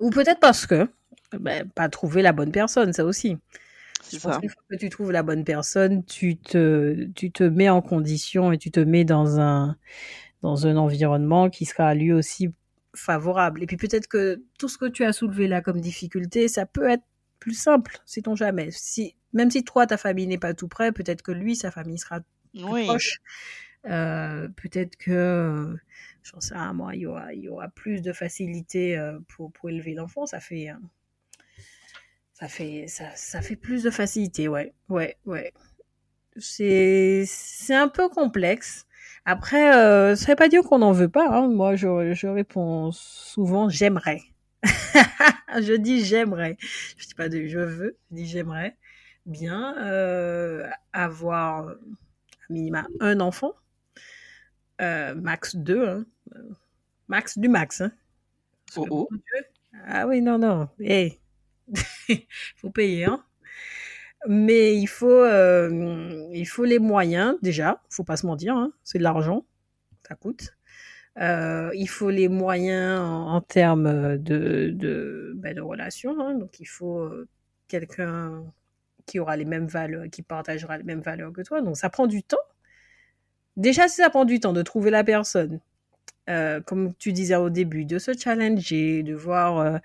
ou 0.00 0.10
peut-être 0.10 0.40
parce 0.40 0.66
que 0.66 0.88
ben, 1.38 1.70
pas 1.70 1.88
trouver 1.88 2.20
la 2.20 2.32
bonne 2.32 2.50
personne 2.50 2.92
ça 2.92 3.04
aussi 3.04 3.38
je 4.10 4.18
pense 4.18 4.38
qu'une 4.38 4.48
fois 4.48 4.62
que 4.70 4.76
tu 4.76 4.88
trouves 4.88 5.12
la 5.12 5.22
bonne 5.22 5.44
personne 5.44 6.04
tu 6.04 6.36
te 6.36 7.04
tu 7.14 7.30
te 7.30 7.44
mets 7.44 7.68
en 7.68 7.82
condition 7.82 8.52
et 8.52 8.58
tu 8.58 8.70
te 8.70 8.80
mets 8.80 9.04
dans 9.04 9.38
un 9.38 9.76
dans 10.42 10.66
un 10.66 10.76
environnement 10.76 11.50
qui 11.50 11.64
sera 11.64 11.94
lui 11.94 12.12
aussi 12.12 12.50
favorable. 12.94 13.62
Et 13.62 13.66
puis 13.66 13.76
peut-être 13.76 14.06
que 14.06 14.42
tout 14.58 14.68
ce 14.68 14.76
que 14.76 14.86
tu 14.86 15.04
as 15.04 15.12
soulevé 15.12 15.48
là 15.48 15.62
comme 15.62 15.80
difficulté 15.80 16.48
ça 16.48 16.66
peut 16.66 16.88
être 16.90 17.04
plus 17.38 17.54
simple 17.54 17.98
sait-on 18.04 18.34
jamais. 18.36 18.70
Si 18.70 19.14
même 19.32 19.50
si 19.50 19.64
toi 19.64 19.86
ta 19.86 19.96
famille 19.96 20.26
n'est 20.26 20.38
pas 20.38 20.54
tout 20.54 20.68
près 20.68 20.92
peut-être 20.92 21.22
que 21.22 21.32
lui 21.32 21.56
sa 21.56 21.70
famille 21.70 21.98
sera 21.98 22.20
plus 22.20 22.64
Oui, 22.64 22.84
proche. 22.86 23.20
Euh, 23.86 24.48
peut-être 24.48 24.96
que 24.96 25.76
j'en 26.22 26.40
sais 26.40 26.54
rien 26.54 26.72
moi 26.72 26.94
il 26.94 27.00
y 27.00 27.06
aura 27.06 27.32
il 27.32 27.40
y 27.40 27.48
aura 27.48 27.68
plus 27.68 28.02
de 28.02 28.12
facilité 28.12 28.96
euh, 28.96 29.18
pour 29.28 29.52
pour 29.52 29.70
élever 29.70 29.94
l'enfant 29.94 30.26
ça 30.26 30.38
fait 30.38 30.68
ça 32.42 32.48
fait 32.48 32.86
ça, 32.88 33.04
ça 33.14 33.40
fait 33.40 33.54
plus 33.54 33.84
de 33.84 33.90
facilité 33.90 34.48
ouais 34.48 34.74
ouais 34.88 35.16
ouais 35.26 35.52
c'est 36.36 37.22
c'est 37.24 37.74
un 37.74 37.86
peu 37.86 38.08
complexe 38.08 38.84
après 39.24 39.72
euh, 39.76 40.16
ça 40.16 40.32
veut 40.32 40.36
pas 40.36 40.48
dire 40.48 40.64
qu'on 40.64 40.80
n'en 40.80 40.90
veut 40.90 41.08
pas 41.08 41.28
hein. 41.30 41.46
moi 41.48 41.76
je, 41.76 42.12
je 42.14 42.26
réponds 42.26 42.90
souvent 42.90 43.68
j'aimerais 43.68 44.20
je 45.60 45.74
dis 45.74 46.04
j'aimerais 46.04 46.56
je 46.96 47.06
dis 47.06 47.14
pas 47.14 47.28
de 47.28 47.46
je 47.46 47.60
veux 47.60 47.96
je 48.10 48.16
dis 48.16 48.26
j'aimerais 48.26 48.76
bien 49.24 49.76
euh, 49.78 50.68
avoir 50.92 51.68
à 51.68 51.74
minima 52.50 52.88
un 52.98 53.20
enfant, 53.20 53.52
euh, 54.80 55.14
max 55.14 55.54
deux, 55.54 55.88
hein. 55.88 56.04
max 57.06 57.38
du 57.38 57.48
max. 57.48 57.82
Hein. 57.82 57.92
Oh, 58.76 58.86
oh. 58.90 59.08
Ah 59.86 60.08
oui, 60.08 60.20
non, 60.20 60.38
non. 60.38 60.68
Hey. 60.80 61.21
faut 62.56 62.70
payer, 62.70 63.04
hein. 63.04 63.24
Mais 64.28 64.76
il 64.76 64.86
faut, 64.86 65.08
euh, 65.08 66.28
il 66.32 66.46
faut 66.46 66.64
les 66.64 66.78
moyens, 66.78 67.36
déjà. 67.42 67.82
faut 67.90 68.04
pas 68.04 68.16
se 68.16 68.26
mentir, 68.26 68.56
hein. 68.56 68.72
c'est 68.84 68.98
de 68.98 69.02
l'argent. 69.02 69.44
Ça 70.06 70.14
coûte. 70.14 70.56
Euh, 71.18 71.70
il 71.74 71.88
faut 71.88 72.10
les 72.10 72.28
moyens 72.28 73.00
en, 73.00 73.40
termes 73.40 74.16
de, 74.18 74.70
de, 74.72 75.34
de 75.34 75.60
relations. 75.60 76.18
Hein. 76.20 76.34
Donc, 76.34 76.60
il 76.60 76.66
faut 76.66 77.00
euh, 77.00 77.28
quelqu'un 77.68 78.44
qui 79.06 79.18
aura 79.18 79.36
les 79.36 79.44
mêmes 79.44 79.66
valeurs, 79.66 80.06
qui 80.10 80.22
partagera 80.22 80.78
les 80.78 80.84
mêmes 80.84 81.00
valeurs 81.00 81.32
que 81.32 81.42
toi. 81.42 81.60
Donc, 81.60 81.76
ça 81.76 81.90
prend 81.90 82.06
du 82.06 82.22
temps. 82.22 82.36
Déjà, 83.56 83.88
si 83.88 83.96
ça 83.96 84.10
prend 84.10 84.24
du 84.24 84.40
temps 84.40 84.52
de 84.52 84.62
trouver 84.62 84.90
la 84.90 85.04
personne, 85.04 85.60
euh, 86.28 86.60
comme 86.60 86.94
tu 86.94 87.12
disais 87.12 87.36
au 87.36 87.50
début, 87.50 87.84
de 87.84 87.98
se 87.98 88.12
challenger, 88.16 89.02
de 89.02 89.14
voir 89.14 89.58
euh, 89.58 89.78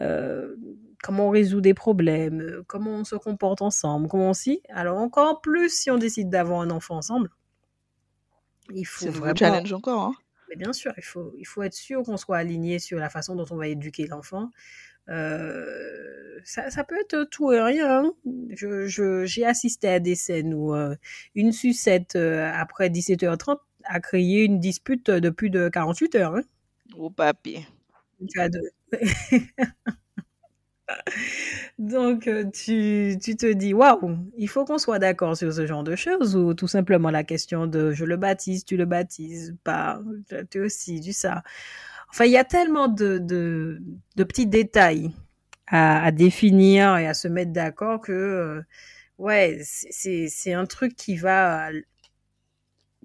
euh, 0.00 0.56
comment 1.02 1.28
on 1.28 1.30
résout 1.30 1.60
des 1.60 1.74
problèmes, 1.74 2.62
comment 2.66 2.92
on 2.92 3.04
se 3.04 3.16
comporte 3.16 3.62
ensemble, 3.62 4.08
comment 4.08 4.30
on 4.30 4.34
s'y. 4.34 4.62
Alors 4.70 4.98
encore 4.98 5.40
plus 5.42 5.68
si 5.74 5.90
on 5.90 5.98
décide 5.98 6.30
d'avoir 6.30 6.60
un 6.62 6.70
enfant 6.70 6.96
ensemble, 6.96 7.30
il 8.74 8.84
faut 8.84 9.00
C'est 9.00 9.08
un 9.08 9.12
nouveau 9.12 9.20
vraiment. 9.20 9.36
challenge 9.36 9.72
encore. 9.72 10.02
Hein. 10.02 10.14
Mais 10.48 10.56
bien 10.56 10.72
sûr, 10.72 10.92
il 10.96 11.02
faut, 11.02 11.34
il 11.38 11.46
faut 11.46 11.62
être 11.62 11.74
sûr 11.74 12.02
qu'on 12.02 12.16
soit 12.16 12.36
aligné 12.38 12.78
sur 12.78 12.98
la 12.98 13.08
façon 13.10 13.34
dont 13.34 13.46
on 13.50 13.56
va 13.56 13.68
éduquer 13.68 14.06
l'enfant. 14.06 14.50
Ça, 16.44 16.70
ça 16.70 16.84
peut 16.84 16.96
être 17.00 17.24
tout 17.30 17.52
et 17.52 17.60
rien. 17.60 18.04
hein. 18.04 18.12
Je, 18.50 18.86
je, 18.86 19.24
j'ai 19.24 19.44
assisté 19.46 19.88
à 19.88 20.00
des 20.00 20.14
scènes 20.14 20.54
où 20.54 20.74
une 21.34 21.52
sucette, 21.52 22.16
après 22.16 22.88
17h30, 22.88 23.58
a 23.86 24.00
créé 24.00 24.44
une 24.44 24.60
dispute 24.60 25.10
de 25.10 25.30
plus 25.30 25.50
de 25.50 25.68
48 25.68 26.14
heures. 26.16 26.36
Hein. 26.36 26.42
Au 26.96 27.10
papier. 27.10 27.66
As 28.38 28.48
de- 28.50 28.60
Donc, 31.78 32.26
euh, 32.28 32.44
tu, 32.52 33.16
tu 33.22 33.36
te 33.36 33.50
dis, 33.52 33.74
waouh, 33.74 34.16
il 34.36 34.48
faut 34.48 34.64
qu'on 34.64 34.78
soit 34.78 34.98
d'accord 34.98 35.36
sur 35.36 35.52
ce 35.52 35.66
genre 35.66 35.84
de 35.84 35.96
choses 35.96 36.36
ou 36.36 36.54
tout 36.54 36.68
simplement 36.68 37.10
la 37.10 37.24
question 37.24 37.66
de 37.66 37.92
je 37.92 38.04
le 38.04 38.16
baptise, 38.16 38.64
tu 38.64 38.76
le 38.76 38.84
baptises 38.86 39.56
pas, 39.64 40.00
tu 40.50 40.60
aussi, 40.60 41.00
du 41.00 41.12
ça. 41.12 41.42
Enfin, 42.10 42.24
il 42.26 42.32
y 42.32 42.36
a 42.36 42.44
tellement 42.44 42.88
de, 42.88 43.18
de, 43.18 43.80
de 44.16 44.24
petits 44.24 44.46
détails 44.46 45.12
à, 45.68 46.04
à 46.04 46.10
définir 46.12 46.96
et 46.98 47.06
à 47.08 47.14
se 47.14 47.28
mettre 47.28 47.52
d'accord 47.52 48.00
que, 48.00 48.12
euh, 48.12 48.62
ouais, 49.18 49.60
c'est 49.64 50.52
un 50.54 50.66
truc 50.66 50.96
qui 50.96 51.16
va, 51.16 51.70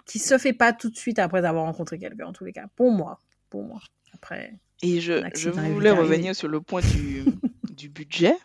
qui 0.07 0.19
se 0.19 0.37
fait 0.37 0.53
pas 0.53 0.73
tout 0.73 0.89
de 0.89 0.97
suite 0.97 1.19
après 1.19 1.45
avoir 1.45 1.65
rencontré 1.65 1.99
quelqu'un, 1.99 2.25
en 2.25 2.33
tous 2.33 2.45
les 2.45 2.53
cas. 2.53 2.65
Pour 2.75 2.91
moi, 2.91 3.19
pour 3.49 3.63
moi. 3.63 3.79
Après, 4.13 4.53
Et 4.81 4.99
je, 5.01 5.21
je 5.35 5.49
voulais 5.49 5.91
revenir 5.91 6.35
sur 6.35 6.47
le 6.47 6.61
point 6.61 6.81
du, 6.81 7.25
du 7.69 7.89
budget. 7.89 8.35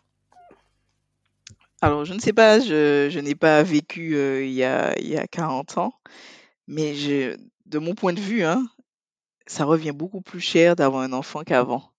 Alors, 1.80 2.04
je 2.04 2.14
ne 2.14 2.20
sais 2.20 2.32
pas, 2.32 2.60
je, 2.60 3.08
je 3.10 3.20
n'ai 3.20 3.34
pas 3.34 3.62
vécu 3.62 4.16
euh, 4.16 4.44
il 4.44 4.52
y 4.52 4.64
a, 4.64 4.96
il 5.00 5.08
y 5.08 5.16
a 5.16 5.26
40 5.26 5.78
ans, 5.78 5.94
mais 6.66 6.94
je, 6.94 7.36
de 7.66 7.78
mon 7.78 7.94
point 7.94 8.12
de 8.12 8.20
vue, 8.20 8.44
hein, 8.44 8.68
ça 9.46 9.64
revient 9.64 9.92
beaucoup 9.92 10.20
plus 10.20 10.40
cher 10.40 10.76
d'avoir 10.76 11.02
un 11.02 11.12
enfant 11.12 11.42
qu'avant. 11.42 11.90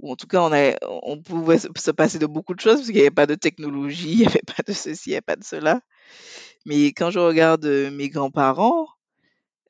Ou 0.00 0.12
en 0.12 0.16
tout 0.16 0.26
cas, 0.28 0.40
on, 0.42 0.52
a, 0.52 0.76
on 1.02 1.20
pouvait 1.20 1.58
se 1.58 1.90
passer 1.90 2.18
de 2.18 2.26
beaucoup 2.26 2.54
de 2.54 2.60
choses 2.60 2.76
parce 2.76 2.86
qu'il 2.86 2.96
n'y 2.96 3.02
avait 3.02 3.10
pas 3.10 3.26
de 3.26 3.34
technologie, 3.34 4.12
il 4.12 4.18
n'y 4.18 4.26
avait 4.26 4.42
pas 4.46 4.62
de 4.66 4.72
ceci, 4.72 5.10
il 5.10 5.10
n'y 5.10 5.16
avait 5.16 5.22
pas 5.22 5.36
de 5.36 5.44
cela. 5.44 5.80
Mais 6.68 6.88
quand 6.92 7.10
je 7.10 7.18
regarde 7.20 7.66
mes 7.66 8.10
grands-parents, 8.10 8.88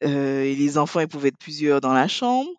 euh, 0.05 0.43
les 0.45 0.79
enfants, 0.79 1.01
ils 1.01 1.09
pouvaient 1.09 1.29
être 1.31 1.39
plusieurs 1.39 1.81
dans 1.81 1.93
la 1.95 2.09
chambre. 2.09 2.51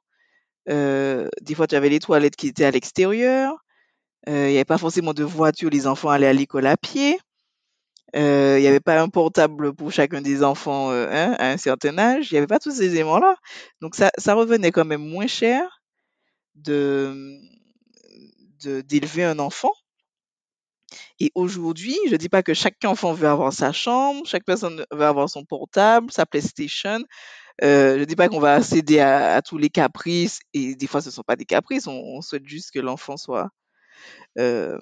Euh, 0.70 1.30
des 1.41 1.56
fois, 1.56 1.68
tu 1.68 1.76
avais 1.76 1.90
les 1.90 1.99
toilettes 1.99 2.36
qui 2.38 2.48
étaient 2.49 2.66
à 2.66 2.72
l'extérieur. 2.72 3.56
Il 4.28 4.34
n'y 4.34 4.56
avait 4.57 4.66
pas 4.66 4.78
forcément 4.80 5.14
de 5.14 5.24
voiture, 5.24 5.70
les 5.72 5.88
enfants 5.88 6.10
allaient 6.10 6.28
à 6.28 6.34
l'école 6.34 6.68
à 6.68 6.78
pied. 6.78 7.20
Il 8.16 8.22
n'y 8.61 8.68
avait 8.68 8.80
pas 8.80 9.02
un 9.02 9.10
portable 9.10 9.74
pour 9.74 9.91
chacun 9.91 10.22
des 10.22 10.44
enfants 10.44 10.91
hein, 10.91 11.36
à 11.40 11.49
un 11.52 11.57
certain 11.57 11.98
âge. 11.99 12.32
Il 12.32 12.36
n'y 12.36 12.40
avait 12.40 12.48
pas 12.48 12.60
tous 12.60 12.72
ces 12.76 12.91
éléments-là. 12.95 13.36
Donc, 13.82 13.95
ça, 13.95 14.11
ça 14.18 14.34
revenait 14.36 14.72
quand 14.72 14.86
même 14.86 15.07
moins 15.07 15.28
cher 15.28 15.82
de- 16.56 17.40
d'élever 18.88 19.24
un 19.24 19.40
enfant. 19.40 19.72
Et 21.20 21.32
aujourd'hui, 21.36 21.98
je 22.10 22.16
dis 22.16 22.30
pas 22.30 22.44
que 22.44 22.53
chaque 22.53 22.84
enfant 22.86 23.14
veut 23.14 23.28
avoir 23.28 23.53
sa 23.53 23.72
chambre, 23.72 24.26
chaque 24.26 24.45
personne 24.45 24.86
veut 24.91 25.06
avoir 25.06 25.30
son 25.30 25.45
portable, 25.45 26.11
sa 26.11 26.26
PlayStation. 26.26 26.99
Euh, 27.64 27.99
je 27.99 28.03
dis 28.06 28.16
pas 28.16 28.30
qu'on 28.30 28.40
va 28.40 28.61
céder 28.61 28.99
à, 28.99 29.41
tous 29.41 29.57
les 29.57 29.70
caprices, 29.70 30.40
et 30.53 30.76
des 30.76 30.88
fois 30.88 31.02
ce 31.02 31.11
sont 31.11 31.24
pas 31.24 31.36
des 31.36 31.45
caprices, 31.45 31.88
on, 31.88 32.22
souhaite 32.22 32.48
juste 32.48 32.72
que 32.72 32.80
l'enfant 32.80 33.18
soit, 33.18 33.49
euh, 34.40 34.80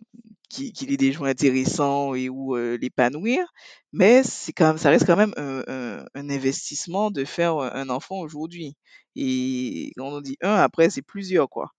qu'il 0.50 0.92
ait 0.94 0.98
des 0.98 1.12
joints 1.14 1.30
intéressants 1.30 2.16
et 2.16 2.30
où 2.30 2.56
euh, 2.58 2.78
l'épanouir. 2.82 3.46
Mais 3.94 4.24
c'est 4.24 4.54
quand 4.54 4.68
même, 4.68 4.78
ça 4.78 4.90
reste 4.90 5.06
quand 5.06 5.18
même 5.18 5.34
un, 5.38 5.64
un- 5.68 6.06
un 6.16 6.30
investissement 6.30 7.12
de 7.12 7.26
faire 7.26 7.58
un 7.58 7.90
enfant 7.90 8.18
aujourd'hui. 8.20 8.76
Et 9.16 9.92
quand 9.98 10.08
on 10.08 10.22
dit 10.22 10.38
un, 10.42 10.54
après 10.56 10.90
c'est 10.90 11.02
plusieurs 11.02 11.50
quoi. 11.50 11.72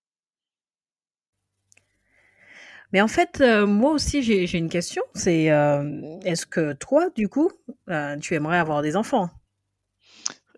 Mais 2.93 3.01
en 3.01 3.09
fait, 3.09 3.40
euh, 3.40 3.66
moi 3.66 3.93
aussi, 3.93 4.23
j'ai 4.23 4.59
une 4.59 4.70
question. 4.70 5.02
C'est 5.15 5.51
euh, 5.51 6.19
est-ce 6.24 6.47
que 6.47 6.73
toi, 6.73 7.10
du 7.10 7.28
coup, 7.28 7.51
euh, 7.90 8.16
tu 8.19 8.35
aimerais 8.35 8.59
avoir 8.59 8.82
des 8.82 8.97
enfants? 8.97 9.31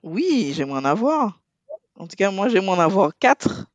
Oui, 0.03 0.53
j'aimerais 0.55 0.81
en 0.81 0.85
avoir. 0.85 1.41
En 1.97 2.07
tout 2.07 2.17
cas, 2.17 2.31
moi 2.31 2.49
j'aimerais 2.49 2.77
en 2.77 2.81
avoir 2.81 3.13
quatre. 3.19 3.67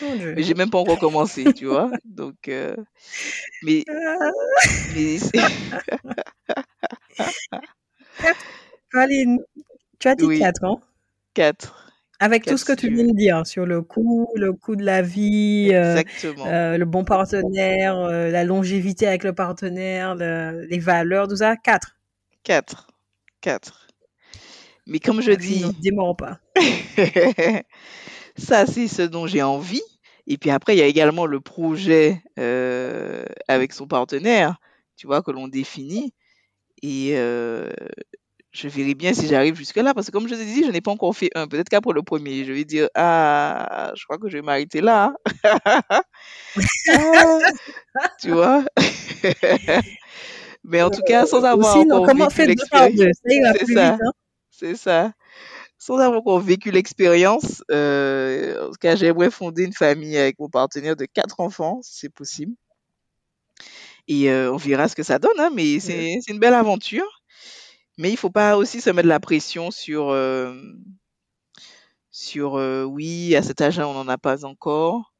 Mais 0.00 0.42
j'ai 0.42 0.54
même 0.54 0.70
pas 0.70 0.78
encore 0.78 0.98
commencé, 0.98 1.52
tu 1.52 1.66
vois. 1.66 1.90
Donc, 2.04 2.48
euh, 2.48 2.76
mais, 3.62 3.84
Ah, 3.88 4.30
mais 4.94 5.18
tu 9.98 10.08
as 10.08 10.14
dit 10.14 10.24
oui, 10.24 10.38
quatre, 10.38 10.64
hein? 10.64 10.80
Quatre. 11.34 11.92
Avec 12.20 12.46
tout 12.46 12.56
ce 12.56 12.64
que 12.64 12.72
tu 12.72 12.88
viens 12.94 13.04
de 13.04 13.12
dire 13.12 13.46
sur 13.46 13.66
le 13.66 13.82
coût, 13.82 14.28
le 14.36 14.52
coût 14.52 14.76
de 14.76 14.84
la 14.84 15.02
vie, 15.02 15.70
euh, 15.72 16.00
euh, 16.46 16.78
le 16.78 16.84
bon 16.84 17.04
partenaire, 17.04 17.98
euh, 17.98 18.30
la 18.30 18.44
longévité 18.44 19.06
avec 19.06 19.24
le 19.24 19.32
partenaire, 19.32 20.14
le- 20.14 20.64
les 20.70 20.78
valeurs, 20.78 21.28
tout 21.28 21.36
ça, 21.36 21.56
quatre. 21.56 21.96
Quatre. 22.44 22.88
Quatre. 23.40 23.88
Mais 24.86 25.00
comme 25.00 25.20
je 25.20 25.32
dis, 25.32 25.64
démord 25.82 26.16
pas. 26.16 26.38
ça 28.36 28.66
c'est 28.66 28.88
ce 28.88 29.02
dont 29.02 29.26
j'ai 29.26 29.42
envie. 29.42 29.82
Et 30.26 30.38
puis 30.38 30.50
après, 30.50 30.74
il 30.74 30.78
y 30.78 30.82
a 30.82 30.86
également 30.86 31.26
le 31.26 31.40
projet 31.40 32.22
avec 33.48 33.72
son 33.72 33.86
partenaire, 33.86 34.56
tu 34.96 35.06
vois, 35.06 35.22
que 35.22 35.30
l'on 35.30 35.48
définit. 35.48 36.14
Et 36.82 37.14
je 38.54 38.68
verrai 38.68 38.94
bien 38.94 39.12
si 39.12 39.26
j'arrive 39.26 39.56
jusque-là, 39.56 39.94
parce 39.94 40.06
que 40.06 40.12
comme 40.12 40.28
je 40.28 40.34
t'ai 40.34 40.44
dit, 40.44 40.64
je 40.64 40.70
n'ai 40.70 40.80
pas 40.80 40.92
encore 40.92 41.14
fait 41.14 41.30
un. 41.34 41.48
Peut-être 41.48 41.68
qu'après 41.68 41.92
le 41.92 42.02
premier, 42.02 42.44
je 42.44 42.52
vais 42.52 42.64
dire, 42.64 42.88
ah, 42.94 43.92
je 43.96 44.04
crois 44.04 44.16
que 44.16 44.28
je 44.28 44.36
vais 44.36 44.42
m'arrêter 44.42 44.80
là. 44.80 45.12
Ah, 45.42 46.02
tu 48.20 48.30
vois? 48.30 48.64
Mais 50.62 50.82
en 50.82 50.90
tout 50.90 51.02
cas, 51.06 51.26
sans 51.26 51.42
Ou 51.42 51.46
avoir 51.46 51.72
sinon, 51.72 51.96
encore 51.96 52.06
comment 52.06 52.28
vécu 52.28 52.46
l'expérience, 52.46 53.16
c'est 53.26 53.74
ça, 53.74 53.94
hein 53.94 54.12
c'est 54.50 54.76
ça. 54.76 55.12
Sans 55.78 55.98
avoir 55.98 56.20
encore 56.20 56.40
vécu 56.40 56.70
l'expérience, 56.70 57.62
euh, 57.72 58.68
en 58.68 58.70
tout 58.70 58.78
cas, 58.80 58.94
j'aimerais 58.94 59.30
fonder 59.30 59.64
une 59.64 59.72
famille 59.72 60.16
avec 60.16 60.38
mon 60.38 60.48
partenaire 60.48 60.94
de 60.96 61.06
quatre 61.06 61.40
enfants, 61.40 61.80
si 61.82 61.98
c'est 61.98 62.08
possible. 62.14 62.54
Et 64.06 64.30
euh, 64.30 64.52
on 64.52 64.56
verra 64.56 64.88
ce 64.88 64.94
que 64.94 65.02
ça 65.02 65.18
donne, 65.18 65.38
hein, 65.38 65.50
mais 65.52 65.80
c'est 65.80 66.20
une 66.28 66.38
belle 66.38 66.54
aventure. 66.54 67.23
Mais 67.98 68.10
il 68.10 68.16
faut 68.16 68.30
pas 68.30 68.56
aussi 68.56 68.80
se 68.80 68.90
mettre 68.90 69.08
la 69.08 69.20
pression 69.20 69.70
sur, 69.70 70.08
euh, 70.10 70.54
sur 72.10 72.56
euh, 72.56 72.84
oui, 72.84 73.34
à 73.36 73.42
cet 73.42 73.60
âge-là, 73.60 73.88
on 73.88 73.94
n'en 73.94 74.08
a 74.08 74.18
pas 74.18 74.44
encore. 74.44 75.12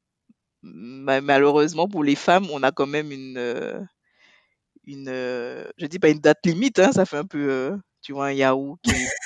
Ma- 0.62 1.22
malheureusement, 1.22 1.88
pour 1.88 2.04
les 2.04 2.16
femmes, 2.16 2.48
on 2.52 2.64
a 2.64 2.72
quand 2.72 2.86
même 2.86 3.12
une, 3.12 3.38
euh, 3.38 3.80
une 4.86 5.08
euh, 5.08 5.64
je 5.78 5.86
dis 5.86 5.98
pas 5.98 6.10
une 6.10 6.18
date 6.20 6.44
limite, 6.44 6.78
hein, 6.78 6.92
ça 6.92 7.06
fait 7.06 7.16
un 7.16 7.24
peu, 7.26 7.50
euh, 7.50 7.76
tu 8.02 8.12
vois, 8.12 8.26
un 8.26 8.32
Yahoo 8.32 8.76
qui, 8.82 8.92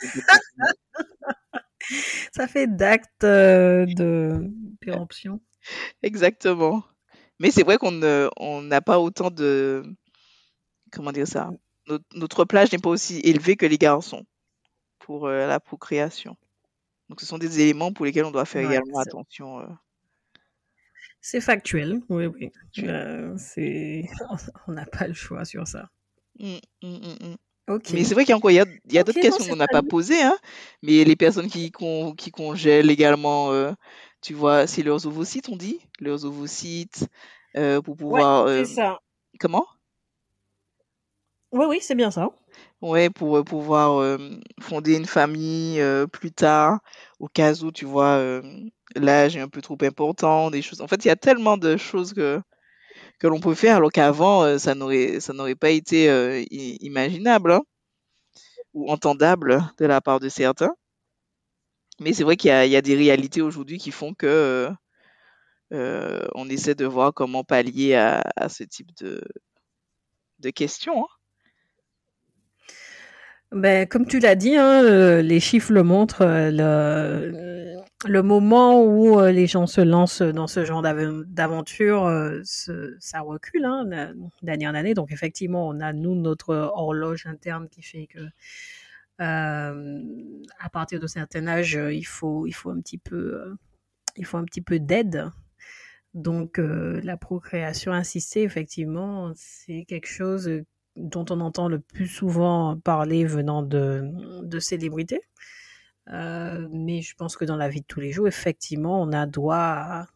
Ça 2.32 2.46
fait 2.46 2.66
d'actes 2.66 3.24
euh, 3.24 3.86
de 3.86 4.50
péremption. 4.80 5.40
Exactement. 6.02 6.82
Mais 7.40 7.50
c'est 7.50 7.62
vrai 7.64 7.78
qu'on 7.78 7.92
ne, 7.92 8.28
on 8.38 8.62
n'a 8.62 8.80
pas 8.80 8.98
autant 9.00 9.30
de, 9.30 9.82
comment 10.92 11.12
dire 11.12 11.26
ça, 11.26 11.50
notre, 11.88 12.04
notre 12.14 12.44
plage 12.44 12.72
n'est 12.72 12.78
pas 12.78 12.90
aussi 12.90 13.20
élevée 13.20 13.56
que 13.56 13.66
les 13.66 13.78
garçons 13.78 14.24
pour 14.98 15.26
euh, 15.26 15.46
la 15.46 15.60
procréation. 15.60 16.36
Donc 17.08 17.20
ce 17.20 17.26
sont 17.26 17.38
des 17.38 17.60
éléments 17.60 17.92
pour 17.92 18.04
lesquels 18.04 18.24
on 18.24 18.30
doit 18.30 18.44
faire 18.44 18.68
Ouais, 18.68 18.74
également 18.74 18.98
attention. 18.98 19.60
euh. 19.60 19.66
C'est 21.20 21.40
factuel, 21.40 22.00
oui, 22.08 22.26
oui. 22.26 22.52
Euh. 22.78 23.36
On 24.68 24.72
n'a 24.72 24.86
pas 24.86 25.08
le 25.08 25.14
choix 25.14 25.44
sur 25.44 25.66
ça. 25.66 25.88
Mmh, 26.38 26.56
mmh, 26.82 26.88
mmh. 26.88 27.36
Mais 27.92 28.04
c'est 28.04 28.14
vrai 28.14 28.24
qu'il 28.24 28.34
y 28.34 28.58
a, 28.58 28.64
y 28.90 28.98
a, 28.98 29.04
d'autres 29.04 29.20
questions 29.20 29.46
qu'on 29.46 29.56
n'a 29.56 29.66
pas 29.66 29.82
posées, 29.82 30.22
hein. 30.22 30.36
mais 30.82 31.04
les 31.04 31.16
personnes 31.16 31.48
qui, 31.48 31.70
qui 32.16 32.30
congèlent 32.30 32.90
également, 32.90 33.52
euh, 33.52 33.72
tu 34.22 34.32
vois, 34.32 34.66
c'est 34.66 34.82
leurs 34.82 35.06
ovocytes, 35.06 35.50
on 35.50 35.56
dit? 35.56 35.78
Leurs 36.00 36.24
ovocytes, 36.24 37.06
euh, 37.56 37.82
pour 37.82 37.96
pouvoir... 37.96 38.46
Ouais, 38.46 38.64
c'est 38.64 38.76
ça. 38.76 38.98
Comment? 39.38 39.66
Oui, 41.52 41.64
oui, 41.68 41.78
c'est 41.80 41.94
bien 41.94 42.10
ça. 42.10 42.30
Ouais, 42.80 43.10
pour 43.10 43.42
pouvoir 43.44 44.18
fonder 44.60 44.96
une 44.96 45.06
famille 45.06 45.80
plus 46.12 46.30
tard, 46.32 46.78
au 47.18 47.28
cas 47.28 47.54
où, 47.62 47.72
tu 47.72 47.84
vois, 47.84 48.40
l'âge 48.94 49.36
est 49.36 49.40
un 49.40 49.48
peu 49.48 49.60
trop 49.62 49.76
important, 49.82 50.50
des 50.50 50.62
choses. 50.62 50.80
En 50.80 50.86
fait, 50.88 51.04
il 51.04 51.08
y 51.08 51.10
a 51.10 51.16
tellement 51.16 51.56
de 51.56 51.76
choses 51.76 52.12
que, 52.14 52.40
que 53.20 53.28
l'on 53.28 53.40
peut 53.40 53.54
faire, 53.54 53.76
alors 53.78 53.92
qu'avant, 53.92 54.58
ça 54.58 54.74
n'aurait, 54.76 55.20
ça 55.20 55.32
n'aurait 55.34 55.56
pas 55.56 55.70
été 55.70 56.06
imaginable 56.82 57.52
hein, 57.52 57.62
ou 58.72 58.90
entendable 58.90 59.62
de 59.78 59.84
la 59.84 60.00
part 60.00 60.20
de 60.20 60.30
certains. 60.30 60.74
Mais 62.00 62.12
c'est 62.12 62.24
vrai 62.24 62.36
qu'il 62.36 62.48
y 62.48 62.52
a, 62.52 62.66
il 62.66 62.72
y 62.72 62.76
a 62.76 62.82
des 62.82 62.96
réalités 62.96 63.40
aujourd'hui 63.42 63.78
qui 63.78 63.90
font 63.92 64.12
que 64.14 64.68
on 66.34 66.48
essaie 66.48 66.74
de 66.74 66.86
voir 66.86 67.12
comment 67.14 67.44
pallier 67.44 67.94
à, 67.94 68.22
à 68.36 68.48
ce 68.48 68.64
type 68.64 68.90
de, 69.00 69.20
de 70.40 70.50
questions. 70.50 71.04
Hein. 71.04 71.17
Ben, 73.52 73.86
comme 73.88 74.06
tu 74.06 74.18
l'as 74.18 74.34
dit, 74.34 74.56
hein, 74.56 74.84
euh, 74.84 75.22
les 75.22 75.40
chiffres 75.40 75.72
le 75.72 75.82
montrent. 75.82 76.20
Euh, 76.22 77.80
le, 78.06 78.22
moment 78.22 78.84
où 78.84 79.18
euh, 79.18 79.32
les 79.32 79.46
gens 79.46 79.66
se 79.66 79.80
lancent 79.80 80.20
dans 80.20 80.46
ce 80.46 80.66
genre 80.66 80.82
d'aventure, 80.82 82.10
ça 82.44 83.20
recule 83.20 83.64
hein, 83.64 84.12
d'année 84.42 84.68
en 84.68 84.74
année. 84.74 84.92
Donc 84.92 85.12
effectivement, 85.12 85.66
on 85.66 85.80
a 85.80 85.94
nous 85.94 86.14
notre 86.14 86.54
horloge 86.54 87.26
interne 87.26 87.68
qui 87.70 87.82
fait 87.82 88.06
que 88.06 88.20
à 89.18 90.68
partir 90.70 91.00
de 91.00 91.06
certain 91.06 91.46
âge, 91.48 91.72
il 91.90 92.04
faut 92.04 92.46
il 92.46 92.52
faut 92.52 92.70
un 92.70 92.80
petit 92.80 92.98
peu 92.98 93.56
il 94.16 94.26
faut 94.26 94.36
un 94.36 94.44
petit 94.44 94.62
peu 94.62 94.78
d'aide. 94.78 95.30
Donc 96.14 96.58
la 96.58 97.16
procréation 97.16 97.92
assistée, 97.92 98.42
effectivement, 98.42 99.32
c'est 99.34 99.84
quelque 99.88 100.08
chose 100.08 100.62
dont 100.98 101.24
on 101.30 101.40
entend 101.40 101.68
le 101.68 101.78
plus 101.78 102.08
souvent 102.08 102.78
parler 102.78 103.24
venant 103.24 103.62
de, 103.62 104.10
de 104.42 104.58
célébrités. 104.58 105.20
Euh, 106.10 106.68
mais 106.72 107.02
je 107.02 107.14
pense 107.14 107.36
que 107.36 107.44
dans 107.44 107.56
la 107.56 107.68
vie 107.68 107.80
de 107.80 107.86
tous 107.86 108.00
les 108.00 108.12
jours, 108.12 108.26
effectivement, 108.28 109.00
on 109.00 109.12
a 109.12 109.26
droit 109.26 110.06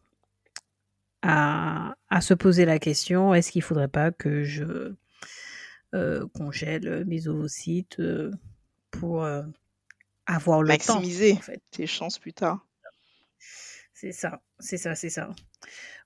à, 1.21 1.95
à, 2.09 2.21
se 2.21 2.33
poser 2.33 2.65
la 2.65 2.79
question 2.79 3.33
est-ce 3.33 3.51
qu'il 3.51 3.61
ne 3.61 3.65
faudrait 3.65 3.87
pas 3.87 4.11
que 4.11 4.43
je 4.43 4.93
euh, 5.93 6.27
congèle 6.33 7.05
mes 7.05 7.27
ovocytes 7.27 7.99
euh, 7.99 8.31
pour 8.91 9.25
avoir 10.25 10.63
le 10.63 10.77
temps 10.77 10.95
Maximiser 10.95 11.39
tes 11.71 11.87
chances 11.87 12.19
plus 12.19 12.33
tard. 12.33 12.65
C'est 13.93 14.11
ça, 14.11 14.41
c'est 14.59 14.77
ça, 14.77 14.95
c'est 14.95 15.09
ça. 15.09 15.29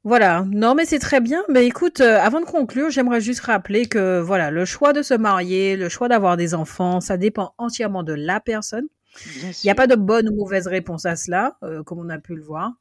Voilà. 0.03 0.45
Non, 0.51 0.75
mais 0.75 0.85
c'est 0.85 0.99
très 0.99 1.19
bien. 1.19 1.43
Mais 1.49 1.65
écoute, 1.65 2.01
euh, 2.01 2.19
avant 2.19 2.39
de 2.39 2.45
conclure, 2.45 2.89
j'aimerais 2.89 3.21
juste 3.21 3.41
rappeler 3.41 3.87
que 3.87 4.19
voilà, 4.19 4.51
le 4.51 4.65
choix 4.65 4.93
de 4.93 5.01
se 5.01 5.13
marier, 5.13 5.75
le 5.75 5.89
choix 5.89 6.07
d'avoir 6.07 6.37
des 6.37 6.53
enfants, 6.53 7.01
ça 7.01 7.17
dépend 7.17 7.53
entièrement 7.57 8.03
de 8.03 8.13
la 8.13 8.39
personne. 8.39 8.87
Il 9.25 9.53
n'y 9.63 9.69
a 9.69 9.75
pas 9.75 9.87
de 9.87 9.95
bonne 9.95 10.29
ou 10.29 10.35
mauvaise 10.35 10.67
réponse 10.67 11.05
à 11.05 11.15
cela, 11.15 11.57
euh, 11.63 11.83
comme 11.83 11.99
on 11.99 12.09
a 12.09 12.19
pu 12.19 12.35
le 12.35 12.43
voir. 12.43 12.73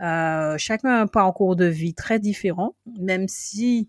Euh, 0.00 0.56
chacun 0.58 0.88
a 0.88 1.00
un 1.02 1.06
parcours 1.06 1.54
de 1.54 1.66
vie 1.66 1.94
très 1.94 2.18
différent, 2.18 2.74
même 2.98 3.28
si 3.28 3.88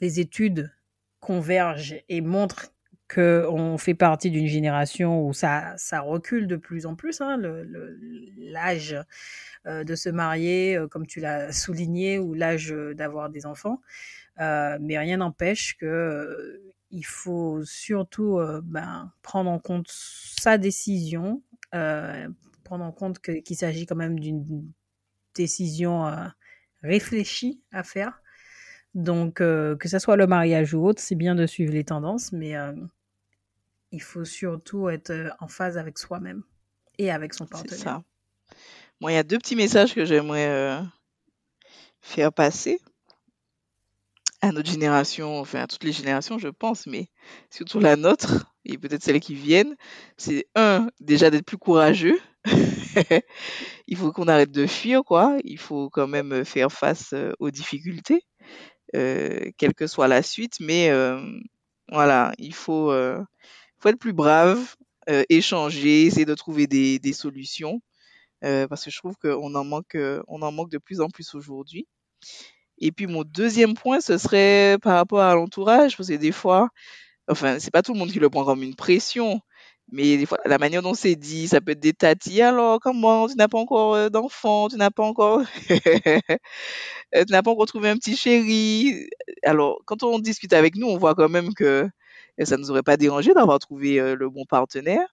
les 0.00 0.20
études 0.20 0.72
convergent 1.20 1.96
et 2.08 2.20
montrent 2.20 2.72
qu'on 3.12 3.78
fait 3.78 3.94
partie 3.94 4.30
d'une 4.30 4.46
génération 4.46 5.26
où 5.26 5.32
ça, 5.32 5.74
ça 5.78 6.00
recule 6.00 6.46
de 6.46 6.56
plus 6.56 6.84
en 6.84 6.94
plus, 6.94 7.20
hein, 7.20 7.40
l'âge 8.36 8.96
euh, 9.66 9.82
de 9.82 9.94
se 9.94 10.10
marier, 10.10 10.76
euh, 10.76 10.88
comme 10.88 11.06
tu 11.06 11.20
l'as 11.20 11.52
souligné, 11.52 12.18
ou 12.18 12.34
l'âge 12.34 12.74
d'avoir 12.94 13.30
des 13.30 13.46
enfants. 13.46 13.80
Euh, 14.40 14.78
mais 14.80 14.98
rien 14.98 15.18
n'empêche 15.18 15.76
que 15.78 16.60
il 16.90 17.04
faut 17.04 17.62
surtout 17.64 18.40
ben, 18.62 19.12
prendre 19.20 19.50
en 19.50 19.58
compte 19.58 19.88
sa 19.90 20.56
décision, 20.56 21.42
prendre 21.70 22.82
en 22.82 22.92
compte 22.92 23.18
qu'il 23.20 23.56
s'agit 23.56 23.84
quand 23.84 23.96
même 23.96 24.18
d'une 24.18 24.72
décision 25.34 26.10
réfléchie 26.82 27.60
à 27.72 27.82
faire. 27.82 28.22
Donc, 28.94 29.34
que 29.34 29.76
ce 29.84 29.98
soit 29.98 30.16
le 30.16 30.26
mariage 30.26 30.72
ou 30.72 30.82
autre, 30.82 31.02
c'est 31.02 31.14
bien 31.14 31.34
de 31.34 31.44
suivre 31.44 31.74
les 31.74 31.84
tendances, 31.84 32.32
mais 32.32 32.54
il 33.92 34.02
faut 34.02 34.24
surtout 34.24 34.88
être 34.88 35.34
en 35.40 35.48
phase 35.48 35.78
avec 35.78 35.98
soi-même 35.98 36.42
et 36.98 37.10
avec 37.10 37.34
son 37.34 37.46
partenaire. 37.46 37.78
C'est 37.78 37.84
ça. 37.84 38.02
Moi, 39.00 39.12
il 39.12 39.14
y 39.14 39.18
a 39.18 39.22
deux 39.22 39.38
petits 39.38 39.56
messages 39.56 39.94
que 39.94 40.04
j'aimerais 40.04 40.48
euh, 40.48 40.80
faire 42.00 42.32
passer 42.32 42.80
à 44.40 44.52
notre 44.52 44.70
génération, 44.70 45.40
enfin 45.40 45.62
à 45.62 45.66
toutes 45.66 45.84
les 45.84 45.92
générations, 45.92 46.38
je 46.38 46.48
pense, 46.48 46.86
mais 46.86 47.08
surtout 47.50 47.80
la 47.80 47.96
nôtre 47.96 48.52
et 48.64 48.78
peut-être 48.78 49.02
celles 49.02 49.20
qui 49.20 49.34
viennent. 49.34 49.76
C'est 50.16 50.46
un, 50.54 50.88
déjà 51.00 51.30
d'être 51.30 51.44
plus 51.44 51.58
courageux. 51.58 52.18
il 53.86 53.96
faut 53.96 54.12
qu'on 54.12 54.28
arrête 54.28 54.52
de 54.52 54.66
fuir, 54.66 55.02
quoi. 55.04 55.36
Il 55.44 55.58
faut 55.58 55.90
quand 55.90 56.06
même 56.06 56.44
faire 56.44 56.70
face 56.72 57.12
euh, 57.12 57.32
aux 57.38 57.50
difficultés, 57.50 58.22
euh, 58.94 59.50
quelle 59.58 59.74
que 59.74 59.86
soit 59.86 60.08
la 60.08 60.22
suite. 60.22 60.54
Mais 60.60 60.90
voilà, 61.90 62.32
il 62.38 62.54
faut, 62.54 62.92
faut 63.80 63.88
être 63.88 63.98
plus 63.98 64.12
brave, 64.12 64.76
échanger, 65.30 66.04
essayer 66.06 66.26
de 66.26 66.34
trouver 66.34 66.66
des, 66.66 66.98
des 66.98 67.12
solutions. 67.12 67.80
Euh, 68.44 68.68
parce 68.68 68.84
que 68.84 68.90
je 68.90 68.98
trouve 68.98 69.16
qu'on 69.16 69.54
en 69.54 69.64
manque, 69.64 69.94
euh, 69.96 70.22
on 70.28 70.42
en 70.42 70.52
manque 70.52 70.70
de 70.70 70.78
plus 70.78 71.00
en 71.00 71.08
plus 71.08 71.34
aujourd'hui. 71.34 71.88
Et 72.78 72.92
puis 72.92 73.06
mon 73.06 73.24
deuxième 73.24 73.74
point, 73.74 74.00
ce 74.00 74.18
serait 74.18 74.78
par 74.82 74.96
rapport 74.96 75.20
à 75.20 75.34
l'entourage, 75.34 75.96
parce 75.96 76.08
que 76.10 76.14
des 76.14 76.32
fois, 76.32 76.68
enfin, 77.30 77.58
c'est 77.60 77.72
pas 77.72 77.82
tout 77.82 77.92
le 77.94 77.98
monde 78.00 78.12
qui 78.12 78.20
le 78.20 78.30
prend 78.30 78.44
comme 78.44 78.62
une 78.62 78.76
pression, 78.76 79.40
mais 79.92 80.18
des 80.18 80.26
fois, 80.26 80.38
la 80.46 80.58
manière 80.58 80.82
dont 80.82 80.94
c'est 80.94 81.16
dit, 81.16 81.48
ça 81.48 81.60
peut 81.60 81.72
être 81.72 81.80
des 81.80 81.94
tatis. 81.94 82.42
Alors, 82.42 82.80
comment? 82.80 83.28
Tu 83.28 83.36
n'as 83.36 83.48
pas 83.48 83.58
encore 83.58 83.94
euh, 83.94 84.10
d'enfant, 84.10 84.68
tu 84.68 84.76
n'as 84.76 84.90
pas 84.90 85.04
encore, 85.04 85.42
tu 85.68 87.32
n'as 87.32 87.42
pas 87.42 87.50
encore 87.50 87.66
trouvé 87.66 87.90
un 87.90 87.96
petit 87.96 88.16
chéri. 88.16 89.08
Alors, 89.44 89.80
quand 89.86 90.02
on 90.04 90.18
discute 90.20 90.52
avec 90.52 90.76
nous, 90.76 90.88
on 90.88 90.98
voit 90.98 91.14
quand 91.14 91.28
même 91.28 91.54
que 91.54 91.88
ça 92.44 92.56
ne 92.56 92.62
nous 92.62 92.70
aurait 92.70 92.82
pas 92.82 92.96
dérangé 92.96 93.34
d'avoir 93.34 93.58
trouvé 93.58 94.14
le 94.14 94.30
bon 94.30 94.44
partenaire. 94.44 95.06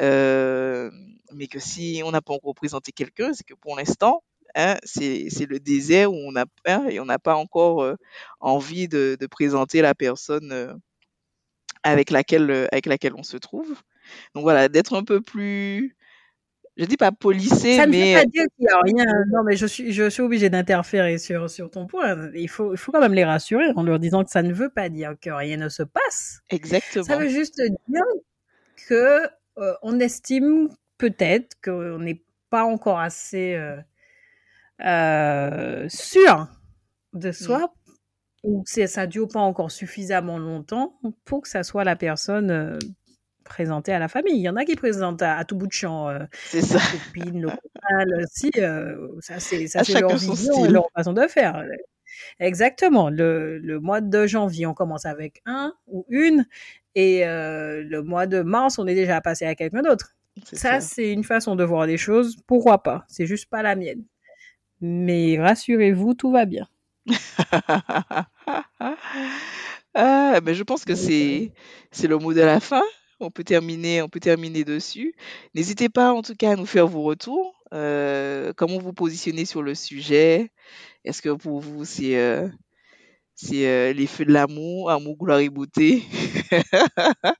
Euh, 0.00 0.90
mais 1.32 1.46
que 1.46 1.58
si 1.58 2.02
on 2.04 2.10
n'a 2.10 2.22
pas 2.22 2.34
encore 2.34 2.54
présenté 2.54 2.92
quelqu'un, 2.92 3.32
c'est 3.32 3.44
que 3.44 3.54
pour 3.54 3.76
l'instant, 3.76 4.22
hein, 4.54 4.76
c'est 4.84 5.46
le 5.48 5.58
désert 5.58 6.12
où 6.12 6.16
on 6.16 6.36
a 6.36 6.46
peur 6.64 6.88
et 6.88 7.00
on 7.00 7.04
n'a 7.06 7.18
pas 7.18 7.34
encore 7.34 7.82
euh, 7.82 7.96
envie 8.40 8.88
de, 8.88 9.16
de, 9.18 9.26
présenter 9.26 9.82
la 9.82 9.94
personne 9.94 10.52
euh, 10.52 10.72
avec 11.82 12.10
laquelle 12.10 12.68
avec 12.72 12.86
laquelle 12.86 13.14
on 13.14 13.22
se 13.22 13.36
trouve. 13.36 13.74
Donc 14.34 14.42
voilà, 14.42 14.68
d'être 14.68 14.94
un 14.94 15.04
peu 15.04 15.20
plus 15.20 15.96
je 16.80 16.86
dis 16.86 16.96
pas 16.96 17.12
policé, 17.12 17.76
ça 17.76 17.86
ne 17.86 17.92
veut 17.94 18.18
pas 18.18 18.24
dire 18.24 18.44
qu'il 18.56 18.64
n'y 18.64 18.68
a 18.68 18.80
rien. 18.80 19.04
Non, 19.30 19.42
mais 19.44 19.54
je 19.54 19.66
suis, 19.66 19.92
je 19.92 20.08
suis 20.08 20.22
obligée 20.22 20.48
d'interférer 20.48 21.18
sur, 21.18 21.50
sur 21.50 21.70
ton 21.70 21.86
point. 21.86 22.30
Il 22.34 22.48
faut, 22.48 22.72
il 22.72 22.78
faut 22.78 22.90
quand 22.90 23.00
même 23.00 23.12
les 23.12 23.24
rassurer 23.24 23.66
en 23.76 23.82
leur 23.82 23.98
disant 23.98 24.24
que 24.24 24.30
ça 24.30 24.42
ne 24.42 24.54
veut 24.54 24.70
pas 24.70 24.88
dire 24.88 25.14
que 25.20 25.28
rien 25.28 25.58
ne 25.58 25.68
se 25.68 25.82
passe. 25.82 26.40
Exactement. 26.48 27.04
Ça 27.04 27.18
veut 27.18 27.28
juste 27.28 27.60
dire 27.60 28.02
que 28.88 29.20
euh, 29.58 29.74
on 29.82 30.00
estime 30.00 30.70
peut-être 30.96 31.54
qu'on 31.62 31.98
n'est 31.98 32.22
pas 32.48 32.64
encore 32.64 32.98
assez 32.98 33.54
euh, 33.56 33.76
euh, 34.82 35.86
sûr 35.90 36.48
de 37.12 37.30
soi 37.30 37.74
ou 38.42 38.64
que 38.64 38.86
ça 38.86 39.06
dure 39.06 39.28
pas 39.28 39.40
encore 39.40 39.70
suffisamment 39.70 40.38
longtemps 40.38 40.98
pour 41.26 41.42
que 41.42 41.48
ça 41.48 41.62
soit 41.62 41.84
la 41.84 41.94
personne 41.94 42.78
présentée 43.50 43.92
à 43.92 43.98
la 43.98 44.08
famille. 44.08 44.36
Il 44.36 44.42
y 44.42 44.48
en 44.48 44.56
a 44.56 44.64
qui 44.64 44.76
présentent 44.76 45.22
à, 45.22 45.44
tout 45.44 45.56
bout 45.56 45.66
de 45.66 45.72
champ 45.72 46.08
c'est 46.32 46.62
ça. 46.62 46.78
copine, 46.78 47.52
le 47.90 48.24
si, 48.32 48.50
c'est 49.38 49.66
ça 49.66 49.84
c'est 49.84 50.00
leur 50.00 50.16
vision 50.16 50.64
et 50.64 50.68
leur 50.68 50.86
façon 50.96 51.12
de 51.12 51.26
faire. 51.26 51.62
Exactement. 52.38 53.10
Le, 53.10 53.58
le, 53.58 53.80
mois 53.80 54.00
de 54.00 54.26
janvier, 54.26 54.66
on 54.66 54.74
commence 54.74 55.04
avec 55.04 55.42
un 55.46 55.74
ou 55.86 56.06
une 56.08 56.46
et 56.94 57.26
euh, 57.26 57.82
le 57.82 58.02
mois 58.02 58.26
de 58.26 58.42
mars, 58.42 58.78
on 58.78 58.86
est 58.86 58.94
déjà 58.94 59.20
passé 59.20 59.44
à 59.46 59.54
quelqu'un 59.54 59.82
d'autre. 59.82 60.14
Ça, 60.52 60.80
c'est 60.80 61.12
une 61.12 61.24
façon 61.24 61.56
de 61.56 61.64
voir 61.64 61.86
les 61.86 61.96
choses. 61.96 62.36
Pourquoi 62.46 62.82
pas? 62.82 63.04
C'est 63.08 63.26
juste 63.26 63.48
pas 63.50 63.62
la 63.62 63.76
mienne. 63.76 64.04
Mais 64.80 65.38
rassurez-vous, 65.38 66.14
tout 66.14 66.30
va 66.32 66.46
bien. 66.46 66.66
ah, 69.94 70.40
mais 70.42 70.54
je 70.54 70.62
pense 70.62 70.84
que 70.84 70.94
c'est 70.94 71.52
c'est 71.90 72.06
le 72.06 72.18
mot 72.18 72.32
de 72.32 72.40
la 72.40 72.60
fin. 72.60 72.82
On 73.20 73.30
peut 73.30 73.44
terminer, 73.44 74.02
on 74.02 74.08
peut 74.08 74.20
terminer 74.20 74.64
dessus. 74.64 75.14
N'hésitez 75.54 75.88
pas 75.90 76.12
en 76.12 76.22
tout 76.22 76.34
cas 76.34 76.52
à 76.52 76.56
nous 76.56 76.66
faire 76.66 76.86
vos 76.86 77.02
retours 77.02 77.54
Euh, 77.72 78.52
comment 78.56 78.78
vous 78.78 78.92
positionnez 78.92 79.44
sur 79.44 79.62
le 79.62 79.74
sujet 79.74 80.50
Est-ce 81.04 81.22
que 81.22 81.30
pour 81.30 81.60
vous, 81.60 81.84
c'est 81.84 82.16
euh, 82.18 82.48
euh, 83.52 83.92
les 83.92 84.06
feux 84.06 84.24
de 84.24 84.32
l'amour, 84.32 84.90
amour, 84.90 85.16
gloire 85.16 85.40
et 85.40 85.50
beauté? 85.50 86.02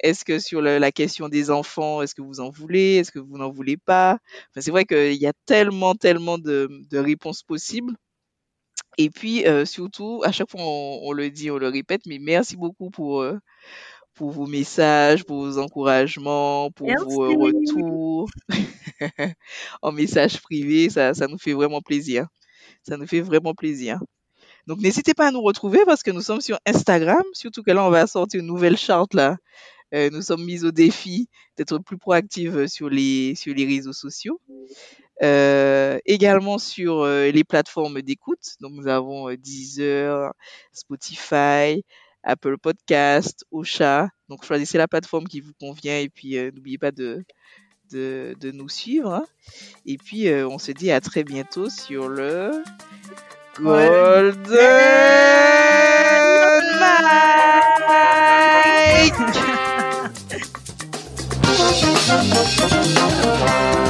Est-ce 0.00 0.24
que 0.24 0.38
sur 0.38 0.60
la 0.62 0.92
question 0.92 1.28
des 1.28 1.50
enfants, 1.50 2.02
est-ce 2.02 2.14
que 2.14 2.20
vous 2.20 2.40
en 2.40 2.50
voulez 2.50 2.96
Est-ce 2.96 3.10
que 3.10 3.18
vous 3.18 3.38
n'en 3.38 3.50
voulez 3.50 3.78
pas? 3.78 4.18
C'est 4.56 4.70
vrai 4.70 4.84
qu'il 4.84 5.14
y 5.14 5.26
a 5.26 5.32
tellement, 5.46 5.94
tellement 5.94 6.38
de, 6.38 6.68
réponses 6.92 7.42
possibles. 7.42 7.96
Et 8.98 9.08
puis, 9.10 9.44
surtout, 9.64 10.22
à 10.24 10.32
chaque 10.32 10.50
fois, 10.50 10.60
on, 10.62 11.12
le 11.12 11.30
dit, 11.30 11.50
on 11.50 11.56
le 11.56 11.68
répète, 11.68 12.02
mais 12.06 12.18
merci 12.18 12.56
beaucoup 12.56 12.90
pour, 12.90 13.24
pour 14.16 14.30
vos 14.30 14.46
messages, 14.46 15.24
pour 15.24 15.42
vos 15.44 15.58
encouragements, 15.58 16.70
pour 16.72 16.88
vos 17.04 17.28
retours 17.28 18.28
en 19.82 19.92
message 19.92 20.40
privé. 20.40 20.90
Ça, 20.90 21.14
ça 21.14 21.28
nous 21.28 21.38
fait 21.38 21.52
vraiment 21.52 21.82
plaisir. 21.82 22.26
Ça 22.82 22.96
nous 22.96 23.06
fait 23.06 23.20
vraiment 23.20 23.54
plaisir. 23.54 24.00
Donc, 24.66 24.80
n'hésitez 24.80 25.14
pas 25.14 25.28
à 25.28 25.30
nous 25.30 25.42
retrouver 25.42 25.84
parce 25.84 26.02
que 26.02 26.10
nous 26.10 26.22
sommes 26.22 26.40
sur 26.40 26.58
Instagram, 26.66 27.22
surtout 27.34 27.62
que 27.62 27.70
là, 27.70 27.84
on 27.84 27.90
va 27.90 28.06
sortir 28.06 28.40
une 28.40 28.46
nouvelle 28.46 28.76
charte 28.76 29.14
là. 29.14 29.36
Euh, 29.94 30.10
nous 30.10 30.22
sommes 30.22 30.44
mis 30.44 30.64
au 30.64 30.72
défi 30.72 31.28
d'être 31.56 31.78
plus 31.78 31.98
proactifs 31.98 32.66
sur 32.66 32.88
les, 32.88 33.34
sur 33.36 33.54
les 33.54 33.64
réseaux 33.66 33.92
sociaux. 33.92 34.40
Euh, 35.22 35.98
également 36.04 36.58
sur 36.58 37.02
euh, 37.02 37.30
les 37.30 37.44
plateformes 37.44 38.02
d'écoute. 38.02 38.56
Donc, 38.60 38.72
nous 38.72 38.88
avons 38.88 39.32
Deezer, 39.34 40.32
Spotify, 40.72 41.84
Apple 42.26 42.58
Podcast, 42.58 43.46
Ocha. 43.50 44.10
Donc 44.28 44.44
choisissez 44.44 44.76
la 44.76 44.88
plateforme 44.88 45.28
qui 45.28 45.40
vous 45.40 45.52
convient 45.58 45.98
et 45.98 46.08
puis 46.08 46.36
euh, 46.36 46.50
n'oubliez 46.52 46.76
pas 46.76 46.90
de, 46.90 47.24
de, 47.90 48.50
nous 48.50 48.68
suivre. 48.68 49.14
Hein. 49.14 49.24
Et 49.86 49.96
puis 49.96 50.28
euh, 50.28 50.46
on 50.48 50.58
se 50.58 50.72
dit 50.72 50.90
à 50.90 51.00
très 51.00 51.24
bientôt 51.24 51.70
sur 51.70 52.08
le 52.08 52.50
Golden 53.58 54.42
Mike. 56.80 59.14